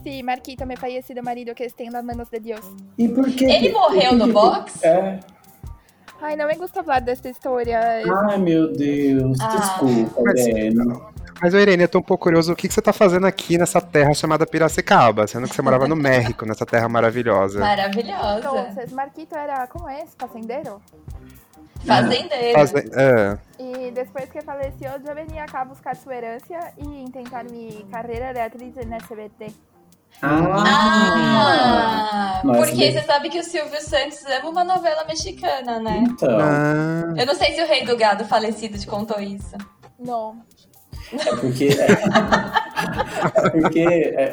Sí, 0.03 0.23
Marquito, 0.23 0.65
me 0.65 0.75
fallecido 0.75 1.21
marido 1.21 1.53
que 1.53 1.63
está 1.65 1.83
en 1.83 1.91
las 1.93 2.03
manos 2.03 2.29
de 2.29 2.39
Dios. 2.39 2.61
E 2.97 3.07
por 3.07 3.25
que. 3.29 3.45
Ele 3.45 3.71
morreu 3.71 4.13
no 4.15 4.27
box? 4.33 4.83
É. 4.83 5.19
Ai, 6.21 6.35
não 6.35 6.47
me 6.47 6.55
gusta 6.55 6.79
hablar 6.79 7.01
desta 7.01 7.29
história. 7.29 7.79
Ai, 8.27 8.37
meu 8.37 8.71
Deus. 8.71 9.37
Ah. 9.41 9.47
Desculpa, 9.57 10.21
Mas- 10.25 10.47
Irene. 10.47 11.01
Mas, 11.41 11.55
ô, 11.55 11.57
Irene, 11.57 11.81
eu 11.83 11.87
tô 11.89 11.97
um 11.97 12.03
pouco 12.03 12.25
curioso, 12.25 12.53
o 12.53 12.55
que, 12.55 12.67
que 12.67 12.73
você 12.73 12.81
tá 12.83 12.93
fazendo 12.93 13.25
aqui 13.25 13.57
nessa 13.57 13.81
terra 13.81 14.13
chamada 14.13 14.45
Piracicaba? 14.45 15.25
Sendo 15.25 15.47
que 15.47 15.55
você 15.55 15.61
morava 15.63 15.87
no 15.87 15.95
México, 15.95 16.45
nessa 16.45 16.67
terra 16.67 16.87
maravilhosa. 16.87 17.59
Maravilhosa. 17.59 18.37
Entonces, 18.37 18.91
Marquito 18.93 19.35
era, 19.35 19.65
¿cómo 19.65 19.89
es? 19.89 20.13
Facendeiro. 20.15 20.79
Fazendeiro. 20.91 21.30
Faze- 21.85 22.91
é. 22.95 23.37
E 23.59 23.91
depois 23.91 24.29
que 24.29 24.41
faleceu, 24.41 24.91
eu 25.05 25.15
venía 25.15 25.43
acá 25.43 25.63
buscar 25.65 25.95
sua 25.95 26.15
herança 26.15 26.53
e 26.77 27.09
tentar 27.11 27.43
minha 27.43 27.83
carreira 27.91 28.33
de 28.33 28.39
atriz 28.39 28.75
na 28.87 28.97
SBT. 28.97 29.53
Ah, 30.21 30.63
Ah, 30.65 32.41
porque 32.43 32.91
você 32.91 33.01
sabe 33.01 33.29
que 33.29 33.39
o 33.39 33.43
Silvio 33.43 33.81
Santos 33.81 34.23
ama 34.25 34.49
uma 34.49 34.63
novela 34.63 35.03
mexicana, 35.05 35.79
né? 35.79 36.03
então. 36.05 36.37
Ah, 36.39 37.13
Eu 37.17 37.25
não 37.25 37.33
sei 37.35 37.53
se 37.53 37.61
o 37.61 37.67
Rei 37.67 37.85
do 37.85 37.95
Gado 37.97 38.25
falecido 38.25 38.77
te 38.77 38.85
contou 38.87 39.19
isso. 39.19 39.55
Não. 39.99 40.35
É 41.13 41.35
porque. 41.35 41.69
É, 41.79 43.49
porque. 43.51 43.79
É, 43.79 44.23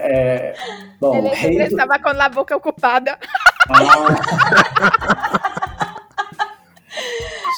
é, 0.50 0.54
bom, 1.00 1.16
Ele 1.16 1.28
rei 1.30 1.56
do, 1.56 1.62
estava 1.62 1.98
com 1.98 2.08
a 2.08 2.28
boca 2.28 2.56
ocupada. 2.56 3.18
Ah. 3.70 5.54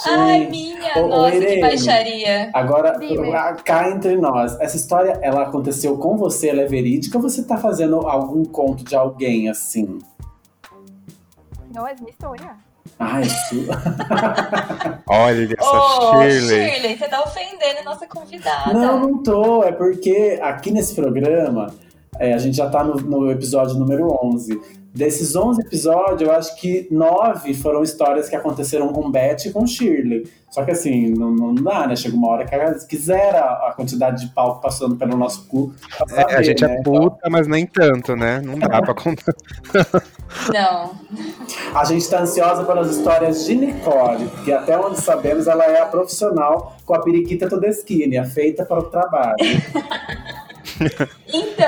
Ai, 0.07 0.41
Gente, 0.41 0.51
minha, 0.51 0.99
ô, 0.99 1.09
nossa, 1.09 1.31
que 1.31 1.37
Irene. 1.37 1.61
baixaria. 1.61 2.51
Agora, 2.55 2.99
Dime. 2.99 3.33
cá 3.65 3.91
entre 3.91 4.17
nós, 4.17 4.59
essa 4.61 4.77
história, 4.77 5.19
ela 5.23 5.43
aconteceu 5.43 5.97
com 5.99 6.17
você, 6.17 6.49
ela 6.49 6.63
é 6.63 6.67
verídica 6.67 7.19
ou 7.19 7.23
você 7.23 7.43
tá 7.43 7.57
fazendo 7.57 7.97
algum 8.09 8.45
conto 8.45 8.85
de 8.85 8.95
alguém 8.97 9.49
assim? 9.49 9.99
Não, 11.75 11.87
é 11.87 11.95
minha 11.95 12.11
história. 12.11 12.57
Ai, 12.99 13.25
sua. 13.25 13.81
olha 15.07 15.55
essa 15.59 15.71
Ô, 15.71 16.13
Shirley. 16.23 16.71
Shirley, 16.71 16.99
você 16.99 17.09
tá 17.09 17.23
ofendendo 17.23 17.85
nossa 17.85 18.07
convidada. 18.07 18.73
Não, 18.73 19.01
não 19.01 19.23
tô. 19.23 19.63
É 19.63 19.73
porque 19.73 20.39
aqui 20.43 20.71
nesse 20.71 20.95
programa, 20.95 21.73
é, 22.19 22.35
a 22.35 22.39
gente 22.39 22.57
já 22.57 22.69
tá 22.69 22.85
no, 22.85 22.95
no 22.97 23.31
episódio 23.31 23.77
número 23.77 24.09
11. 24.23 24.61
Desses 24.93 25.37
11 25.37 25.63
episódios, 25.63 26.21
eu 26.23 26.33
acho 26.33 26.57
que 26.57 26.89
nove 26.91 27.55
foram 27.55 27.83
histórias 27.83 28.29
que 28.29 28.35
aconteceram 28.35 28.93
com 28.93 29.11
Beth 29.11 29.47
e 29.47 29.53
com 29.53 29.65
Shirley. 29.67 30.29
Só 30.51 30.65
que 30.65 30.73
assim, 30.73 31.11
não, 31.11 31.31
não 31.31 31.55
dá, 31.55 31.87
né? 31.87 31.95
Chega 31.95 32.17
uma 32.17 32.29
hora 32.29 32.45
que 32.45 32.87
quiser 32.87 33.37
a, 33.37 33.69
a 33.69 33.73
quantidade 33.77 34.27
de 34.27 34.33
pau 34.33 34.61
passando 34.61 34.97
pelo 34.97 35.17
nosso 35.17 35.47
cu. 35.47 35.73
pra 35.97 36.07
É, 36.11 36.23
saber, 36.23 36.35
a 36.35 36.43
gente 36.43 36.65
né? 36.65 36.75
é 36.75 36.83
puta, 36.83 37.31
mas 37.31 37.47
nem 37.47 37.65
tanto, 37.67 38.17
né? 38.17 38.41
Não 38.41 38.59
dá 38.59 38.83
pra 38.83 38.93
contar. 38.93 39.33
Não. 40.53 40.93
A 41.75 41.85
gente 41.85 42.09
tá 42.09 42.23
ansiosa 42.23 42.65
pelas 42.65 42.97
histórias 42.97 43.45
de 43.45 43.55
Nicole, 43.55 44.27
porque 44.27 44.53
até 44.53 44.79
onde 44.79 45.01
sabemos, 45.01 45.47
ela 45.47 45.65
é 45.65 45.81
a 45.81 45.87
profissional 45.87 46.77
com 46.85 46.95
a 46.95 47.01
periquita 47.01 47.49
Todeschini, 47.49 48.19
a 48.19 48.25
feita 48.25 48.65
para 48.65 48.81
o 48.81 48.85
trabalho. 48.85 49.37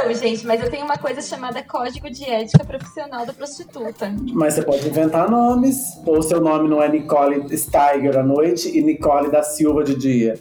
Então, 0.05 0.15
gente, 0.15 0.47
mas 0.47 0.61
eu 0.63 0.71
tenho 0.71 0.85
uma 0.85 0.97
coisa 0.99 1.21
chamada 1.23 1.63
Código 1.63 2.11
de 2.11 2.25
Ética 2.29 2.65
Profissional 2.65 3.25
da 3.25 3.33
Prostituta. 3.33 4.13
Mas 4.33 4.55
você 4.55 4.63
pode 4.63 4.87
inventar 4.89 5.31
nomes, 5.31 5.79
ou 6.05 6.23
seu 6.23 6.41
nome 6.41 6.69
não 6.69 6.83
é 6.83 6.89
Nicole 6.89 7.57
Steiger 7.57 8.19
à 8.19 8.23
noite 8.23 8.69
e 8.77 8.83
Nicole 8.83 9.31
da 9.31 9.43
Silva 9.43 9.85
de 9.85 9.95
dia. 9.95 10.35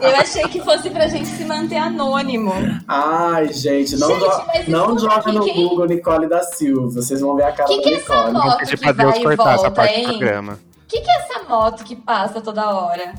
Eu 0.00 0.16
achei 0.16 0.42
que 0.44 0.60
fosse 0.62 0.90
pra 0.90 1.06
gente 1.08 1.26
se 1.28 1.44
manter 1.44 1.76
anônimo. 1.76 2.52
Ai, 2.88 3.52
gente, 3.52 3.96
não, 3.98 4.08
Gente, 4.08 4.70
não 4.70 4.98
joga 4.98 5.32
no 5.32 5.44
quem- 5.44 5.54
Google 5.68 5.86
Nicole 5.86 6.28
da 6.28 6.42
Silva, 6.42 6.88
vocês 6.90 7.20
vão 7.20 7.36
ver 7.36 7.44
a 7.44 7.52
cara 7.52 7.68
Que 7.68 7.76
da 7.76 7.82
que 7.82 7.88
é 7.90 7.94
essa 7.96 8.14
Nicole. 8.14 8.32
moto? 8.32 8.44
Vou 8.48 8.58
pedir 8.58 8.70
que 8.78 8.82
pra 8.82 8.92
Deus 8.92 9.10
vai 9.10 9.18
e 9.20 9.24
cortar 9.24 9.52
essa 9.54 9.62
volta, 9.62 9.70
parte 9.82 9.94
hein? 9.94 10.06
do 10.06 10.18
programa. 10.18 10.52
O 10.54 10.86
que, 10.88 11.00
que 11.00 11.10
é 11.10 11.16
essa 11.16 11.48
moto 11.48 11.84
que 11.84 11.96
passa 11.96 12.40
toda 12.40 12.70
hora? 12.74 13.14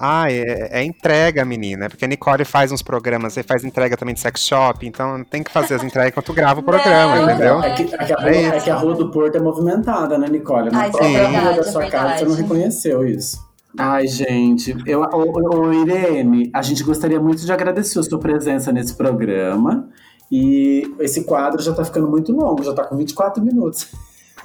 Ah, 0.00 0.30
é, 0.30 0.80
é 0.80 0.84
entrega, 0.84 1.44
menina. 1.44 1.88
Porque 1.88 2.04
a 2.04 2.08
Nicole 2.08 2.44
faz 2.44 2.70
uns 2.70 2.82
programas, 2.82 3.32
você 3.32 3.42
faz 3.42 3.64
entrega 3.64 3.96
também 3.96 4.14
de 4.14 4.20
sex 4.20 4.40
shop, 4.42 4.86
então 4.86 5.24
tem 5.24 5.42
que 5.42 5.50
fazer 5.50 5.74
as 5.74 5.82
entregas 5.82 6.12
enquanto 6.12 6.32
grava 6.32 6.60
o 6.60 6.62
programa, 6.62 7.16
Não, 7.16 7.30
entendeu? 7.30 7.62
É 7.62 7.74
que, 7.74 7.82
é, 7.82 8.04
que 8.04 8.12
a 8.12 8.16
rua, 8.16 8.30
É 8.30 8.46
é 8.56 8.60
que 8.60 8.70
a 8.70 8.76
rua 8.76 8.94
do 8.94 9.10
Porto 9.10 9.36
é 9.36 9.40
movimentada, 9.40 10.16
né, 10.16 10.28
Nicole? 10.28 10.70
Na 10.70 10.80
Ai, 10.80 10.88
isso 10.90 10.98
é 10.98 11.00
própria 11.00 11.18
rua 11.18 11.30
verdade, 11.30 11.60
da 11.60 11.68
é 11.68 11.72
sua 11.72 11.90
casa 11.90 12.18
você 12.18 12.24
não 12.24 12.34
reconheceu 12.34 13.06
isso. 13.06 13.48
Ai, 13.76 14.06
gente, 14.06 14.76
eu, 14.86 15.02
ô, 15.02 15.66
ô, 15.66 15.72
Irene, 15.72 16.50
a 16.54 16.62
gente 16.62 16.82
gostaria 16.82 17.20
muito 17.20 17.44
de 17.44 17.52
agradecer 17.52 17.98
a 17.98 18.02
sua 18.02 18.18
presença 18.18 18.72
nesse 18.72 18.94
programa. 18.94 19.88
E 20.30 20.82
esse 21.00 21.24
quadro 21.24 21.62
já 21.62 21.72
tá 21.72 21.84
ficando 21.84 22.08
muito 22.08 22.32
longo, 22.32 22.62
já 22.62 22.74
tá 22.74 22.84
com 22.84 22.96
24 22.96 23.42
minutos. 23.42 23.88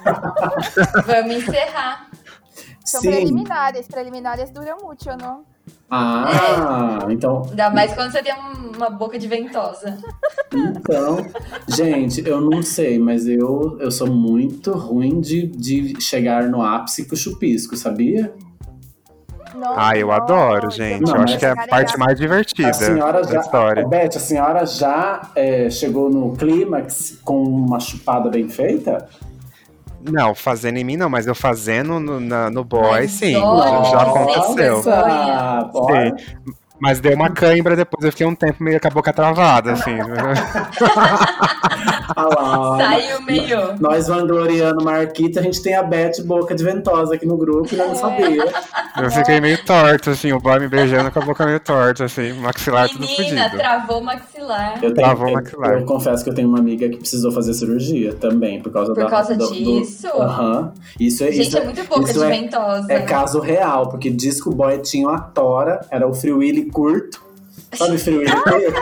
Vamos 1.06 1.36
encerrar. 1.36 2.08
São 2.84 3.00
Sim. 3.00 3.10
preliminares. 3.10 3.86
Preliminares 3.88 4.50
duram 4.50 4.76
muito, 4.82 5.04
não? 5.16 5.42
Ah, 5.90 7.06
então, 7.08 7.42
Ainda 7.48 7.70
mais 7.70 7.94
quando 7.94 8.10
você 8.12 8.22
tem 8.22 8.34
um- 8.34 8.76
uma 8.76 8.90
boca 8.90 9.18
de 9.18 9.26
ventosa. 9.28 9.96
então. 10.52 11.24
Gente, 11.68 12.26
eu 12.26 12.40
não 12.40 12.62
sei, 12.62 12.98
mas 12.98 13.26
eu, 13.26 13.78
eu 13.80 13.90
sou 13.90 14.08
muito 14.08 14.72
ruim 14.72 15.20
de, 15.20 15.46
de 15.46 16.00
chegar 16.00 16.44
no 16.48 16.60
ápice 16.62 17.08
com 17.08 17.16
chupisco, 17.16 17.76
sabia? 17.76 18.34
Não, 19.54 19.72
Ah, 19.78 19.96
eu 19.96 20.10
adoro, 20.10 20.64
não, 20.64 20.70
gente. 20.70 21.00
Não, 21.02 21.14
eu 21.16 21.22
acho 21.22 21.38
que 21.38 21.46
é 21.46 21.50
a 21.50 21.66
parte 21.68 21.96
mais 21.96 22.18
divertida 22.18 22.70
A 22.70 22.72
senhora 22.72 23.22
da 23.22 23.32
já. 23.34 23.40
história. 23.40 23.86
Beth, 23.86 24.16
a 24.16 24.20
senhora 24.20 24.66
já 24.66 25.30
é, 25.36 25.70
chegou 25.70 26.10
no 26.10 26.32
clímax 26.36 27.18
com 27.24 27.40
uma 27.42 27.78
chupada 27.78 28.28
bem 28.28 28.48
feita? 28.48 29.08
Não, 30.04 30.34
fazendo 30.34 30.76
em 30.76 30.84
mim 30.84 30.96
não, 30.96 31.08
mas 31.08 31.26
eu 31.26 31.34
fazendo 31.34 31.98
no, 31.98 32.20
na- 32.20 32.50
no 32.50 32.62
boy, 32.62 32.90
Mas 32.90 33.10
sim. 33.12 33.32
já 33.32 34.02
aconteceu. 34.02 34.76
Nossa, 34.76 35.64
bora. 35.72 36.16
Mas 36.78 37.00
deu 37.00 37.14
uma 37.14 37.30
cãibra 37.30 37.74
depois, 37.76 38.04
eu 38.04 38.10
fiquei 38.10 38.26
um 38.26 38.34
tempo 38.34 38.62
meio 38.62 38.78
com 38.80 38.88
a 38.88 38.90
boca 38.90 39.12
travada, 39.12 39.72
assim. 39.72 39.96
Ah 42.16 42.24
lá, 42.24 42.76
Saiu 42.78 43.22
meio. 43.22 43.74
Nós 43.80 44.08
vangloriando 44.08 44.84
Marquita, 44.84 45.40
a 45.40 45.42
gente 45.42 45.62
tem 45.62 45.74
a 45.74 45.82
Beth 45.82 46.22
Boca 46.24 46.54
de 46.54 46.62
Ventosa 46.64 47.14
aqui 47.14 47.26
no 47.26 47.36
grupo 47.36 47.74
e 47.74 47.78
eu 47.78 47.88
não 47.88 47.94
sabia. 47.94 48.44
Eu 49.00 49.10
fiquei 49.10 49.40
meio 49.40 49.62
torto, 49.64 50.10
assim, 50.10 50.32
o 50.32 50.38
boy 50.40 50.60
me 50.60 50.68
beijando 50.68 51.10
com 51.10 51.18
a 51.18 51.22
boca 51.24 51.44
meio 51.46 51.60
torta, 51.60 52.04
assim, 52.04 52.32
maxilar 52.34 52.88
tudo 52.88 53.00
Menina, 53.00 53.42
fudido. 53.44 53.56
travou 53.58 53.98
o 54.00 54.04
maxilar. 54.04 54.74
Eu, 54.76 54.80
tenho, 54.94 54.94
Travou 54.94 55.28
eu, 55.28 55.34
maxilar. 55.34 55.72
eu 55.72 55.84
confesso 55.86 56.24
que 56.24 56.30
eu 56.30 56.34
tenho 56.34 56.48
uma 56.48 56.58
amiga 56.58 56.88
que 56.88 56.96
precisou 56.98 57.32
fazer 57.32 57.54
cirurgia 57.54 58.14
também, 58.14 58.60
por 58.62 58.72
causa 58.72 58.92
Por 58.94 59.04
da. 59.04 59.10
causa 59.10 59.34
do- 59.34 59.52
disso? 59.52 60.08
Aham. 60.08 60.72
Isso 61.00 61.24
é 61.24 61.32
Gente, 61.32 61.48
isso. 61.48 61.58
é 61.58 61.64
muito 61.64 61.84
boca 61.88 62.02
isso 62.10 62.18
de 62.18 62.24
é- 62.24 62.28
ventosa. 62.28 62.92
É 62.92 63.00
caso 63.02 63.40
real, 63.40 63.88
porque 63.88 64.10
diz 64.10 64.42
que 64.42 64.48
o 64.48 64.52
boy 64.52 64.78
tinha 64.78 65.08
uma 65.08 65.20
tora, 65.20 65.80
era 65.90 66.06
o 66.06 66.14
Free 66.14 66.32
Willy 66.32 66.66
curto. 66.70 67.22
Sabe 67.74 67.96
o 67.96 67.98
Free 67.98 68.18
Willy 68.18 68.30
curto? 68.30 68.74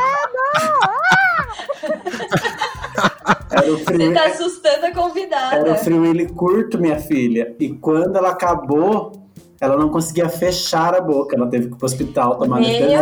Era 3.52 3.72
o 3.72 3.78
Free 3.78 3.98
Você 4.08 4.12
tá 4.14 4.24
assustando 4.26 4.84
a 4.84 4.88
Era 4.88 4.94
convidada. 4.94 5.72
o 5.72 5.74
Free 5.76 5.98
Willy 5.98 6.26
curto, 6.28 6.78
minha 6.78 6.98
filha. 6.98 7.54
E 7.60 7.70
quando 7.74 8.16
ela 8.16 8.30
acabou, 8.30 9.12
ela 9.60 9.76
não 9.76 9.90
conseguia 9.90 10.28
fechar 10.28 10.94
a 10.94 11.00
boca. 11.00 11.36
Ela 11.36 11.46
teve 11.48 11.68
que 11.68 11.74
ir 11.74 11.76
pro 11.76 11.86
hospital 11.86 12.36
tomar 12.38 12.56
anestesia. 12.56 12.88
Que 12.88 12.94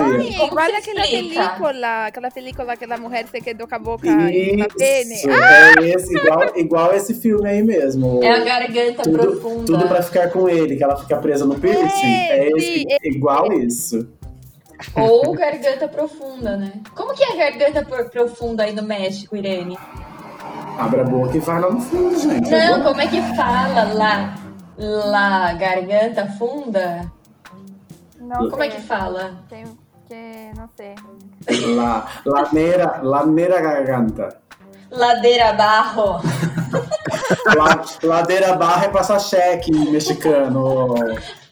aquela 0.74 1.06
película, 1.06 2.06
aquela 2.06 2.30
película 2.30 2.76
que 2.76 2.84
a 2.84 2.96
mulher 2.98 3.26
se 3.26 3.40
quedou 3.40 3.66
com 3.66 3.74
a 3.74 3.78
boca 3.78 4.06
na 4.10 4.26
pene. 4.26 5.14
Isso, 5.14 5.30
é 5.30 5.74
esse, 5.88 6.16
igual, 6.16 6.42
igual 6.56 6.94
esse 6.94 7.14
filme 7.14 7.48
aí 7.48 7.62
mesmo. 7.62 8.22
É 8.22 8.30
a 8.30 8.44
garganta 8.44 9.02
tudo, 9.02 9.18
profunda. 9.18 9.64
tudo 9.64 9.88
pra 9.88 10.02
ficar 10.02 10.28
com 10.30 10.48
ele, 10.48 10.76
que 10.76 10.84
ela 10.84 10.96
fica 10.96 11.16
presa 11.16 11.46
no 11.46 11.58
piercing. 11.58 12.06
É, 12.06 12.38
É, 12.46 12.50
esse, 12.50 12.66
sim, 12.80 12.86
igual 13.04 13.52
isso. 13.52 14.06
Ou 14.96 15.32
garganta 15.34 15.86
profunda, 15.88 16.56
né? 16.56 16.72
Como 16.94 17.14
que 17.14 17.22
é 17.22 17.32
a 17.32 17.50
garganta 17.50 17.84
por- 17.84 18.08
profunda 18.10 18.62
aí 18.64 18.74
no 18.74 18.82
México, 18.82 19.36
Irene? 19.36 19.78
Abre 20.78 21.00
a 21.00 21.04
boca 21.04 21.36
e 21.36 21.40
vai 21.40 21.60
lá 21.60 21.70
no 21.70 21.80
fundo, 21.80 22.18
gente. 22.18 22.54
É 22.54 22.70
Não, 22.70 22.82
como 22.82 23.00
é 23.00 23.06
que 23.06 23.20
fala 23.36 23.92
lá? 23.92 24.34
Lá, 24.78 25.52
garganta 25.54 26.26
funda? 26.38 27.10
Não 28.18 28.48
Como 28.48 28.62
é 28.62 28.68
que 28.68 28.80
fala? 28.80 29.34
Tenho 29.48 29.76
que, 30.06 30.52
não 30.56 30.68
sei. 30.76 30.94
La, 31.74 32.06
laneira, 32.24 33.00
laneira 33.02 33.60
garganta. 33.60 34.40
Ladeira 34.90 35.52
barro. 35.52 36.20
La, 37.56 37.82
ladeira 38.02 38.54
barra 38.54 38.84
é 38.84 38.88
passar 38.88 39.18
cheque 39.20 39.72
mexicano. 39.90 40.94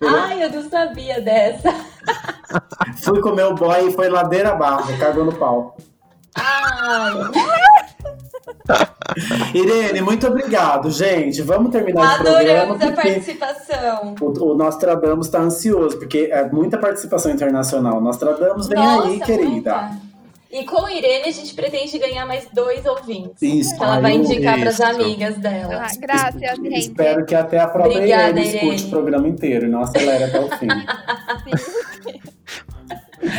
Ai, 0.02 0.44
eu 0.44 0.50
não 0.50 0.68
sabia 0.68 1.20
dessa. 1.20 1.74
Fui 3.02 3.20
comer 3.20 3.44
o 3.44 3.54
boy 3.54 3.88
e 3.88 3.92
foi 3.92 4.08
ladeira 4.08 4.54
barra, 4.54 4.96
cagou 4.98 5.24
no 5.24 5.32
pau. 5.32 5.76
Ai, 6.36 7.14
Irene, 9.54 10.00
muito 10.00 10.26
obrigado, 10.26 10.90
gente. 10.90 11.42
Vamos 11.42 11.70
terminar 11.72 12.14
esse 12.14 12.22
programa. 12.22 12.40
adoramos 12.62 12.82
a 12.82 12.92
participação. 12.92 14.14
O, 14.20 14.52
o 14.52 14.54
Nostradamus 14.54 15.26
está 15.26 15.40
ansioso, 15.40 15.98
porque 15.98 16.28
é 16.30 16.48
muita 16.50 16.78
participação 16.78 17.30
internacional. 17.32 18.00
Nostradamus 18.00 18.68
vem 18.68 18.78
Nossa, 18.78 19.08
aí, 19.08 19.20
querida. 19.20 19.48
muita. 19.50 20.08
E 20.50 20.64
com 20.64 20.86
a 20.86 20.94
Irene 20.94 21.28
a 21.28 21.30
gente 21.30 21.52
pretende 21.54 21.98
ganhar 21.98 22.24
mais 22.24 22.48
dois 22.54 22.86
ouvintes. 22.86 23.42
Isso, 23.42 23.76
Que 23.76 23.84
ela 23.84 24.00
vai 24.00 24.12
indicar 24.14 24.58
para 24.58 24.70
as 24.70 24.80
amigas 24.80 25.36
dela. 25.36 25.84
Ah, 25.84 25.90
graças, 26.00 26.40
gente. 26.40 26.74
Espero 26.78 27.26
que 27.26 27.34
até 27.34 27.58
a 27.58 27.66
própria 27.68 27.96
Obrigada, 27.98 28.30
Irene 28.40 28.46
escute 28.46 28.64
Irene. 28.66 28.86
o 28.86 28.90
programa 28.90 29.28
inteiro 29.28 29.66
e 29.66 29.68
não 29.68 29.82
acelere 29.82 30.24
até 30.24 30.40
o 30.40 30.48
fim. 30.56 30.68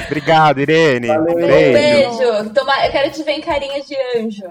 Obrigado, 0.07 0.60
Irene. 0.60 1.07
Valeu, 1.07 1.34
Um. 1.36 1.36
Beijo. 1.36 2.19
beijo. 2.19 2.49
Toma, 2.53 2.86
eu 2.86 2.91
quero 2.91 3.11
te 3.11 3.23
ver 3.23 3.31
em 3.31 3.41
carinha 3.41 3.81
de 3.81 3.95
anjo. 4.18 4.44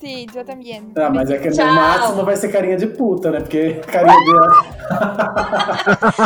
Sim, 0.00 0.26
eu 0.34 0.44
também. 0.46 0.90
Ah, 0.96 1.10
mas 1.10 1.30
é 1.30 1.36
que 1.36 1.50
Tchau. 1.50 1.66
no 1.66 1.74
máximo 1.74 2.24
vai 2.24 2.34
ser 2.34 2.48
carinha 2.48 2.78
de 2.78 2.86
puta, 2.86 3.30
né? 3.30 3.40
Porque 3.40 3.74
carinha 3.86 4.16
de. 4.16 4.32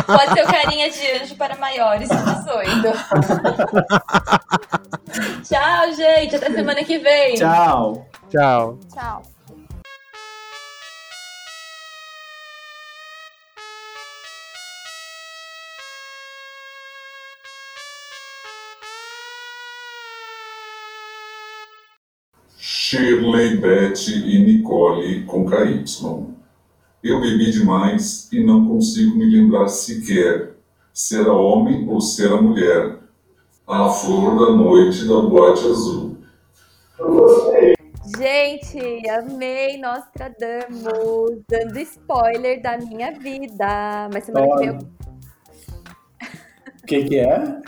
Pode 0.07 0.33
ser 0.33 0.45
o 0.45 0.47
carinha 0.47 0.89
de 0.89 1.11
anjo 1.23 1.35
para 1.35 1.57
maiores 1.57 2.09
de 2.09 2.17
18. 2.17 2.45
Tchau, 5.43 5.93
gente. 5.93 6.37
Até 6.37 6.53
semana 6.53 6.85
que 6.85 6.99
vem. 6.99 7.35
Tchau. 7.35 8.07
Tchau. 8.31 8.79
Tchau. 8.95 9.34
Shirley, 22.95 23.57
Beth 23.57 24.07
e 24.07 24.39
Nicole 24.39 25.25
com 25.25 25.45
KY. 25.45 25.85
Eu 27.03 27.21
bebi 27.21 27.51
demais 27.51 28.33
e 28.33 28.39
não 28.39 28.69
consigo 28.69 29.17
me 29.17 29.25
lembrar 29.25 29.67
sequer 29.67 30.55
se 30.93 31.19
era 31.19 31.33
homem 31.33 31.89
ou 31.89 32.01
se 32.01 32.25
era 32.25 32.41
mulher. 32.41 32.99
A 33.67 33.89
flor 33.89 34.39
da 34.39 34.53
noite 34.53 35.09
da 35.09 35.21
boate 35.23 35.67
azul. 35.67 36.19
Gente, 38.17 39.11
amei 39.11 39.77
Nostradamus, 39.79 41.43
dando 41.49 41.79
spoiler 41.81 42.63
da 42.63 42.79
minha 42.79 43.11
vida. 43.11 44.09
Mas 44.13 44.25
semana 44.25 44.47
que 44.47 44.57
vem 44.57 44.69
eu, 44.69 44.79
O 46.81 46.87
que, 46.87 47.05
que 47.05 47.19
é? 47.19 47.61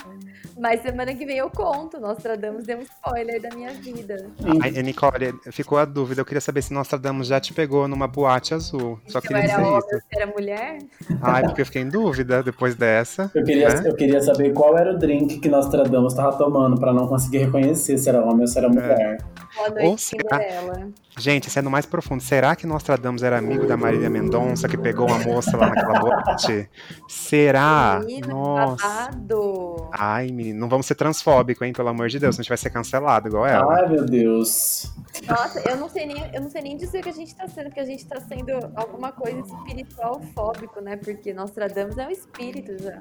Mas 0.59 0.81
semana 0.81 1.13
que 1.13 1.25
vem 1.25 1.37
eu 1.37 1.49
conto. 1.49 1.99
Nostradamus 1.99 2.63
deu 2.65 2.77
um 2.79 2.81
spoiler 2.81 3.41
da 3.41 3.49
minha 3.55 3.71
vida. 3.73 4.29
Ai, 4.61 4.71
Nicole, 4.83 5.33
ficou 5.51 5.77
a 5.77 5.85
dúvida. 5.85 6.21
Eu 6.21 6.25
queria 6.25 6.41
saber 6.41 6.61
se 6.61 6.73
Nostradamus 6.73 7.27
já 7.27 7.39
te 7.39 7.53
pegou 7.53 7.87
numa 7.87 8.07
boate 8.07 8.53
azul. 8.53 8.99
Só 9.07 9.19
Se 9.21 9.27
eu 9.27 9.29
queria 9.29 9.43
era 9.43 9.47
dizer 9.47 9.61
homem 9.61 9.77
isso. 9.79 9.87
ou 9.95 9.99
se 10.01 10.07
era 10.11 10.27
mulher. 10.27 10.77
Ai, 11.21 11.43
porque 11.43 11.61
eu 11.61 11.65
fiquei 11.65 11.81
em 11.81 11.89
dúvida 11.89 12.41
depois 12.43 12.75
dessa. 12.75 13.31
Eu 13.33 13.43
queria, 13.43 13.69
né? 13.69 13.89
eu 13.89 13.95
queria 13.95 14.21
saber 14.21 14.53
qual 14.53 14.77
era 14.77 14.93
o 14.93 14.97
drink 14.97 15.39
que 15.39 15.49
Nostradamus 15.49 16.13
tava 16.13 16.37
tomando 16.37 16.79
pra 16.79 16.93
não 16.93 17.07
conseguir 17.07 17.39
reconhecer 17.39 17.97
se 17.97 18.09
era 18.09 18.23
homem 18.23 18.41
ou 18.41 18.47
se 18.47 18.57
era 18.57 18.69
mulher. 18.69 19.17
Boa 19.57 19.69
Ou 19.69 19.73
noite, 19.89 20.01
será- 20.01 20.37
Cinderela. 20.39 20.89
Gente, 21.17 21.49
sendo 21.49 21.69
mais 21.69 21.85
profundo, 21.85 22.21
será 22.21 22.55
que 22.55 22.67
Nostradamus 22.67 23.23
era 23.23 23.37
amigo 23.39 23.65
da 23.65 23.75
Marília 23.75 24.07
Mendonça 24.09 24.67
que 24.67 24.77
pegou 24.77 25.07
uma 25.07 25.17
moça 25.19 25.57
lá 25.57 25.67
naquela 25.69 25.99
boate? 25.99 26.69
Será? 27.07 27.99
Menina, 28.05 28.27
Nossa. 28.27 28.87
babado. 28.87 29.89
Ai, 29.91 30.27
menino, 30.27 30.59
não 30.59 30.69
vamos 30.69 30.85
ser 30.85 30.93
transfóbico, 30.95 31.65
hein? 31.65 31.73
Pelo 31.73 31.89
amor 31.89 32.07
de 32.07 32.19
Deus, 32.19 32.35
senão 32.35 32.41
a 32.41 32.43
gente 32.43 32.49
vai 32.49 32.57
ser 32.57 32.69
cancelado 32.69 33.27
igual 33.27 33.47
ela. 33.47 33.79
Ai, 33.79 33.89
meu 33.89 34.05
Deus. 34.05 34.91
Nossa, 35.27 35.59
eu 35.67 35.75
não 35.75 35.89
sei 35.89 36.05
nem, 36.05 36.29
eu 36.33 36.41
não 36.41 36.49
sei 36.51 36.61
nem 36.61 36.77
dizer 36.77 36.99
o 36.99 37.03
que 37.03 37.09
a 37.09 37.13
gente 37.13 37.35
tá 37.35 37.47
sendo, 37.47 37.65
porque 37.65 37.79
a 37.79 37.85
gente 37.85 38.05
tá 38.05 38.19
sendo 38.21 38.51
alguma 38.75 39.11
coisa 39.11 39.39
espiritual 39.39 40.21
fóbico, 40.35 40.79
né? 40.81 40.95
Porque 40.97 41.33
Nostradamus 41.33 41.97
é 41.97 42.05
um 42.07 42.11
espírito 42.11 42.77
já. 42.81 42.99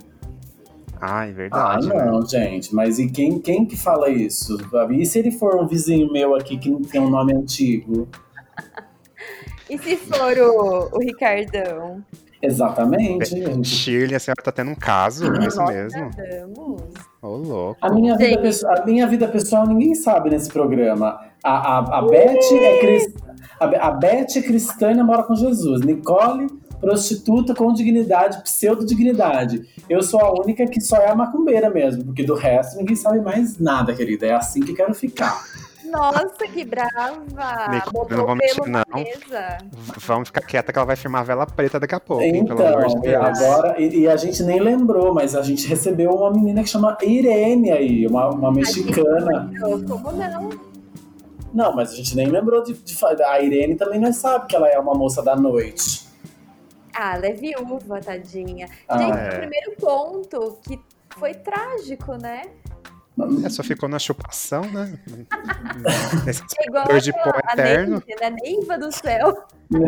Ai, 1.00 1.30
Ah, 1.30 1.32
verdade. 1.32 1.88
né? 1.88 2.04
não, 2.04 2.26
gente. 2.26 2.74
Mas 2.74 2.98
e 2.98 3.08
quem, 3.08 3.38
quem 3.38 3.64
que 3.66 3.76
fala 3.76 4.08
isso? 4.08 4.56
E 4.90 5.06
se 5.06 5.18
ele 5.18 5.30
for 5.30 5.56
um 5.56 5.66
vizinho 5.66 6.10
meu 6.12 6.34
aqui 6.34 6.56
que 6.58 6.70
não 6.70 6.82
tem 6.82 7.00
um 7.00 7.10
nome 7.10 7.34
antigo? 7.34 8.08
E 9.68 9.76
se 9.78 9.96
for 9.96 10.38
o, 10.38 10.96
o 10.96 11.00
Ricardão? 11.00 12.00
Exatamente. 12.40 13.30
gente. 13.30 13.66
Shirley, 13.66 14.14
a 14.14 14.20
senhora 14.20 14.40
tá 14.40 14.52
tendo 14.52 14.70
um 14.70 14.74
caso, 14.76 15.24
é 15.34 15.44
isso 15.48 15.60
mesmo? 15.64 16.10
Ô, 17.20 17.28
louco. 17.36 17.76
A 17.80 17.90
minha, 17.92 18.16
vida 18.16 18.38
pessoal, 18.40 18.74
a 18.80 18.86
minha 18.86 19.06
vida 19.08 19.26
pessoal 19.26 19.66
ninguém 19.66 19.92
sabe 19.96 20.30
nesse 20.30 20.48
programa. 20.52 21.18
A, 21.42 21.50
a, 21.78 21.98
a, 21.98 22.02
Beth 22.02 22.38
é 22.52 22.78
cris- 22.78 23.12
a, 23.58 23.66
Be- 23.66 23.76
a 23.76 23.90
Beth 23.90 24.36
é 24.36 24.42
cristã 24.42 24.92
e 24.92 24.94
namora 24.94 25.24
com 25.24 25.34
Jesus. 25.34 25.80
Nicole, 25.80 26.46
prostituta 26.80 27.54
com 27.54 27.72
dignidade, 27.72 28.42
pseudo-dignidade. 28.42 29.66
Eu 29.88 30.02
sou 30.02 30.20
a 30.20 30.32
única 30.40 30.66
que 30.66 30.80
só 30.80 30.96
é 30.96 31.08
a 31.10 31.14
macumbeira 31.14 31.70
mesmo, 31.70 32.04
porque 32.04 32.24
do 32.24 32.34
resto 32.34 32.76
ninguém 32.78 32.96
sabe 32.96 33.20
mais 33.20 33.58
nada, 33.58 33.94
querida. 33.94 34.26
É 34.26 34.32
assim 34.34 34.60
que 34.60 34.72
quero 34.74 34.94
ficar. 34.94 35.44
Nossa, 35.90 36.46
que 36.52 36.64
brava! 36.64 37.70
Nico, 37.70 37.92
Botou 37.92 38.18
eu 38.18 38.26
não 38.26 38.34
mentir, 38.34 38.66
na 38.66 38.84
não. 38.92 38.98
mesa. 39.04 39.58
Vamos 40.04 40.28
ficar 40.28 40.40
quieta 40.42 40.72
que 40.72 40.78
ela 40.78 40.84
vai 40.86 40.96
firmar 40.96 41.20
a 41.20 41.24
vela 41.24 41.46
preta 41.46 41.78
daqui 41.78 41.94
a 41.94 42.00
pouco, 42.00 42.24
hein? 42.24 42.44
Pelo 42.44 42.66
amor 42.66 42.86
de 42.86 42.92
Então, 42.96 43.00
Deus. 43.02 43.40
agora, 43.40 43.80
e, 43.80 44.00
e 44.00 44.08
a 44.08 44.16
gente 44.16 44.42
nem 44.42 44.58
lembrou, 44.60 45.14
mas 45.14 45.36
a 45.36 45.42
gente 45.42 45.66
recebeu 45.68 46.10
uma 46.10 46.32
menina 46.32 46.62
que 46.64 46.68
chama 46.68 46.98
Irene 47.02 47.70
aí, 47.70 48.06
uma, 48.06 48.28
uma 48.30 48.50
mexicana. 48.52 49.48
Eu, 49.54 49.80
Como 49.84 50.10
não? 50.12 50.50
Não, 51.54 51.74
mas 51.74 51.92
a 51.92 51.94
gente 51.94 52.16
nem 52.16 52.26
lembrou 52.28 52.62
de, 52.62 52.74
de 52.74 52.96
A 53.24 53.40
Irene 53.40 53.76
também 53.76 54.00
nós 54.00 54.16
sabe 54.16 54.46
que 54.48 54.56
ela 54.56 54.68
é 54.68 54.78
uma 54.78 54.92
moça 54.92 55.22
da 55.22 55.36
noite. 55.36 56.05
Ah, 56.98 57.16
ela 57.16 57.26
é 57.26 57.32
viúva, 57.34 58.00
tadinha. 58.00 58.68
Ah, 58.88 58.96
Gente, 58.96 59.18
é. 59.18 59.28
o 59.28 59.38
primeiro 59.40 59.72
ponto 59.78 60.58
que 60.62 60.80
foi 61.10 61.34
trágico, 61.34 62.14
né? 62.16 62.42
É, 63.44 63.48
só 63.48 63.62
ficou 63.62 63.88
na 63.88 63.98
chupação, 63.98 64.62
né? 64.70 64.98
Esse 66.26 66.42
É 66.58 66.66
igual 66.66 66.86
de 66.98 67.12
pó 67.12 67.32
eterno. 67.52 68.02
Neiva, 68.06 68.20
né? 68.20 68.36
Neiva 68.42 68.78
do 68.78 68.92
céu. 68.92 69.46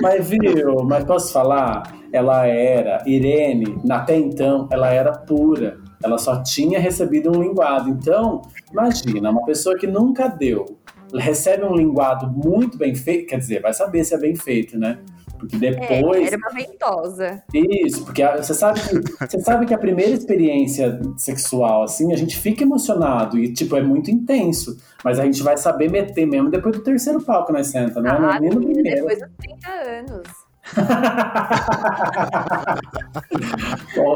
Mas 0.00 0.28
viu, 0.28 0.84
mas 0.84 1.04
posso 1.04 1.32
falar? 1.32 1.94
Ela 2.12 2.46
era, 2.46 3.02
Irene, 3.06 3.76
até 3.90 4.16
então, 4.16 4.68
ela 4.70 4.90
era 4.90 5.12
pura. 5.12 5.78
Ela 6.02 6.16
só 6.18 6.42
tinha 6.42 6.78
recebido 6.78 7.30
um 7.30 7.42
linguado. 7.42 7.90
Então, 7.90 8.42
imagina, 8.72 9.30
uma 9.30 9.44
pessoa 9.44 9.76
que 9.76 9.86
nunca 9.86 10.28
deu 10.28 10.78
recebe 11.14 11.64
um 11.64 11.74
linguado 11.74 12.28
muito 12.28 12.76
bem 12.76 12.94
feito, 12.94 13.26
quer 13.26 13.38
dizer, 13.38 13.60
vai 13.60 13.72
saber 13.72 14.04
se 14.04 14.14
é 14.14 14.18
bem 14.18 14.36
feito, 14.36 14.78
né? 14.78 14.98
Porque 15.38 15.56
É, 15.56 15.70
depois. 15.70 16.26
era 16.32 16.36
uma 16.36 16.50
ventosa. 16.50 17.42
Isso, 17.52 18.04
porque 18.04 18.22
a- 18.22 18.36
você 18.42 18.54
sabe, 18.54 18.80
que, 18.80 18.88
você 19.30 19.40
sabe 19.40 19.66
que 19.66 19.74
a 19.74 19.78
primeira 19.78 20.12
experiência 20.12 21.00
sexual, 21.16 21.82
assim, 21.82 22.12
a 22.12 22.16
gente 22.16 22.36
fica 22.36 22.62
emocionado 22.62 23.38
e, 23.38 23.52
tipo, 23.52 23.76
é 23.76 23.82
muito 23.82 24.10
intenso. 24.10 24.76
Mas 25.04 25.18
a 25.20 25.24
gente 25.24 25.42
vai 25.42 25.56
saber 25.56 25.90
meter 25.90 26.26
mesmo 26.26 26.50
depois 26.50 26.76
do 26.76 26.82
terceiro 26.82 27.22
palco 27.22 27.52
nós 27.52 27.68
senta, 27.68 28.00
não 28.00 28.10
é 28.10 28.14
Ah, 28.36 28.40
nem 28.40 28.50
no 28.50 28.56
primeiro. 28.60 28.82
depois 29.06 29.18
dos 29.20 29.28
30 29.38 29.68
anos. 29.68 30.47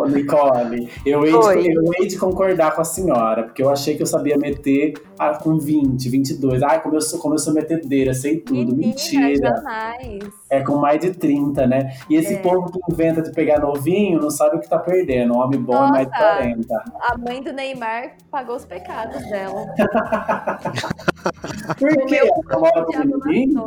Nicole, 0.08 0.88
eu 1.04 1.24
hei, 1.24 1.32
de, 1.62 1.72
eu 1.74 1.82
hei 1.98 2.06
de 2.06 2.16
concordar 2.18 2.74
com 2.74 2.80
a 2.80 2.84
senhora, 2.84 3.42
porque 3.44 3.62
eu 3.62 3.70
achei 3.70 3.96
que 3.96 4.02
eu 4.02 4.06
sabia 4.06 4.36
meter 4.36 4.94
ah, 5.18 5.34
com 5.38 5.58
20, 5.58 6.08
22. 6.08 6.62
Ai, 6.62 6.80
como 6.82 6.96
eu 6.96 7.00
sou, 7.00 7.18
como 7.18 7.34
eu 7.34 7.38
sou 7.38 7.52
metedeira, 7.54 8.12
sei 8.14 8.38
tudo. 8.40 8.72
Menina, 8.74 8.88
Mentira. 8.88 9.34
jamais. 9.36 10.18
É 10.50 10.60
com 10.62 10.76
mais 10.76 11.00
de 11.00 11.10
30, 11.12 11.66
né? 11.66 11.94
E 12.08 12.14
esse 12.16 12.34
É. 12.34 12.38
povo 12.38 12.70
que 12.70 12.78
inventa 12.92 13.22
de 13.22 13.32
pegar 13.32 13.58
novinho 13.60 14.20
não 14.20 14.30
sabe 14.30 14.56
o 14.56 14.60
que 14.60 14.68
tá 14.68 14.78
perdendo. 14.78 15.34
Homem 15.36 15.60
bom 15.60 15.74
é 15.74 15.90
mais 15.90 16.06
de 16.06 16.12
Nossa. 16.12 16.34
40. 16.36 16.84
A 17.00 17.18
mãe 17.18 17.42
do 17.42 17.52
Neymar 17.52 18.12
pagou 18.30 18.56
os 18.56 18.64
pecados 18.64 19.20
dela. 19.30 19.66
Por 21.78 22.06
quê? 22.06 22.16
Ela 22.16 22.42
com 22.44 22.60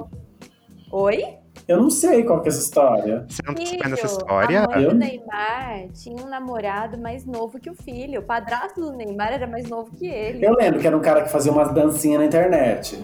o. 0.01 0.07
Oi? 0.91 1.37
Eu 1.67 1.81
não 1.81 1.89
sei 1.89 2.23
qual 2.23 2.41
que 2.41 2.47
é 2.47 2.51
essa 2.51 2.61
história. 2.61 3.25
Você 3.27 3.41
não 3.45 3.55
tá 3.55 3.65
sabendo 3.65 3.93
essa 3.95 4.05
história? 4.05 4.63
a 4.63 4.67
mãe 4.69 4.83
Eu- 4.83 4.89
do 4.91 4.95
Neymar 4.97 5.87
tinha 5.93 6.15
um 6.23 6.27
namorado 6.29 6.97
mais 6.97 7.25
novo 7.25 7.59
que 7.59 7.69
o 7.69 7.73
filho. 7.73 8.19
O 8.19 8.23
padrasto 8.23 8.79
do 8.79 8.91
Neymar 8.93 9.33
era 9.33 9.47
mais 9.47 9.67
novo 9.67 9.89
que 9.95 10.05
ele. 10.07 10.45
Eu 10.45 10.53
lembro 10.53 10.79
que 10.79 10.85
era 10.85 10.95
um 10.95 11.01
cara 11.01 11.23
que 11.23 11.29
fazia 11.29 11.51
umas 11.51 11.73
dancinhas 11.73 12.19
na 12.19 12.25
internet. 12.25 13.03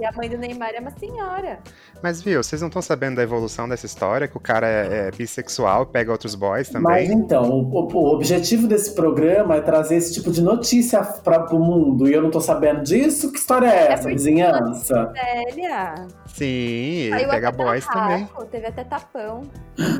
E 0.00 0.04
a 0.06 0.12
mãe 0.12 0.28
do 0.30 0.38
Neymar 0.38 0.70
é 0.74 0.80
uma 0.80 0.90
senhora. 0.92 1.58
Mas 2.02 2.22
viu, 2.22 2.42
vocês 2.42 2.60
não 2.62 2.68
estão 2.68 2.80
sabendo 2.80 3.16
da 3.16 3.22
evolução 3.22 3.68
dessa 3.68 3.84
história? 3.84 4.26
Que 4.26 4.36
o 4.36 4.40
cara 4.40 4.66
é, 4.66 5.08
é 5.08 5.10
bissexual, 5.10 5.84
pega 5.84 6.10
outros 6.10 6.34
boys 6.34 6.70
Mas 6.72 6.82
também? 7.08 7.12
então, 7.12 7.50
o, 7.50 7.86
o- 7.92 8.14
objetivo 8.14 8.66
desse 8.66 8.94
programa 8.94 9.56
é 9.56 9.60
trazer 9.60 9.96
esse 9.96 10.14
tipo 10.14 10.30
de 10.30 10.40
notícia 10.42 11.02
para 11.02 11.54
o 11.54 11.58
mundo. 11.58 12.08
E 12.08 12.14
eu 12.14 12.22
não 12.22 12.30
tô 12.30 12.40
sabendo 12.40 12.82
disso? 12.82 13.30
Que 13.30 13.38
história 13.38 13.66
é 13.66 13.92
essa, 13.92 14.02
porque- 14.04 14.14
vizinhança? 14.14 15.12
Velha. 15.12 15.94
Sim, 16.26 16.46
ele 16.46 17.10
Saiu 17.10 17.28
pega 17.28 17.52
boys 17.52 17.86
também. 17.86 18.28
Teve 18.50 18.66
até 18.68 18.84
tapão. 18.84 19.42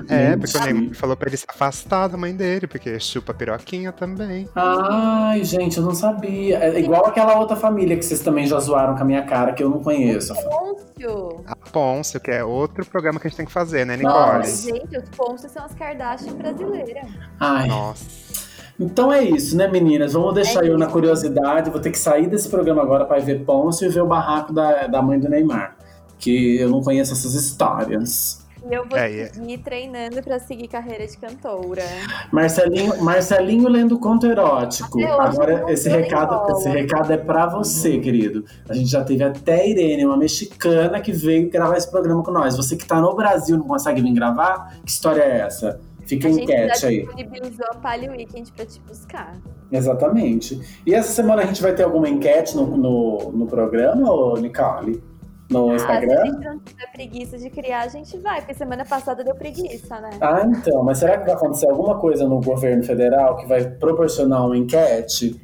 É, 0.09 0.37
porque 0.37 0.57
o. 0.57 0.61
Neymar 0.65 0.95
falou 0.95 1.17
pra 1.17 1.29
ele 1.29 1.37
se 1.37 1.45
afastar 1.49 2.09
da 2.09 2.17
mãe 2.17 2.35
dele, 2.35 2.67
porque 2.67 2.99
chupa 2.99 3.35
piroquinha 3.35 3.93
também. 3.93 4.49
Ai, 4.55 5.45
gente, 5.45 5.77
eu 5.79 5.83
não 5.85 5.95
sabia. 5.95 6.59
É 6.59 6.79
igual 6.81 7.05
aquela 7.07 7.39
outra 7.39 7.57
família 7.57 7.97
que 7.97 8.05
vocês 8.05 8.21
também 8.21 8.47
já 8.47 8.59
zoaram 8.59 8.95
com 8.95 9.03
a 9.03 9.05
minha 9.05 9.23
cara, 9.23 9.53
que 9.53 9.63
eu 9.63 9.69
não 9.69 9.81
conheço. 9.81 9.90
Pôncio. 10.35 11.45
A 11.47 11.57
Pôncio, 11.57 12.21
que 12.21 12.31
é 12.31 12.45
outro 12.45 12.85
programa 12.87 13.19
que 13.21 13.27
a 13.27 13.31
gente 13.31 13.37
tem 13.37 13.47
que 13.47 13.53
fazer, 13.53 13.85
né, 13.85 13.97
Nossa, 13.97 14.39
Nicole? 14.39 14.81
gente, 14.81 14.99
os 14.99 15.09
Pôncios 15.11 15.53
são 15.53 15.65
as 15.65 15.75
Kardashian 15.75 16.35
brasileiras. 16.35 17.09
Ai. 17.39 17.69
Nossa. 17.69 18.05
Então 18.79 19.13
é 19.13 19.23
isso, 19.23 19.57
né, 19.57 19.69
meninas? 19.69 20.15
Vamos 20.15 20.33
deixar 20.35 20.65
É 20.65 20.69
eu 20.69 20.79
na 20.79 20.87
curiosidade. 20.87 21.69
Vou 21.71 21.81
ter 21.81 21.91
que 21.91 21.99
sair 21.99 22.27
desse 22.29 22.49
programa 22.49 22.81
agora 22.83 23.05
para 23.05 23.21
ver 23.21 23.45
Pôncio 23.45 23.87
e 23.87 23.91
ver 23.91 24.01
o 24.01 24.07
barraco 24.07 24.53
da, 24.55 24.87
da 24.87 25.03
mãe 25.03 25.21
do 25.21 25.29
Neymar. 25.29 25.77
Que 26.19 26.57
eu 26.59 26.71
não 26.71 26.83
conheço 26.83 27.13
essas 27.13 27.35
histórias. 27.35 28.40
E 28.69 28.75
eu 28.75 28.87
vou 28.87 28.99
É, 28.99 29.23
é- 29.23 29.59
treinando 29.63 30.23
pra 30.23 30.39
seguir 30.39 30.69
carreira 30.69 31.07
de 31.07 31.17
cantora. 31.17 31.83
Marcelinho, 32.33 33.03
Marcelinho 33.03 33.69
lendo 33.69 33.99
conto 33.99 34.27
erótico. 34.27 35.03
Agora, 35.05 35.65
esse 35.73 35.89
recado, 35.89 36.51
esse 36.53 36.69
recado 36.69 37.13
é 37.13 37.17
pra 37.17 37.47
você, 37.47 37.99
querido. 37.99 38.45
A 38.69 38.75
gente 38.75 38.91
já 38.91 39.03
teve 39.05 39.23
até 39.25 39.63
a 39.63 39.67
Irene, 39.67 40.05
uma 40.07 40.17
mexicana, 40.17 41.01
que 41.01 41.13
veio 41.13 41.49
gravar 41.51 41.77
esse 41.77 41.91
programa 41.91 42.23
com 42.23 42.31
nós. 42.31 42.57
Você 42.57 42.77
que 42.77 42.87
tá 42.87 43.01
no 43.01 43.15
Brasil 43.15 43.57
não 43.57 43.67
consegue 43.67 44.03
vir 44.03 44.13
gravar? 44.13 44.75
Que 44.85 44.91
história 44.91 45.23
é 45.23 45.41
essa? 45.41 45.81
Fica 46.07 46.27
A 46.27 46.31
a 46.31 46.33
gente 46.33 46.43
enquete 46.43 46.81
já 46.81 46.89
aí. 46.89 47.03
disponibilizou 47.07 47.67
a 47.71 47.75
Palio 47.77 48.11
Weekend 48.11 48.51
pra 48.53 48.67
te 48.67 48.81
buscar. 48.81 49.33
Exatamente. 49.71 50.61
E 50.85 50.93
essa 50.95 51.13
semana 51.13 51.43
a 51.43 51.47
gente 51.47 51.63
vai 51.63 51.73
ter 51.75 51.85
alguma 51.85 52.09
enquete 52.09 52.57
no, 52.57 52.67
no, 52.77 53.33
no 53.33 53.47
programa, 53.47 54.11
ô 54.11 54.37
Nicole? 54.37 55.01
No 55.51 55.71
Ah, 55.73 55.79
se 55.79 55.85
a 55.85 55.95
Instagram? 55.97 56.27
gente 56.27 56.45
não 56.45 56.59
tiver 56.61 56.93
preguiça 56.93 57.39
de 57.39 57.51
criar, 57.51 57.81
a 57.81 57.89
gente 57.89 58.17
vai, 58.19 58.41
porque 58.41 58.55
semana 58.55 58.85
passada 58.85 59.25
deu 59.25 59.35
preguiça, 59.35 60.01
né? 60.01 60.11
Ah, 60.21 60.43
então. 60.47 60.83
Mas 60.85 60.99
será 60.99 61.19
que 61.19 61.25
vai 61.25 61.35
acontecer 61.35 61.69
alguma 61.69 61.99
coisa 61.99 62.27
no 62.29 62.41
governo 62.41 62.85
federal 62.85 63.37
que 63.37 63.47
vai 63.47 63.69
proporcionar 63.69 64.47
uma 64.47 64.57
enquete? 64.57 65.41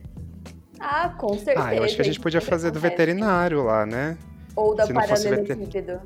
Ah, 0.79 1.09
com 1.19 1.35
certeza. 1.35 1.67
Ah, 1.67 1.75
eu 1.75 1.83
acho 1.83 1.97
que 1.97 2.03
a 2.03 2.05
gente 2.05 2.21
podia 2.21 2.41
fazer 2.41 2.71
do 2.71 2.79
veterinário 2.79 3.65
lá, 3.65 3.85
né? 3.85 4.17
Ou 4.55 4.75
da 4.75 4.87
paralelepípedo. 4.87 6.01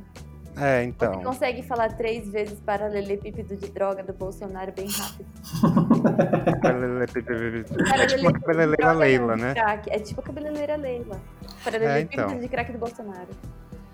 É, 0.56 0.80
Você 0.80 0.84
então. 0.88 1.22
consegue 1.22 1.62
falar 1.62 1.96
três 1.96 2.28
vezes 2.28 2.58
paralelepípedo 2.60 3.56
de 3.56 3.68
droga 3.70 4.02
do 4.02 4.12
Bolsonaro 4.12 4.72
bem 4.72 4.88
rápido. 4.88 5.26
É 8.00 8.06
tipo 8.06 8.22
uma 8.22 8.32
cabeleireira 8.32 8.92
Leila, 8.92 9.36
né? 9.36 9.54
É 9.88 9.98
tipo 9.98 10.20
a 10.20 10.24
cabeleireira 10.24 10.76
Leila. 10.76 11.20
Paralelepípedo 11.64 12.22
então. 12.22 12.38
de 12.40 12.48
crack 12.48 12.72
do 12.72 12.78
Bolsonaro. 12.78 13.28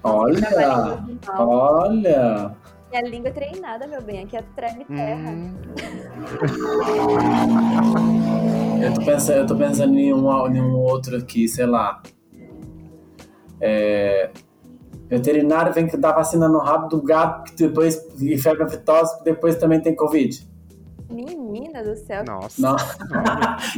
Olha! 0.03 1.05
Olha! 1.39 2.57
Minha 2.91 3.03
língua 3.03 3.29
é 3.29 3.33
treinada, 3.33 3.87
meu 3.87 4.01
bem. 4.01 4.25
Aqui 4.25 4.37
é 4.37 4.43
treme 4.55 4.85
terra. 4.85 5.31
Hum, 5.31 5.55
Eu 8.83 8.93
tô 8.95 9.05
pensando, 9.05 9.39
eu 9.39 9.47
tô 9.47 9.57
pensando 9.57 9.99
em, 9.99 10.13
um, 10.13 10.47
em 10.55 10.61
um 10.61 10.77
outro 10.77 11.17
aqui, 11.17 11.49
sei 11.49 11.67
lá. 11.67 12.03
É, 13.61 14.31
veterinário 15.09 15.73
vem 15.73 15.87
que 15.87 15.97
dá 15.97 16.13
vacina 16.13 16.49
no 16.49 16.59
rabo 16.59 16.89
do 16.89 17.03
gato, 17.03 17.45
que 17.53 17.67
depois 17.67 17.99
e 18.21 18.37
febre 18.39 18.65
aftosa, 18.65 19.17
que 19.19 19.25
depois 19.25 19.57
também 19.57 19.81
tem 19.81 19.95
Covid. 19.95 20.47
Menina 21.11 21.83
do 21.83 21.97
céu. 21.97 22.25
nossa. 22.25 22.61
Não, 22.61 22.77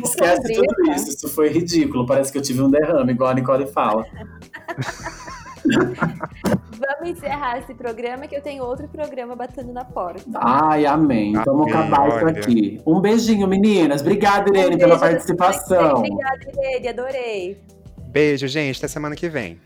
esquece 0.03 0.55
tudo 0.55 0.91
isso. 0.93 1.11
Isso 1.11 1.29
foi 1.29 1.49
ridículo. 1.49 2.07
Parece 2.07 2.33
que 2.33 2.39
eu 2.39 2.43
tive 2.43 2.63
um 2.63 2.71
derrame, 2.71 3.13
igual 3.13 3.31
a 3.31 3.35
Nicole 3.35 3.67
fala. 3.67 4.05
Vamos 6.79 7.11
encerrar 7.11 7.59
esse 7.59 7.75
programa 7.75 8.27
que 8.27 8.37
eu 8.37 8.41
tenho 8.41 8.63
outro 8.63 8.89
programa 8.89 9.35
batendo 9.35 9.73
na 9.73 9.85
porta. 9.85 10.23
Ai, 10.37 10.87
amém. 10.87 11.33
Vamos 11.45 11.73
acabar 11.73 12.09
isso 12.09 12.27
aqui. 12.27 12.81
Um 12.87 13.01
beijinho, 13.01 13.47
meninas. 13.49 14.01
Obrigada, 14.01 14.49
Irene, 14.49 14.77
Um 14.77 14.79
pela 14.79 14.99
participação. 14.99 15.97
Obrigada, 15.97 16.39
Irene. 16.57 16.89
Adorei. 16.89 17.61
Beijo, 18.09 18.47
gente. 18.47 18.79
Até 18.79 18.89
semana 18.89 19.15
que 19.17 19.29
vem. 19.29 19.61